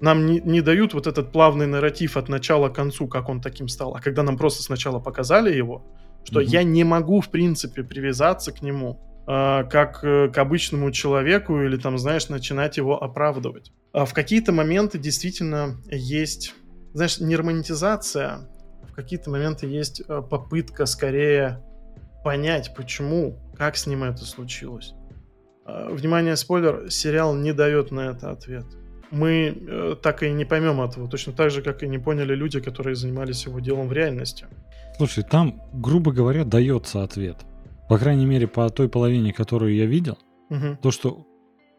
нам 0.01 0.27
не, 0.27 0.41
не 0.41 0.61
дают 0.61 0.95
вот 0.95 1.07
этот 1.07 1.33
плавный 1.33 1.67
нарратив 1.67 2.17
от 2.17 2.29
начала 2.29 2.69
к 2.69 2.75
концу, 2.75 3.07
как 3.07 3.29
он 3.29 3.41
таким 3.41 3.69
стал. 3.69 3.95
А 3.95 4.01
когда 4.01 4.23
нам 4.23 4.37
просто 4.37 4.63
сначала 4.63 4.99
показали 4.99 5.55
его, 5.55 5.85
что 6.25 6.41
mm-hmm. 6.41 6.47
я 6.47 6.63
не 6.63 6.85
могу, 6.85 7.21
в 7.21 7.29
принципе, 7.29 7.83
привязаться 7.83 8.53
к 8.53 8.63
нему, 8.63 9.01
э, 9.27 9.65
как 9.71 10.03
э, 10.03 10.29
к 10.29 10.39
обычному 10.39 10.91
человеку, 10.91 11.61
или 11.61 11.77
там, 11.77 11.99
знаешь, 11.99 12.29
начинать 12.29 12.77
его 12.77 13.03
оправдывать. 13.03 13.73
А 13.93 14.05
в 14.05 14.15
какие-то 14.15 14.53
моменты 14.53 14.99
действительно 14.99 15.77
есть, 15.91 16.55
знаешь, 16.93 17.21
не 17.21 17.37
романтизация, 17.37 18.49
в 18.91 18.95
какие-то 18.95 19.31
моменты 19.31 19.67
есть 19.67 20.03
э, 20.07 20.23
попытка 20.23 20.87
скорее 20.87 21.63
понять, 22.25 22.75
почему, 22.77 23.39
как 23.57 23.77
с 23.77 23.87
ним 23.87 24.05
это 24.05 24.25
случилось. 24.25 24.95
Э, 25.65 25.89
внимание, 25.91 26.37
спойлер, 26.37 26.91
сериал 26.91 27.35
не 27.35 27.53
дает 27.53 27.91
на 27.91 28.11
это 28.11 28.31
ответ 28.31 28.67
мы 29.11 29.57
э, 29.57 29.97
так 30.01 30.23
и 30.23 30.31
не 30.31 30.45
поймем 30.45 30.81
этого. 30.81 31.09
Точно 31.09 31.33
так 31.33 31.51
же, 31.51 31.63
как 31.63 31.83
и 31.83 31.89
не 31.89 31.99
поняли 31.99 32.35
люди, 32.35 32.61
которые 32.61 32.95
занимались 32.95 33.45
его 33.45 33.61
делом 33.61 33.89
в 33.89 33.93
реальности. 33.93 34.47
Слушай, 34.97 35.25
там, 35.25 35.61
грубо 35.73 36.13
говоря, 36.13 36.45
дается 36.45 37.03
ответ. 37.03 37.39
По 37.89 37.99
крайней 37.99 38.27
мере, 38.27 38.47
по 38.47 38.69
той 38.71 38.89
половине, 38.89 39.33
которую 39.33 39.75
я 39.75 39.87
видел, 39.87 40.19
угу. 40.49 40.79
то, 40.81 40.91
что 40.91 41.27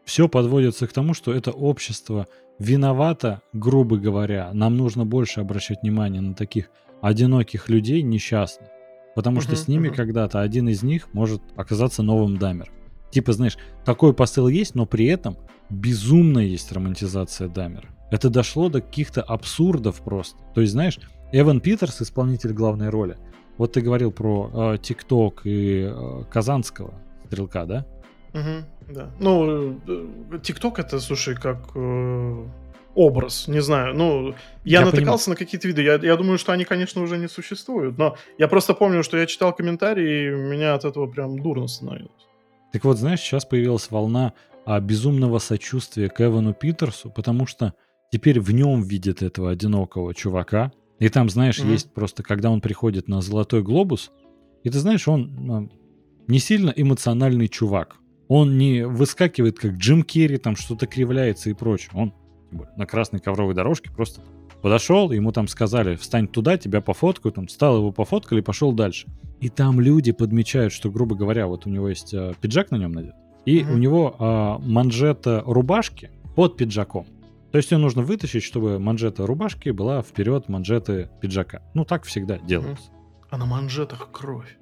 все 0.04 0.28
подводится 0.28 0.86
к 0.86 0.92
тому, 0.92 1.14
что 1.14 1.32
это 1.32 1.52
общество 1.52 2.26
виновато, 2.58 3.40
грубо 3.52 3.96
говоря. 3.96 4.50
Нам 4.52 4.76
нужно 4.76 5.06
больше 5.06 5.40
обращать 5.40 5.82
внимание 5.82 6.20
на 6.20 6.34
таких 6.34 6.70
одиноких 7.02 7.68
людей, 7.68 8.00
несчастных. 8.02 8.70
Потому 9.14 9.42
что 9.42 9.56
с 9.56 9.68
ними 9.68 9.90
когда-то 9.90 10.40
один 10.40 10.68
из 10.68 10.82
них 10.82 11.12
может 11.12 11.42
оказаться 11.56 12.02
новым 12.02 12.38
дамером. 12.38 12.72
Типа, 13.10 13.32
знаешь, 13.32 13.58
такой 13.84 14.14
посыл 14.14 14.48
есть, 14.48 14.74
но 14.74 14.86
при 14.86 15.04
этом 15.06 15.36
безумно 15.68 16.38
есть 16.38 16.72
романтизация 16.72 17.48
Дамера. 17.48 17.88
Это 18.10 18.30
дошло 18.30 18.70
до 18.70 18.80
каких-то 18.80 19.22
абсурдов 19.22 20.00
просто. 20.00 20.38
То 20.54 20.62
есть, 20.62 20.72
знаешь, 20.72 20.98
Эван 21.32 21.60
Питерс, 21.60 22.00
исполнитель 22.00 22.52
главной 22.52 22.88
роли, 22.88 23.18
вот 23.58 23.72
ты 23.72 23.82
говорил 23.82 24.12
про 24.12 24.78
ТикТок 24.78 25.42
э, 25.44 25.50
и 25.50 25.90
э, 25.90 26.24
Казанского 26.30 26.94
стрелка, 27.26 27.64
да? 27.64 27.86
Угу, 28.34 28.92
да. 28.94 29.10
Ну, 29.18 29.78
э, 29.86 30.38
ТикТок 30.42 30.78
это, 30.78 31.00
слушай, 31.00 31.34
как 31.34 31.70
э, 31.74 32.46
образ, 32.94 33.48
не 33.48 33.60
знаю. 33.60 33.94
Ну, 33.94 34.34
я, 34.64 34.80
я 34.80 34.84
натыкался 34.84 35.26
понимаю. 35.26 35.38
на 35.40 35.44
какие-то 35.44 35.68
виды. 35.68 35.82
Я, 35.82 35.94
я 35.94 36.16
думаю, 36.16 36.38
что 36.38 36.52
они, 36.52 36.64
конечно, 36.64 37.02
уже 37.02 37.18
не 37.18 37.28
существуют. 37.28 37.98
Но 37.98 38.16
я 38.38 38.48
просто 38.48 38.74
помню, 38.74 39.02
что 39.02 39.18
я 39.18 39.26
читал 39.26 39.54
комментарии, 39.54 40.26
и 40.26 40.30
меня 40.30 40.74
от 40.74 40.84
этого 40.84 41.06
прям 41.06 41.40
дурно 41.40 41.66
становилось. 41.68 42.10
Так 42.72 42.84
вот, 42.84 42.98
знаешь, 42.98 43.20
сейчас 43.20 43.44
появилась 43.44 43.90
волна 43.90 44.32
а, 44.64 44.80
безумного 44.80 45.38
сочувствия 45.38 46.08
к 46.08 46.20
Эвану 46.20 46.54
Питерсу, 46.54 47.10
потому 47.10 47.46
что 47.46 47.74
теперь 48.10 48.40
в 48.40 48.52
нем 48.52 48.82
видят 48.82 49.22
этого 49.22 49.50
одинокого 49.50 50.14
чувака. 50.14 50.72
И 50.98 51.08
там, 51.08 51.28
знаешь, 51.28 51.58
mm-hmm. 51.58 51.72
есть 51.72 51.92
просто, 51.92 52.22
когда 52.22 52.50
он 52.50 52.60
приходит 52.60 53.08
на 53.08 53.20
Золотой 53.20 53.62
Глобус, 53.62 54.10
и 54.62 54.70
ты 54.70 54.78
знаешь, 54.78 55.08
он 55.08 55.34
ну, 55.38 55.70
не 56.28 56.38
сильно 56.38 56.72
эмоциональный 56.74 57.48
чувак. 57.48 57.96
Он 58.28 58.56
не 58.56 58.86
выскакивает, 58.86 59.58
как 59.58 59.72
Джим 59.72 60.04
Керри, 60.04 60.38
там 60.38 60.56
что-то 60.56 60.86
кривляется 60.86 61.50
и 61.50 61.54
прочее. 61.54 61.90
Он 61.94 62.14
на 62.76 62.86
красной 62.86 63.20
ковровой 63.20 63.54
дорожке 63.54 63.90
просто 63.90 64.22
подошел, 64.62 65.10
ему 65.10 65.32
там 65.32 65.48
сказали, 65.48 65.96
встань 65.96 66.28
туда, 66.28 66.56
тебя 66.56 66.80
пофоткают, 66.80 67.36
он 67.36 67.48
встал, 67.48 67.78
его 67.78 67.92
пофоткали, 67.92 68.40
пошел 68.40 68.72
дальше. 68.72 69.08
И 69.40 69.48
там 69.48 69.80
люди 69.80 70.12
подмечают, 70.12 70.72
что, 70.72 70.90
грубо 70.90 71.16
говоря, 71.16 71.48
вот 71.48 71.66
у 71.66 71.70
него 71.70 71.88
есть 71.88 72.14
э, 72.14 72.32
пиджак 72.40 72.70
на 72.70 72.76
нем 72.76 72.92
надет, 72.92 73.14
и 73.44 73.60
mm-hmm. 73.60 73.72
у 73.72 73.76
него 73.76 74.16
э, 74.18 74.68
манжета 74.68 75.42
рубашки 75.44 76.10
под 76.36 76.56
пиджаком. 76.56 77.06
То 77.50 77.58
есть 77.58 77.70
ее 77.70 77.78
нужно 77.78 78.02
вытащить, 78.02 78.44
чтобы 78.44 78.78
манжета 78.78 79.26
рубашки 79.26 79.70
была 79.70 80.00
вперед 80.00 80.48
манжеты 80.48 81.10
пиджака. 81.20 81.60
Ну, 81.74 81.84
так 81.84 82.04
всегда 82.04 82.38
делается. 82.38 82.86
Mm-hmm. 82.86 83.26
А 83.30 83.38
на 83.38 83.46
манжетах 83.46 84.10
кровь. 84.12 84.56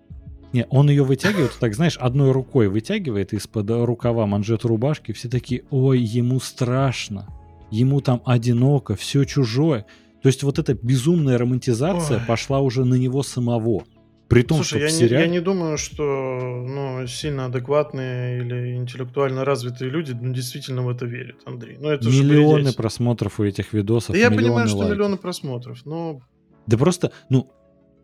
Не, 0.53 0.67
он 0.71 0.91
ее 0.91 1.05
вытягивает, 1.05 1.57
так 1.61 1.75
знаешь, 1.75 1.97
одной 1.97 2.33
рукой 2.33 2.69
вытягивает 2.69 3.33
из-под 3.33 3.71
рукава 3.71 4.27
манжет 4.27 4.65
рубашки. 4.65 5.13
Все 5.13 5.29
такие, 5.29 5.63
ой, 5.71 6.01
ему 6.01 6.41
страшно 6.41 7.29
ему 7.71 8.01
там 8.01 8.23
одиноко, 8.25 8.97
все 8.97 9.25
чужое. 9.25 9.87
То 10.23 10.29
есть 10.29 10.43
вот 10.43 10.59
эта 10.59 10.75
безумная 10.75 11.39
романтизация 11.39 12.19
Ой. 12.19 12.27
пошла 12.27 12.61
уже 12.61 12.85
на 12.85 12.95
него 12.95 13.23
самого. 13.23 13.85
При 14.29 14.43
том, 14.43 14.59
Слушай, 14.59 14.69
что 14.69 14.79
я, 14.79 14.89
сериале... 14.91 15.17
не, 15.17 15.23
я 15.23 15.41
не 15.41 15.41
думаю, 15.41 15.77
что 15.77 16.05
ну, 16.05 17.05
сильно 17.09 17.47
адекватные 17.47 18.39
или 18.39 18.77
интеллектуально 18.77 19.45
развитые 19.45 19.91
люди 19.91 20.13
ну, 20.13 20.33
действительно 20.33 20.83
в 20.83 20.89
это 20.89 21.05
верят, 21.05 21.41
Андрей. 21.47 21.79
Ну, 21.81 21.89
это 21.89 22.07
миллионы 22.07 22.73
просмотров 22.73 23.41
у 23.41 23.45
этих 23.45 23.73
видосов. 23.73 24.15
Да 24.15 24.21
я 24.21 24.31
понимаю, 24.31 24.69
что 24.69 24.77
лайков. 24.79 24.97
миллионы 24.97 25.17
просмотров, 25.17 25.85
но 25.85 26.21
Да 26.69 26.79
просто, 26.79 27.11
ну, 27.29 27.51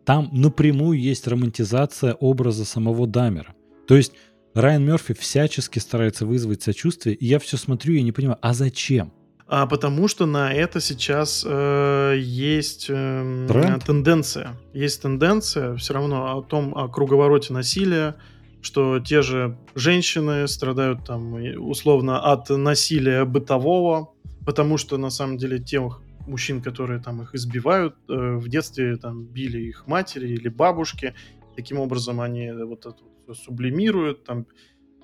там 0.05 0.29
напрямую 0.33 0.99
есть 0.99 1.25
романтизация 1.27 2.13
образа 2.13 2.65
самого 2.65 3.07
Дамера. 3.07 3.55
То 3.87 3.95
есть 3.95 4.11
Райан 4.53 4.83
Мерфи 4.83 5.13
всячески 5.13 5.79
старается 5.79 6.25
вызвать 6.25 6.61
сочувствие, 6.61 7.15
и 7.15 7.25
я 7.25 7.39
все 7.39 7.55
смотрю 7.55 7.93
и 7.93 8.01
не 8.01 8.11
понимаю, 8.11 8.39
а 8.41 8.53
зачем? 8.53 9.13
А 9.49 9.65
потому 9.65 10.09
что 10.09 10.25
на 10.25 10.53
это 10.53 10.81
сейчас 10.81 11.45
э, 11.47 12.15
есть 12.19 12.87
э, 12.89 13.47
тенденция. 13.85 14.57
Есть 14.73 15.01
тенденция 15.01 15.75
все 15.77 15.93
равно 15.93 16.37
о 16.37 16.43
том, 16.43 16.77
о 16.77 16.89
круговороте 16.89 17.53
насилия, 17.53 18.17
что 18.61 18.99
те 18.99 19.21
же 19.21 19.57
женщины 19.73 20.49
страдают 20.49 21.05
там 21.05 21.35
условно 21.59 22.19
от 22.19 22.49
насилия 22.49 23.23
бытового, 23.23 24.13
потому 24.45 24.77
что 24.77 24.97
на 24.97 25.09
самом 25.09 25.37
деле 25.37 25.59
тех 25.59 26.01
мужчин, 26.27 26.61
которые 26.61 27.01
там 27.01 27.21
их 27.21 27.33
избивают, 27.33 27.95
э, 28.09 28.35
в 28.35 28.49
детстве 28.49 28.97
там 28.97 29.23
били 29.23 29.59
их 29.59 29.87
матери 29.87 30.27
или 30.27 30.49
бабушки, 30.49 31.15
таким 31.55 31.79
образом 31.79 32.19
они 32.19 32.51
вот 32.51 32.85
это 32.85 32.97
вот 33.25 33.37
сублимируют, 33.37 34.25
там 34.25 34.45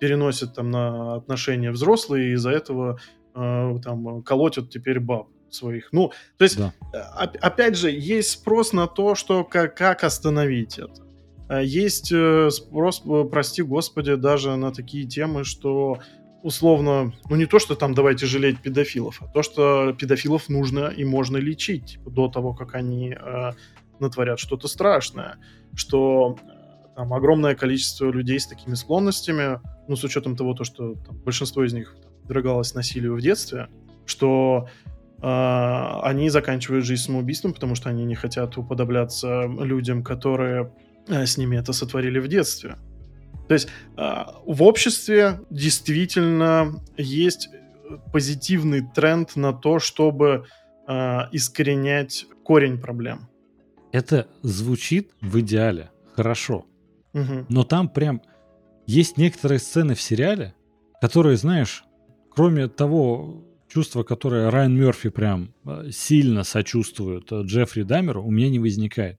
переносят 0.01 0.53
там 0.53 0.69
на 0.69 1.15
отношения 1.15 1.71
взрослые, 1.71 2.31
и 2.31 2.33
из-за 2.33 2.49
этого 2.49 2.99
э, 3.35 3.75
там 3.83 4.21
колотят 4.23 4.69
теперь 4.69 4.99
баб 4.99 5.27
своих. 5.49 5.89
Ну, 5.91 6.11
то 6.37 6.43
есть, 6.43 6.57
да. 6.57 6.73
Э, 6.93 7.25
опять 7.41 7.77
же, 7.77 7.91
есть 7.91 8.31
спрос 8.31 8.73
на 8.73 8.87
то, 8.87 9.15
что 9.15 9.43
как, 9.43 9.75
как 9.75 10.03
остановить 10.03 10.79
это. 10.79 11.03
Э, 11.49 11.63
есть 11.63 12.11
э, 12.11 12.49
спрос, 12.49 13.03
прости 13.31 13.61
господи, 13.61 14.15
даже 14.15 14.55
на 14.55 14.71
такие 14.71 15.07
темы, 15.07 15.43
что 15.43 15.99
условно, 16.41 17.13
ну 17.29 17.35
не 17.35 17.45
то, 17.45 17.59
что 17.59 17.75
там 17.75 17.93
давайте 17.93 18.25
жалеть 18.25 18.59
педофилов, 18.59 19.21
а 19.21 19.27
то, 19.27 19.43
что 19.43 19.93
педофилов 19.93 20.49
нужно 20.49 20.87
и 20.87 21.05
можно 21.05 21.37
лечить 21.37 21.99
до 22.05 22.27
того, 22.27 22.53
как 22.53 22.75
они 22.75 23.15
э, 23.19 23.51
натворят 23.99 24.39
что-то 24.39 24.67
страшное, 24.67 25.37
что 25.73 26.37
там 26.95 27.13
огромное 27.13 27.55
количество 27.55 28.11
людей 28.11 28.39
с 28.39 28.47
такими 28.47 28.75
склонностями, 28.75 29.59
ну 29.87 29.95
с 29.95 30.03
учетом 30.03 30.35
того, 30.35 30.53
то, 30.53 30.63
что 30.65 30.95
там, 30.95 31.17
большинство 31.19 31.63
из 31.63 31.73
них 31.73 31.95
подвергалось 32.23 32.73
насилию 32.73 33.15
в 33.15 33.21
детстве, 33.21 33.67
что 34.05 34.67
э, 35.21 35.99
они 36.03 36.29
заканчивают 36.29 36.85
жизнь 36.85 37.03
самоубийством, 37.03 37.53
потому 37.53 37.75
что 37.75 37.89
они 37.89 38.05
не 38.05 38.15
хотят 38.15 38.57
уподобляться 38.57 39.43
людям, 39.45 40.03
которые 40.03 40.73
э, 41.07 41.25
с 41.25 41.37
ними 41.37 41.57
это 41.57 41.73
сотворили 41.73 42.19
в 42.19 42.27
детстве. 42.27 42.77
То 43.47 43.53
есть 43.53 43.67
э, 43.97 44.23
в 44.45 44.63
обществе 44.63 45.39
действительно 45.49 46.81
есть 46.97 47.49
позитивный 48.11 48.81
тренд 48.81 49.35
на 49.35 49.53
то, 49.53 49.79
чтобы 49.79 50.45
э, 50.87 51.19
искоренять 51.31 52.25
корень 52.43 52.79
проблем. 52.79 53.27
Это 53.91 54.27
звучит 54.41 55.11
в 55.21 55.39
идеале 55.39 55.91
хорошо, 56.15 56.65
угу. 57.13 57.45
но 57.49 57.63
там 57.63 57.89
прям 57.89 58.21
есть 58.85 59.17
некоторые 59.17 59.59
сцены 59.59 59.95
в 59.95 60.01
сериале, 60.01 60.55
которые, 60.99 61.37
знаешь, 61.37 61.83
кроме 62.35 62.67
того 62.67 63.43
чувства, 63.67 64.03
которое 64.03 64.51
Райан 64.51 64.75
Мерфи 64.75 65.09
прям 65.09 65.53
э, 65.65 65.89
сильно 65.91 66.43
сочувствует 66.43 67.31
э, 67.31 67.41
Джеффри 67.43 67.83
Дамеру, 67.83 68.23
у 68.23 68.31
меня 68.31 68.49
не 68.49 68.59
возникает. 68.59 69.17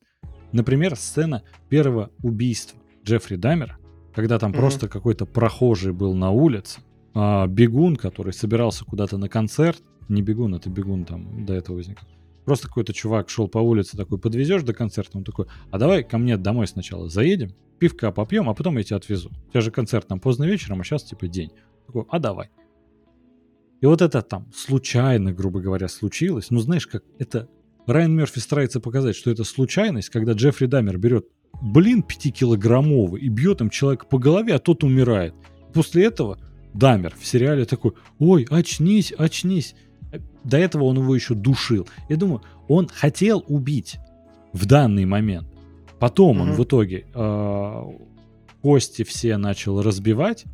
Например, 0.52 0.94
сцена 0.96 1.42
первого 1.68 2.10
убийства 2.22 2.78
Джеффри 3.04 3.36
Дамера, 3.36 3.78
когда 4.14 4.38
там 4.38 4.52
mm-hmm. 4.52 4.56
просто 4.56 4.88
какой-то 4.88 5.26
прохожий 5.26 5.92
был 5.92 6.14
на 6.14 6.30
улице, 6.30 6.80
а 7.14 7.46
бегун, 7.46 7.96
который 7.96 8.32
собирался 8.32 8.84
куда-то 8.84 9.18
на 9.18 9.28
концерт, 9.28 9.82
не 10.08 10.22
бегун, 10.22 10.54
это 10.54 10.70
бегун 10.70 11.04
там 11.04 11.44
до 11.44 11.54
этого 11.54 11.76
возник. 11.76 11.98
Просто 12.44 12.68
какой-то 12.68 12.92
чувак 12.92 13.30
шел 13.30 13.48
по 13.48 13.58
улице 13.58 13.96
такой, 13.96 14.18
подвезешь 14.18 14.62
до 14.62 14.74
концерта, 14.74 15.16
он 15.18 15.24
такой, 15.24 15.46
а 15.70 15.78
давай 15.78 16.04
ко 16.04 16.18
мне 16.18 16.36
домой 16.36 16.66
сначала 16.66 17.08
заедем, 17.08 17.50
пивка 17.78 18.12
попьем, 18.12 18.48
а 18.48 18.54
потом 18.54 18.76
я 18.76 18.84
тебя 18.84 18.98
отвезу. 18.98 19.30
У 19.48 19.50
тебя 19.50 19.60
же 19.62 19.70
концерт 19.70 20.06
там 20.06 20.20
поздно 20.20 20.44
вечером, 20.44 20.80
а 20.80 20.84
сейчас 20.84 21.04
типа 21.04 21.26
день. 21.26 21.50
Такой, 21.86 22.04
а 22.10 22.18
давай. 22.18 22.50
И 23.84 23.86
вот 23.86 24.00
это 24.00 24.22
там 24.22 24.46
случайно, 24.56 25.30
грубо 25.34 25.60
говоря, 25.60 25.88
случилось. 25.88 26.46
Ну, 26.48 26.60
знаешь, 26.60 26.86
как 26.86 27.04
это... 27.18 27.50
Райан 27.86 28.16
Мерфи 28.16 28.38
старается 28.38 28.80
показать, 28.80 29.14
что 29.14 29.30
это 29.30 29.44
случайность, 29.44 30.08
когда 30.08 30.32
Джеффри 30.32 30.64
Дамер 30.64 30.96
берет 30.96 31.26
блин 31.60 32.02
пятикилограммовый 32.02 33.20
и 33.20 33.28
бьет 33.28 33.60
им 33.60 33.68
человека 33.68 34.06
по 34.06 34.16
голове, 34.16 34.54
а 34.54 34.58
тот 34.58 34.84
умирает. 34.84 35.34
После 35.74 36.06
этого 36.06 36.38
Дамер 36.72 37.14
в 37.14 37.26
сериале 37.26 37.66
такой, 37.66 37.92
ой, 38.18 38.46
очнись, 38.48 39.12
очнись. 39.12 39.74
До 40.44 40.56
этого 40.56 40.84
он 40.84 40.96
его 40.96 41.14
еще 41.14 41.34
душил. 41.34 41.86
Я 42.08 42.16
думаю, 42.16 42.40
он 42.68 42.88
хотел 42.88 43.44
убить 43.48 43.98
в 44.54 44.64
данный 44.64 45.04
момент. 45.04 45.46
Потом 45.98 46.38
mm-hmm. 46.38 46.40
он 46.40 46.52
в 46.52 46.64
итоге 46.64 47.04
э, 47.12 47.82
кости 48.62 49.04
все 49.04 49.36
начал 49.36 49.82
разбивать, 49.82 50.46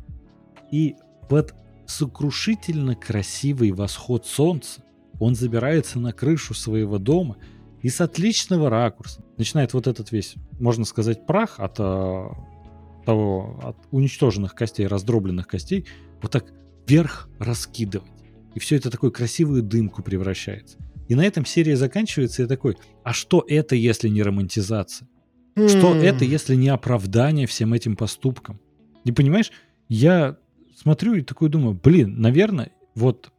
и 0.69 0.95
под 1.29 1.55
сокрушительно 1.85 2.95
красивый 2.95 3.71
восход 3.71 4.25
солнца 4.25 4.83
он 5.19 5.35
забирается 5.35 5.99
на 5.99 6.13
крышу 6.13 6.53
своего 6.53 6.97
дома 6.97 7.37
и 7.81 7.89
с 7.89 8.01
отличного 8.01 8.69
ракурса 8.69 9.23
начинает 9.37 9.73
вот 9.73 9.87
этот 9.87 10.11
весь, 10.11 10.35
можно 10.59 10.83
сказать, 10.83 11.27
прах 11.27 11.59
от 11.59 11.79
э, 11.79 12.27
того, 13.05 13.59
от 13.63 13.77
уничтоженных 13.91 14.55
костей, 14.55 14.87
раздробленных 14.87 15.47
костей, 15.47 15.85
вот 16.21 16.31
так 16.31 16.45
вверх 16.87 17.29
раскидывать. 17.39 18.09
И 18.55 18.59
все 18.59 18.75
это 18.75 18.89
такой 18.89 19.11
красивую 19.11 19.63
дымку 19.63 20.01
превращается. 20.01 20.77
И 21.07 21.15
на 21.15 21.25
этом 21.25 21.45
серия 21.45 21.75
заканчивается, 21.75 22.43
и 22.43 22.47
такой, 22.47 22.77
а 23.03 23.13
что 23.13 23.45
это, 23.47 23.75
если 23.75 24.09
не 24.09 24.23
романтизация? 24.23 25.07
Mm. 25.55 25.67
Что 25.67 25.95
это, 25.95 26.25
если 26.25 26.55
не 26.55 26.69
оправдание 26.69 27.47
всем 27.47 27.73
этим 27.73 27.95
поступкам? 27.95 28.59
Не 29.03 29.11
понимаешь, 29.11 29.51
я 29.89 30.37
смотрю 30.81 31.13
и 31.13 31.21
такой 31.21 31.49
думаю, 31.49 31.79
блин, 31.81 32.19
наверное, 32.19 32.71
вот 32.95 33.31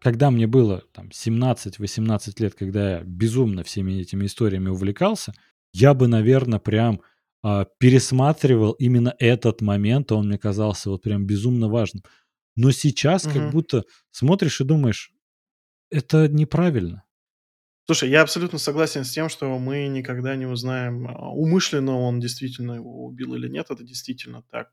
когда 0.00 0.30
мне 0.30 0.46
было 0.46 0.82
там 0.92 1.08
17-18 1.08 2.32
лет, 2.38 2.54
когда 2.54 2.90
я 2.98 3.00
безумно 3.04 3.62
всеми 3.62 4.00
этими 4.00 4.26
историями 4.26 4.68
увлекался, 4.68 5.32
я 5.72 5.94
бы, 5.94 6.08
наверное, 6.08 6.58
прям 6.58 7.00
э, 7.44 7.66
пересматривал 7.78 8.72
именно 8.72 9.14
этот 9.18 9.60
момент, 9.60 10.12
он 10.12 10.26
мне 10.26 10.38
казался 10.38 10.90
вот 10.90 11.02
прям 11.02 11.24
безумно 11.24 11.68
важным. 11.68 12.02
Но 12.56 12.72
сейчас 12.72 13.24
угу. 13.24 13.34
как 13.34 13.52
будто 13.52 13.84
смотришь 14.10 14.60
и 14.60 14.64
думаешь, 14.64 15.12
это 15.90 16.28
неправильно. 16.28 17.04
Слушай, 17.86 18.10
я 18.10 18.22
абсолютно 18.22 18.58
согласен 18.58 19.04
с 19.04 19.10
тем, 19.10 19.28
что 19.28 19.58
мы 19.58 19.86
никогда 19.86 20.36
не 20.36 20.46
узнаем, 20.46 21.08
а, 21.08 21.30
умышленно 21.30 21.96
он 21.96 22.20
действительно 22.20 22.72
его 22.72 23.06
убил 23.06 23.34
или 23.34 23.48
нет. 23.48 23.66
Это 23.70 23.82
действительно 23.84 24.42
так 24.50 24.68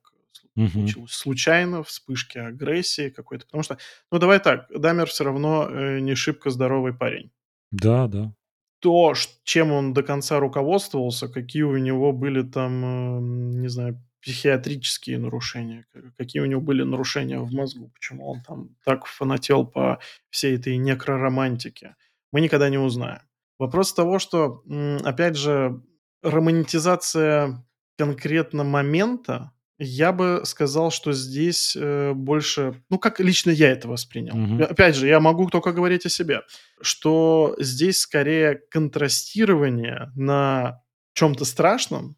угу. 0.56 0.70
случилось 0.70 1.12
случайно, 1.12 1.84
вспышки 1.84 2.38
агрессии 2.38 3.10
какой-то. 3.10 3.46
Потому 3.46 3.64
что, 3.64 3.78
ну 4.12 4.20
давай 4.20 4.40
так, 4.40 4.68
Дамер 4.76 5.08
все 5.08 5.24
равно 5.24 5.68
э, 5.70 6.00
не 6.00 6.16
шибко 6.16 6.50
здоровый 6.50 6.94
парень. 6.94 7.32
Да, 7.72 8.08
да. 8.08 8.34
То, 8.80 9.14
чем 9.44 9.72
он 9.72 9.94
до 9.94 10.04
конца 10.04 10.40
руководствовался, 10.40 11.28
какие 11.28 11.64
у 11.64 11.78
него 11.78 12.12
были 12.12 12.42
там, 12.44 12.84
э, 12.86 13.20
не 13.62 13.68
знаю, 13.68 14.02
психиатрические 14.22 15.20
нарушения, 15.20 15.86
какие 16.18 16.42
у 16.42 16.48
него 16.48 16.60
были 16.60 16.82
нарушения 16.82 17.40
в 17.40 17.54
мозгу, 17.54 17.92
почему 17.94 18.28
он 18.28 18.42
там 18.42 18.70
так 18.84 19.06
фанател 19.06 19.68
по 19.68 20.00
всей 20.32 20.56
этой 20.56 20.78
некроромантике, 20.78 21.96
мы 22.32 22.42
никогда 22.42 22.70
не 22.70 22.80
узнаем. 22.80 23.22
Вопрос 23.60 23.94
того, 23.94 24.18
что, 24.18 24.64
опять 25.04 25.38
же, 25.38 25.80
романтизация 26.24 27.64
конкретно 27.98 28.64
момента, 28.64 29.52
я 29.78 30.12
бы 30.14 30.42
сказал, 30.46 30.90
что 30.90 31.12
здесь 31.12 31.76
э, 31.76 32.14
больше, 32.14 32.82
ну 32.90 32.98
как 32.98 33.20
лично 33.20 33.52
я 33.52 33.72
это 33.72 33.88
воспринял. 33.88 34.38
Угу. 34.38 34.64
Опять 34.64 34.96
же, 34.96 35.08
я 35.08 35.20
могу 35.20 35.50
только 35.50 35.74
говорить 35.74 36.06
о 36.06 36.10
себе, 36.10 36.42
что 36.82 37.56
здесь 37.60 38.00
скорее 38.00 38.62
контрастирование 38.72 40.12
на 40.16 40.82
чем-то 41.14 41.46
страшном, 41.46 42.16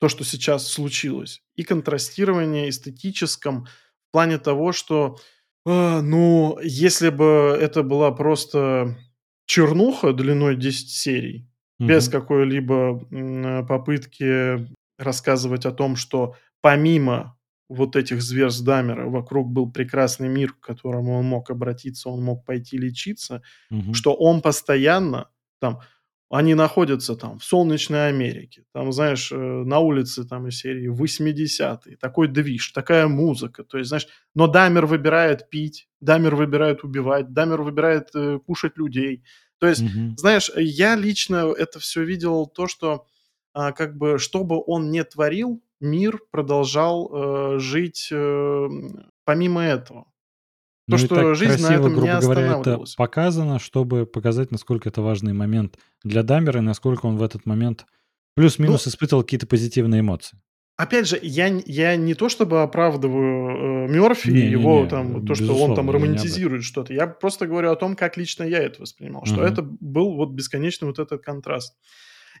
то, 0.00 0.08
что 0.08 0.24
сейчас 0.24 0.68
случилось, 0.68 1.42
и 1.56 1.64
контрастирование 1.64 2.68
эстетическом 2.68 3.66
в 4.08 4.12
плане 4.12 4.38
того, 4.38 4.72
что, 4.72 5.18
э, 5.66 6.00
ну, 6.00 6.58
если 6.62 7.08
бы 7.08 7.58
это 7.60 7.82
была 7.82 8.10
просто 8.12 8.96
чернуха 9.46 10.12
длиной 10.12 10.56
10 10.56 10.90
серий, 10.90 11.50
угу. 11.78 11.88
без 11.88 12.08
какой-либо 12.08 13.02
э, 13.10 13.66
попытки 13.66 14.68
рассказывать 14.98 15.64
о 15.64 15.72
том, 15.72 15.96
что 15.96 16.34
помимо 16.60 17.38
вот 17.68 17.96
этих 17.96 18.22
зверств 18.22 18.64
Дамера 18.64 19.08
вокруг 19.08 19.50
был 19.50 19.70
прекрасный 19.70 20.28
мир, 20.28 20.52
к 20.54 20.60
которому 20.60 21.18
он 21.18 21.26
мог 21.26 21.50
обратиться, 21.50 22.08
он 22.08 22.22
мог 22.22 22.44
пойти 22.44 22.78
лечиться, 22.78 23.42
угу. 23.70 23.94
что 23.94 24.14
он 24.14 24.40
постоянно 24.40 25.28
там, 25.60 25.80
они 26.30 26.54
находятся 26.54 27.14
там 27.14 27.38
в 27.38 27.44
солнечной 27.44 28.08
Америке, 28.08 28.64
там, 28.72 28.92
знаешь, 28.92 29.32
э, 29.32 29.36
на 29.36 29.78
улице 29.78 30.24
там 30.24 30.46
из 30.48 30.58
серии 30.58 30.90
80-е, 30.90 31.96
такой 31.96 32.28
движ, 32.28 32.70
такая 32.72 33.08
музыка, 33.08 33.64
то 33.64 33.78
есть, 33.78 33.88
знаешь, 33.88 34.08
но 34.34 34.46
Дамер 34.46 34.86
выбирает 34.86 35.48
пить, 35.50 35.88
Дамер 36.00 36.36
выбирает 36.36 36.84
убивать, 36.84 37.32
Дамер 37.32 37.62
выбирает 37.62 38.10
э, 38.14 38.38
кушать 38.46 38.76
людей, 38.76 39.24
То 39.58 39.66
есть, 39.66 39.82
угу. 39.82 40.16
знаешь, 40.16 40.50
я 40.56 40.96
лично 40.96 41.52
это 41.56 41.80
все 41.80 42.04
видел 42.04 42.46
то, 42.46 42.66
что 42.68 43.06
как 43.72 43.96
бы, 43.96 44.18
что 44.18 44.44
бы 44.44 44.62
он 44.66 44.90
не 44.90 45.02
творил, 45.04 45.62
мир 45.80 46.20
продолжал 46.30 47.10
э, 47.12 47.58
жить 47.58 48.08
э, 48.12 48.68
помимо 49.24 49.62
этого. 49.62 50.06
То, 50.88 50.92
ну, 50.92 50.98
что 50.98 51.34
жизнь 51.34 51.58
красиво, 51.58 51.68
на 51.68 51.74
этом 51.74 51.92
грубо 51.92 52.06
не 52.06 52.20
говоря, 52.20 52.60
это 52.60 52.84
показано, 52.96 53.58
чтобы 53.58 54.06
показать, 54.06 54.50
насколько 54.50 54.88
это 54.88 55.02
важный 55.02 55.34
момент 55.34 55.78
для 56.02 56.22
Дамера 56.22 56.60
и 56.60 56.62
насколько 56.62 57.06
он 57.06 57.18
в 57.18 57.22
этот 57.22 57.44
момент 57.44 57.84
плюс-минус 58.34 58.86
ну, 58.86 58.90
испытывал 58.90 59.22
какие-то 59.22 59.46
позитивные 59.46 60.00
эмоции. 60.00 60.38
Опять 60.78 61.08
же, 61.08 61.18
я, 61.20 61.48
я 61.66 61.96
не 61.96 62.14
то 62.14 62.28
чтобы 62.28 62.62
оправдываю 62.62 63.88
э, 63.88 63.92
Мерфи 63.92 64.30
и 64.30 64.48
его 64.48 64.84
не, 64.84 64.88
там, 64.88 65.26
то, 65.26 65.34
что 65.34 65.52
он 65.56 65.74
там 65.74 65.90
романтизирует 65.90 66.62
что-то. 66.62 66.94
Я 66.94 67.08
просто 67.08 67.48
говорю 67.48 67.72
о 67.72 67.76
том, 67.76 67.96
как 67.96 68.16
лично 68.16 68.44
я 68.44 68.58
это 68.60 68.80
воспринимал. 68.80 69.26
Что 69.26 69.38
угу. 69.38 69.42
это 69.42 69.62
был 69.62 70.14
вот 70.14 70.30
бесконечный 70.30 70.86
вот 70.86 71.00
этот 71.00 71.20
контраст. 71.20 71.76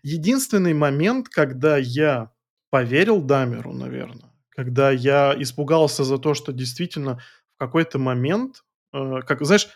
Единственный 0.02 0.74
момент, 0.74 1.28
когда 1.28 1.76
я 1.76 2.30
поверил 2.70 3.20
Дамеру, 3.20 3.72
наверное, 3.72 4.32
когда 4.50 4.90
я 4.90 5.34
испугался 5.38 6.04
за 6.04 6.18
то, 6.18 6.34
что 6.34 6.52
действительно 6.52 7.20
в 7.56 7.58
какой-то 7.58 7.98
момент, 7.98 8.64
э, 8.92 9.20
как, 9.26 9.44
знаешь, 9.44 9.68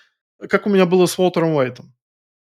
как 0.48 0.66
у 0.66 0.70
меня 0.70 0.86
было 0.86 1.06
с 1.06 1.18
Уолтером 1.18 1.54
Уайтом, 1.54 1.94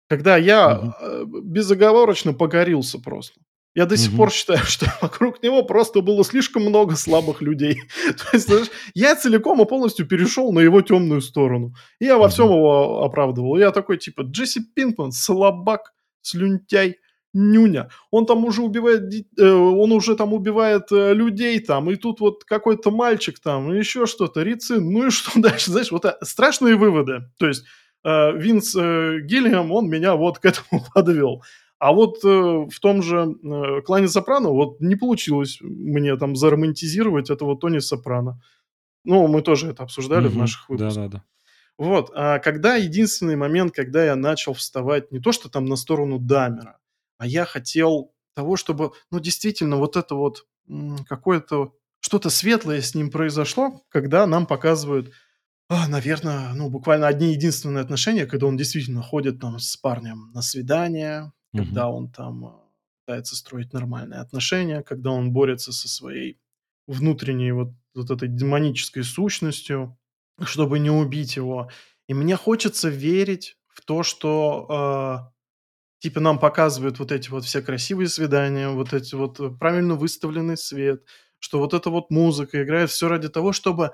когда 0.08 0.36
я 0.36 0.78
угу. 0.78 1.40
безоговорочно 1.40 2.32
погорился 2.32 2.98
просто. 2.98 3.40
Я 3.74 3.86
до 3.86 3.96
сих 3.96 4.10
угу. 4.10 4.18
пор 4.18 4.30
считаю, 4.30 4.58
что 4.64 4.86
вокруг 5.00 5.42
него 5.42 5.62
просто 5.64 6.00
было 6.00 6.24
слишком 6.24 6.62
много 6.62 6.96
слабых 6.96 7.42
людей. 7.42 7.82
То 8.04 8.24
есть, 8.32 8.46
знаешь, 8.46 8.68
я 8.94 9.16
целиком 9.16 9.60
и 9.60 9.66
полностью 9.66 10.06
перешел 10.06 10.52
на 10.52 10.60
его 10.60 10.80
темную 10.80 11.20
сторону. 11.20 11.74
И 11.98 12.04
я 12.04 12.16
во 12.16 12.28
всем 12.28 12.46
его 12.46 13.02
оправдывал. 13.02 13.58
Я 13.58 13.70
такой, 13.72 13.98
типа, 13.98 14.22
Джесси 14.22 14.60
Пинкман, 14.60 15.12
слабак, 15.12 15.92
слюнтяй 16.22 16.98
нюня. 17.34 17.90
Он 18.10 18.24
там 18.24 18.44
уже 18.44 18.62
убивает, 18.62 19.12
э, 19.38 19.50
он 19.50 19.92
уже 19.92 20.16
там 20.16 20.32
убивает 20.32 20.90
э, 20.92 21.12
людей 21.12 21.58
там, 21.60 21.90
и 21.90 21.96
тут 21.96 22.20
вот 22.20 22.44
какой-то 22.44 22.90
мальчик 22.90 23.38
там, 23.40 23.72
и 23.72 23.78
еще 23.78 24.06
что-то, 24.06 24.42
Рицин, 24.42 24.90
ну 24.90 25.08
и 25.08 25.10
что 25.10 25.32
дальше, 25.40 25.72
знаешь, 25.72 25.90
вот 25.92 26.04
э, 26.06 26.16
страшные 26.22 26.76
выводы. 26.76 27.28
То 27.38 27.48
есть 27.48 27.64
Винс 28.04 28.74
Гиллиам, 28.74 29.72
он 29.72 29.88
меня 29.88 30.14
вот 30.14 30.38
к 30.38 30.44
этому 30.44 30.84
подвел. 30.94 31.42
А 31.78 31.92
вот 31.92 32.22
в 32.22 32.80
том 32.80 33.02
же 33.02 33.34
«Клане 33.84 34.08
Сопрано» 34.08 34.50
вот 34.50 34.80
не 34.80 34.94
получилось 34.94 35.58
мне 35.60 36.16
там 36.16 36.36
заромантизировать 36.36 37.30
этого 37.30 37.58
Тони 37.58 37.78
Сопрано. 37.78 38.40
Ну, 39.04 39.26
мы 39.26 39.42
тоже 39.42 39.70
это 39.70 39.82
обсуждали 39.82 40.26
угу, 40.26 40.34
в 40.34 40.38
наших 40.38 40.68
выпусках. 40.68 40.94
Да, 40.94 41.08
да, 41.08 41.08
да. 41.08 41.24
Вот, 41.76 42.10
а 42.14 42.38
когда 42.38 42.76
единственный 42.76 43.36
момент, 43.36 43.74
когда 43.74 44.04
я 44.04 44.16
начал 44.16 44.54
вставать 44.54 45.10
не 45.10 45.18
то, 45.18 45.32
что 45.32 45.48
там 45.48 45.64
на 45.64 45.76
сторону 45.76 46.18
Дамера, 46.18 46.78
а 47.18 47.26
я 47.26 47.44
хотел 47.44 48.12
того, 48.34 48.56
чтобы, 48.56 48.92
ну, 49.10 49.20
действительно, 49.20 49.76
вот 49.76 49.96
это 49.96 50.14
вот 50.14 50.46
какое-то 51.06 51.74
что-то 52.00 52.28
светлое 52.28 52.82
с 52.82 52.94
ним 52.94 53.10
произошло, 53.10 53.82
когда 53.88 54.26
нам 54.26 54.46
показывают, 54.46 55.12
а, 55.68 55.88
наверное, 55.88 56.52
ну, 56.52 56.68
буквально 56.68 57.06
одни 57.06 57.32
единственные 57.32 57.82
отношения, 57.82 58.26
когда 58.26 58.46
он 58.46 58.56
действительно 58.56 59.02
ходит 59.02 59.40
там 59.40 59.58
с 59.58 59.76
парнем 59.76 60.30
на 60.32 60.42
свидание, 60.42 61.32
угу. 61.52 61.64
когда 61.64 61.88
он 61.88 62.10
там 62.10 62.44
а, 62.44 62.64
пытается 63.06 63.36
строить 63.36 63.72
нормальные 63.72 64.20
отношения, 64.20 64.82
когда 64.82 65.10
он 65.10 65.32
борется 65.32 65.72
со 65.72 65.88
своей 65.88 66.38
внутренней 66.86 67.52
вот, 67.52 67.72
вот 67.94 68.10
этой 68.10 68.28
демонической 68.28 69.02
сущностью, 69.02 69.98
чтобы 70.42 70.78
не 70.78 70.90
убить 70.90 71.36
его. 71.36 71.70
И 72.06 72.14
мне 72.14 72.36
хочется 72.36 72.90
верить 72.90 73.56
в 73.68 73.82
то, 73.82 74.02
что 74.02 75.30
э, 75.30 75.33
Типа 76.04 76.20
нам 76.20 76.38
показывают 76.38 76.98
вот 76.98 77.12
эти 77.12 77.30
вот 77.30 77.46
все 77.46 77.62
красивые 77.62 78.08
свидания, 78.08 78.68
вот 78.68 78.92
эти 78.92 79.14
вот 79.14 79.40
э, 79.40 79.48
правильно 79.48 79.94
выставленный 79.94 80.58
свет, 80.58 81.02
что 81.38 81.58
вот 81.58 81.72
эта 81.72 81.88
вот 81.88 82.10
музыка 82.10 82.62
играет 82.62 82.90
все 82.90 83.08
ради 83.08 83.30
того, 83.30 83.54
чтобы 83.54 83.92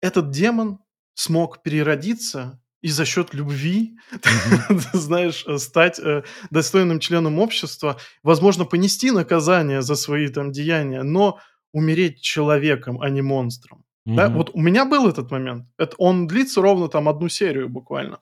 этот 0.00 0.30
демон 0.30 0.78
смог 1.14 1.64
переродиться 1.64 2.62
и 2.80 2.90
за 2.90 3.04
счет 3.04 3.34
любви, 3.34 3.96
знаешь, 4.92 5.44
э, 5.48 5.58
стать 5.58 5.98
э, 5.98 6.22
достойным 6.50 7.00
членом 7.00 7.40
общества, 7.40 7.98
возможно, 8.22 8.64
понести 8.64 9.10
наказание 9.10 9.82
за 9.82 9.96
свои 9.96 10.28
там 10.28 10.52
деяния, 10.52 11.02
но 11.02 11.40
умереть 11.72 12.20
человеком, 12.20 13.00
а 13.00 13.10
не 13.10 13.20
монстром. 13.20 13.84
Да? 14.04 14.28
Вот 14.28 14.50
у 14.54 14.60
меня 14.60 14.84
был 14.84 15.08
этот 15.08 15.32
момент. 15.32 15.66
Это, 15.76 15.96
он 15.98 16.28
длится 16.28 16.62
ровно 16.62 16.88
там 16.88 17.08
одну 17.08 17.28
серию 17.28 17.68
буквально. 17.68 18.20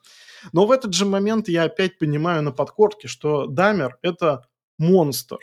Но 0.53 0.67
в 0.67 0.71
этот 0.71 0.95
же 0.95 1.07
момент 1.07 1.49
я 1.49 1.65
опять 1.65 1.99
понимаю 1.99 2.43
на 2.43 2.53
подкорке, 2.53 3.09
что 3.09 3.47
Дамер– 3.47 3.99
это 4.03 4.47
монстр, 4.79 5.39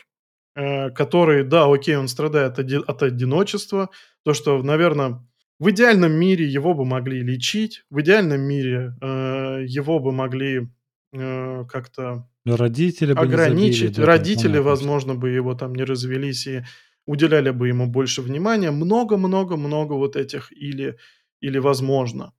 э, 0.55 0.89
который, 0.91 1.43
да, 1.43 1.71
окей, 1.71 1.95
он 1.95 2.07
страдает 2.07 2.59
от 2.59 3.03
одиночества, 3.03 3.89
то, 4.23 4.33
что, 4.33 4.61
наверное, 4.61 5.25
в 5.59 5.69
идеальном 5.69 6.13
мире 6.13 6.47
его 6.47 6.73
бы 6.73 6.85
могли 6.85 7.21
лечить, 7.21 7.83
в 7.89 8.01
идеальном 8.01 8.41
мире 8.41 8.95
э, 9.01 9.65
его 9.67 9.99
бы 9.99 10.11
могли 10.11 10.69
э, 11.13 11.65
как-то 11.69 12.27
родители 12.45 13.13
бы 13.13 13.21
ограничить, 13.21 13.95
забили, 13.95 14.05
родители, 14.05 14.57
да, 14.57 14.63
возможно, 14.63 15.15
бы 15.15 15.29
его 15.29 15.53
там 15.53 15.75
не 15.75 15.83
развелись 15.83 16.47
и 16.47 16.63
уделяли 17.05 17.51
бы 17.51 17.67
ему 17.67 17.87
больше 17.87 18.21
внимания, 18.21 18.71
много-много-много 18.71 19.93
вот 19.93 20.15
этих 20.15 20.51
или, 20.51 20.97
или 21.41 21.57
возможно. 21.59 22.33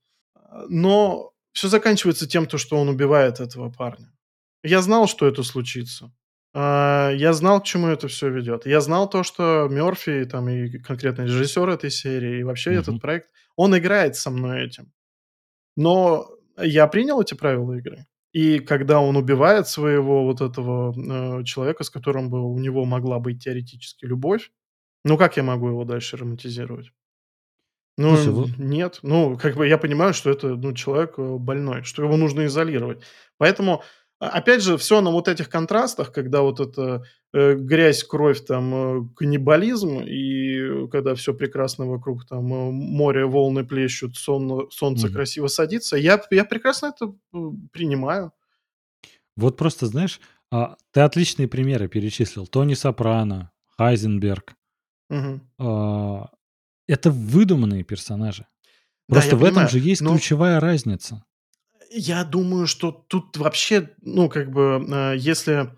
Но 0.68 1.31
все 1.52 1.68
заканчивается 1.68 2.28
тем, 2.28 2.46
то, 2.46 2.58
что 2.58 2.76
он 2.76 2.88
убивает 2.88 3.40
этого 3.40 3.70
парня. 3.70 4.12
Я 4.62 4.82
знал, 4.82 5.06
что 5.06 5.26
это 5.26 5.42
случится. 5.42 6.12
А, 6.54 7.10
я 7.10 7.32
знал, 7.32 7.60
к 7.60 7.64
чему 7.64 7.88
это 7.88 8.08
все 8.08 8.28
ведет. 8.28 8.66
Я 8.66 8.80
знал 8.80 9.08
то, 9.08 9.22
что 9.22 9.68
Мерфи, 9.70 10.24
там 10.24 10.48
и 10.48 10.78
конкретно 10.78 11.22
режиссер 11.22 11.68
этой 11.68 11.90
серии, 11.90 12.40
и 12.40 12.42
вообще 12.42 12.72
mm-hmm. 12.72 12.80
этот 12.80 13.00
проект, 13.00 13.30
он 13.56 13.76
играет 13.76 14.16
со 14.16 14.30
мной 14.30 14.66
этим. 14.66 14.92
Но 15.76 16.28
я 16.58 16.86
принял 16.86 17.20
эти 17.20 17.34
правила 17.34 17.72
игры. 17.74 18.06
И 18.32 18.60
когда 18.60 19.00
он 19.00 19.16
убивает 19.16 19.68
своего 19.68 20.24
вот 20.24 20.40
этого 20.40 20.94
э, 20.94 21.44
человека, 21.44 21.84
с 21.84 21.90
которым 21.90 22.30
бы 22.30 22.40
у 22.42 22.58
него 22.58 22.84
могла 22.84 23.18
быть 23.18 23.44
теоретически 23.44 24.06
любовь, 24.06 24.50
ну 25.04 25.18
как 25.18 25.36
я 25.36 25.42
могу 25.42 25.68
его 25.68 25.84
дальше 25.84 26.16
романтизировать? 26.16 26.92
Ну, 27.98 28.48
нет. 28.58 29.00
Ну, 29.02 29.36
как 29.36 29.56
бы 29.56 29.68
я 29.68 29.76
понимаю, 29.76 30.14
что 30.14 30.30
это, 30.30 30.48
ну, 30.48 30.72
человек 30.72 31.14
э, 31.18 31.36
больной, 31.36 31.82
что 31.82 32.02
его 32.02 32.16
нужно 32.16 32.46
изолировать. 32.46 33.02
Поэтому, 33.36 33.82
а, 34.18 34.30
опять 34.30 34.62
же, 34.62 34.78
все 34.78 35.00
на 35.02 35.10
вот 35.10 35.28
этих 35.28 35.50
контрастах, 35.50 36.10
когда 36.10 36.40
вот 36.40 36.58
это 36.60 37.04
э, 37.34 37.54
грязь, 37.54 38.02
кровь, 38.02 38.44
там, 38.44 38.74
э, 38.74 39.08
каннибализм, 39.14 40.00
и 40.00 40.88
когда 40.88 41.14
все 41.14 41.34
прекрасно 41.34 41.86
вокруг, 41.86 42.26
там, 42.26 42.52
э, 42.52 42.70
море, 42.70 43.26
волны 43.26 43.64
плещут, 43.64 44.16
сон, 44.16 44.70
солнце 44.70 45.06
Мгм. 45.06 45.14
красиво 45.14 45.46
садится, 45.48 45.96
я, 45.96 46.20
я 46.30 46.44
прекрасно 46.44 46.94
это 46.96 47.14
э, 47.34 47.38
принимаю. 47.72 48.32
Вот 49.36 49.56
просто, 49.58 49.86
знаешь, 49.86 50.20
а, 50.50 50.76
ты 50.92 51.00
отличные 51.00 51.48
примеры 51.48 51.88
перечислил. 51.88 52.46
Тони 52.46 52.74
Сопрано, 52.74 53.50
Хайзенберг. 53.76 54.54
Мгм. 55.10 55.46
Это 56.92 57.10
выдуманные 57.10 57.84
персонажи. 57.84 58.46
Просто 59.08 59.36
в 59.36 59.44
этом 59.44 59.68
же 59.68 59.78
есть 59.78 60.02
но 60.02 60.10
ключевая 60.10 60.60
разница. 60.60 61.24
я 61.90 62.24
думаю, 62.24 62.66
что 62.66 62.90
тут 63.08 63.36
вообще, 63.36 63.90
ну, 64.02 64.28
как 64.28 64.50
бы, 64.50 64.84
э, 64.88 65.14
если 65.16 65.70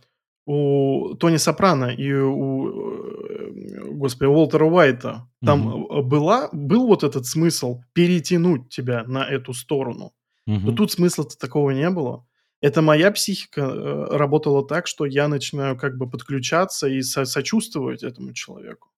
у 0.47 1.15
Тони 1.15 1.39
Сопрано 1.39 1.86
и 1.86 2.12
у, 2.12 2.69
э, 2.69 3.91
господи, 3.93 4.28
Уолтера 4.28 4.65
Уайта 4.66 5.28
там 5.45 5.61
Мгм. 5.61 6.09
была, 6.09 6.49
был 6.53 6.86
вот 6.86 7.03
этот 7.05 7.27
смысл 7.27 7.82
перетянуть 7.93 8.69
тебя 8.69 9.05
на 9.07 9.24
эту 9.24 9.53
сторону, 9.55 10.12
то 10.47 10.73
тут 10.73 10.93
смысла-то 10.93 11.36
такого 11.39 11.70
не 11.70 11.91
было. 11.91 12.27
Это 12.61 12.82
моя 12.82 13.11
психика 13.11 14.07
работала 14.11 14.66
так, 14.66 14.86
что 14.86 15.07
я 15.07 15.28
начинаю 15.28 15.77
как 15.77 15.97
бы 15.97 16.11
подключаться 16.11 16.86
и 16.89 17.03
со- 17.03 17.24
сочувствовать 17.24 18.03
этому 18.03 18.32
человеку. 18.32 18.89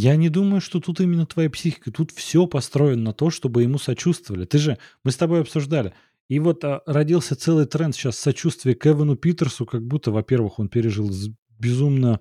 Я 0.00 0.14
не 0.14 0.28
думаю, 0.28 0.60
что 0.60 0.78
тут 0.78 1.00
именно 1.00 1.26
твоя 1.26 1.50
психика. 1.50 1.90
Тут 1.90 2.12
все 2.12 2.46
построено 2.46 3.02
на 3.02 3.12
то, 3.12 3.30
чтобы 3.30 3.64
ему 3.64 3.78
сочувствовали. 3.78 4.44
Ты 4.44 4.58
же, 4.58 4.78
мы 5.02 5.10
с 5.10 5.16
тобой 5.16 5.40
обсуждали. 5.40 5.92
И 6.28 6.38
вот 6.38 6.62
а, 6.62 6.82
родился 6.86 7.34
целый 7.34 7.66
тренд 7.66 7.96
сейчас 7.96 8.16
сочувствия 8.16 8.76
к 8.76 8.86
Эвану 8.86 9.16
Питерсу, 9.16 9.66
как 9.66 9.84
будто, 9.84 10.12
во-первых, 10.12 10.60
он 10.60 10.68
пережил 10.68 11.10
безумно 11.58 12.20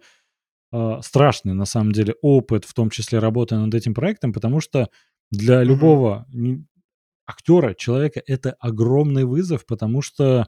а, 0.71 1.03
страшный, 1.03 1.53
на 1.53 1.65
самом 1.65 1.91
деле, 1.91 2.15
опыт, 2.23 2.65
в 2.65 2.73
том 2.73 2.89
числе 2.89 3.19
работая 3.19 3.59
над 3.59 3.75
этим 3.75 3.93
проектом, 3.93 4.33
потому 4.33 4.59
что 4.59 4.89
для 5.29 5.61
любого 5.61 6.25
mm-hmm. 6.33 6.63
актера, 7.27 7.75
человека, 7.75 8.23
это 8.25 8.53
огромный 8.53 9.25
вызов, 9.25 9.67
потому 9.67 10.01
что 10.01 10.47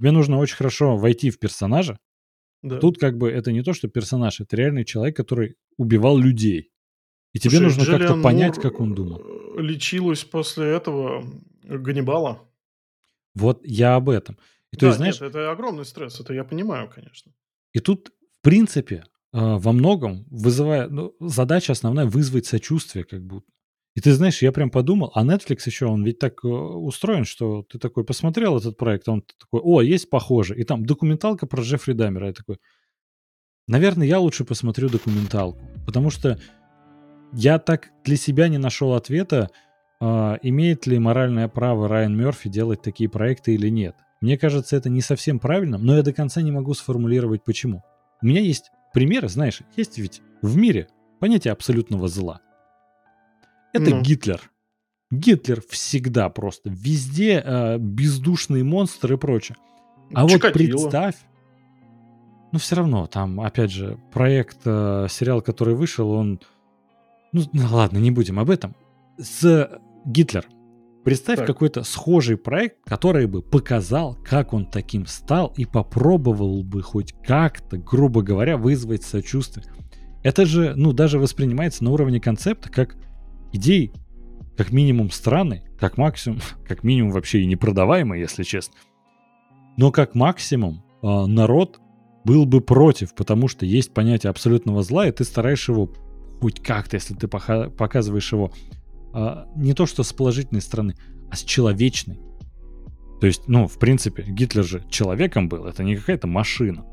тебе 0.00 0.12
нужно 0.12 0.38
очень 0.38 0.56
хорошо 0.56 0.96
войти 0.96 1.28
в 1.28 1.38
персонажа, 1.38 1.98
да. 2.62 2.78
Тут 2.78 2.98
как 2.98 3.16
бы 3.18 3.30
это 3.30 3.52
не 3.52 3.62
то, 3.62 3.72
что 3.72 3.88
персонаж, 3.88 4.40
это 4.40 4.56
реальный 4.56 4.84
человек, 4.84 5.16
который 5.16 5.56
убивал 5.76 6.18
людей. 6.18 6.72
И 7.32 7.38
тебе 7.38 7.58
Слушай, 7.58 7.78
нужно 7.78 7.98
как-то 7.98 8.22
понять, 8.22 8.56
как 8.56 8.80
он 8.80 8.94
думал. 8.94 9.22
Лечилась 9.58 10.24
после 10.24 10.66
этого 10.66 11.24
Ганнибала. 11.62 12.48
Вот 13.34 13.60
я 13.64 13.96
об 13.96 14.08
этом. 14.08 14.38
И, 14.72 14.76
да, 14.76 14.80
то 14.80 14.86
есть, 14.86 14.96
знаешь, 14.98 15.20
нет, 15.20 15.30
это 15.30 15.50
огромный 15.50 15.84
стресс, 15.84 16.18
это 16.20 16.34
я 16.34 16.44
понимаю, 16.44 16.90
конечно. 16.90 17.32
И 17.72 17.80
тут, 17.80 18.10
в 18.40 18.42
принципе, 18.42 19.04
а, 19.32 19.58
во 19.58 19.72
многом 19.72 20.26
вызывает, 20.30 20.90
ну, 20.90 21.14
задача 21.20 21.72
основная 21.72 22.06
вызвать 22.06 22.46
сочувствие 22.46 23.04
как 23.04 23.24
будто. 23.24 23.50
И 23.98 24.00
ты 24.00 24.12
знаешь, 24.12 24.42
я 24.42 24.52
прям 24.52 24.70
подумал, 24.70 25.10
а 25.16 25.24
Netflix 25.24 25.62
еще, 25.66 25.86
он 25.86 26.04
ведь 26.04 26.20
так 26.20 26.44
э, 26.44 26.46
устроен, 26.46 27.24
что 27.24 27.64
ты 27.64 27.80
такой 27.80 28.04
посмотрел 28.04 28.56
этот 28.56 28.76
проект, 28.76 29.08
он 29.08 29.24
такой, 29.40 29.60
о, 29.60 29.82
есть 29.82 30.08
похоже. 30.08 30.54
И 30.56 30.62
там 30.62 30.86
документалка 30.86 31.48
про 31.48 31.62
Джеффри 31.62 31.94
Даммера. 31.94 32.28
Я 32.28 32.32
такой, 32.32 32.58
наверное, 33.66 34.06
я 34.06 34.20
лучше 34.20 34.44
посмотрю 34.44 34.88
документалку. 34.88 35.58
Потому 35.84 36.10
что 36.10 36.38
я 37.32 37.58
так 37.58 37.90
для 38.04 38.16
себя 38.16 38.46
не 38.46 38.58
нашел 38.58 38.94
ответа, 38.94 39.50
э, 40.00 40.38
имеет 40.42 40.86
ли 40.86 41.00
моральное 41.00 41.48
право 41.48 41.88
Райан 41.88 42.16
Мерфи 42.16 42.48
делать 42.48 42.80
такие 42.80 43.10
проекты 43.10 43.54
или 43.54 43.68
нет. 43.68 43.96
Мне 44.20 44.38
кажется, 44.38 44.76
это 44.76 44.88
не 44.88 45.00
совсем 45.00 45.40
правильно, 45.40 45.76
но 45.76 45.96
я 45.96 46.04
до 46.04 46.12
конца 46.12 46.40
не 46.40 46.52
могу 46.52 46.72
сформулировать, 46.74 47.42
почему. 47.42 47.82
У 48.22 48.26
меня 48.26 48.42
есть 48.42 48.70
примеры, 48.94 49.28
знаешь, 49.28 49.62
есть 49.76 49.98
ведь 49.98 50.22
в 50.40 50.56
мире 50.56 50.86
понятие 51.18 51.50
абсолютного 51.50 52.06
зла. 52.06 52.42
Это 53.72 53.90
ну. 53.90 54.02
Гитлер. 54.02 54.50
Гитлер 55.10 55.62
всегда 55.68 56.28
просто 56.28 56.70
везде 56.70 57.42
э, 57.44 57.78
бездушные 57.78 58.62
монстры 58.62 59.14
и 59.14 59.18
прочее. 59.18 59.56
А 60.12 60.28
Чикатило. 60.28 60.78
вот 60.78 60.90
представь, 60.90 61.16
ну 62.52 62.58
все 62.58 62.76
равно 62.76 63.06
там, 63.06 63.40
опять 63.40 63.70
же, 63.70 63.98
проект, 64.12 64.58
э, 64.64 65.06
сериал, 65.10 65.42
который 65.42 65.74
вышел, 65.74 66.10
он, 66.10 66.40
ну, 67.32 67.42
ну 67.52 67.62
ладно, 67.70 67.98
не 67.98 68.10
будем 68.10 68.38
об 68.38 68.50
этом. 68.50 68.74
С 69.18 69.80
Гитлер. 70.04 70.46
Представь 71.04 71.38
так. 71.38 71.46
какой-то 71.46 71.84
схожий 71.84 72.36
проект, 72.36 72.76
который 72.84 73.26
бы 73.26 73.40
показал, 73.40 74.14
как 74.24 74.52
он 74.52 74.66
таким 74.66 75.06
стал 75.06 75.54
и 75.56 75.64
попробовал 75.64 76.62
бы 76.62 76.82
хоть 76.82 77.14
как-то, 77.24 77.78
грубо 77.78 78.22
говоря, 78.22 78.58
вызвать 78.58 79.04
сочувствие. 79.04 79.64
Это 80.22 80.44
же, 80.44 80.74
ну, 80.76 80.92
даже 80.92 81.18
воспринимается 81.18 81.84
на 81.84 81.92
уровне 81.92 82.20
концепта 82.20 82.70
как 82.70 82.96
идей 83.52 83.92
как 84.56 84.72
минимум 84.72 85.10
странный, 85.10 85.62
как 85.78 85.96
максимум, 85.96 86.40
как 86.68 86.82
минимум 86.82 87.12
вообще 87.12 87.42
и 87.42 87.46
непродаваемый, 87.46 88.20
если 88.20 88.42
честно. 88.42 88.74
Но 89.76 89.92
как 89.92 90.14
максимум 90.14 90.82
э, 91.02 91.26
народ 91.26 91.80
был 92.24 92.44
бы 92.44 92.60
против, 92.60 93.14
потому 93.14 93.48
что 93.48 93.64
есть 93.64 93.94
понятие 93.94 94.30
абсолютного 94.30 94.82
зла, 94.82 95.06
и 95.06 95.12
ты 95.12 95.24
стараешься 95.24 95.72
его 95.72 95.90
хоть 96.40 96.60
как-то, 96.60 96.96
если 96.96 97.14
ты 97.14 97.28
показываешь 97.28 98.32
его 98.32 98.52
э, 99.14 99.44
не 99.56 99.74
то 99.74 99.86
что 99.86 100.02
с 100.02 100.12
положительной 100.12 100.60
стороны, 100.60 100.94
а 101.30 101.36
с 101.36 101.42
человечной. 101.42 102.18
То 103.20 103.26
есть, 103.26 103.48
ну, 103.48 103.66
в 103.66 103.78
принципе, 103.78 104.24
Гитлер 104.28 104.64
же 104.64 104.84
человеком 104.88 105.48
был, 105.48 105.66
это 105.66 105.82
не 105.82 105.96
какая-то 105.96 106.26
машина. 106.26 106.84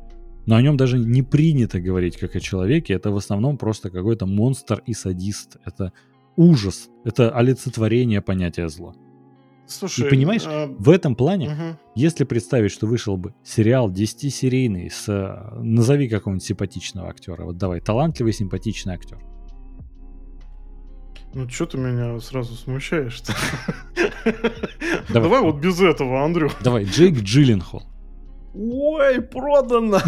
Но 0.46 0.56
о 0.56 0.62
нем 0.62 0.76
даже 0.76 0.98
не 0.98 1.22
принято 1.22 1.80
говорить 1.80 2.16
как 2.16 2.36
о 2.36 2.40
человеке, 2.40 2.94
это 2.94 3.10
в 3.10 3.16
основном 3.16 3.58
просто 3.58 3.90
какой-то 3.90 4.26
монстр 4.26 4.82
и 4.86 4.94
садист. 4.94 5.56
Это 5.64 5.92
ужас, 6.36 6.88
это 7.04 7.30
олицетворение 7.30 8.20
понятия 8.20 8.68
зла. 8.68 8.94
Слушай, 9.66 10.06
и 10.06 10.10
понимаешь, 10.10 10.44
а... 10.46 10.68
в 10.68 10.90
этом 10.90 11.16
плане, 11.16 11.48
угу. 11.48 11.78
если 11.96 12.24
представить, 12.24 12.70
что 12.70 12.86
вышел 12.86 13.16
бы 13.16 13.34
сериал 13.42 13.90
10-серийный 13.90 14.90
с... 14.90 15.52
Назови 15.60 16.08
какого-нибудь 16.08 16.44
симпатичного 16.44 17.08
актера. 17.08 17.44
Вот 17.44 17.56
давай, 17.56 17.80
талантливый, 17.80 18.32
симпатичный 18.32 18.94
актер. 18.94 19.18
Ну, 21.34 21.48
что 21.48 21.66
ты 21.66 21.78
меня 21.78 22.18
сразу 22.20 22.54
смущаешь-то? 22.54 23.34
Давай. 25.08 25.22
Давай 25.22 25.42
вот 25.42 25.56
без 25.60 25.80
этого, 25.80 26.24
Андрю. 26.24 26.50
Давай, 26.62 26.84
Джейк 26.84 27.18
Джилленхол. 27.18 27.82
Ой, 28.58 29.20
продано! 29.20 30.00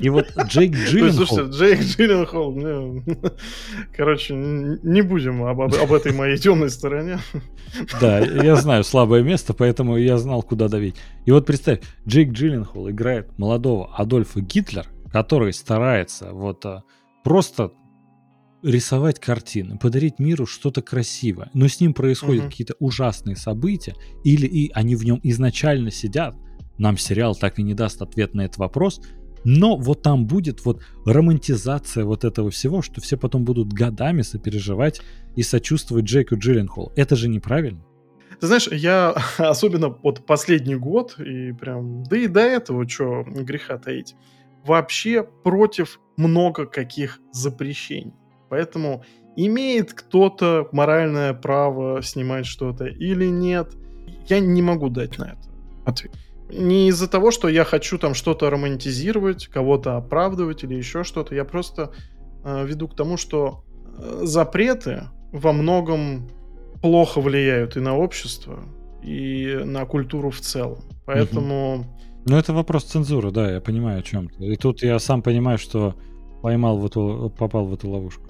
И 0.00 0.08
вот 0.08 0.26
Джейк 0.46 0.74
Джилленхол... 0.74 1.26
Слушайте, 1.26 1.56
Джейк 1.56 1.80
Джилленхол, 1.80 2.52
мне... 2.52 3.04
короче, 3.96 4.34
не 4.34 5.02
будем 5.02 5.44
об, 5.44 5.60
об, 5.60 5.74
об 5.74 5.92
этой 5.92 6.12
моей 6.12 6.36
темной 6.36 6.70
стороне. 6.70 7.20
Да, 8.00 8.18
я 8.18 8.56
знаю 8.56 8.82
слабое 8.82 9.22
место, 9.22 9.54
поэтому 9.54 9.96
я 9.96 10.18
знал, 10.18 10.42
куда 10.42 10.68
давить. 10.68 10.96
И 11.26 11.30
вот 11.30 11.46
представь, 11.46 11.80
Джейк 12.08 12.32
Джилленхол 12.32 12.90
играет 12.90 13.38
молодого 13.38 13.94
Адольфа 13.94 14.40
Гитлер, 14.40 14.86
который 15.12 15.52
старается 15.52 16.32
вот 16.32 16.66
а, 16.66 16.82
просто 17.22 17.72
рисовать 18.62 19.20
картины, 19.20 19.78
подарить 19.78 20.18
миру 20.18 20.46
что-то 20.46 20.82
красивое, 20.82 21.50
но 21.54 21.68
с 21.68 21.80
ним 21.80 21.94
происходят 21.94 22.44
угу. 22.44 22.50
какие-то 22.50 22.74
ужасные 22.80 23.36
события, 23.36 23.94
или 24.24 24.46
и 24.46 24.70
они 24.72 24.96
в 24.96 25.04
нем 25.04 25.20
изначально 25.22 25.90
сидят, 25.90 26.34
нам 26.80 26.98
сериал 26.98 27.36
так 27.36 27.58
и 27.58 27.62
не 27.62 27.74
даст 27.74 28.02
ответ 28.02 28.34
на 28.34 28.42
этот 28.42 28.58
вопрос, 28.58 29.00
но 29.44 29.76
вот 29.76 30.02
там 30.02 30.26
будет 30.26 30.64
вот 30.64 30.82
романтизация 31.06 32.04
вот 32.04 32.24
этого 32.24 32.50
всего, 32.50 32.82
что 32.82 33.00
все 33.00 33.16
потом 33.16 33.44
будут 33.44 33.72
годами 33.72 34.22
сопереживать 34.22 35.00
и 35.36 35.42
сочувствовать 35.42 36.04
Джейку 36.04 36.36
Джилленхолу. 36.36 36.92
Это 36.96 37.16
же 37.16 37.28
неправильно. 37.28 37.82
Ты 38.40 38.46
знаешь, 38.46 38.68
я 38.68 39.10
особенно 39.38 39.88
вот 39.88 40.26
последний 40.26 40.76
год, 40.76 41.18
и 41.18 41.52
прям, 41.52 42.02
да 42.04 42.16
и 42.16 42.26
до 42.26 42.40
этого, 42.40 42.88
что 42.88 43.24
греха 43.24 43.78
таить, 43.78 44.14
вообще 44.64 45.22
против 45.22 46.00
много 46.16 46.66
каких 46.66 47.20
запрещений. 47.32 48.14
Поэтому 48.50 49.04
имеет 49.36 49.92
кто-то 49.94 50.68
моральное 50.72 51.32
право 51.32 52.02
снимать 52.02 52.46
что-то 52.46 52.86
или 52.86 53.26
нет, 53.26 53.72
я 54.28 54.40
не 54.40 54.60
могу 54.60 54.90
дать 54.90 55.18
на 55.18 55.24
это 55.24 55.50
ответ. 55.86 56.12
Не 56.52 56.88
из-за 56.88 57.08
того, 57.08 57.30
что 57.30 57.48
я 57.48 57.64
хочу 57.64 57.98
там 57.98 58.14
что-то 58.14 58.50
романтизировать, 58.50 59.46
кого-то 59.46 59.96
оправдывать 59.96 60.64
или 60.64 60.74
еще 60.74 61.04
что-то. 61.04 61.34
Я 61.34 61.44
просто 61.44 61.92
э, 62.44 62.66
веду 62.66 62.88
к 62.88 62.96
тому, 62.96 63.16
что 63.16 63.64
э, 63.98 64.20
запреты 64.22 65.08
во 65.32 65.52
многом 65.52 66.28
плохо 66.82 67.20
влияют 67.20 67.76
и 67.76 67.80
на 67.80 67.96
общество, 67.96 68.60
и 69.02 69.60
на 69.64 69.84
культуру 69.84 70.30
в 70.30 70.40
целом. 70.40 70.80
Поэтому... 71.06 71.84
Ну, 72.26 72.36
это 72.36 72.52
вопрос 72.52 72.84
цензуры, 72.84 73.30
да, 73.30 73.50
я 73.50 73.60
понимаю 73.60 74.00
о 74.00 74.02
чем 74.02 74.28
то 74.28 74.44
И 74.44 74.56
тут 74.56 74.82
я 74.82 74.98
сам 74.98 75.22
понимаю, 75.22 75.58
что 75.58 75.94
поймал 76.42 76.78
в 76.78 76.86
эту, 76.86 77.32
попал 77.38 77.66
в 77.66 77.74
эту 77.74 77.88
ловушку. 77.88 78.24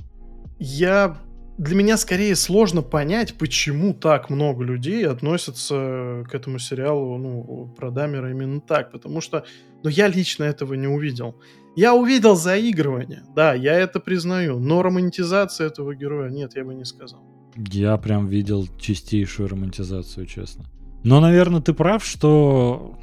Я 0.59 1.17
для 1.61 1.77
меня 1.77 1.99
скорее 1.99 2.37
сложно 2.37 2.81
понять, 2.81 3.35
почему 3.35 3.93
так 3.93 4.31
много 4.31 4.65
людей 4.65 5.07
относятся 5.07 6.25
к 6.27 6.35
этому 6.35 6.59
сериалу, 6.59 7.19
ну, 7.19 7.75
про 7.77 7.91
Дамера 7.91 8.31
именно 8.31 8.63
так, 8.63 8.91
потому 8.91 9.21
что, 9.21 9.45
ну, 9.83 9.91
я 9.91 10.09
лично 10.09 10.45
этого 10.45 10.73
не 10.73 10.87
увидел. 10.87 11.37
Я 11.77 11.95
увидел 11.95 12.35
заигрывание, 12.35 13.25
да, 13.37 13.53
я 13.53 13.75
это 13.75 14.01
признаю, 14.01 14.59
но 14.59 14.81
романтизация 14.81 15.67
этого 15.67 15.95
героя, 15.95 16.31
нет, 16.31 16.57
я 16.57 16.65
бы 16.65 16.75
не 16.75 16.87
сказал. 16.87 17.21
Я 17.57 17.99
прям 17.99 18.27
видел 18.27 18.67
чистейшую 18.79 19.51
романтизацию, 19.51 20.25
честно. 20.25 20.65
Но, 21.05 21.21
наверное, 21.21 21.61
ты 21.61 21.75
прав, 21.75 22.03
что 22.03 22.99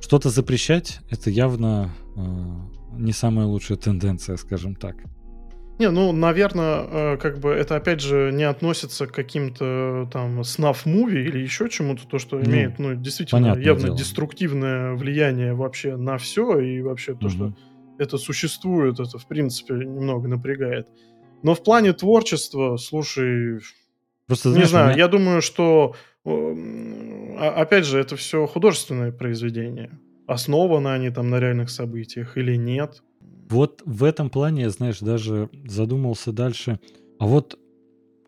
что-то 0.00 0.30
запрещать 0.30 0.98
это 1.10 1.30
явно 1.30 1.94
э, 2.16 2.20
не 2.98 3.12
самая 3.12 3.46
лучшая 3.46 3.78
тенденция, 3.78 4.36
скажем 4.36 4.74
так. 4.74 4.96
Не, 5.78 5.90
ну, 5.90 6.12
наверное, 6.12 6.86
э, 6.90 7.16
как 7.18 7.38
бы 7.38 7.50
это 7.50 7.76
опять 7.76 8.00
же 8.00 8.30
не 8.32 8.44
относится 8.44 9.06
к 9.06 9.12
каким-то 9.12 10.08
там 10.10 10.40
снаф-муви 10.40 11.22
или 11.22 11.38
еще 11.38 11.68
чему-то, 11.68 12.06
то, 12.06 12.18
что 12.18 12.38
ну, 12.38 12.44
имеет, 12.44 12.78
ну, 12.78 12.94
действительно 12.94 13.58
явно 13.58 13.84
дело. 13.84 13.98
деструктивное 13.98 14.94
влияние 14.94 15.52
вообще 15.52 15.96
на 15.96 16.16
все, 16.16 16.58
и 16.60 16.80
вообще 16.80 17.14
то, 17.14 17.26
угу. 17.26 17.30
что 17.30 17.52
это 17.98 18.16
существует, 18.16 19.00
это, 19.00 19.18
в 19.18 19.26
принципе, 19.26 19.74
немного 19.74 20.28
напрягает. 20.28 20.88
Но 21.42 21.54
в 21.54 21.62
плане 21.62 21.92
творчества, 21.92 22.76
слушай, 22.78 23.60
Просто, 24.26 24.50
знаешь, 24.50 24.66
не 24.66 24.70
знаю, 24.70 24.88
меня... 24.88 24.98
я 24.98 25.08
думаю, 25.08 25.42
что, 25.42 25.94
а, 26.24 27.54
опять 27.56 27.84
же, 27.84 27.98
это 27.98 28.16
все 28.16 28.46
художественное 28.46 29.12
произведение. 29.12 29.98
Основаны 30.26 30.88
они 30.88 31.10
там 31.10 31.30
на 31.30 31.38
реальных 31.38 31.70
событиях 31.70 32.36
или 32.36 32.56
нет. 32.56 33.02
Вот 33.48 33.82
в 33.84 34.04
этом 34.04 34.30
плане, 34.30 34.62
я, 34.62 34.70
знаешь, 34.70 34.98
даже 35.00 35.48
задумался 35.66 36.32
дальше. 36.32 36.80
А 37.18 37.26
вот 37.26 37.58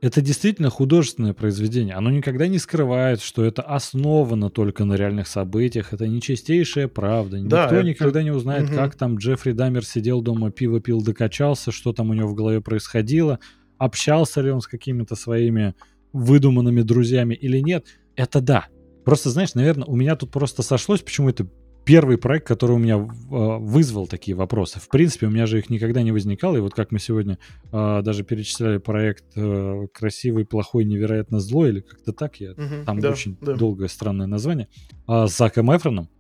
это 0.01 0.21
действительно 0.21 0.71
художественное 0.71 1.35
произведение. 1.35 1.95
Оно 1.97 2.11
никогда 2.11 2.47
не 2.47 2.59
скрывает, 2.59 3.21
что 3.21 3.45
это 3.45 3.63
основано 3.63 4.49
только 4.49 4.85
на 4.85 4.95
реальных 4.95 5.27
событиях. 5.27 5.93
Это 5.93 6.07
не 6.07 6.21
чистейшая 6.21 6.87
правда. 6.87 7.39
Да, 7.43 7.65
Никто 7.65 7.77
это... 7.77 7.89
никогда 7.89 8.23
не 8.23 8.31
узнает, 8.31 8.69
угу. 8.69 8.77
как 8.77 8.95
там 8.95 9.17
Джеффри 9.17 9.53
Даммер 9.53 9.85
сидел 9.85 10.23
дома, 10.23 10.53
пиво 10.53 10.81
пил, 10.81 11.03
докачался, 11.03 11.73
что 11.73 11.93
там 11.93 12.11
у 12.11 12.15
него 12.15 12.29
в 12.29 12.35
голове 12.35 12.61
происходило, 12.61 13.41
общался 13.77 14.41
ли 14.41 14.51
он 14.51 14.61
с 14.61 14.69
какими-то 14.69 15.17
своими 15.17 15.75
выдуманными 16.13 16.83
друзьями 16.83 17.35
или 17.35 17.59
нет. 17.59 17.87
Это 18.15 18.41
да. 18.41 18.67
Просто, 19.05 19.31
знаешь, 19.31 19.55
наверное, 19.55 19.87
у 19.87 19.97
меня 19.97 20.15
тут 20.15 20.31
просто 20.31 20.63
сошлось, 20.63 21.01
почему 21.01 21.29
это 21.29 21.49
первый 21.89 22.19
проект, 22.19 22.47
который 22.47 22.73
у 22.73 22.79
меня 22.79 22.97
э, 22.97 23.07
вызвал 23.31 24.07
такие 24.07 24.37
вопросы. 24.37 24.79
В 24.79 24.89
принципе, 24.89 25.27
у 25.27 25.31
меня 25.31 25.47
же 25.47 25.59
их 25.59 25.71
никогда 25.71 26.03
не 26.03 26.13
возникало. 26.13 26.59
И 26.59 26.61
вот 26.61 26.75
как 26.75 26.93
мы 26.93 26.99
сегодня 26.99 27.39
э, 27.73 28.03
даже 28.03 28.25
перечисляли 28.25 28.77
проект 28.77 29.25
э, 29.37 29.87
«Красивый, 29.95 30.45
плохой, 30.45 30.85
невероятно 30.85 31.41
злой» 31.41 31.71
или 31.71 31.81
как-то 31.81 32.13
так, 32.13 32.41
я, 32.41 32.51
угу, 32.53 32.85
там 32.85 33.01
да, 33.01 33.11
очень 33.11 33.39
да. 33.41 33.55
долгое, 33.55 33.89
странное 33.89 34.27
название, 34.27 34.69
а 35.07 35.29
с 35.29 35.37
Заком 35.39 35.75
Эфроном, 35.75 36.11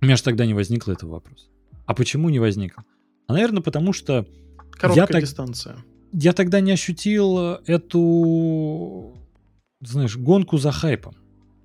у 0.00 0.06
меня 0.06 0.16
же 0.16 0.22
тогда 0.22 0.46
не 0.46 0.54
возникло 0.54 0.92
этого 0.92 1.10
вопроса. 1.10 1.48
А 1.84 1.92
почему 1.92 2.30
не 2.30 2.38
возникло? 2.38 2.84
А, 3.26 3.34
наверное, 3.34 3.62
потому 3.62 3.92
что... 3.92 4.26
Короткая 4.70 5.02
я 5.02 5.06
так, 5.06 5.20
дистанция. 5.20 5.76
Я 6.14 6.32
тогда 6.32 6.60
не 6.60 6.72
ощутил 6.72 7.58
эту, 7.66 9.12
знаешь, 9.82 10.16
гонку 10.16 10.56
за 10.56 10.72
хайпом. 10.72 11.14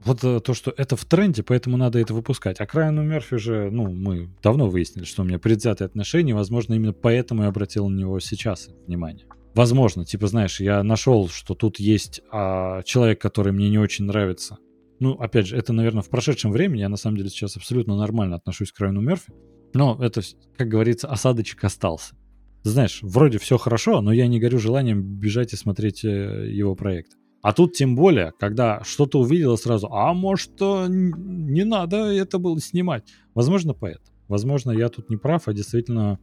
Вот 0.05 0.23
э, 0.23 0.39
то, 0.39 0.53
что 0.53 0.73
это 0.77 0.95
в 0.95 1.03
тренде, 1.05 1.41
поэтому 1.41 1.77
надо 1.77 1.99
это 1.99 2.13
выпускать. 2.13 2.59
А 2.59 2.65
к 2.67 2.73
Райану 2.75 3.03
Мерфи 3.03 3.37
же, 3.37 3.69
ну, 3.71 3.91
мы 3.91 4.29
давно 4.43 4.69
выяснили, 4.69 5.03
что 5.03 5.23
у 5.23 5.25
меня 5.25 5.39
предвзятые 5.39 5.87
отношения, 5.87 6.35
возможно, 6.35 6.75
именно 6.75 6.93
поэтому 6.93 7.43
я 7.43 7.49
обратил 7.49 7.89
на 7.89 7.97
него 7.97 8.19
сейчас 8.19 8.69
внимание. 8.87 9.25
Возможно, 9.55 10.05
типа, 10.05 10.27
знаешь, 10.27 10.59
я 10.59 10.83
нашел, 10.83 11.27
что 11.29 11.55
тут 11.55 11.79
есть 11.79 12.21
а, 12.29 12.83
человек, 12.83 13.19
который 13.19 13.51
мне 13.51 13.69
не 13.69 13.79
очень 13.79 14.05
нравится. 14.05 14.57
Ну, 14.99 15.13
опять 15.13 15.47
же, 15.47 15.57
это, 15.57 15.73
наверное, 15.73 16.03
в 16.03 16.09
прошедшем 16.09 16.51
времени. 16.51 16.81
Я, 16.81 16.89
на 16.89 16.97
самом 16.97 17.17
деле, 17.17 17.29
сейчас 17.29 17.57
абсолютно 17.57 17.97
нормально 17.97 18.35
отношусь 18.35 18.71
к 18.71 18.79
Райану 18.79 19.01
Мерфи. 19.01 19.33
Но 19.73 19.97
это, 20.01 20.21
как 20.57 20.67
говорится, 20.67 21.07
осадочек 21.07 21.63
остался. 21.63 22.15
Знаешь, 22.63 22.99
вроде 23.01 23.37
все 23.39 23.57
хорошо, 23.57 24.01
но 24.01 24.11
я 24.11 24.27
не 24.27 24.39
горю 24.39 24.59
желанием 24.59 25.01
бежать 25.01 25.53
и 25.53 25.55
смотреть 25.55 26.03
э, 26.03 26.49
его 26.51 26.75
проект. 26.75 27.13
А 27.45 27.53
тут 27.53 27.73
тем 27.73 27.95
более, 27.95 28.33
когда 28.39 28.83
что-то 28.83 29.19
увидела 29.19 29.55
сразу, 29.55 29.87
а 29.91 30.15
может, 30.15 30.59
не 30.59 31.63
надо 31.63 31.97
это 31.97 32.39
было 32.39 32.59
снимать. 32.59 33.03
Возможно, 33.35 33.75
поэтому. 33.75 34.17
Возможно, 34.27 34.71
я 34.71 34.89
тут 34.89 35.11
не 35.11 35.17
прав, 35.17 35.47
а 35.47 35.53
действительно 35.53 36.17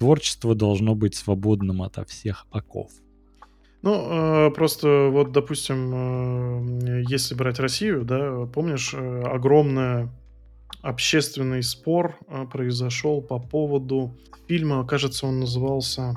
творчество 0.00 0.56
должно 0.56 0.96
быть 0.96 1.14
свободным 1.14 1.82
ото 1.82 2.04
всех 2.04 2.48
оков. 2.50 2.90
Ну, 3.82 4.48
э, 4.48 4.50
просто 4.50 5.08
вот, 5.12 5.30
допустим, 5.30 6.80
э, 6.82 7.04
если 7.10 7.36
брать 7.36 7.60
Россию, 7.60 8.04
да, 8.04 8.46
помнишь, 8.46 8.92
э, 8.92 9.22
огромный 9.22 10.08
общественный 10.82 11.62
спор 11.62 12.18
произошел 12.50 13.22
по 13.22 13.38
поводу 13.38 14.16
фильма, 14.48 14.84
кажется, 14.84 15.28
он 15.28 15.38
назывался 15.38 16.16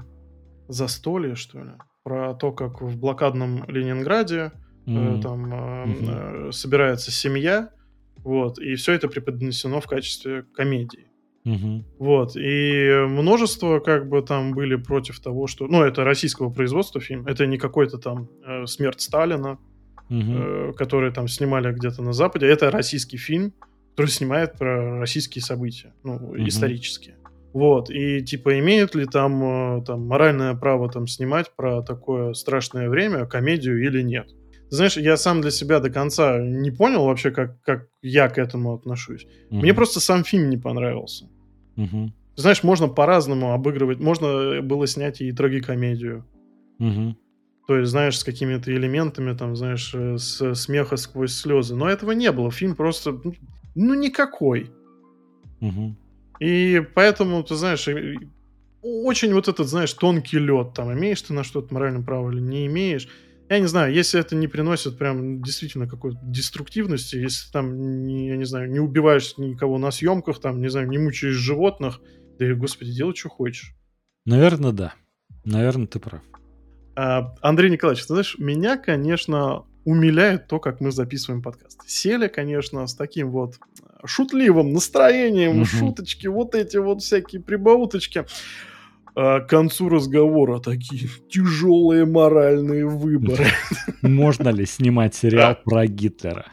«Застолье», 0.68 1.36
что 1.36 1.60
ли? 1.60 1.72
Про 2.04 2.34
то, 2.34 2.52
как 2.52 2.82
в 2.82 2.98
блокадном 2.98 3.66
Ленинграде 3.68 4.52
mm-hmm. 4.86 5.20
э, 5.20 5.22
там 5.22 5.54
э, 5.54 5.86
mm-hmm. 5.86 6.52
собирается 6.52 7.12
семья, 7.12 7.72
вот, 8.18 8.60
и 8.60 8.76
все 8.76 8.94
это 8.94 9.08
преподнесено 9.08 9.80
в 9.80 9.88
качестве 9.88 10.44
комедии. 10.54 11.08
Mm-hmm. 11.46 11.84
Вот, 12.00 12.36
и 12.36 13.06
множество 13.08 13.80
как 13.80 14.10
бы 14.10 14.22
там 14.22 14.54
были 14.54 14.76
против 14.76 15.20
того, 15.20 15.48
что... 15.48 15.68
Ну, 15.68 15.84
это 15.84 16.04
российского 16.04 16.50
производства 16.50 17.00
фильм, 17.00 17.26
это 17.28 17.46
не 17.46 17.58
какой-то 17.58 17.98
там 17.98 18.30
э, 18.46 18.66
«Смерть 18.66 19.02
Сталина», 19.02 19.58
mm-hmm. 20.10 20.70
э, 20.70 20.74
который 20.74 21.12
там 21.12 21.28
снимали 21.28 21.72
где-то 21.74 22.02
на 22.02 22.14
Западе, 22.14 22.48
это 22.48 22.72
российский 22.72 23.18
фильм, 23.18 23.54
который 23.92 24.12
снимает 24.12 24.58
про 24.58 25.00
российские 25.00 25.42
события, 25.42 25.94
ну, 26.04 26.18
mm-hmm. 26.18 26.48
исторические. 26.48 27.16
Вот, 27.54 27.90
и 27.90 28.22
типа 28.22 28.60
имеют 28.60 28.94
ли 28.96 29.06
там, 29.06 29.80
э, 29.80 29.84
там 29.86 30.08
моральное 30.08 30.54
право 30.54 30.90
там 30.90 31.08
снимать 31.08 31.56
про 31.56 31.82
такое 31.82 32.34
страшное 32.34 32.90
время 32.90 33.26
комедию 33.26 33.84
или 33.84 34.02
нет? 34.02 34.30
Знаешь, 34.70 34.98
я 34.98 35.18
сам 35.18 35.42
для 35.42 35.50
себя 35.50 35.80
до 35.80 35.90
конца 35.90 36.40
не 36.40 36.70
понял 36.70 37.06
вообще, 37.06 37.32
как, 37.32 37.60
как 37.64 37.88
я 38.04 38.30
к 38.30 38.38
этому 38.38 38.76
отношусь. 38.76 39.26
Угу. 39.50 39.62
Мне 39.62 39.74
просто 39.74 40.00
сам 40.00 40.24
фильм 40.24 40.50
не 40.50 40.58
понравился. 40.58 41.26
Угу. 41.76 42.14
Знаешь, 42.36 42.64
можно 42.64 42.88
по-разному 42.88 43.54
обыгрывать. 43.54 44.00
Можно 44.00 44.62
было 44.62 44.86
снять 44.86 45.22
и 45.22 45.32
трагикомедию. 45.32 46.26
Угу. 46.78 47.18
То 47.68 47.78
есть, 47.78 47.92
знаешь, 47.92 48.18
с 48.20 48.24
какими-то 48.24 48.72
элементами, 48.72 49.36
там, 49.36 49.56
знаешь, 49.56 49.92
э, 49.96 50.18
с 50.18 50.54
смеха 50.54 50.98
сквозь 50.98 51.34
слезы. 51.34 51.76
Но 51.76 51.90
этого 51.90 52.12
не 52.12 52.32
было. 52.32 52.52
Фильм 52.52 52.76
просто, 52.76 53.20
ну, 53.24 53.34
ну 53.74 53.94
никакой. 53.96 54.72
Угу. 55.62 55.96
И 56.40 56.82
поэтому, 56.96 57.44
ты 57.44 57.56
знаешь, 57.56 57.88
очень 58.82 59.34
вот 59.34 59.48
этот, 59.48 59.68
знаешь, 59.68 59.94
тонкий 59.94 60.40
лед, 60.40 60.74
там, 60.74 60.94
имеешь 60.94 61.22
ты 61.22 61.34
на 61.34 61.44
что-то 61.44 61.74
моральное 61.74 62.02
право 62.02 62.32
или 62.32 62.40
не 62.40 62.66
имеешь. 62.68 63.08
Я 63.50 63.60
не 63.60 63.66
знаю, 63.66 63.94
если 63.94 64.20
это 64.20 64.36
не 64.36 64.48
приносит 64.48 64.98
прям 64.98 65.42
действительно 65.42 65.88
какой-то 65.88 66.20
деструктивности, 66.22 67.16
если 67.16 67.52
там, 67.52 68.06
я 68.08 68.38
не 68.38 68.46
знаю, 68.46 68.72
не 68.72 68.80
убиваешь 68.80 69.38
никого 69.38 69.78
на 69.80 69.92
съемках, 69.92 70.40
там, 70.40 70.62
не 70.62 70.70
знаю, 70.70 70.88
не 70.88 71.00
мучаешь 71.00 71.34
животных, 71.34 72.00
да 72.38 72.48
и, 72.48 72.54
господи, 72.54 72.92
делай, 72.92 73.16
что 73.16 73.30
хочешь. 73.30 73.74
Наверное, 74.26 74.72
да. 74.72 74.94
Наверное, 75.46 75.88
ты 75.88 76.00
прав. 76.00 76.22
А, 76.96 77.34
Андрей 77.42 77.72
Николаевич, 77.72 78.06
ты 78.06 78.14
знаешь, 78.14 78.38
меня, 78.38 78.78
конечно, 78.78 79.66
умиляет 79.90 80.48
то, 80.48 80.60
как 80.60 80.82
мы 80.82 80.92
записываем 80.92 81.42
подкаст. 81.42 81.82
Сели, 81.88 82.28
конечно, 82.28 82.86
с 82.86 82.94
таким 82.94 83.32
вот 83.32 83.56
шутливым 84.06 84.72
настроением, 84.72 85.62
угу. 85.62 85.66
шуточки, 85.66 86.28
вот 86.28 86.54
эти 86.54 86.78
вот 86.78 87.02
всякие 87.02 87.42
прибауточки. 87.42 88.26
А 89.16 89.40
к 89.40 89.50
концу 89.50 89.90
разговора 89.90 90.60
такие 90.60 91.10
тяжелые 91.30 92.06
моральные 92.06 92.86
выборы. 92.86 93.48
Можно 94.02 94.50
ли 94.50 94.66
снимать 94.66 95.16
сериал 95.16 95.58
про 95.66 95.88
Гитлера? 95.88 96.46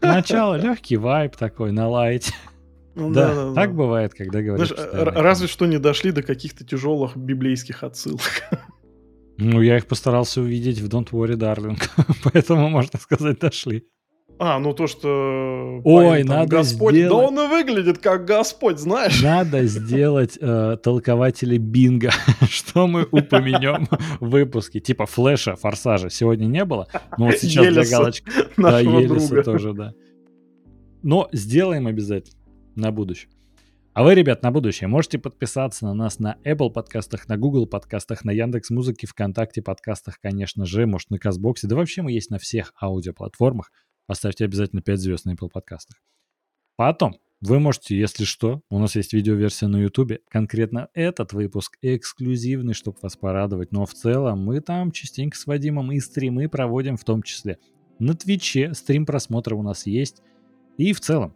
Начало 0.00 0.54
легкий 0.54 0.96
вайп 0.96 1.36
такой 1.36 1.72
на 1.72 1.88
лайте. 1.88 2.32
Ну, 2.94 3.12
да, 3.12 3.34
да, 3.34 3.48
да, 3.48 3.54
так 3.54 3.70
да. 3.70 3.76
бывает, 3.76 4.14
когда 4.14 4.42
говоришь. 4.42 4.68
Знаешь, 4.68 5.08
разве 5.14 5.48
что 5.48 5.66
не 5.66 5.78
дошли 5.78 6.12
до 6.12 6.22
каких-то 6.22 6.64
тяжелых 6.64 7.16
библейских 7.16 7.82
отсылок. 7.82 8.20
Ну, 9.38 9.62
я 9.62 9.76
их 9.76 9.86
постарался 9.86 10.40
увидеть 10.40 10.80
в 10.80 10.88
Don't 10.88 11.10
Worry, 11.10 11.36
Darling. 11.36 11.80
Поэтому, 12.24 12.68
можно 12.68 12.98
сказать, 12.98 13.38
дошли. 13.38 13.84
А, 14.40 14.58
ну 14.58 14.72
то, 14.72 14.86
что... 14.86 15.80
Ой, 15.84 16.18
там, 16.18 16.28
надо 16.28 16.58
Господь, 16.58 16.94
сделать... 16.94 17.10
Да 17.10 17.28
он 17.28 17.40
и 17.40 17.48
выглядит 17.48 17.98
как 17.98 18.24
Господь, 18.24 18.78
знаешь. 18.78 19.22
Надо 19.22 19.64
сделать 19.66 20.38
э, 20.40 20.76
толкователи 20.82 21.56
бинго, 21.56 22.10
что 22.48 22.86
мы 22.86 23.06
упомянем 23.10 23.88
в 24.20 24.30
выпуске. 24.30 24.80
Типа 24.80 25.06
Флэша, 25.06 25.56
Форсажа 25.56 26.10
сегодня 26.10 26.46
не 26.46 26.64
было, 26.64 26.88
но 27.16 27.26
вот 27.26 27.38
сейчас 27.38 27.64
Елиса, 27.64 27.88
для 27.88 27.98
галочки... 27.98 28.32
Да, 28.56 28.80
Елиса 28.80 29.28
друга. 29.28 29.42
тоже, 29.42 29.72
да. 29.72 29.92
Но 31.02 31.28
сделаем 31.32 31.86
обязательно 31.86 32.38
на 32.76 32.92
будущее. 32.92 33.30
А 33.98 34.04
вы, 34.04 34.14
ребят, 34.14 34.44
на 34.44 34.52
будущее 34.52 34.86
можете 34.86 35.18
подписаться 35.18 35.84
на 35.84 35.92
нас 35.92 36.20
на 36.20 36.36
Apple 36.44 36.70
подкастах, 36.70 37.26
на 37.26 37.36
Google 37.36 37.66
подкастах, 37.66 38.24
на 38.24 38.30
Яндекс 38.30 38.70
Музыке, 38.70 39.08
ВКонтакте 39.08 39.60
подкастах, 39.60 40.20
конечно 40.20 40.66
же, 40.66 40.86
может, 40.86 41.10
на 41.10 41.18
Казбоксе. 41.18 41.66
Да 41.66 41.74
вообще 41.74 42.02
мы 42.02 42.12
есть 42.12 42.30
на 42.30 42.38
всех 42.38 42.72
аудиоплатформах. 42.80 43.72
Поставьте 44.06 44.44
обязательно 44.44 44.82
5 44.82 45.00
звезд 45.00 45.24
на 45.24 45.32
Apple 45.34 45.48
подкастах. 45.52 45.96
Потом, 46.76 47.16
вы 47.40 47.58
можете, 47.58 47.98
если 47.98 48.22
что, 48.22 48.60
у 48.70 48.78
нас 48.78 48.94
есть 48.94 49.14
видеоверсия 49.14 49.66
на 49.66 49.78
YouTube, 49.78 50.20
конкретно 50.30 50.90
этот 50.94 51.32
выпуск 51.32 51.76
эксклюзивный, 51.82 52.74
чтобы 52.74 52.98
вас 53.02 53.16
порадовать, 53.16 53.72
но 53.72 53.84
в 53.84 53.94
целом 53.94 54.44
мы 54.44 54.60
там 54.60 54.92
частенько 54.92 55.36
с 55.36 55.44
Вадимом 55.44 55.90
и 55.90 55.98
стримы 55.98 56.48
проводим 56.48 56.96
в 56.98 57.02
том 57.02 57.24
числе. 57.24 57.58
На 57.98 58.14
Твиче 58.14 58.74
стрим 58.74 59.06
просмотра 59.06 59.56
у 59.56 59.64
нас 59.64 59.86
есть. 59.86 60.22
И 60.76 60.92
в 60.92 61.00
целом, 61.00 61.34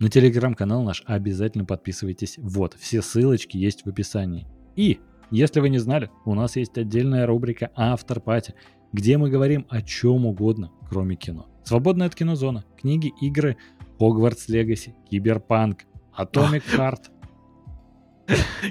на 0.00 0.08
телеграм-канал 0.08 0.82
наш 0.82 1.02
обязательно 1.06 1.64
подписывайтесь. 1.64 2.38
Вот, 2.38 2.74
все 2.74 3.02
ссылочки 3.02 3.56
есть 3.56 3.84
в 3.84 3.88
описании. 3.88 4.46
И, 4.76 5.00
если 5.30 5.60
вы 5.60 5.68
не 5.68 5.78
знали, 5.78 6.10
у 6.24 6.34
нас 6.34 6.56
есть 6.56 6.78
отдельная 6.78 7.26
рубрика 7.26 7.70
«Afterparty», 7.74 8.54
где 8.92 9.18
мы 9.18 9.28
говорим 9.28 9.66
о 9.68 9.82
чем 9.82 10.24
угодно, 10.26 10.70
кроме 10.88 11.16
кино. 11.16 11.46
Свободная 11.64 12.06
от 12.06 12.14
кинозона, 12.14 12.64
книги, 12.80 13.12
игры, 13.20 13.56
Hogwarts 13.98 14.48
Legacy, 14.48 14.94
Киберпанк, 15.10 15.84
Atomic 16.16 16.62
Heart. 16.76 17.10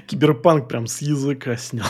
Киберпанк 0.06 0.68
прям 0.68 0.86
с 0.86 1.02
языка 1.02 1.56
снял. 1.56 1.86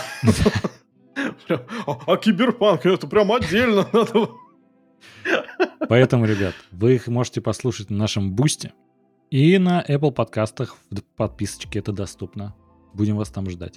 А, 1.87 1.99
а 2.07 2.17
киберпанк 2.17 2.87
это 2.87 3.07
прям 3.07 3.33
отдельно 3.33 3.89
надо. 3.93 4.31
Поэтому, 5.89 6.27
ребят, 6.27 6.55
вы 6.71 6.97
их 6.97 7.07
можете 7.09 7.41
послушать 7.41 7.91
на 7.91 7.97
нашем 7.97 8.35
бусте. 8.35 8.73
И 9.31 9.59
на 9.59 9.85
Apple 9.87 10.13
подкастах 10.13 10.77
в 10.91 11.03
подписочке 11.17 11.81
это 11.81 11.93
доступно. 11.93 12.55
Будем 12.95 13.17
вас 13.17 13.29
там 13.29 13.49
ждать. 13.51 13.77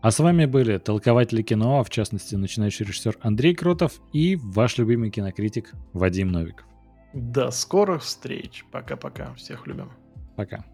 А 0.00 0.10
с 0.10 0.18
вами 0.20 0.44
были 0.44 0.78
толкователи 0.78 1.42
кино, 1.42 1.80
а 1.80 1.84
в 1.84 1.90
частности 1.90 2.34
начинающий 2.34 2.84
режиссер 2.84 3.16
Андрей 3.20 3.54
Кротов 3.54 4.00
и 4.12 4.36
ваш 4.36 4.78
любимый 4.78 5.10
кинокритик 5.10 5.72
Вадим 5.92 6.28
Новиков. 6.30 6.66
До 7.12 7.50
скорых 7.50 8.02
встреч. 8.02 8.64
Пока-пока. 8.70 9.34
Всех 9.34 9.66
любим. 9.66 9.90
Пока. 10.36 10.64